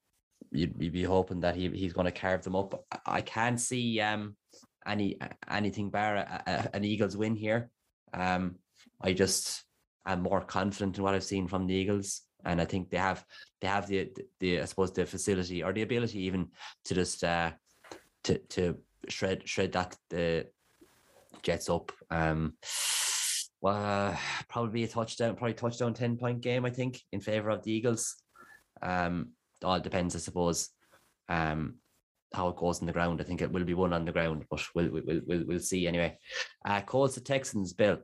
you'd, 0.51 0.75
you'd 0.79 0.93
be 0.93 1.03
hoping 1.03 1.41
that 1.41 1.57
he 1.57 1.69
he's 1.71 1.93
going 1.93 2.07
to 2.07 2.13
carve 2.13 2.45
them 2.45 2.57
up. 2.57 2.85
I 3.05 3.21
can't 3.21 3.61
see 3.61 4.01
um 4.01 4.37
any 4.87 5.19
anything 5.51 5.91
bar 5.91 6.17
a, 6.17 6.43
a, 6.47 6.77
an 6.77 6.85
Eagles 6.85 7.17
win 7.17 7.35
here. 7.35 7.71
Um, 8.13 8.57
I 9.01 9.13
just 9.13 9.65
am 10.07 10.23
more 10.23 10.41
confident 10.41 10.97
in 10.97 11.03
what 11.03 11.15
I've 11.15 11.25
seen 11.25 11.49
from 11.49 11.67
the 11.67 11.75
Eagles, 11.75 12.23
and 12.45 12.61
I 12.61 12.65
think 12.65 12.91
they 12.91 12.99
have 12.99 13.25
they 13.61 13.69
have 13.69 13.89
the 13.89 14.11
the 14.39 14.61
I 14.61 14.65
suppose 14.67 14.93
the 14.93 15.07
facility 15.07 15.63
or 15.63 15.73
the 15.73 15.83
ability 15.83 16.21
even 16.21 16.49
to 16.85 16.95
just 16.95 17.25
uh 17.25 17.51
to 18.25 18.39
to 18.39 18.79
shred 19.09 19.49
shred 19.49 19.73
that 19.73 19.97
the 20.11 20.47
Jets 21.43 21.69
up. 21.69 21.93
Um, 22.11 22.55
well, 23.61 24.19
probably 24.49 24.85
a 24.85 24.89
touchdown, 24.89 25.37
probably 25.37 25.55
touchdown 25.55 25.95
ten 25.95 26.17
point 26.17 26.41
game. 26.41 26.65
I 26.65 26.71
think 26.71 27.01
in 27.13 27.21
favor 27.21 27.51
of 27.51 27.63
the 27.63 27.73
Eagles. 27.73 28.17
Um, 28.83 29.31
all 29.63 29.81
depends, 29.81 30.15
I 30.15 30.19
suppose. 30.19 30.71
Um, 31.29 31.77
how 32.33 32.49
it 32.49 32.57
goes 32.57 32.81
on 32.81 32.87
the 32.87 32.93
ground. 32.93 33.21
I 33.21 33.25
think 33.25 33.41
it 33.41 33.51
will 33.51 33.65
be 33.65 33.75
one 33.75 33.93
on 33.93 34.05
the 34.05 34.13
ground, 34.13 34.45
but 34.51 34.63
we'll 34.75 34.91
we'll 34.91 35.21
we'll, 35.27 35.45
we'll 35.47 35.61
see 35.61 35.87
anyway. 35.87 36.19
Uh, 36.65 36.81
calls 36.81 37.15
the 37.15 37.21
Texans, 37.21 37.73
Bill. 37.73 37.99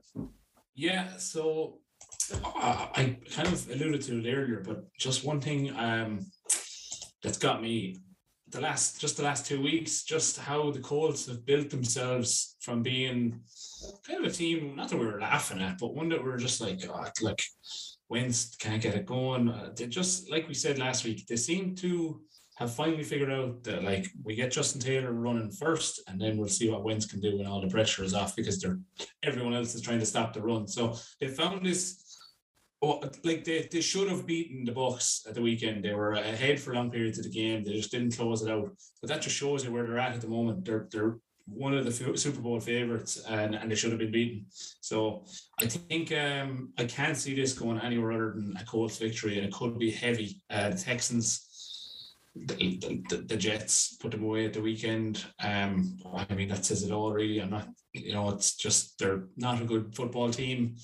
Yeah, 0.73 1.17
so 1.17 1.79
uh, 2.43 2.87
I 2.95 3.17
kind 3.29 3.47
of 3.47 3.69
alluded 3.69 4.01
to 4.03 4.19
it 4.19 4.33
earlier, 4.33 4.63
but 4.65 4.85
just 4.97 5.25
one 5.25 5.41
thing 5.41 5.75
um, 5.75 6.25
that's 7.21 7.37
got 7.37 7.61
me 7.61 7.97
the 8.51 8.61
last 8.61 8.99
just 8.99 9.17
the 9.17 9.23
last 9.23 9.45
two 9.45 9.61
weeks, 9.61 10.03
just 10.03 10.37
how 10.37 10.71
the 10.71 10.79
Colts 10.79 11.27
have 11.27 11.45
built 11.45 11.69
themselves 11.69 12.57
from 12.61 12.83
being 12.83 13.41
kind 14.07 14.23
of 14.23 14.31
a 14.31 14.35
team, 14.35 14.75
not 14.75 14.89
that 14.89 14.99
we 14.99 15.05
were 15.05 15.19
laughing 15.19 15.61
at, 15.61 15.77
but 15.79 15.95
one 15.95 16.09
that 16.09 16.23
we 16.23 16.29
are 16.29 16.37
just 16.37 16.61
like, 16.61 16.79
oh, 16.87 17.05
like 17.21 17.41
Wentz 18.09 18.55
can't 18.57 18.81
get 18.81 18.95
it 18.95 19.05
going. 19.05 19.49
Uh, 19.49 19.71
they 19.75 19.87
just 19.87 20.29
like 20.29 20.47
we 20.47 20.53
said 20.53 20.77
last 20.77 21.05
week, 21.05 21.25
they 21.27 21.37
seem 21.37 21.75
to 21.75 22.21
have 22.55 22.73
finally 22.73 23.03
figured 23.03 23.31
out 23.31 23.63
that 23.63 23.83
like 23.83 24.07
we 24.23 24.35
get 24.35 24.51
Justin 24.51 24.81
Taylor 24.81 25.13
running 25.13 25.51
first, 25.51 26.01
and 26.07 26.19
then 26.19 26.37
we'll 26.37 26.49
see 26.49 26.69
what 26.69 26.83
Wentz 26.83 27.05
can 27.05 27.21
do 27.21 27.37
when 27.37 27.47
all 27.47 27.61
the 27.61 27.69
pressure 27.69 28.03
is 28.03 28.13
off 28.13 28.35
because 28.35 28.59
they're 28.59 28.79
everyone 29.23 29.53
else 29.53 29.73
is 29.75 29.81
trying 29.81 29.99
to 29.99 30.05
stop 30.05 30.33
the 30.33 30.41
run. 30.41 30.67
So 30.67 30.95
they 31.19 31.27
found 31.27 31.65
this 31.65 32.10
like 32.81 33.43
they, 33.43 33.67
they 33.71 33.81
should 33.81 34.09
have 34.09 34.25
beaten 34.25 34.65
the 34.65 34.71
Bucs 34.71 35.27
at 35.27 35.35
the 35.35 35.41
weekend. 35.41 35.83
They 35.83 35.93
were 35.93 36.13
ahead 36.13 36.59
for 36.59 36.73
long 36.73 36.89
periods 36.89 37.19
of 37.19 37.25
the 37.25 37.29
game. 37.29 37.63
They 37.63 37.73
just 37.73 37.91
didn't 37.91 38.17
close 38.17 38.41
it 38.41 38.51
out. 38.51 38.71
But 39.01 39.09
that 39.09 39.21
just 39.21 39.35
shows 39.35 39.63
you 39.63 39.71
where 39.71 39.85
they're 39.85 39.99
at 39.99 40.13
at 40.13 40.21
the 40.21 40.27
moment. 40.27 40.65
They're 40.65 40.87
they're 40.91 41.17
one 41.45 41.73
of 41.73 41.85
the 41.85 42.17
Super 42.17 42.39
Bowl 42.39 42.59
favorites, 42.59 43.23
and, 43.27 43.55
and 43.55 43.69
they 43.69 43.75
should 43.75 43.91
have 43.91 43.99
been 43.99 44.11
beaten. 44.11 44.45
So 44.79 45.25
I 45.59 45.65
think 45.65 46.11
um, 46.13 46.71
I 46.77 46.85
can't 46.85 47.17
see 47.17 47.35
this 47.35 47.53
going 47.53 47.79
anywhere 47.79 48.13
other 48.13 48.33
than 48.35 48.55
a 48.59 48.65
Colts 48.65 48.97
victory, 48.97 49.37
and 49.37 49.45
it 49.45 49.53
could 49.53 49.77
be 49.77 49.91
heavy. 49.91 50.41
Uh, 50.49 50.69
the 50.69 50.77
Texans, 50.77 52.15
the, 52.35 53.03
the, 53.09 53.25
the, 53.27 53.35
Jets 53.35 53.97
put 53.97 54.11
them 54.11 54.23
away 54.23 54.45
at 54.45 54.53
the 54.53 54.61
weekend. 54.61 55.25
Um, 55.43 55.97
I 56.13 56.33
mean 56.33 56.47
that 56.49 56.63
says 56.65 56.83
it 56.83 56.91
all. 56.91 57.11
Really, 57.11 57.41
I'm 57.41 57.49
not. 57.49 57.67
You 57.93 58.13
know, 58.13 58.29
it's 58.29 58.55
just 58.55 58.97
they're 58.97 59.25
not 59.35 59.61
a 59.61 59.65
good 59.65 59.93
football 59.93 60.29
team 60.29 60.77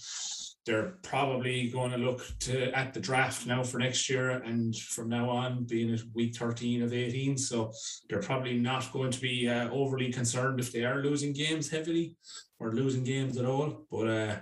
they're 0.67 0.97
probably 1.01 1.69
going 1.69 1.91
to 1.91 1.97
look 1.97 2.21
to 2.39 2.71
at 2.77 2.93
the 2.93 2.99
draft 2.99 3.47
now 3.47 3.63
for 3.63 3.79
next 3.79 4.09
year 4.09 4.29
and 4.29 4.75
from 4.75 5.09
now 5.09 5.29
on 5.29 5.63
being 5.63 5.93
at 5.93 6.01
week 6.13 6.35
13 6.35 6.83
of 6.83 6.93
18 6.93 7.37
so 7.37 7.71
they're 8.09 8.21
probably 8.21 8.57
not 8.59 8.91
going 8.91 9.09
to 9.09 9.21
be 9.21 9.49
uh, 9.49 9.69
overly 9.71 10.11
concerned 10.11 10.59
if 10.59 10.71
they 10.71 10.83
are 10.83 11.01
losing 11.01 11.33
games 11.33 11.69
heavily 11.69 12.15
or 12.59 12.73
losing 12.73 13.03
games 13.03 13.37
at 13.37 13.45
all. 13.45 13.85
But 13.89 14.07
uh, 14.07 14.35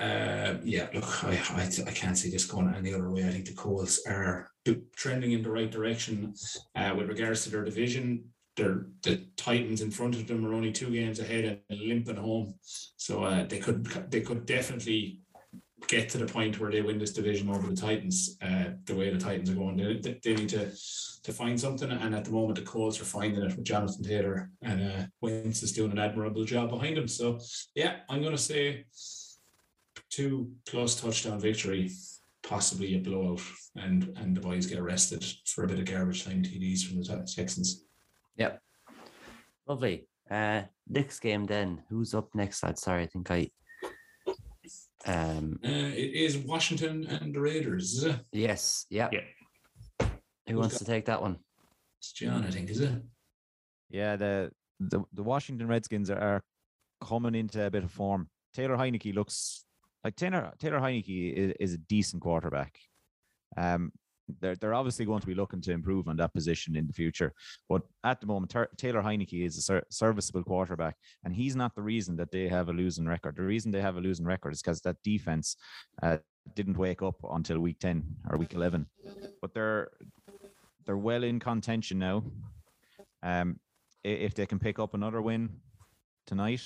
uh, 0.00 0.54
yeah, 0.64 0.88
look, 0.92 1.24
I, 1.24 1.40
I, 1.50 1.70
I 1.86 1.92
can't 1.92 2.18
see 2.18 2.30
this 2.30 2.44
going 2.44 2.72
any 2.74 2.94
other 2.94 3.10
way. 3.10 3.26
I 3.26 3.30
think 3.30 3.46
the 3.46 3.54
Colts 3.54 4.02
are 4.06 4.50
trending 4.96 5.32
in 5.32 5.42
the 5.42 5.50
right 5.50 5.70
direction 5.70 6.34
uh, 6.74 6.94
with 6.96 7.08
regards 7.08 7.44
to 7.44 7.50
their 7.50 7.64
division 7.64 8.24
they're 8.56 8.86
the 9.02 9.26
Titans 9.36 9.80
in 9.80 9.90
front 9.90 10.14
of 10.14 10.26
them 10.26 10.46
are 10.46 10.54
only 10.54 10.72
two 10.72 10.90
games 10.90 11.18
ahead 11.18 11.60
and 11.68 11.80
limping 11.80 12.16
home. 12.16 12.54
So 12.62 13.24
uh, 13.24 13.44
they 13.44 13.58
could 13.58 13.84
they 14.10 14.20
could 14.20 14.46
definitely 14.46 15.20
get 15.88 16.08
to 16.08 16.18
the 16.18 16.26
point 16.26 16.58
where 16.58 16.70
they 16.70 16.80
win 16.80 16.98
this 16.98 17.12
division 17.12 17.50
over 17.50 17.66
the 17.66 17.76
Titans. 17.76 18.36
Uh, 18.40 18.70
the 18.86 18.94
way 18.94 19.10
the 19.10 19.18
Titans 19.18 19.50
are 19.50 19.54
going, 19.54 19.76
they, 19.76 20.18
they 20.22 20.34
need 20.34 20.48
to 20.50 20.70
to 21.24 21.32
find 21.32 21.58
something. 21.58 21.90
And 21.90 22.14
at 22.14 22.24
the 22.24 22.30
moment, 22.30 22.58
the 22.58 22.64
Colts 22.64 23.00
are 23.00 23.04
finding 23.04 23.42
it 23.42 23.56
with 23.56 23.64
Jonathan 23.64 24.04
Taylor, 24.04 24.50
and 24.62 24.82
uh, 24.82 25.06
Wentz 25.20 25.62
is 25.62 25.72
doing 25.72 25.92
an 25.92 25.98
admirable 25.98 26.44
job 26.44 26.70
behind 26.70 26.96
him. 26.96 27.08
So 27.08 27.40
yeah, 27.74 27.96
I'm 28.08 28.22
to 28.22 28.38
say 28.38 28.84
two 30.10 30.52
plus 30.66 31.00
touchdown 31.00 31.40
victory, 31.40 31.90
possibly 32.42 32.94
a 32.94 33.00
blowout, 33.00 33.42
and 33.76 34.16
and 34.16 34.36
the 34.36 34.40
boys 34.40 34.66
get 34.66 34.78
arrested 34.78 35.24
for 35.46 35.64
a 35.64 35.66
bit 35.66 35.80
of 35.80 35.86
garbage 35.86 36.24
time 36.24 36.42
TDs 36.42 36.84
from 36.84 37.02
the 37.02 37.32
Texans. 37.34 37.84
Yep. 38.36 38.60
Lovely. 39.66 40.08
Uh, 40.30 40.62
next 40.88 41.20
game 41.20 41.46
then. 41.46 41.82
Who's 41.88 42.14
up 42.14 42.34
next? 42.34 42.62
Lad? 42.62 42.78
Sorry, 42.78 43.02
I 43.02 43.06
think 43.06 43.30
I. 43.30 43.50
Um, 45.06 45.58
uh, 45.62 45.68
it 45.68 46.14
is 46.14 46.38
Washington 46.38 47.06
and 47.06 47.34
the 47.34 47.40
Raiders. 47.40 48.06
Yes. 48.32 48.86
Yeah. 48.88 49.10
yeah. 49.12 50.08
Who 50.48 50.56
wants 50.56 50.78
to 50.78 50.84
take 50.84 51.06
that 51.06 51.20
one? 51.20 51.38
It's 52.00 52.12
John, 52.12 52.44
I 52.44 52.50
think, 52.50 52.70
is 52.70 52.80
it? 52.80 53.02
Yeah, 53.90 54.16
the 54.16 54.50
the, 54.80 55.02
the 55.12 55.22
Washington 55.22 55.68
Redskins 55.68 56.10
are, 56.10 56.18
are 56.18 56.42
coming 57.02 57.34
into 57.34 57.64
a 57.64 57.70
bit 57.70 57.84
of 57.84 57.90
form. 57.90 58.28
Taylor 58.54 58.76
Heinicke 58.76 59.14
looks 59.14 59.64
like 60.02 60.16
Taylor 60.16 60.52
Taylor 60.58 60.80
Heinicke 60.80 61.32
is, 61.32 61.54
is 61.60 61.74
a 61.74 61.78
decent 61.78 62.22
quarterback. 62.22 62.78
Um, 63.56 63.92
they're 64.40 64.56
they're 64.56 64.74
obviously 64.74 65.04
going 65.04 65.20
to 65.20 65.26
be 65.26 65.34
looking 65.34 65.60
to 65.62 65.72
improve 65.72 66.08
on 66.08 66.16
that 66.16 66.32
position 66.34 66.76
in 66.76 66.86
the 66.86 66.92
future. 66.92 67.32
But 67.68 67.82
at 68.04 68.20
the 68.20 68.26
moment, 68.26 68.54
Taylor 68.76 69.02
Heinicke 69.02 69.44
is 69.44 69.58
a 69.58 69.62
ser- 69.62 69.86
serviceable 69.90 70.44
quarterback, 70.44 70.96
and 71.24 71.34
he's 71.34 71.56
not 71.56 71.74
the 71.74 71.82
reason 71.82 72.16
that 72.16 72.30
they 72.30 72.48
have 72.48 72.68
a 72.68 72.72
losing 72.72 73.06
record. 73.06 73.36
The 73.36 73.42
reason 73.42 73.70
they 73.70 73.80
have 73.80 73.96
a 73.96 74.00
losing 74.00 74.26
record 74.26 74.52
is 74.52 74.62
because 74.62 74.80
that 74.82 74.96
defense 75.02 75.56
uh, 76.02 76.18
didn't 76.54 76.78
wake 76.78 77.02
up 77.02 77.16
until 77.30 77.58
week 77.58 77.78
ten 77.78 78.04
or 78.30 78.38
week 78.38 78.54
eleven. 78.54 78.86
But 79.40 79.54
they're 79.54 79.88
they're 80.86 80.96
well 80.96 81.24
in 81.24 81.40
contention 81.40 81.98
now. 81.98 82.24
Um, 83.22 83.58
if 84.02 84.34
they 84.34 84.46
can 84.46 84.58
pick 84.58 84.78
up 84.78 84.94
another 84.94 85.22
win 85.22 85.48
tonight, 86.26 86.62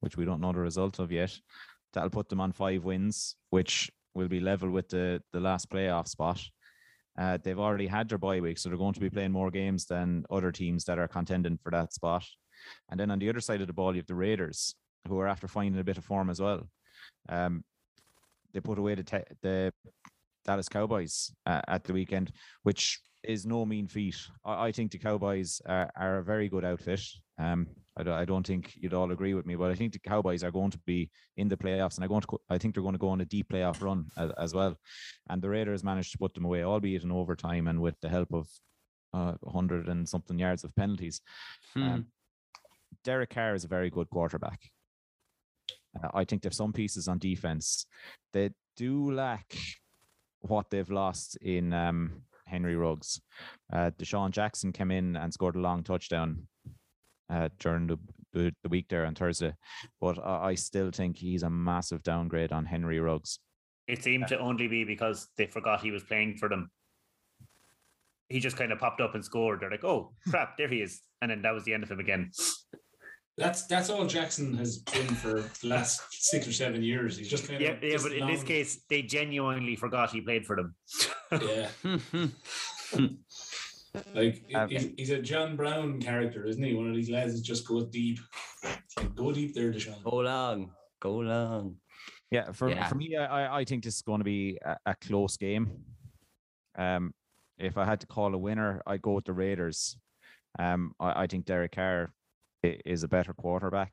which 0.00 0.16
we 0.16 0.24
don't 0.24 0.40
know 0.40 0.52
the 0.52 0.58
result 0.58 0.98
of 0.98 1.10
yet, 1.10 1.38
that'll 1.92 2.10
put 2.10 2.28
them 2.28 2.40
on 2.40 2.52
five 2.52 2.84
wins, 2.84 3.36
which 3.50 3.90
will 4.14 4.28
be 4.28 4.40
level 4.40 4.70
with 4.70 4.88
the 4.88 5.22
the 5.32 5.40
last 5.40 5.70
playoff 5.70 6.08
spot. 6.08 6.40
Uh, 7.18 7.38
they've 7.42 7.58
already 7.58 7.86
had 7.86 8.08
their 8.08 8.18
bye 8.18 8.40
week, 8.40 8.58
so 8.58 8.68
they're 8.68 8.78
going 8.78 8.94
to 8.94 9.00
be 9.00 9.10
playing 9.10 9.32
more 9.32 9.50
games 9.50 9.84
than 9.84 10.24
other 10.30 10.50
teams 10.50 10.84
that 10.84 10.98
are 10.98 11.08
contending 11.08 11.58
for 11.62 11.70
that 11.70 11.92
spot. 11.92 12.24
And 12.90 12.98
then 12.98 13.10
on 13.10 13.18
the 13.18 13.28
other 13.28 13.40
side 13.40 13.60
of 13.60 13.66
the 13.66 13.72
ball, 13.72 13.94
you 13.94 14.00
have 14.00 14.06
the 14.06 14.14
Raiders, 14.14 14.74
who 15.08 15.18
are 15.18 15.28
after 15.28 15.48
finding 15.48 15.80
a 15.80 15.84
bit 15.84 15.98
of 15.98 16.04
form 16.04 16.30
as 16.30 16.40
well. 16.40 16.68
Um, 17.28 17.64
they 18.52 18.60
put 18.60 18.78
away 18.78 18.94
the 18.94 19.02
te- 19.02 19.34
the 19.42 19.72
Dallas 20.44 20.68
Cowboys 20.68 21.32
uh, 21.46 21.60
at 21.68 21.84
the 21.84 21.92
weekend, 21.92 22.32
which 22.62 23.00
is 23.22 23.46
no 23.46 23.64
mean 23.64 23.86
feat. 23.88 24.16
I, 24.44 24.66
I 24.66 24.72
think 24.72 24.92
the 24.92 24.98
Cowboys 24.98 25.60
are, 25.66 25.90
are, 25.96 26.18
a 26.18 26.24
very 26.24 26.48
good 26.48 26.64
outfit. 26.64 27.02
Um, 27.38 27.68
I, 27.96 28.02
don't, 28.02 28.14
I 28.14 28.24
don't 28.24 28.46
think 28.46 28.72
you'd 28.74 28.94
all 28.94 29.12
agree 29.12 29.34
with 29.34 29.44
me, 29.44 29.54
but 29.54 29.70
I 29.70 29.74
think 29.74 29.92
the 29.92 29.98
Cowboys 29.98 30.42
are 30.42 30.50
going 30.50 30.70
to 30.70 30.78
be 30.86 31.10
in 31.36 31.48
the 31.48 31.56
playoffs, 31.56 31.96
and 31.96 32.04
I 32.04 32.08
going 32.08 32.22
to 32.22 32.38
I 32.48 32.58
think 32.58 32.74
they're 32.74 32.82
going 32.82 32.94
to 32.94 32.98
go 32.98 33.10
on 33.10 33.20
a 33.20 33.26
deep 33.26 33.48
playoff 33.50 33.82
run 33.82 34.06
as, 34.16 34.30
as 34.38 34.54
well. 34.54 34.76
And 35.28 35.42
the 35.42 35.50
Raiders 35.50 35.84
managed 35.84 36.12
to 36.12 36.18
put 36.18 36.34
them 36.34 36.44
away, 36.44 36.62
albeit 36.64 37.04
in 37.04 37.12
overtime 37.12 37.68
and 37.68 37.80
with 37.80 37.94
the 38.00 38.08
help 38.08 38.32
of 38.32 38.48
uh, 39.14 39.34
100 39.40 39.88
and 39.88 40.08
something 40.08 40.38
yards 40.38 40.64
of 40.64 40.74
penalties. 40.74 41.20
Hmm. 41.74 41.82
Um, 41.82 42.06
Derek 43.04 43.30
Carr 43.30 43.54
is 43.54 43.64
a 43.64 43.68
very 43.68 43.90
good 43.90 44.08
quarterback. 44.10 44.60
Uh, 46.02 46.08
I 46.14 46.24
think 46.24 46.42
there's 46.42 46.56
some 46.56 46.72
pieces 46.72 47.08
on 47.08 47.18
defense 47.18 47.86
that 48.32 48.52
do 48.76 49.12
lack 49.12 49.54
what 50.40 50.70
they've 50.70 50.90
lost 50.90 51.36
in 51.36 51.72
um, 51.72 52.22
Henry 52.46 52.76
Ruggs. 52.76 53.20
Uh, 53.72 53.90
DeSean 53.98 54.30
Jackson 54.30 54.72
came 54.72 54.90
in 54.90 55.16
and 55.16 55.32
scored 55.32 55.56
a 55.56 55.60
long 55.60 55.82
touchdown 55.82 56.46
uh, 57.32 57.48
during 57.58 57.86
the 57.86 57.98
the, 58.32 58.54
the 58.62 58.68
week 58.68 58.86
there 58.88 59.04
on 59.04 59.14
Thursday, 59.14 59.52
but 60.00 60.18
I, 60.18 60.50
I 60.50 60.54
still 60.54 60.90
think 60.90 61.18
he's 61.18 61.42
a 61.42 61.50
massive 61.50 62.02
downgrade 62.02 62.50
on 62.50 62.64
Henry 62.64 62.98
Ruggs. 62.98 63.38
It 63.86 64.02
seemed 64.02 64.28
to 64.28 64.38
only 64.38 64.68
be 64.68 64.84
because 64.84 65.28
they 65.36 65.46
forgot 65.46 65.82
he 65.82 65.90
was 65.90 66.02
playing 66.04 66.36
for 66.36 66.48
them. 66.48 66.70
He 68.28 68.40
just 68.40 68.56
kind 68.56 68.72
of 68.72 68.78
popped 68.78 69.02
up 69.02 69.14
and 69.14 69.22
scored. 69.24 69.60
They're 69.60 69.70
like, 69.70 69.84
"Oh 69.84 70.12
crap, 70.30 70.56
there 70.56 70.68
he 70.68 70.80
is," 70.80 71.02
and 71.20 71.30
then 71.30 71.42
that 71.42 71.52
was 71.52 71.64
the 71.64 71.74
end 71.74 71.82
of 71.82 71.90
him 71.90 72.00
again. 72.00 72.30
That's 73.38 73.66
that's 73.66 73.90
all 73.90 74.06
Jackson 74.06 74.54
has 74.54 74.78
been 74.78 75.06
for 75.06 75.40
the 75.60 75.68
last 75.68 76.00
six 76.10 76.46
or 76.46 76.52
seven 76.52 76.82
years. 76.82 77.16
He's 77.16 77.28
just 77.28 77.48
kind 77.48 77.60
Yeah, 77.60 77.72
of 77.72 77.82
yeah, 77.82 77.92
just 77.92 78.04
but 78.04 78.12
in 78.12 78.26
this 78.26 78.42
case, 78.42 78.84
they 78.88 79.02
genuinely 79.02 79.76
forgot 79.76 80.10
he 80.10 80.20
played 80.20 80.46
for 80.46 80.56
them. 80.56 80.74
yeah, 81.32 81.68
like 84.14 84.42
Um, 84.54 84.68
he's, 84.68 84.90
he's 84.96 85.10
a 85.10 85.20
John 85.20 85.56
Brown 85.56 86.00
character, 86.00 86.44
isn't 86.46 86.62
he? 86.62 86.74
One 86.74 86.88
of 86.88 86.94
these 86.94 87.10
lads 87.10 87.34
that 87.34 87.42
just 87.44 87.66
goes 87.66 87.86
deep. 87.86 88.18
Like, 88.64 89.14
go 89.14 89.32
deep 89.32 89.54
there, 89.54 89.72
DeSean. 89.72 90.02
go 90.02 90.16
long, 90.16 90.70
go 91.00 91.16
long. 91.18 91.76
Yeah, 92.30 92.52
for 92.52 92.70
Yeah. 92.70 92.88
for 92.88 92.94
me, 92.94 93.16
I, 93.16 93.44
I- 93.44 93.58
I 93.60 93.64
think 93.64 93.84
this 93.84 93.96
is 93.96 94.02
going 94.02 94.20
to 94.20 94.24
be 94.24 94.58
a, 94.64 94.76
a 94.86 94.94
close 94.94 95.36
game. 95.36 95.84
Um, 96.78 97.12
if 97.58 97.76
I 97.76 97.84
had 97.84 98.00
to 98.00 98.06
call 98.06 98.34
a 98.34 98.38
winner, 98.38 98.80
I'd 98.86 99.02
go 99.02 99.12
with 99.12 99.26
the 99.26 99.34
Raiders. 99.34 99.96
Um, 100.58 100.92
I, 100.98 101.22
I 101.24 101.26
think 101.26 101.44
Derek 101.44 101.72
Carr 101.72 102.10
is 102.62 103.02
a 103.02 103.08
better 103.08 103.34
quarterback, 103.34 103.92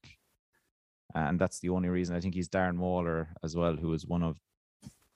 and 1.13 1.37
that's 1.39 1.59
the 1.59 1.69
only 1.69 1.89
reason. 1.89 2.15
I 2.15 2.21
think 2.21 2.35
he's 2.35 2.47
Darren 2.49 2.77
Waller 2.77 3.33
as 3.43 3.55
well, 3.55 3.75
who 3.75 3.93
is 3.93 4.05
one 4.07 4.23
of 4.23 4.37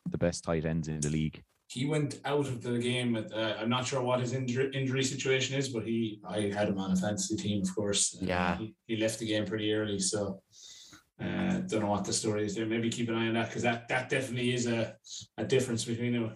the 0.09 0.17
best 0.17 0.43
tight 0.43 0.65
ends 0.65 0.87
in 0.89 0.99
the 0.99 1.09
league. 1.09 1.41
He 1.67 1.85
went 1.85 2.19
out 2.25 2.47
of 2.47 2.61
the 2.61 2.77
game. 2.77 3.15
At, 3.15 3.33
uh, 3.33 3.55
I'm 3.59 3.69
not 3.69 3.87
sure 3.87 4.01
what 4.01 4.19
his 4.19 4.33
injury 4.33 4.69
injury 4.73 5.03
situation 5.03 5.57
is, 5.57 5.69
but 5.69 5.83
he 5.85 6.19
I 6.27 6.41
had 6.57 6.69
him 6.69 6.77
on 6.79 6.91
a 6.91 6.95
fantasy 6.95 7.35
team, 7.35 7.61
of 7.63 7.73
course. 7.75 8.17
Yeah. 8.21 8.57
he, 8.57 8.75
he 8.85 8.97
left 8.97 9.19
the 9.19 9.25
game 9.27 9.45
pretty 9.45 9.73
early, 9.73 9.99
so. 9.99 10.41
Uh, 11.21 11.59
don't 11.69 11.81
know 11.81 11.87
what 11.91 12.03
the 12.03 12.11
story 12.11 12.43
is 12.43 12.55
there. 12.55 12.65
Maybe 12.65 12.89
keep 12.89 13.07
an 13.07 13.15
eye 13.15 13.27
on 13.27 13.35
that 13.35 13.47
because 13.47 13.61
that, 13.61 13.87
that 13.87 14.09
definitely 14.09 14.51
is 14.53 14.65
a, 14.67 14.95
a 15.37 15.45
difference 15.45 15.85
between 15.85 16.15
a, 16.15 16.33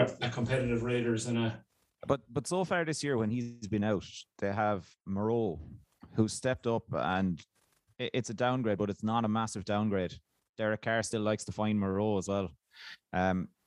a, 0.00 0.10
a 0.22 0.30
competitive 0.30 0.84
Raiders 0.84 1.26
and 1.26 1.36
a 1.38 1.62
But 2.06 2.20
but 2.32 2.46
so 2.46 2.64
far 2.64 2.84
this 2.84 3.02
year, 3.02 3.18
when 3.18 3.30
he's 3.30 3.66
been 3.68 3.84
out, 3.84 4.06
they 4.38 4.52
have 4.52 4.88
Moreau, 5.06 5.58
who 6.14 6.28
stepped 6.28 6.66
up, 6.68 6.84
and 6.92 7.40
i- 8.00 8.10
it's 8.14 8.30
a 8.30 8.34
downgrade, 8.34 8.78
but 8.78 8.90
it's 8.90 9.02
not 9.02 9.24
a 9.24 9.28
massive 9.28 9.64
downgrade. 9.64 10.14
Derek 10.56 10.82
Carr 10.82 11.02
still 11.02 11.22
likes 11.22 11.44
to 11.46 11.52
find 11.52 11.78
Moreau 11.78 12.16
as 12.16 12.28
well. 12.28 12.48
Um, 13.12 13.48
i- 13.48 13.61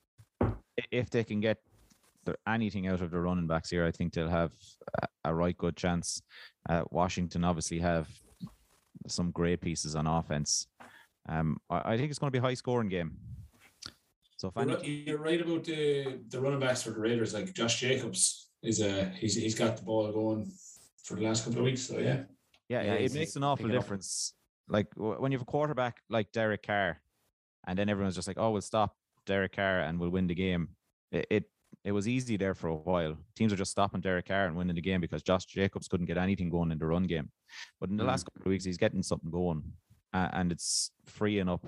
if 0.92 1.10
they 1.10 1.24
can 1.24 1.40
get 1.40 1.58
anything 2.48 2.88
out 2.88 3.02
of 3.02 3.12
the 3.12 3.20
running 3.20 3.48
backs 3.48 3.70
here, 3.70 3.86
I 3.86 3.92
think 3.92 4.14
they'll 4.14 4.30
have 4.30 4.52
a, 5.02 5.08
a 5.26 5.34
right 5.34 5.58
good 5.58 5.76
chance. 5.76 6.22
Uh, 6.68 6.84
Washington 6.92 7.44
obviously 7.44 7.80
have 7.80 8.08
some 9.08 9.32
great 9.32 9.62
pieces 9.62 9.96
on 9.96 10.08
offense. 10.08 10.68
Um, 11.30 11.58
I, 11.70 11.94
I 11.94 11.98
think 11.98 12.10
it's 12.10 12.20
going 12.20 12.32
to 12.32 12.40
be 12.40 12.40
a 12.40 12.48
high 12.48 12.54
scoring 12.54 12.90
game. 12.90 13.18
So 14.38 14.50
if 14.50 14.56
You're 14.56 14.64
any 14.64 14.74
right, 14.76 15.08
you're 15.08 15.18
right 15.18 15.42
about 15.42 15.64
the 15.64 16.20
the 16.28 16.40
running 16.40 16.60
backs 16.60 16.84
for 16.84 16.90
the 16.92 17.00
Raiders. 17.00 17.34
Like 17.34 17.54
Josh 17.54 17.80
Jacobs 17.80 18.50
is 18.64 18.82
a 18.82 19.06
he's 19.06 19.36
he's 19.36 19.56
got 19.56 19.78
the 19.78 19.84
ball 19.84 20.12
going 20.12 20.52
for 21.04 21.16
the 21.16 21.24
last 21.24 21.46
couple 21.46 21.60
of 21.60 21.66
weeks. 21.66 21.84
So 21.84 22.00
yeah, 22.00 22.24
Yeah, 22.68 22.82
Yeah, 22.82 22.84
yeah, 22.84 22.94
it 22.94 23.14
makes 23.14 23.36
an 23.38 23.44
awful 23.44 23.70
difference. 23.70 24.34
Like 24.68 24.88
when 24.96 25.32
you 25.32 25.38
have 25.38 25.44
a 25.44 25.52
quarterback 25.52 25.98
like 26.10 26.32
Derek 26.32 26.64
Carr, 26.64 27.00
and 27.66 27.78
then 27.80 27.88
everyone's 27.88 28.16
just 28.16 28.28
like, 28.28 28.38
"Oh, 28.38 28.52
we'll 28.52 28.62
stop 28.62 28.96
Derek 29.26 29.56
Carr 29.56 29.80
and 29.82 30.00
we'll 30.00 30.10
win 30.10 30.28
the 30.28 30.36
game." 30.36 30.70
It 31.12 31.28
it, 31.30 31.44
it 31.84 31.92
was 31.92 32.08
easy 32.08 32.38
there 32.38 32.56
for 32.56 32.68
a 32.70 32.76
while. 32.76 33.18
Teams 33.36 33.52
are 33.54 33.58
just 33.58 33.72
stopping 33.72 34.02
Derek 34.02 34.28
Carr 34.28 34.46
and 34.48 34.56
winning 34.56 34.76
the 34.76 34.82
game 34.82 35.02
because 35.02 35.22
Josh 35.24 35.46
Jacobs 35.46 35.88
couldn't 35.88 36.06
get 36.08 36.18
anything 36.18 36.50
going 36.50 36.72
in 36.72 36.80
the 36.80 36.86
run 36.86 37.04
game. 37.04 37.30
But 37.80 37.90
in 37.90 37.98
the 37.98 38.04
Mm. 38.04 38.08
last 38.08 38.24
couple 38.26 38.42
of 38.42 38.48
weeks, 38.48 38.64
he's 38.66 38.78
getting 38.78 39.04
something 39.04 39.30
going, 39.32 39.64
uh, 40.14 40.30
and 40.34 40.52
it's 40.52 40.92
freeing 41.06 41.50
up 41.50 41.64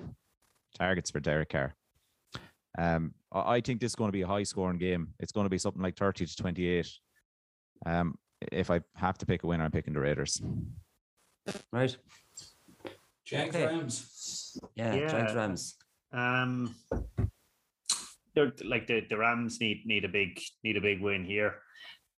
targets 0.74 1.10
for 1.10 1.20
Derek 1.20 1.50
Carr. 1.50 1.74
Um, 2.76 3.14
I 3.32 3.56
I 3.56 3.60
think 3.60 3.80
this 3.80 3.92
is 3.92 3.96
going 3.96 4.08
to 4.08 4.12
be 4.12 4.22
a 4.22 4.26
high 4.26 4.44
scoring 4.44 4.78
game. 4.78 5.14
It's 5.20 5.32
going 5.32 5.44
to 5.46 5.50
be 5.50 5.58
something 5.58 5.82
like 5.82 5.96
thirty 5.96 6.26
to 6.26 6.36
twenty 6.36 6.66
eight. 6.66 6.90
Um, 7.86 8.16
if 8.52 8.70
I 8.70 8.80
have 8.94 9.18
to 9.18 9.26
pick 9.26 9.42
a 9.42 9.46
winner, 9.46 9.64
I'm 9.64 9.70
picking 9.70 9.94
the 9.94 10.00
Raiders. 10.00 10.40
Right? 11.72 11.96
Jags 13.24 13.54
Okay. 13.54 13.66
Rams. 13.66 14.58
Yeah, 14.74 15.08
Jags 15.08 15.34
Rams. 15.34 15.76
Um, 16.12 16.74
they're 18.38 18.52
like 18.64 18.86
the, 18.86 19.02
the 19.10 19.18
Rams 19.18 19.60
need 19.60 19.82
need 19.84 20.04
a 20.04 20.08
big 20.08 20.40
need 20.62 20.76
a 20.76 20.80
big 20.80 21.00
win 21.00 21.24
here. 21.24 21.56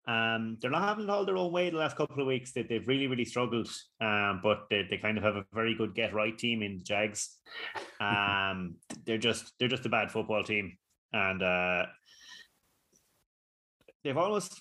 Um, 0.07 0.59
they're 0.61 0.71
not 0.71 0.83
having 0.89 1.05
it 1.05 1.11
all 1.11 1.25
their 1.25 1.37
own 1.37 1.53
way 1.53 1.71
the 1.71 1.77
last 1.77 1.97
couple 1.97 2.21
of 2.21 2.27
weeks. 2.27 2.53
They, 2.53 2.63
they've 2.63 2.87
really 2.87 3.07
really 3.07 3.25
struggled. 3.25 3.69
Um, 4.01 4.41
but 4.43 4.67
they, 4.69 4.87
they 4.89 4.99
kind 4.99 5.17
of 5.17 5.25
have 5.25 5.37
a 5.37 5.45
very 5.55 5.75
good 5.75 5.95
get 5.95 6.15
right 6.15 6.37
team 6.37 6.63
in 6.63 6.79
the 6.79 6.85
Jags. 6.85 7.39
Um, 8.01 8.77
they're 9.07 9.19
just 9.19 9.53
they're 9.59 9.69
just 9.69 9.87
a 9.87 9.89
bad 9.89 10.11
football 10.11 10.45
team, 10.45 10.77
and 11.13 11.43
uh, 11.43 11.87
they've 14.05 14.17
almost 14.17 14.61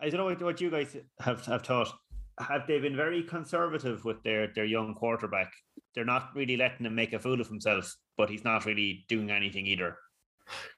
I 0.00 0.10
don't 0.10 0.18
know 0.18 0.26
what, 0.26 0.42
what 0.42 0.60
you 0.60 0.70
guys 0.70 0.96
have 1.20 1.44
have 1.46 1.62
thought. 1.62 1.92
Have 2.40 2.66
they 2.66 2.80
been 2.80 2.96
very 2.96 3.22
conservative 3.22 4.04
with 4.04 4.22
their 4.22 4.48
their 4.54 4.66
young 4.66 4.94
quarterback? 4.94 5.50
They're 5.94 6.04
not 6.04 6.30
really 6.34 6.58
letting 6.58 6.84
him 6.84 6.94
make 6.94 7.12
a 7.14 7.18
fool 7.18 7.40
of 7.40 7.46
himself, 7.48 7.94
but 8.18 8.28
he's 8.28 8.44
not 8.44 8.66
really 8.66 9.06
doing 9.08 9.30
anything 9.30 9.66
either. 9.66 9.96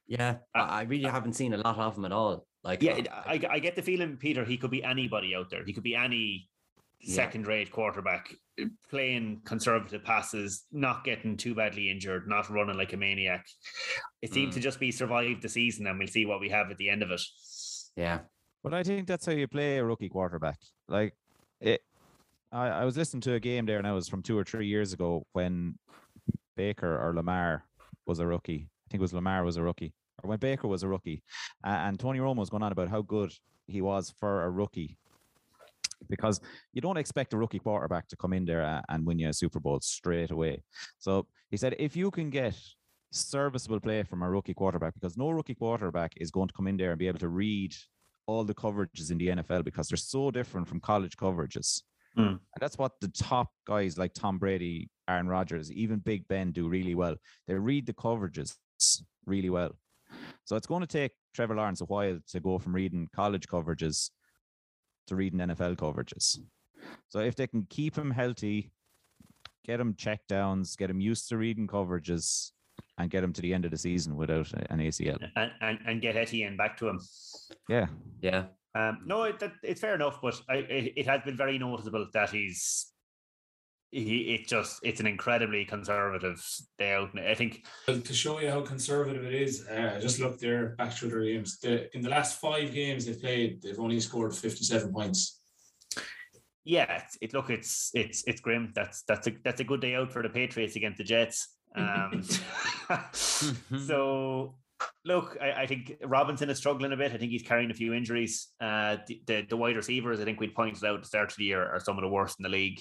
Yeah, 0.08 0.36
Uh, 0.54 0.58
I, 0.58 0.80
I 0.80 0.82
really 0.82 1.08
haven't 1.10 1.34
seen 1.34 1.52
a 1.52 1.56
lot 1.58 1.78
of 1.78 1.96
him 1.96 2.04
at 2.04 2.12
all. 2.12 2.46
Like, 2.62 2.82
Yeah, 2.82 2.92
uh, 3.10 3.22
I, 3.26 3.40
I 3.50 3.58
get 3.58 3.76
the 3.76 3.82
feeling, 3.82 4.16
Peter, 4.16 4.44
he 4.44 4.56
could 4.56 4.70
be 4.70 4.82
anybody 4.84 5.34
out 5.34 5.50
there. 5.50 5.64
He 5.64 5.72
could 5.72 5.82
be 5.82 5.96
any 5.96 6.48
Yeah. 7.00 7.14
second 7.14 7.46
rate 7.46 7.70
quarterback 7.70 8.34
playing 8.88 9.42
conservative 9.44 10.02
passes, 10.04 10.64
not 10.72 11.04
getting 11.04 11.36
too 11.36 11.54
badly 11.54 11.90
injured, 11.90 12.26
not 12.26 12.48
running 12.48 12.76
like 12.78 12.92
a 12.94 12.96
maniac. 12.96 13.44
It 14.22 14.32
seemed 14.32 14.52
to 14.54 14.60
just 14.60 14.80
be 14.80 14.90
survive 14.92 15.42
the 15.42 15.48
season 15.48 15.86
and 15.86 15.98
we'll 15.98 16.08
see 16.08 16.24
what 16.24 16.40
we 16.40 16.48
have 16.50 16.70
at 16.70 16.78
the 16.78 16.88
end 16.88 17.02
of 17.02 17.10
it. 17.10 17.20
yeah, 17.96 18.20
But 18.64 18.72
I 18.74 18.82
think 18.82 19.06
that's 19.06 19.26
how 19.26 19.32
you 19.32 19.46
play 19.48 19.76
a 19.78 19.84
rookie 19.84 20.08
quarterback. 20.08 20.58
Like 20.88 21.14
it, 21.60 21.82
I, 22.52 22.68
I 22.68 22.84
was 22.84 22.96
listening 22.96 23.20
to 23.22 23.34
a 23.34 23.40
game 23.40 23.66
there, 23.66 23.78
and 23.78 23.86
it 23.86 23.92
was 23.92 24.08
from 24.08 24.22
two 24.22 24.38
or 24.38 24.44
three 24.44 24.66
years 24.68 24.92
ago 24.92 25.26
when 25.32 25.78
Baker 26.56 26.96
or 26.98 27.12
Lamar 27.14 27.64
was 28.06 28.20
a 28.20 28.26
rookie. 28.26 28.68
I 28.86 28.90
think 28.90 29.00
it 29.00 29.02
was 29.02 29.14
Lamar 29.14 29.44
was 29.44 29.56
a 29.56 29.62
rookie, 29.62 29.92
or 30.22 30.28
when 30.28 30.38
Baker 30.38 30.68
was 30.68 30.82
a 30.82 30.88
rookie, 30.88 31.22
uh, 31.64 31.68
and 31.86 31.98
Tony 31.98 32.18
Romo 32.20 32.36
was 32.36 32.50
going 32.50 32.62
on 32.62 32.72
about 32.72 32.88
how 32.88 33.02
good 33.02 33.32
he 33.66 33.82
was 33.82 34.14
for 34.20 34.44
a 34.44 34.50
rookie. 34.50 34.96
Because 36.08 36.40
you 36.72 36.80
don't 36.80 36.98
expect 36.98 37.32
a 37.32 37.38
rookie 37.38 37.58
quarterback 37.58 38.06
to 38.08 38.16
come 38.16 38.32
in 38.32 38.44
there 38.44 38.60
a- 38.60 38.84
and 38.90 39.04
win 39.06 39.18
you 39.18 39.28
a 39.28 39.32
Super 39.32 39.58
Bowl 39.58 39.80
straight 39.80 40.30
away. 40.30 40.62
So 40.98 41.26
he 41.50 41.56
said, 41.56 41.74
if 41.78 41.96
you 41.96 42.10
can 42.10 42.30
get 42.30 42.54
serviceable 43.10 43.80
play 43.80 44.02
from 44.02 44.22
a 44.22 44.30
rookie 44.30 44.54
quarterback, 44.54 44.94
because 44.94 45.16
no 45.16 45.30
rookie 45.30 45.54
quarterback 45.54 46.12
is 46.16 46.30
going 46.30 46.48
to 46.48 46.54
come 46.54 46.68
in 46.68 46.76
there 46.76 46.90
and 46.90 46.98
be 46.98 47.08
able 47.08 47.18
to 47.20 47.28
read 47.28 47.74
all 48.26 48.44
the 48.44 48.54
coverages 48.54 49.10
in 49.10 49.18
the 49.18 49.28
NFL 49.28 49.64
because 49.64 49.88
they're 49.88 49.96
so 49.96 50.30
different 50.30 50.68
from 50.68 50.80
college 50.80 51.16
coverages. 51.16 51.82
Hmm. 52.14 52.20
And 52.22 52.40
that's 52.60 52.78
what 52.78 52.92
the 53.00 53.08
top 53.08 53.48
guys 53.66 53.98
like 53.98 54.12
Tom 54.14 54.38
Brady, 54.38 54.90
Aaron 55.08 55.28
Rodgers, 55.28 55.70
even 55.72 55.98
Big 55.98 56.26
Ben 56.28 56.50
do 56.52 56.68
really 56.68 56.94
well. 56.94 57.16
They 57.46 57.54
read 57.54 57.86
the 57.86 57.92
coverages 57.92 58.54
really 59.26 59.50
well. 59.50 59.76
So 60.44 60.56
it's 60.56 60.66
going 60.66 60.82
to 60.82 60.86
take 60.86 61.12
Trevor 61.34 61.56
Lawrence 61.56 61.80
a 61.80 61.86
while 61.86 62.18
to 62.30 62.40
go 62.40 62.58
from 62.58 62.74
reading 62.74 63.08
college 63.14 63.46
coverages 63.48 64.10
to 65.08 65.16
reading 65.16 65.40
NFL 65.40 65.76
coverages. 65.76 66.38
So 67.08 67.20
if 67.20 67.34
they 67.34 67.46
can 67.46 67.66
keep 67.68 67.96
him 67.96 68.10
healthy, 68.10 68.70
get 69.64 69.80
him 69.80 69.94
check 69.94 70.20
downs, 70.28 70.76
get 70.76 70.90
him 70.90 71.00
used 71.00 71.28
to 71.28 71.36
reading 71.36 71.66
coverages, 71.66 72.52
and 72.98 73.10
get 73.10 73.24
him 73.24 73.32
to 73.32 73.42
the 73.42 73.52
end 73.52 73.64
of 73.64 73.70
the 73.70 73.78
season 73.78 74.16
without 74.16 74.52
an 74.70 74.78
ACL. 74.78 75.18
And, 75.36 75.50
and, 75.60 75.78
and 75.86 76.00
get 76.00 76.16
Etienne 76.16 76.56
back 76.56 76.76
to 76.78 76.88
him. 76.88 77.00
Yeah. 77.68 77.86
yeah. 78.20 78.44
Um, 78.74 79.00
no, 79.06 79.24
it, 79.24 79.38
that, 79.40 79.52
it's 79.62 79.80
fair 79.80 79.94
enough, 79.94 80.20
but 80.22 80.40
I, 80.48 80.56
it, 80.56 80.92
it 80.96 81.06
has 81.06 81.22
been 81.22 81.36
very 81.36 81.58
noticeable 81.58 82.06
that 82.12 82.30
he's 82.30 82.92
he. 83.90 84.34
It 84.34 84.48
just 84.48 84.80
it's 84.82 85.00
an 85.00 85.06
incredibly 85.06 85.64
conservative 85.64 86.44
day 86.78 86.94
out. 86.94 87.14
And 87.14 87.26
I 87.26 87.34
think 87.34 87.66
Well, 87.88 88.00
to 88.00 88.14
show 88.14 88.40
you 88.40 88.50
how 88.50 88.62
conservative 88.62 89.24
it 89.24 89.34
is, 89.34 89.66
uh, 89.66 89.98
just 90.00 90.20
look 90.20 90.38
there 90.38 90.70
back 90.76 90.92
through 90.92 91.10
their 91.10 91.22
games. 91.22 91.58
The, 91.58 91.94
in 91.96 92.02
the 92.02 92.10
last 92.10 92.40
five 92.40 92.72
games 92.72 93.06
they've 93.06 93.20
played, 93.20 93.62
they've 93.62 93.80
only 93.80 94.00
scored 94.00 94.34
57 94.34 94.92
points. 94.92 95.40
yeah, 96.64 97.02
it's, 97.02 97.18
it 97.20 97.34
look 97.34 97.50
it's 97.50 97.90
it's 97.94 98.24
it's 98.26 98.40
grim. 98.40 98.72
That's 98.74 99.02
that's 99.02 99.26
a 99.28 99.32
that's 99.44 99.60
a 99.60 99.64
good 99.64 99.80
day 99.80 99.94
out 99.94 100.12
for 100.12 100.22
the 100.22 100.28
Patriots 100.28 100.76
against 100.76 100.98
the 100.98 101.04
Jets. 101.04 101.48
Um, 101.74 102.22
so 103.12 104.56
look, 105.04 105.36
I, 105.40 105.62
I 105.62 105.66
think 105.66 105.94
Robinson 106.04 106.50
is 106.50 106.58
struggling 106.58 106.92
a 106.92 106.96
bit. 106.96 107.12
I 107.12 107.18
think 107.18 107.30
he's 107.30 107.42
carrying 107.42 107.70
a 107.70 107.74
few 107.74 107.94
injuries. 107.94 108.48
Uh, 108.60 108.96
the, 109.06 109.22
the 109.26 109.46
the 109.48 109.56
wide 109.56 109.76
receivers, 109.76 110.20
I 110.20 110.24
think 110.24 110.40
we 110.40 110.48
pointed 110.48 110.84
out 110.84 110.96
at 110.96 111.02
the 111.02 111.08
start 111.08 111.30
of 111.30 111.36
the 111.36 111.44
year, 111.44 111.64
are 111.64 111.80
some 111.80 111.96
of 111.96 112.02
the 112.02 112.08
worst 112.08 112.38
in 112.38 112.42
the 112.42 112.48
league. 112.48 112.80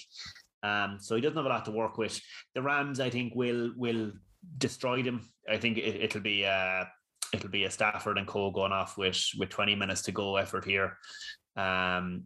Um, 0.66 0.98
so 1.00 1.14
he 1.14 1.20
doesn't 1.20 1.36
have 1.36 1.46
a 1.46 1.48
lot 1.48 1.64
to 1.66 1.70
work 1.70 1.96
with. 1.98 2.20
The 2.54 2.62
Rams, 2.62 2.98
I 3.00 3.10
think, 3.10 3.34
will 3.34 3.72
will 3.76 4.12
destroy 4.58 5.02
them. 5.02 5.28
I 5.48 5.58
think 5.58 5.78
it, 5.78 6.02
it'll 6.02 6.20
be 6.20 6.44
uh 6.44 6.84
it'll 7.32 7.50
be 7.50 7.64
a 7.64 7.70
Stafford 7.70 8.18
and 8.18 8.26
Co 8.26 8.50
going 8.50 8.72
off 8.72 8.98
with 8.98 9.22
with 9.38 9.50
20 9.50 9.74
minutes 9.74 10.02
to 10.02 10.12
go 10.12 10.36
effort 10.36 10.64
here. 10.64 10.98
Um, 11.56 12.24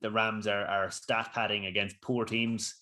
the 0.00 0.10
Rams 0.10 0.46
are, 0.46 0.64
are 0.66 0.90
stat 0.90 1.30
padding 1.32 1.66
against 1.66 2.00
poor 2.00 2.24
teams. 2.24 2.74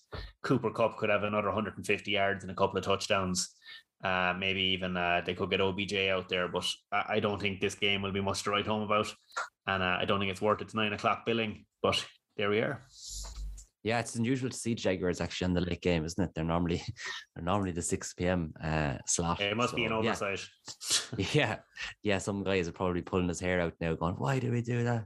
Cooper 0.43 0.71
Kupp 0.71 0.97
could 0.97 1.09
have 1.09 1.23
another 1.23 1.47
150 1.47 2.11
yards 2.11 2.43
and 2.43 2.51
a 2.51 2.55
couple 2.55 2.77
of 2.77 2.85
touchdowns. 2.85 3.49
Uh, 4.03 4.33
maybe 4.37 4.61
even 4.61 4.95
uh, 4.95 5.21
they 5.25 5.33
could 5.33 5.49
get 5.49 5.59
OBJ 5.59 5.93
out 6.09 6.29
there, 6.29 6.47
but 6.47 6.65
I, 6.89 7.15
I, 7.15 7.19
don't 7.19 7.39
think 7.39 7.59
this 7.59 7.75
game 7.75 8.01
will 8.01 8.13
be 8.13 8.21
much 8.21 8.43
to 8.43 8.49
write 8.49 8.65
home 8.65 8.83
about. 8.83 9.13
And 9.67 9.83
uh, 9.83 9.97
I 9.99 10.05
don't 10.05 10.19
think 10.19 10.31
it's 10.31 10.41
worth 10.41 10.61
its 10.61 10.73
nine 10.73 10.93
o'clock 10.93 11.25
billing, 11.25 11.65
but 11.83 12.03
there 12.37 12.49
we 12.49 12.59
are. 12.59 12.81
Yeah, 13.83 13.99
it's 13.99 14.15
unusual 14.15 14.49
to 14.49 14.57
see 14.57 14.75
Jaguars 14.75 15.21
actually 15.21 15.45
on 15.45 15.53
the 15.53 15.61
late 15.61 15.81
game, 15.81 16.03
isn't 16.03 16.21
it? 16.23 16.31
They're 16.35 16.43
normally 16.43 16.81
they're 17.35 17.43
normally 17.43 17.71
the 17.71 17.81
six 17.81 18.13
p.m. 18.13 18.53
Uh, 18.61 18.95
slot. 19.05 19.39
it 19.39 19.55
must 19.55 19.71
so, 19.71 19.75
be 19.77 19.85
an 19.85 19.93
oversight. 19.93 20.45
Yeah. 21.17 21.25
yeah, 21.33 21.55
yeah. 22.03 22.17
Some 22.17 22.43
guys 22.43 22.67
are 22.67 22.73
probably 22.73 23.01
pulling 23.01 23.29
his 23.29 23.39
hair 23.39 23.61
out 23.61 23.73
now, 23.79 23.95
going, 23.95 24.15
"Why 24.15 24.39
do 24.39 24.51
we 24.51 24.61
do 24.61 24.83
that?" 24.83 25.05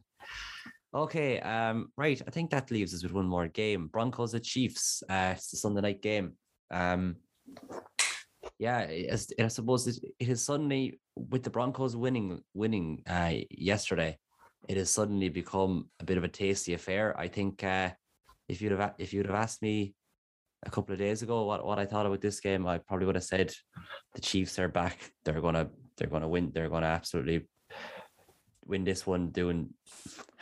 Okay, 0.96 1.40
um, 1.40 1.92
right. 1.98 2.22
I 2.28 2.32
think 2.32 2.52
that 2.52 2.70
leaves 2.70 2.94
us 2.94 3.04
with 3.04 3.14
one 3.14 3.26
more 3.28 3.48
game. 3.48 3.88
Broncos 3.88 4.36
at 4.36 4.44
Chiefs. 4.44 5.02
Uh, 5.10 5.34
it's 5.36 5.50
the 5.50 5.58
Sunday 5.58 5.82
night 5.82 6.02
game. 6.02 6.34
Um, 6.72 7.18
yeah, 8.60 8.88
I 9.40 9.48
suppose 9.48 9.88
it, 9.88 10.04
it 10.20 10.30
is 10.30 10.44
suddenly 10.44 11.00
with 11.16 11.44
the 11.44 11.50
Broncos 11.50 11.96
winning 11.96 12.42
winning 12.54 13.04
uh, 13.08 13.34
yesterday. 13.50 14.18
It 14.70 14.78
has 14.78 14.90
suddenly 14.90 15.30
become 15.30 15.90
a 16.00 16.06
bit 16.06 16.18
of 16.18 16.24
a 16.24 16.30
tasty 16.30 16.74
affair. 16.74 17.20
I 17.20 17.28
think 17.28 17.64
uh, 17.64 17.90
if 18.48 18.62
you'd 18.62 18.72
have 18.72 18.94
if 18.98 19.14
you'd 19.14 19.26
have 19.26 19.36
asked 19.36 19.62
me 19.62 19.94
a 20.66 20.70
couple 20.70 20.94
of 20.94 21.00
days 21.00 21.22
ago 21.22 21.46
what, 21.46 21.66
what 21.66 21.80
I 21.80 21.86
thought 21.86 22.06
about 22.06 22.22
this 22.22 22.40
game, 22.40 22.66
I 22.66 22.78
probably 22.78 23.06
would 23.06 23.16
have 23.16 23.24
said 23.24 23.54
the 24.14 24.22
Chiefs 24.22 24.60
are 24.60 24.68
back. 24.68 25.12
They're 25.26 25.42
gonna 25.42 25.70
they're 25.98 26.10
gonna 26.10 26.28
win. 26.28 26.52
They're 26.54 26.70
gonna 26.70 26.88
absolutely 26.88 27.48
win 28.66 28.84
this 28.84 29.06
one 29.06 29.30
doing 29.30 29.70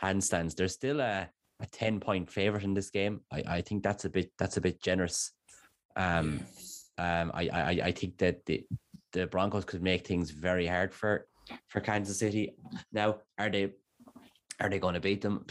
handstands. 0.00 0.54
They're 0.54 0.68
still 0.68 1.00
a, 1.00 1.28
a 1.60 1.66
10 1.66 2.00
point 2.00 2.30
favorite 2.30 2.64
in 2.64 2.74
this 2.74 2.90
game. 2.90 3.20
I, 3.32 3.42
I 3.46 3.60
think 3.60 3.82
that's 3.82 4.04
a 4.04 4.10
bit 4.10 4.32
that's 4.38 4.56
a 4.56 4.60
bit 4.60 4.82
generous. 4.82 5.32
Um 5.96 6.40
um 6.98 7.30
I 7.34 7.48
I, 7.52 7.70
I 7.84 7.92
think 7.92 8.18
that 8.18 8.44
the 8.46 8.64
the 9.12 9.26
Broncos 9.26 9.64
could 9.64 9.82
make 9.82 10.06
things 10.06 10.30
very 10.30 10.66
hard 10.66 10.94
for 10.94 11.26
for 11.68 11.80
Kansas 11.80 12.18
City. 12.18 12.54
Now, 12.92 13.18
are 13.38 13.50
they 13.50 13.72
are 14.60 14.68
they 14.68 14.78
going 14.78 14.94
to 14.94 15.00
beat 15.00 15.20
them? 15.20 15.46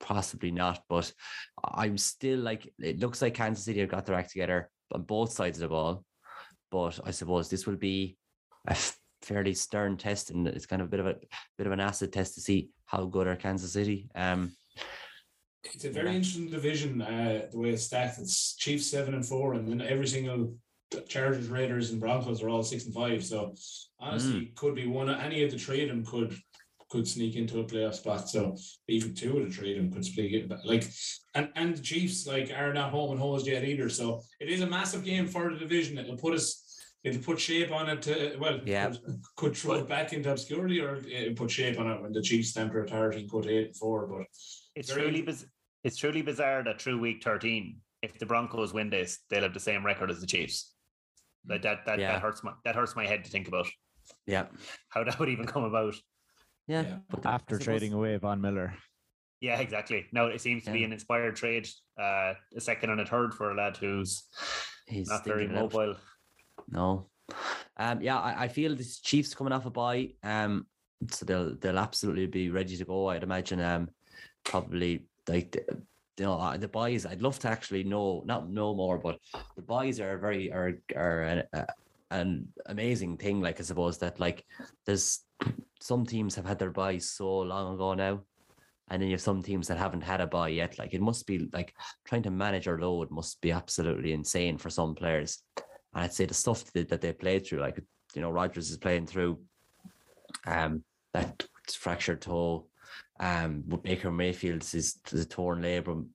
Possibly 0.00 0.50
not. 0.50 0.82
But 0.88 1.12
I'm 1.64 1.98
still 1.98 2.40
like, 2.40 2.72
it 2.78 3.00
looks 3.00 3.22
like 3.22 3.34
Kansas 3.34 3.64
City 3.64 3.80
have 3.80 3.88
got 3.88 4.06
their 4.06 4.16
act 4.16 4.30
together 4.30 4.70
on 4.92 5.02
both 5.02 5.32
sides 5.32 5.58
of 5.58 5.62
the 5.62 5.68
ball. 5.68 6.04
But 6.70 7.00
I 7.04 7.10
suppose 7.10 7.48
this 7.48 7.66
will 7.66 7.76
be 7.76 8.16
a 8.66 8.76
fairly 9.22 9.54
stern 9.54 9.96
test, 9.96 10.30
and 10.30 10.46
it's 10.46 10.66
kind 10.66 10.82
of 10.82 10.88
a 10.88 10.90
bit 10.90 11.00
of 11.00 11.06
a 11.06 11.16
bit 11.56 11.66
of 11.66 11.72
an 11.72 11.80
acid 11.80 12.12
test 12.12 12.34
to 12.34 12.40
see 12.40 12.70
how 12.84 13.04
good 13.04 13.26
are 13.26 13.36
Kansas 13.36 13.72
City. 13.72 14.08
Um, 14.14 14.52
it's 15.64 15.84
a 15.84 15.90
very 15.90 16.10
yeah. 16.10 16.16
interesting 16.16 16.50
division. 16.50 17.02
Uh, 17.02 17.46
the 17.50 17.58
way 17.58 17.70
it's 17.70 17.84
stacked, 17.84 18.18
it's 18.18 18.56
Chiefs 18.56 18.86
seven 18.86 19.14
and 19.14 19.26
four, 19.26 19.54
and 19.54 19.68
then 19.68 19.80
every 19.80 20.06
single 20.06 20.54
Chargers, 21.08 21.48
Raiders, 21.48 21.90
and 21.90 22.00
Broncos 22.00 22.42
are 22.42 22.48
all 22.48 22.62
six 22.62 22.84
and 22.84 22.94
five. 22.94 23.24
So 23.24 23.54
honestly, 23.98 24.40
mm. 24.40 24.54
could 24.54 24.74
be 24.74 24.86
one. 24.86 25.08
Of 25.08 25.20
any 25.20 25.42
of 25.42 25.50
the 25.50 25.58
three 25.58 25.82
of 25.82 25.88
them 25.88 26.04
could 26.04 26.36
could 26.88 27.06
sneak 27.06 27.36
into 27.36 27.60
a 27.60 27.64
playoff 27.64 27.94
spot. 27.94 28.28
So 28.28 28.56
even 28.88 29.14
two 29.14 29.38
of 29.38 29.46
the 29.46 29.50
three 29.50 29.76
of 29.76 29.82
them 29.82 29.92
could 29.92 30.04
split 30.04 30.32
it. 30.32 30.50
Like 30.64 30.84
and 31.34 31.50
and 31.56 31.76
the 31.76 31.82
Chiefs 31.82 32.26
like 32.26 32.50
are 32.56 32.72
not 32.72 32.90
home 32.90 33.12
and 33.12 33.20
hosed 33.20 33.46
yet 33.46 33.64
either. 33.64 33.88
So 33.88 34.22
it 34.40 34.48
is 34.48 34.60
a 34.60 34.66
massive 34.66 35.04
game 35.04 35.26
for 35.26 35.52
the 35.52 35.58
division. 35.58 35.98
It'll 35.98 36.16
put 36.16 36.34
us 36.34 36.62
it'll 37.04 37.22
put 37.22 37.38
shape 37.38 37.72
on 37.72 37.88
it 37.88 38.02
to 38.02 38.36
well 38.40 38.60
yeah 38.64 38.88
could, 38.88 39.22
could 39.36 39.56
throw 39.56 39.74
it 39.74 39.88
back 39.88 40.12
into 40.12 40.30
obscurity 40.30 40.80
or 40.80 41.00
put 41.34 41.50
shape 41.50 41.78
on 41.78 41.90
it 41.90 42.02
when 42.02 42.12
the 42.12 42.22
Chiefs 42.22 42.50
stamp 42.50 42.74
authority 42.74 43.20
and 43.20 43.28
put 43.28 43.46
eight 43.46 43.66
and 43.66 43.76
four. 43.76 44.06
But 44.06 44.26
it's 44.74 44.92
truly 44.92 45.22
biz- 45.22 45.46
it's 45.84 45.96
truly 45.96 46.22
bizarre 46.22 46.62
that 46.64 46.80
through 46.80 47.00
week 47.00 47.22
thirteen, 47.22 47.78
if 48.02 48.18
the 48.18 48.26
Broncos 48.26 48.72
win 48.72 48.90
this, 48.90 49.20
they'll 49.30 49.42
have 49.42 49.54
the 49.54 49.60
same 49.60 49.84
record 49.84 50.10
as 50.10 50.20
the 50.20 50.26
Chiefs. 50.26 50.72
Like 51.48 51.62
that 51.62 51.86
that, 51.86 51.98
yeah. 51.98 52.12
that 52.12 52.22
hurts 52.22 52.42
my 52.42 52.52
that 52.64 52.74
hurts 52.74 52.96
my 52.96 53.06
head 53.06 53.24
to 53.24 53.30
think 53.30 53.48
about. 53.48 53.66
Yeah. 54.26 54.46
How 54.88 55.04
that 55.04 55.18
would 55.18 55.28
even 55.28 55.46
come 55.46 55.64
about. 55.64 55.94
Yeah. 56.66 56.82
yeah. 56.82 56.96
But 57.08 57.26
after 57.26 57.58
trading 57.58 57.92
away 57.92 58.16
Von 58.16 58.40
Miller. 58.40 58.74
Yeah, 59.40 59.60
exactly. 59.60 60.06
No, 60.12 60.26
it 60.26 60.40
seems 60.40 60.64
to 60.64 60.70
yeah. 60.70 60.76
be 60.76 60.84
an 60.84 60.92
inspired 60.92 61.36
trade. 61.36 61.68
Uh, 62.00 62.34
a 62.56 62.60
second 62.60 62.90
and 62.90 63.00
a 63.00 63.06
third 63.06 63.34
for 63.34 63.50
a 63.50 63.54
lad 63.54 63.76
who's 63.76 64.24
He's 64.86 65.08
not 65.08 65.24
very 65.24 65.46
mobile. 65.46 65.96
No. 66.70 67.08
Um, 67.76 68.00
yeah, 68.00 68.18
I, 68.18 68.44
I 68.44 68.48
feel 68.48 68.74
this 68.74 69.00
Chiefs 69.00 69.34
coming 69.34 69.52
off 69.52 69.66
a 69.66 69.70
bye. 69.70 70.12
Um, 70.22 70.66
so 71.10 71.26
they'll 71.26 71.54
they'll 71.56 71.78
absolutely 71.78 72.26
be 72.26 72.50
ready 72.50 72.76
to 72.76 72.84
go. 72.84 73.08
I'd 73.08 73.22
imagine. 73.22 73.60
Um, 73.60 73.90
probably 74.46 75.04
like 75.28 75.56
you 76.16 76.24
know 76.24 76.34
uh, 76.34 76.56
the 76.56 76.68
byes. 76.68 77.04
I'd 77.04 77.20
love 77.20 77.38
to 77.40 77.48
actually 77.48 77.84
know 77.84 78.22
not 78.24 78.48
know 78.48 78.74
more, 78.74 78.96
but 78.96 79.18
the 79.56 79.62
byes 79.62 80.00
are 80.00 80.16
very 80.16 80.50
are 80.50 80.80
are 80.94 81.22
an, 81.22 81.42
uh, 81.52 81.64
an 82.10 82.48
amazing 82.66 83.18
thing. 83.18 83.40
Like 83.42 83.60
I 83.60 83.64
suppose 83.64 83.98
that 83.98 84.18
like 84.18 84.44
there's 84.86 85.20
some 85.80 86.04
teams 86.04 86.34
have 86.34 86.46
had 86.46 86.58
their 86.58 86.70
byes 86.70 87.10
so 87.10 87.38
long 87.38 87.74
ago 87.74 87.94
now. 87.94 88.22
And 88.88 89.02
then 89.02 89.08
you 89.08 89.14
have 89.14 89.20
some 89.20 89.42
teams 89.42 89.66
that 89.66 89.78
haven't 89.78 90.02
had 90.02 90.20
a 90.20 90.26
bye 90.26 90.48
yet. 90.48 90.78
Like 90.78 90.94
it 90.94 91.00
must 91.00 91.26
be 91.26 91.48
like 91.52 91.74
trying 92.04 92.22
to 92.22 92.30
manage 92.30 92.66
your 92.66 92.80
load 92.80 93.10
must 93.10 93.40
be 93.40 93.50
absolutely 93.50 94.12
insane 94.12 94.58
for 94.58 94.70
some 94.70 94.94
players. 94.94 95.42
And 95.92 96.04
I'd 96.04 96.12
say 96.12 96.24
the 96.24 96.34
stuff 96.34 96.72
that, 96.72 96.88
that 96.88 97.00
they 97.00 97.12
played 97.12 97.46
through, 97.46 97.60
like 97.60 97.80
you 98.14 98.22
know, 98.22 98.30
Rodgers 98.30 98.70
is 98.70 98.78
playing 98.78 99.06
through 99.06 99.40
um 100.46 100.84
that 101.12 101.44
fractured 101.68 102.20
toe. 102.20 102.66
Um 103.18 103.64
Baker 103.82 104.12
Mayfield's 104.12 104.72
is 104.74 105.00
the 105.10 105.24
torn 105.24 105.62
labrum. 105.62 106.08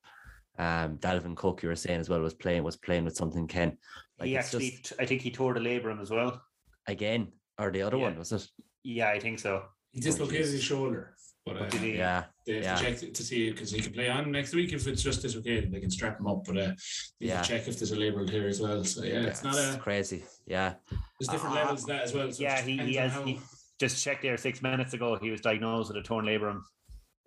Um 0.57 0.97
Dalvin 0.97 1.35
Cook, 1.35 1.63
you 1.63 1.69
were 1.69 1.75
saying 1.75 1.99
as 1.99 2.09
well, 2.09 2.21
was 2.21 2.33
playing 2.33 2.63
was 2.63 2.77
playing 2.77 3.03
with 3.03 3.17
something 3.17 3.47
Ken. 3.47 3.77
Like 4.17 4.29
he 4.29 4.37
actually 4.37 4.79
just, 4.81 4.93
I 4.97 5.05
think 5.05 5.21
he 5.21 5.31
tore 5.31 5.53
the 5.53 5.59
labrum 5.59 6.01
as 6.01 6.09
well. 6.09 6.41
Again. 6.87 7.33
Or 7.59 7.69
the 7.69 7.81
other 7.81 7.97
yeah. 7.97 8.03
one, 8.03 8.17
was 8.17 8.31
it? 8.31 8.47
Yeah, 8.83 9.09
I 9.09 9.19
think 9.19 9.39
so. 9.39 9.63
He 9.91 9.99
dislocated 9.99 10.47
oh, 10.47 10.51
his 10.51 10.63
shoulder. 10.63 11.15
But 11.45 11.57
uh, 11.57 11.77
yeah, 11.77 12.25
they 12.45 12.55
have 12.55 12.63
yeah. 12.63 12.75
to 12.75 12.83
check 12.83 13.13
to 13.13 13.23
see 13.23 13.49
because 13.49 13.71
he 13.71 13.81
can 13.81 13.93
play 13.93 14.09
on 14.09 14.31
next 14.31 14.53
week 14.53 14.73
if 14.73 14.85
it's 14.85 15.01
just 15.01 15.23
dislocated. 15.23 15.71
They 15.71 15.79
can 15.79 15.89
strap 15.89 16.19
him 16.19 16.27
up, 16.27 16.43
but 16.45 16.55
uh, 16.55 16.71
yeah, 17.19 17.41
check 17.41 17.67
if 17.67 17.79
there's 17.79 17.91
a 17.91 17.95
label 17.95 18.27
here 18.27 18.47
as 18.47 18.61
well. 18.61 18.83
So 18.83 19.03
yeah, 19.03 19.21
yeah 19.21 19.27
it's 19.27 19.43
not 19.43 19.55
a 19.55 19.79
crazy. 19.79 20.23
Yeah, 20.45 20.75
there's 21.19 21.29
different 21.29 21.55
uh, 21.55 21.61
levels 21.61 21.83
that 21.85 22.03
as 22.03 22.13
well. 22.13 22.31
So 22.31 22.43
yeah, 22.43 22.61
he, 22.61 22.77
he 22.77 22.93
has. 22.95 23.13
How... 23.13 23.23
He 23.23 23.39
just 23.79 24.03
checked 24.03 24.21
there 24.21 24.37
six 24.37 24.61
minutes 24.61 24.93
ago. 24.93 25.17
He 25.19 25.31
was 25.31 25.41
diagnosed 25.41 25.89
with 25.89 25.97
a 25.97 26.03
torn 26.03 26.25
labrum. 26.25 26.61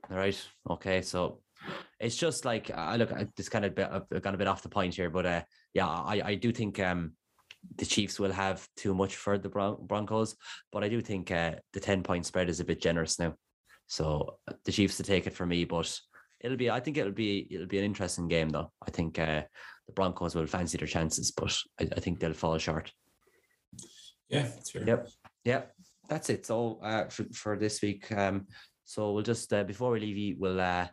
All 0.08 0.16
right. 0.16 0.40
Okay. 0.70 1.02
So 1.02 1.40
it's 1.98 2.16
just 2.16 2.44
like 2.44 2.70
I 2.70 2.94
look. 2.94 3.12
This 3.34 3.48
kind 3.48 3.64
of 3.64 3.74
bit, 3.74 3.88
I've 3.90 4.22
gone 4.22 4.34
a 4.34 4.38
bit 4.38 4.46
off 4.46 4.62
the 4.62 4.68
point 4.68 4.94
here, 4.94 5.10
but 5.10 5.26
uh, 5.26 5.42
yeah, 5.72 5.88
I 5.88 6.22
I 6.24 6.34
do 6.36 6.52
think 6.52 6.78
um 6.78 7.14
the 7.76 7.86
Chiefs 7.86 8.18
will 8.18 8.32
have 8.32 8.66
too 8.76 8.94
much 8.94 9.16
for 9.16 9.38
the 9.38 9.48
Bron- 9.48 9.86
Broncos, 9.86 10.36
but 10.72 10.84
I 10.84 10.88
do 10.88 11.00
think 11.00 11.30
uh, 11.30 11.52
the 11.72 11.80
10 11.80 12.02
point 12.02 12.26
spread 12.26 12.48
is 12.48 12.60
a 12.60 12.64
bit 12.64 12.80
generous 12.80 13.18
now. 13.18 13.34
So 13.86 14.38
uh, 14.48 14.54
the 14.64 14.72
Chiefs 14.72 14.96
to 14.98 15.02
take 15.02 15.26
it 15.26 15.34
for 15.34 15.46
me, 15.46 15.64
but 15.64 15.98
it'll 16.40 16.56
be, 16.56 16.70
I 16.70 16.80
think 16.80 16.96
it'll 16.96 17.12
be, 17.12 17.46
it'll 17.50 17.66
be 17.66 17.78
an 17.78 17.84
interesting 17.84 18.28
game 18.28 18.48
though. 18.48 18.70
I 18.86 18.90
think 18.90 19.18
uh, 19.18 19.42
the 19.86 19.92
Broncos 19.92 20.34
will 20.34 20.46
fancy 20.46 20.78
their 20.78 20.86
chances, 20.86 21.32
but 21.32 21.56
I, 21.80 21.88
I 21.96 22.00
think 22.00 22.20
they'll 22.20 22.32
fall 22.32 22.58
short. 22.58 22.92
Yeah, 24.28 24.42
that's. 24.42 24.74
Yep. 24.74 25.08
Yep. 25.44 25.72
That's 26.08 26.30
it. 26.30 26.46
So 26.46 26.80
uh, 26.82 27.08
for, 27.08 27.24
for 27.32 27.58
this 27.58 27.80
week, 27.82 28.10
um, 28.12 28.46
so 28.84 29.12
we'll 29.12 29.22
just, 29.22 29.52
uh, 29.52 29.64
before 29.64 29.90
we 29.92 30.00
leave 30.00 30.16
you, 30.16 30.36
we'll 30.38 30.60
uh, 30.60 30.86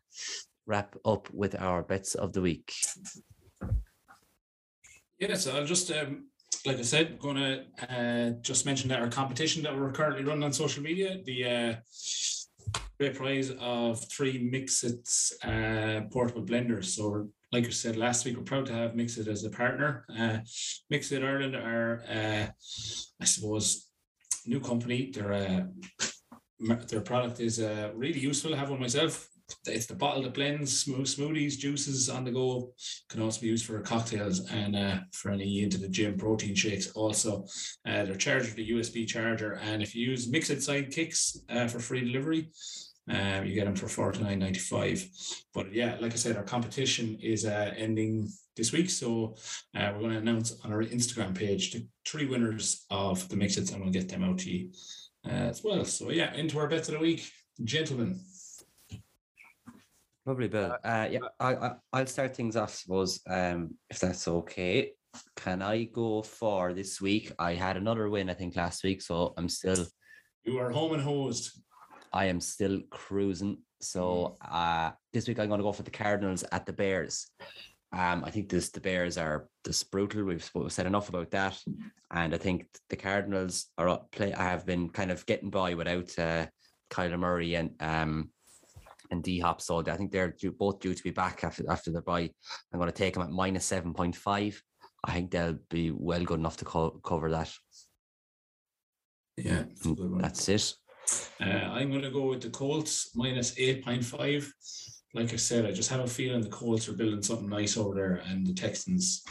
wrap 0.65 0.95
up 1.03 1.29
with 1.33 1.59
our 1.59 1.83
bets 1.83 2.15
of 2.15 2.33
the 2.33 2.41
week. 2.41 2.73
Yes, 5.19 5.47
I'll 5.47 5.65
just 5.65 5.91
um, 5.91 6.30
like 6.65 6.77
I 6.77 6.83
said, 6.83 7.19
going 7.19 7.37
to 7.37 7.63
uh, 7.89 8.29
just 8.41 8.65
mention 8.65 8.89
that 8.89 9.01
our 9.01 9.09
competition 9.09 9.63
that 9.63 9.77
we're 9.77 9.91
currently 9.91 10.23
running 10.23 10.43
on 10.43 10.53
social 10.53 10.83
media, 10.83 11.17
the 11.25 11.45
uh, 11.45 11.75
great 12.99 13.15
prize 13.15 13.51
of 13.59 14.03
three 14.11 14.37
Mixit 14.37 15.07
uh, 15.43 16.01
portable 16.11 16.43
blenders. 16.43 16.85
So, 16.85 17.29
like 17.51 17.65
I 17.65 17.69
said 17.69 17.97
last 17.97 18.25
week, 18.25 18.37
we're 18.37 18.43
proud 18.43 18.67
to 18.67 18.73
have 18.73 18.95
Mixit 18.95 19.27
as 19.27 19.43
a 19.43 19.49
partner. 19.49 20.05
Uh, 20.17 20.39
Mixit 20.89 21.23
Ireland 21.23 21.55
are, 21.55 22.03
uh, 22.07 22.47
I 23.21 23.25
suppose, 23.25 23.89
new 24.45 24.59
company. 24.59 25.11
Their 25.11 25.33
uh, 25.33 25.61
their 26.87 27.01
product 27.01 27.39
is 27.39 27.59
uh, 27.59 27.91
really 27.95 28.19
useful. 28.19 28.53
I 28.53 28.57
have 28.57 28.69
one 28.69 28.79
myself 28.79 29.27
it's 29.65 29.85
the 29.85 29.95
bottle 29.95 30.23
that 30.23 30.33
blends 30.33 30.81
smooth 30.81 31.07
smoothies, 31.07 31.57
juices 31.57 32.09
on 32.09 32.23
the 32.23 32.31
go. 32.31 32.73
Can 33.09 33.21
also 33.21 33.41
be 33.41 33.47
used 33.47 33.65
for 33.65 33.79
cocktails 33.81 34.49
and 34.51 34.75
uh, 34.75 34.99
for 35.13 35.31
any 35.31 35.63
into 35.63 35.77
the 35.77 35.89
gym 35.89 36.17
protein 36.17 36.55
shakes. 36.55 36.91
Also, 36.91 37.45
uh, 37.87 38.03
they're 38.05 38.15
charged 38.15 38.49
with 38.49 38.57
a 38.57 38.71
USB 38.71 39.07
charger, 39.07 39.53
and 39.63 39.81
if 39.81 39.95
you 39.95 40.09
use 40.09 40.29
Mixit 40.29 40.59
Sidekicks 40.59 41.37
uh, 41.49 41.67
for 41.67 41.79
free 41.79 42.01
delivery, 42.01 42.49
um, 43.09 43.45
you 43.45 43.53
get 43.53 43.65
them 43.65 43.75
for 43.75 43.87
forty 43.87 44.21
nine 44.21 44.39
ninety 44.39 44.59
five. 44.59 45.05
But 45.53 45.73
yeah, 45.73 45.97
like 45.99 46.13
I 46.13 46.17
said, 46.17 46.37
our 46.37 46.43
competition 46.43 47.17
is 47.21 47.45
uh, 47.45 47.73
ending 47.75 48.29
this 48.55 48.71
week, 48.71 48.89
so 48.89 49.35
uh, 49.75 49.91
we're 49.93 50.01
going 50.01 50.11
to 50.11 50.17
announce 50.17 50.59
on 50.63 50.71
our 50.71 50.83
Instagram 50.83 51.35
page 51.35 51.71
the 51.71 51.87
three 52.05 52.27
winners 52.27 52.85
of 52.89 53.27
the 53.29 53.35
Mixits, 53.35 53.71
and 53.71 53.81
we'll 53.81 53.93
get 53.93 54.09
them 54.09 54.23
out 54.23 54.39
to 54.39 54.51
you 54.51 54.71
uh, 55.25 55.29
as 55.29 55.63
well. 55.63 55.83
So 55.85 56.11
yeah, 56.11 56.33
into 56.33 56.59
our 56.59 56.67
bets 56.67 56.89
of 56.89 56.95
the 56.95 56.99
week, 56.99 57.29
gentlemen. 57.63 58.19
Lovely, 60.25 60.47
Bill. 60.47 60.77
Uh, 60.83 61.07
yeah, 61.09 61.19
I, 61.39 61.55
I, 61.55 61.71
I'll 61.93 62.05
start 62.05 62.35
things 62.35 62.55
off, 62.55 62.75
suppose, 62.75 63.21
um, 63.27 63.75
if 63.89 63.99
that's 63.99 64.27
okay. 64.27 64.91
Can 65.35 65.61
I 65.61 65.85
go 65.85 66.21
for 66.21 66.73
this 66.73 67.01
week? 67.01 67.31
I 67.39 67.55
had 67.55 67.75
another 67.75 68.07
win, 68.09 68.29
I 68.29 68.33
think, 68.35 68.55
last 68.55 68.83
week, 68.83 69.01
so 69.01 69.33
I'm 69.35 69.49
still. 69.49 69.85
You 70.43 70.59
are 70.59 70.69
home 70.69 70.93
and 70.93 71.01
hosed. 71.01 71.59
I 72.13 72.25
am 72.25 72.39
still 72.39 72.81
cruising. 72.91 73.57
So 73.81 74.37
uh, 74.47 74.91
this 75.11 75.27
week 75.27 75.39
I'm 75.39 75.47
going 75.47 75.59
to 75.59 75.63
go 75.63 75.71
for 75.71 75.83
the 75.83 75.91
Cardinals 75.91 76.43
at 76.51 76.65
the 76.65 76.73
Bears. 76.73 77.27
Um, 77.91 78.23
I 78.23 78.29
think 78.29 78.47
this 78.47 78.69
the 78.69 78.79
Bears 78.79 79.17
are 79.17 79.47
this 79.65 79.83
brutal. 79.83 80.23
We've, 80.23 80.49
we've 80.53 80.71
said 80.71 80.85
enough 80.85 81.09
about 81.09 81.31
that, 81.31 81.59
and 82.11 82.33
I 82.33 82.37
think 82.37 82.67
the 82.89 82.95
Cardinals 82.95 83.65
are 83.77 84.01
play. 84.11 84.33
I 84.33 84.43
have 84.43 84.65
been 84.65 84.89
kind 84.89 85.11
of 85.11 85.25
getting 85.25 85.49
by 85.49 85.73
without 85.73 86.17
uh, 86.17 86.45
Kyler 86.89 87.19
Murray 87.19 87.55
and 87.55 87.71
um, 87.79 88.29
and 89.11 89.23
D 89.23 89.39
Hop. 89.39 89.61
So 89.61 89.83
I 89.85 89.97
think 89.97 90.11
they're 90.11 90.31
due, 90.31 90.51
both 90.51 90.79
due 90.79 90.93
to 90.93 91.03
be 91.03 91.11
back 91.11 91.43
after 91.43 91.63
after 91.69 91.91
the 91.91 92.01
bye. 92.01 92.29
I'm 92.71 92.79
going 92.79 92.91
to 92.91 92.95
take 92.95 93.13
them 93.13 93.23
at 93.23 93.29
minus 93.29 93.65
seven 93.65 93.93
point 93.93 94.15
five. 94.15 94.61
I 95.03 95.13
think 95.13 95.31
they'll 95.31 95.57
be 95.69 95.91
well 95.91 96.23
good 96.23 96.39
enough 96.39 96.57
to 96.57 96.65
co- 96.65 96.99
cover 97.03 97.31
that. 97.31 97.51
Yeah, 99.37 99.63
that's 100.19 100.47
it. 100.49 100.73
Uh, 101.41 101.45
I'm 101.45 101.89
going 101.89 102.03
to 102.03 102.11
go 102.11 102.27
with 102.27 102.41
the 102.41 102.49
Colts 102.49 103.11
minus 103.15 103.57
eight 103.57 103.83
point 103.83 104.03
five. 104.03 104.51
Like 105.13 105.33
I 105.33 105.37
said, 105.37 105.65
I 105.65 105.71
just 105.71 105.89
have 105.89 106.01
a 106.01 106.07
feeling 106.07 106.41
the 106.41 106.49
Colts 106.49 106.87
are 106.87 106.93
building 106.93 107.21
something 107.21 107.49
nice 107.49 107.75
over 107.77 107.95
there, 107.95 108.23
and 108.27 108.47
the 108.47 108.53
Texans 108.53 109.23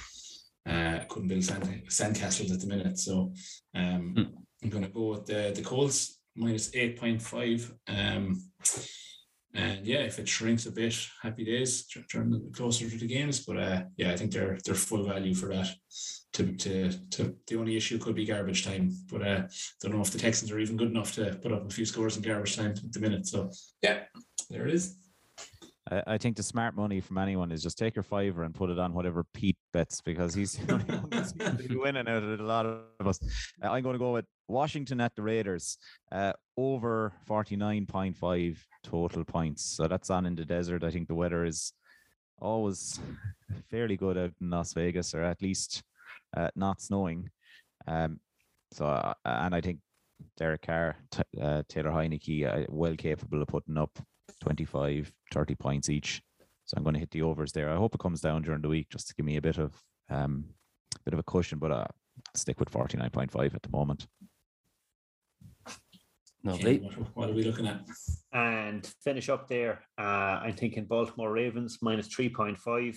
uh, 0.68 1.00
couldn't 1.08 1.28
build 1.28 1.44
sand, 1.44 1.82
sandcastles 1.88 2.52
at 2.52 2.60
the 2.60 2.66
minute. 2.66 2.98
So 2.98 3.32
um, 3.74 4.14
hmm. 4.14 4.36
I'm 4.62 4.68
going 4.68 4.84
to 4.84 4.90
go 4.90 5.10
with 5.10 5.26
the 5.26 5.52
the 5.54 5.62
Colts 5.62 6.20
minus 6.36 6.74
eight 6.74 6.98
point 6.98 7.22
five. 7.22 7.72
Um, 7.88 8.42
and 9.54 9.84
yeah, 9.84 10.00
if 10.00 10.18
it 10.18 10.28
shrinks 10.28 10.66
a 10.66 10.72
bit, 10.72 10.94
happy 11.22 11.44
days, 11.44 11.86
turn 12.10 12.50
closer 12.52 12.88
to 12.88 12.96
the 12.96 13.06
games. 13.06 13.40
But 13.44 13.56
uh, 13.56 13.82
yeah, 13.96 14.12
I 14.12 14.16
think 14.16 14.32
they're 14.32 14.58
they're 14.64 14.74
full 14.74 15.04
value 15.04 15.34
for 15.34 15.48
that. 15.48 15.68
To, 16.34 16.52
to 16.52 16.92
to 17.10 17.36
the 17.48 17.56
only 17.56 17.76
issue 17.76 17.98
could 17.98 18.14
be 18.14 18.24
garbage 18.24 18.64
time, 18.64 18.94
but 19.10 19.26
uh, 19.26 19.42
don't 19.82 19.94
know 19.94 20.00
if 20.00 20.12
the 20.12 20.18
Texans 20.18 20.52
are 20.52 20.60
even 20.60 20.76
good 20.76 20.90
enough 20.90 21.12
to 21.14 21.36
put 21.42 21.52
up 21.52 21.66
a 21.66 21.74
few 21.74 21.84
scores 21.84 22.16
in 22.16 22.22
garbage 22.22 22.56
time 22.56 22.70
at 22.70 22.92
the 22.92 23.00
minute. 23.00 23.26
So 23.26 23.50
yeah, 23.82 24.04
there 24.48 24.66
it 24.68 24.74
is. 24.74 24.99
I, 25.90 26.02
I 26.06 26.18
think 26.18 26.36
the 26.36 26.42
smart 26.42 26.76
money 26.76 27.00
from 27.00 27.18
anyone 27.18 27.52
is 27.52 27.62
just 27.62 27.78
take 27.78 27.96
your 27.96 28.02
fiver 28.02 28.44
and 28.44 28.54
put 28.54 28.70
it 28.70 28.78
on 28.78 28.94
whatever 28.94 29.24
Pete 29.34 29.56
bets 29.72 30.00
because 30.00 30.34
he's 30.34 30.58
winning 31.70 32.08
out 32.08 32.22
of 32.22 32.40
a 32.40 32.42
lot 32.42 32.66
of 32.66 33.06
us. 33.06 33.20
Uh, 33.62 33.70
I'm 33.70 33.82
going 33.82 33.94
to 33.94 33.98
go 33.98 34.12
with 34.12 34.26
Washington 34.48 35.00
at 35.00 35.14
the 35.14 35.22
Raiders, 35.22 35.78
uh, 36.12 36.32
over 36.56 37.12
49.5 37.28 38.58
total 38.82 39.24
points. 39.24 39.64
So 39.64 39.86
that's 39.86 40.10
on 40.10 40.26
in 40.26 40.34
the 40.34 40.44
desert. 40.44 40.84
I 40.84 40.90
think 40.90 41.08
the 41.08 41.14
weather 41.14 41.44
is 41.44 41.72
always 42.40 42.98
fairly 43.70 43.96
good 43.96 44.16
out 44.16 44.32
in 44.40 44.50
Las 44.50 44.72
Vegas, 44.72 45.14
or 45.14 45.22
at 45.22 45.42
least 45.42 45.82
uh, 46.36 46.48
not 46.56 46.80
snowing. 46.80 47.28
Um, 47.86 48.20
so, 48.72 48.86
uh, 48.86 49.14
and 49.24 49.54
I 49.54 49.60
think 49.60 49.80
Derek 50.36 50.62
Carr, 50.62 50.96
t- 51.10 51.22
uh, 51.40 51.62
Taylor 51.68 51.90
Heinicke, 51.90 52.46
uh, 52.46 52.66
well 52.68 52.94
capable 52.96 53.42
of 53.42 53.48
putting 53.48 53.76
up 53.76 53.98
25, 54.40 55.12
30 55.32 55.54
points 55.54 55.88
each. 55.88 56.22
So 56.64 56.74
I'm 56.76 56.84
going 56.84 56.94
to 56.94 57.00
hit 57.00 57.10
the 57.10 57.22
overs 57.22 57.52
there. 57.52 57.70
I 57.70 57.76
hope 57.76 57.94
it 57.94 58.00
comes 58.00 58.20
down 58.20 58.42
during 58.42 58.62
the 58.62 58.68
week 58.68 58.88
just 58.90 59.08
to 59.08 59.14
give 59.14 59.26
me 59.26 59.36
a 59.36 59.42
bit 59.42 59.58
of 59.58 59.74
um, 60.08 60.44
bit 61.04 61.14
of 61.14 61.20
a 61.20 61.24
cushion, 61.24 61.58
but 61.58 61.70
uh, 61.70 61.86
stick 62.34 62.60
with 62.60 62.70
49.5 62.70 63.54
at 63.54 63.62
the 63.62 63.68
moment. 63.70 64.06
Lovely. 66.42 66.78
What, 66.78 66.94
what 67.16 67.30
are 67.30 67.32
we 67.32 67.44
looking 67.44 67.66
at? 67.66 67.82
And 68.32 68.86
finish 69.02 69.28
up 69.28 69.48
there. 69.48 69.82
Uh, 69.98 70.40
I'm 70.42 70.54
thinking 70.54 70.84
Baltimore 70.84 71.32
Ravens 71.32 71.78
minus 71.82 72.08
3.5 72.08 72.96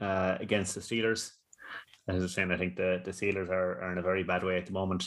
uh, 0.00 0.38
against 0.40 0.74
the 0.74 0.80
Steelers. 0.80 1.30
As 2.08 2.16
I 2.16 2.18
was 2.18 2.34
saying, 2.34 2.50
I 2.50 2.56
think 2.56 2.76
the, 2.76 3.00
the 3.04 3.12
Steelers 3.12 3.48
are, 3.48 3.82
are 3.82 3.92
in 3.92 3.98
a 3.98 4.02
very 4.02 4.24
bad 4.24 4.42
way 4.42 4.56
at 4.56 4.66
the 4.66 4.72
moment. 4.72 5.06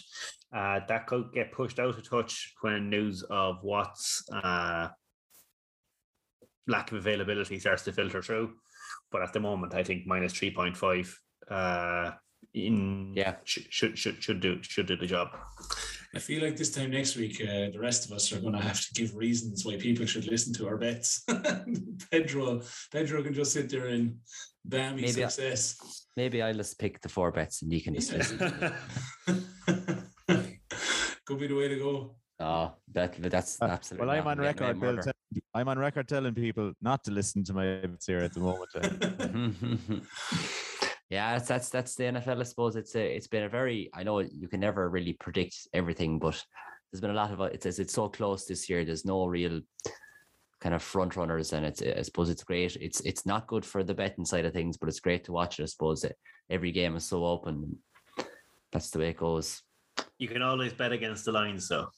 Uh, 0.56 0.80
that 0.88 1.08
could 1.08 1.34
get 1.34 1.52
pushed 1.52 1.80
out 1.80 1.98
a 1.98 2.02
touch 2.02 2.54
when 2.62 2.90
news 2.90 3.24
of 3.24 3.62
Watt's 3.64 4.24
uh, 4.32 4.88
lack 6.68 6.92
of 6.92 6.98
availability 6.98 7.60
starts 7.60 7.84
to 7.84 7.94
filter 7.94 8.22
through. 8.22 8.54
But 9.12 9.22
at 9.22 9.34
the 9.34 9.40
moment, 9.40 9.74
I 9.74 9.84
think 9.84 10.06
minus 10.06 10.34
3.5 10.34 11.14
uh, 11.50 12.12
in 12.54 13.14
yeah 13.16 13.36
should, 13.44 13.72
should 13.74 13.98
should 13.98 14.22
should 14.22 14.40
do 14.40 14.62
should 14.62 14.86
do 14.86 14.96
the 14.96 15.08
job. 15.08 15.30
I 16.16 16.20
feel 16.20 16.44
like 16.44 16.56
this 16.56 16.72
time 16.72 16.92
next 16.92 17.16
week, 17.16 17.42
uh, 17.42 17.72
the 17.72 17.80
rest 17.80 18.06
of 18.06 18.12
us 18.12 18.32
are 18.32 18.40
going 18.40 18.54
to 18.54 18.62
have 18.62 18.80
to 18.80 18.94
give 18.94 19.16
reasons 19.16 19.66
why 19.66 19.78
people 19.78 20.06
should 20.06 20.28
listen 20.28 20.54
to 20.54 20.68
our 20.68 20.78
bets. 20.78 21.26
Pedro, 22.12 22.62
Pedro 22.92 23.24
can 23.24 23.34
just 23.34 23.52
sit 23.52 23.68
there 23.72 23.88
and 23.88 24.18
bam, 24.64 24.96
maybe 24.96 25.08
success. 25.08 25.76
I, 25.82 25.88
maybe 26.16 26.44
I'll 26.44 26.54
just 26.54 26.78
pick 26.78 27.02
the 27.02 27.10
four 27.10 27.32
bets 27.32 27.64
and 27.64 27.74
you 27.74 27.82
can 27.82 27.96
just 27.96 28.14
listen. 28.14 28.38
Could 31.26 31.40
be 31.40 31.48
the 31.48 31.56
way 31.56 31.70
to 31.70 31.78
go. 31.78 32.16
Oh, 32.40 32.74
that 32.92 33.16
that's 33.32 33.60
uh, 33.60 33.66
absolutely. 33.66 34.08
Well, 34.08 34.16
I'm 34.16 34.28
on 34.28 34.38
record. 34.38 34.80
Bill, 34.80 35.00
I'm 35.56 35.68
on 35.68 35.78
record 35.78 36.08
telling 36.08 36.34
people 36.34 36.74
not 36.82 37.04
to 37.04 37.12
listen 37.12 37.44
to 37.46 37.54
my 37.54 37.82
bets 37.82 38.08
here 38.08 38.20
at 38.20 38.34
the 38.34 38.40
moment. 38.40 38.70
Eh? 38.76 40.00
Yeah, 41.14 41.34
that's 41.34 41.48
that's 41.48 41.70
that's 41.70 41.96
the 41.96 42.06
NFL. 42.06 42.40
I 42.40 42.44
suppose 42.44 42.76
it's 42.76 42.96
a 42.96 43.16
it's 43.16 43.28
been 43.28 43.44
a 43.44 43.50
very. 43.50 43.88
I 43.94 44.02
know 44.02 44.18
you 44.18 44.48
can 44.48 44.60
never 44.60 44.90
really 44.90 45.14
predict 45.14 45.68
everything, 45.72 46.18
but 46.18 46.44
there's 46.92 47.02
been 47.02 47.12
a 47.12 47.14
lot 47.14 47.32
of 47.32 47.40
uh, 47.40 47.46
it. 47.46 47.66
it's 47.68 47.78
it's 47.78 47.94
so 47.94 48.10
close 48.10 48.46
this 48.46 48.68
year. 48.68 48.84
There's 48.84 49.06
no 49.06 49.28
real 49.28 49.62
kind 50.60 50.74
of 50.74 50.82
front 50.82 51.16
runners, 51.16 51.54
and 51.54 51.68
it's 51.68 51.84
I 51.84 52.02
suppose 52.02 52.32
it's 52.32 52.44
great. 52.44 52.76
It's 52.78 53.00
it's 53.02 53.28
not 53.28 53.46
good 53.46 53.64
for 53.64 53.84
the 53.84 53.94
betting 53.94 54.26
side 54.26 54.46
of 54.46 54.54
things, 54.54 54.76
but 54.76 54.90
it's 54.90 55.02
great 55.02 55.24
to 55.26 55.32
watch 55.32 55.60
it. 55.60 55.64
I 55.64 55.66
suppose 55.68 56.04
every 56.50 56.72
game 56.72 56.96
is 56.96 57.06
so 57.06 57.26
open. 57.26 57.78
That's 58.72 58.90
the 58.90 58.98
way 58.98 59.10
it 59.10 59.18
goes. 59.18 59.62
You 60.18 60.28
can 60.28 60.42
always 60.42 60.74
bet 60.74 60.94
against 60.94 61.26
the 61.26 61.32
Lions, 61.32 61.68
though. 61.68 61.90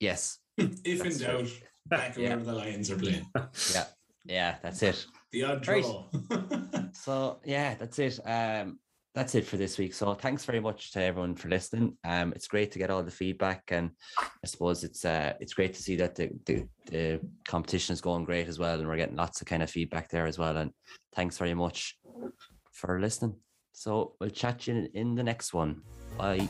Yes. 0.00 0.38
if 0.56 1.04
in 1.04 1.18
doubt, 1.18 1.52
back 1.86 2.16
yeah. 2.16 2.24
wherever 2.24 2.44
the 2.44 2.52
Lions 2.52 2.90
are 2.90 2.98
playing. 2.98 3.26
Yeah, 3.72 3.84
yeah, 4.24 4.56
that's 4.62 4.82
it. 4.82 5.06
The 5.32 5.44
odd 5.44 5.62
draw. 5.62 6.06
so 6.92 7.40
yeah, 7.44 7.74
that's 7.74 7.98
it. 7.98 8.18
Um, 8.24 8.78
that's 9.14 9.36
it 9.36 9.46
for 9.46 9.56
this 9.56 9.78
week. 9.78 9.94
So 9.94 10.12
thanks 10.14 10.44
very 10.44 10.58
much 10.58 10.92
to 10.92 11.00
everyone 11.00 11.36
for 11.36 11.48
listening. 11.48 11.96
Um, 12.04 12.32
it's 12.34 12.48
great 12.48 12.72
to 12.72 12.78
get 12.78 12.90
all 12.90 13.02
the 13.02 13.10
feedback, 13.10 13.62
and 13.68 13.90
I 14.18 14.46
suppose 14.46 14.82
it's 14.82 15.04
uh, 15.04 15.34
it's 15.40 15.54
great 15.54 15.74
to 15.74 15.82
see 15.82 15.96
that 15.96 16.14
the, 16.16 16.30
the 16.46 16.66
the 16.90 17.20
competition 17.46 17.92
is 17.92 18.00
going 18.00 18.24
great 18.24 18.48
as 18.48 18.58
well, 18.58 18.78
and 18.78 18.88
we're 18.88 18.96
getting 18.96 19.16
lots 19.16 19.40
of 19.40 19.46
kind 19.46 19.62
of 19.62 19.70
feedback 19.70 20.08
there 20.08 20.26
as 20.26 20.38
well. 20.38 20.56
And 20.56 20.72
thanks 21.14 21.38
very 21.38 21.54
much 21.54 21.96
for 22.72 23.00
listening. 23.00 23.36
So 23.72 24.14
we'll 24.20 24.30
chat 24.30 24.66
you 24.66 24.74
in, 24.74 24.86
in 24.94 25.14
the 25.14 25.22
next 25.22 25.52
one. 25.52 25.82
Bye. 26.16 26.48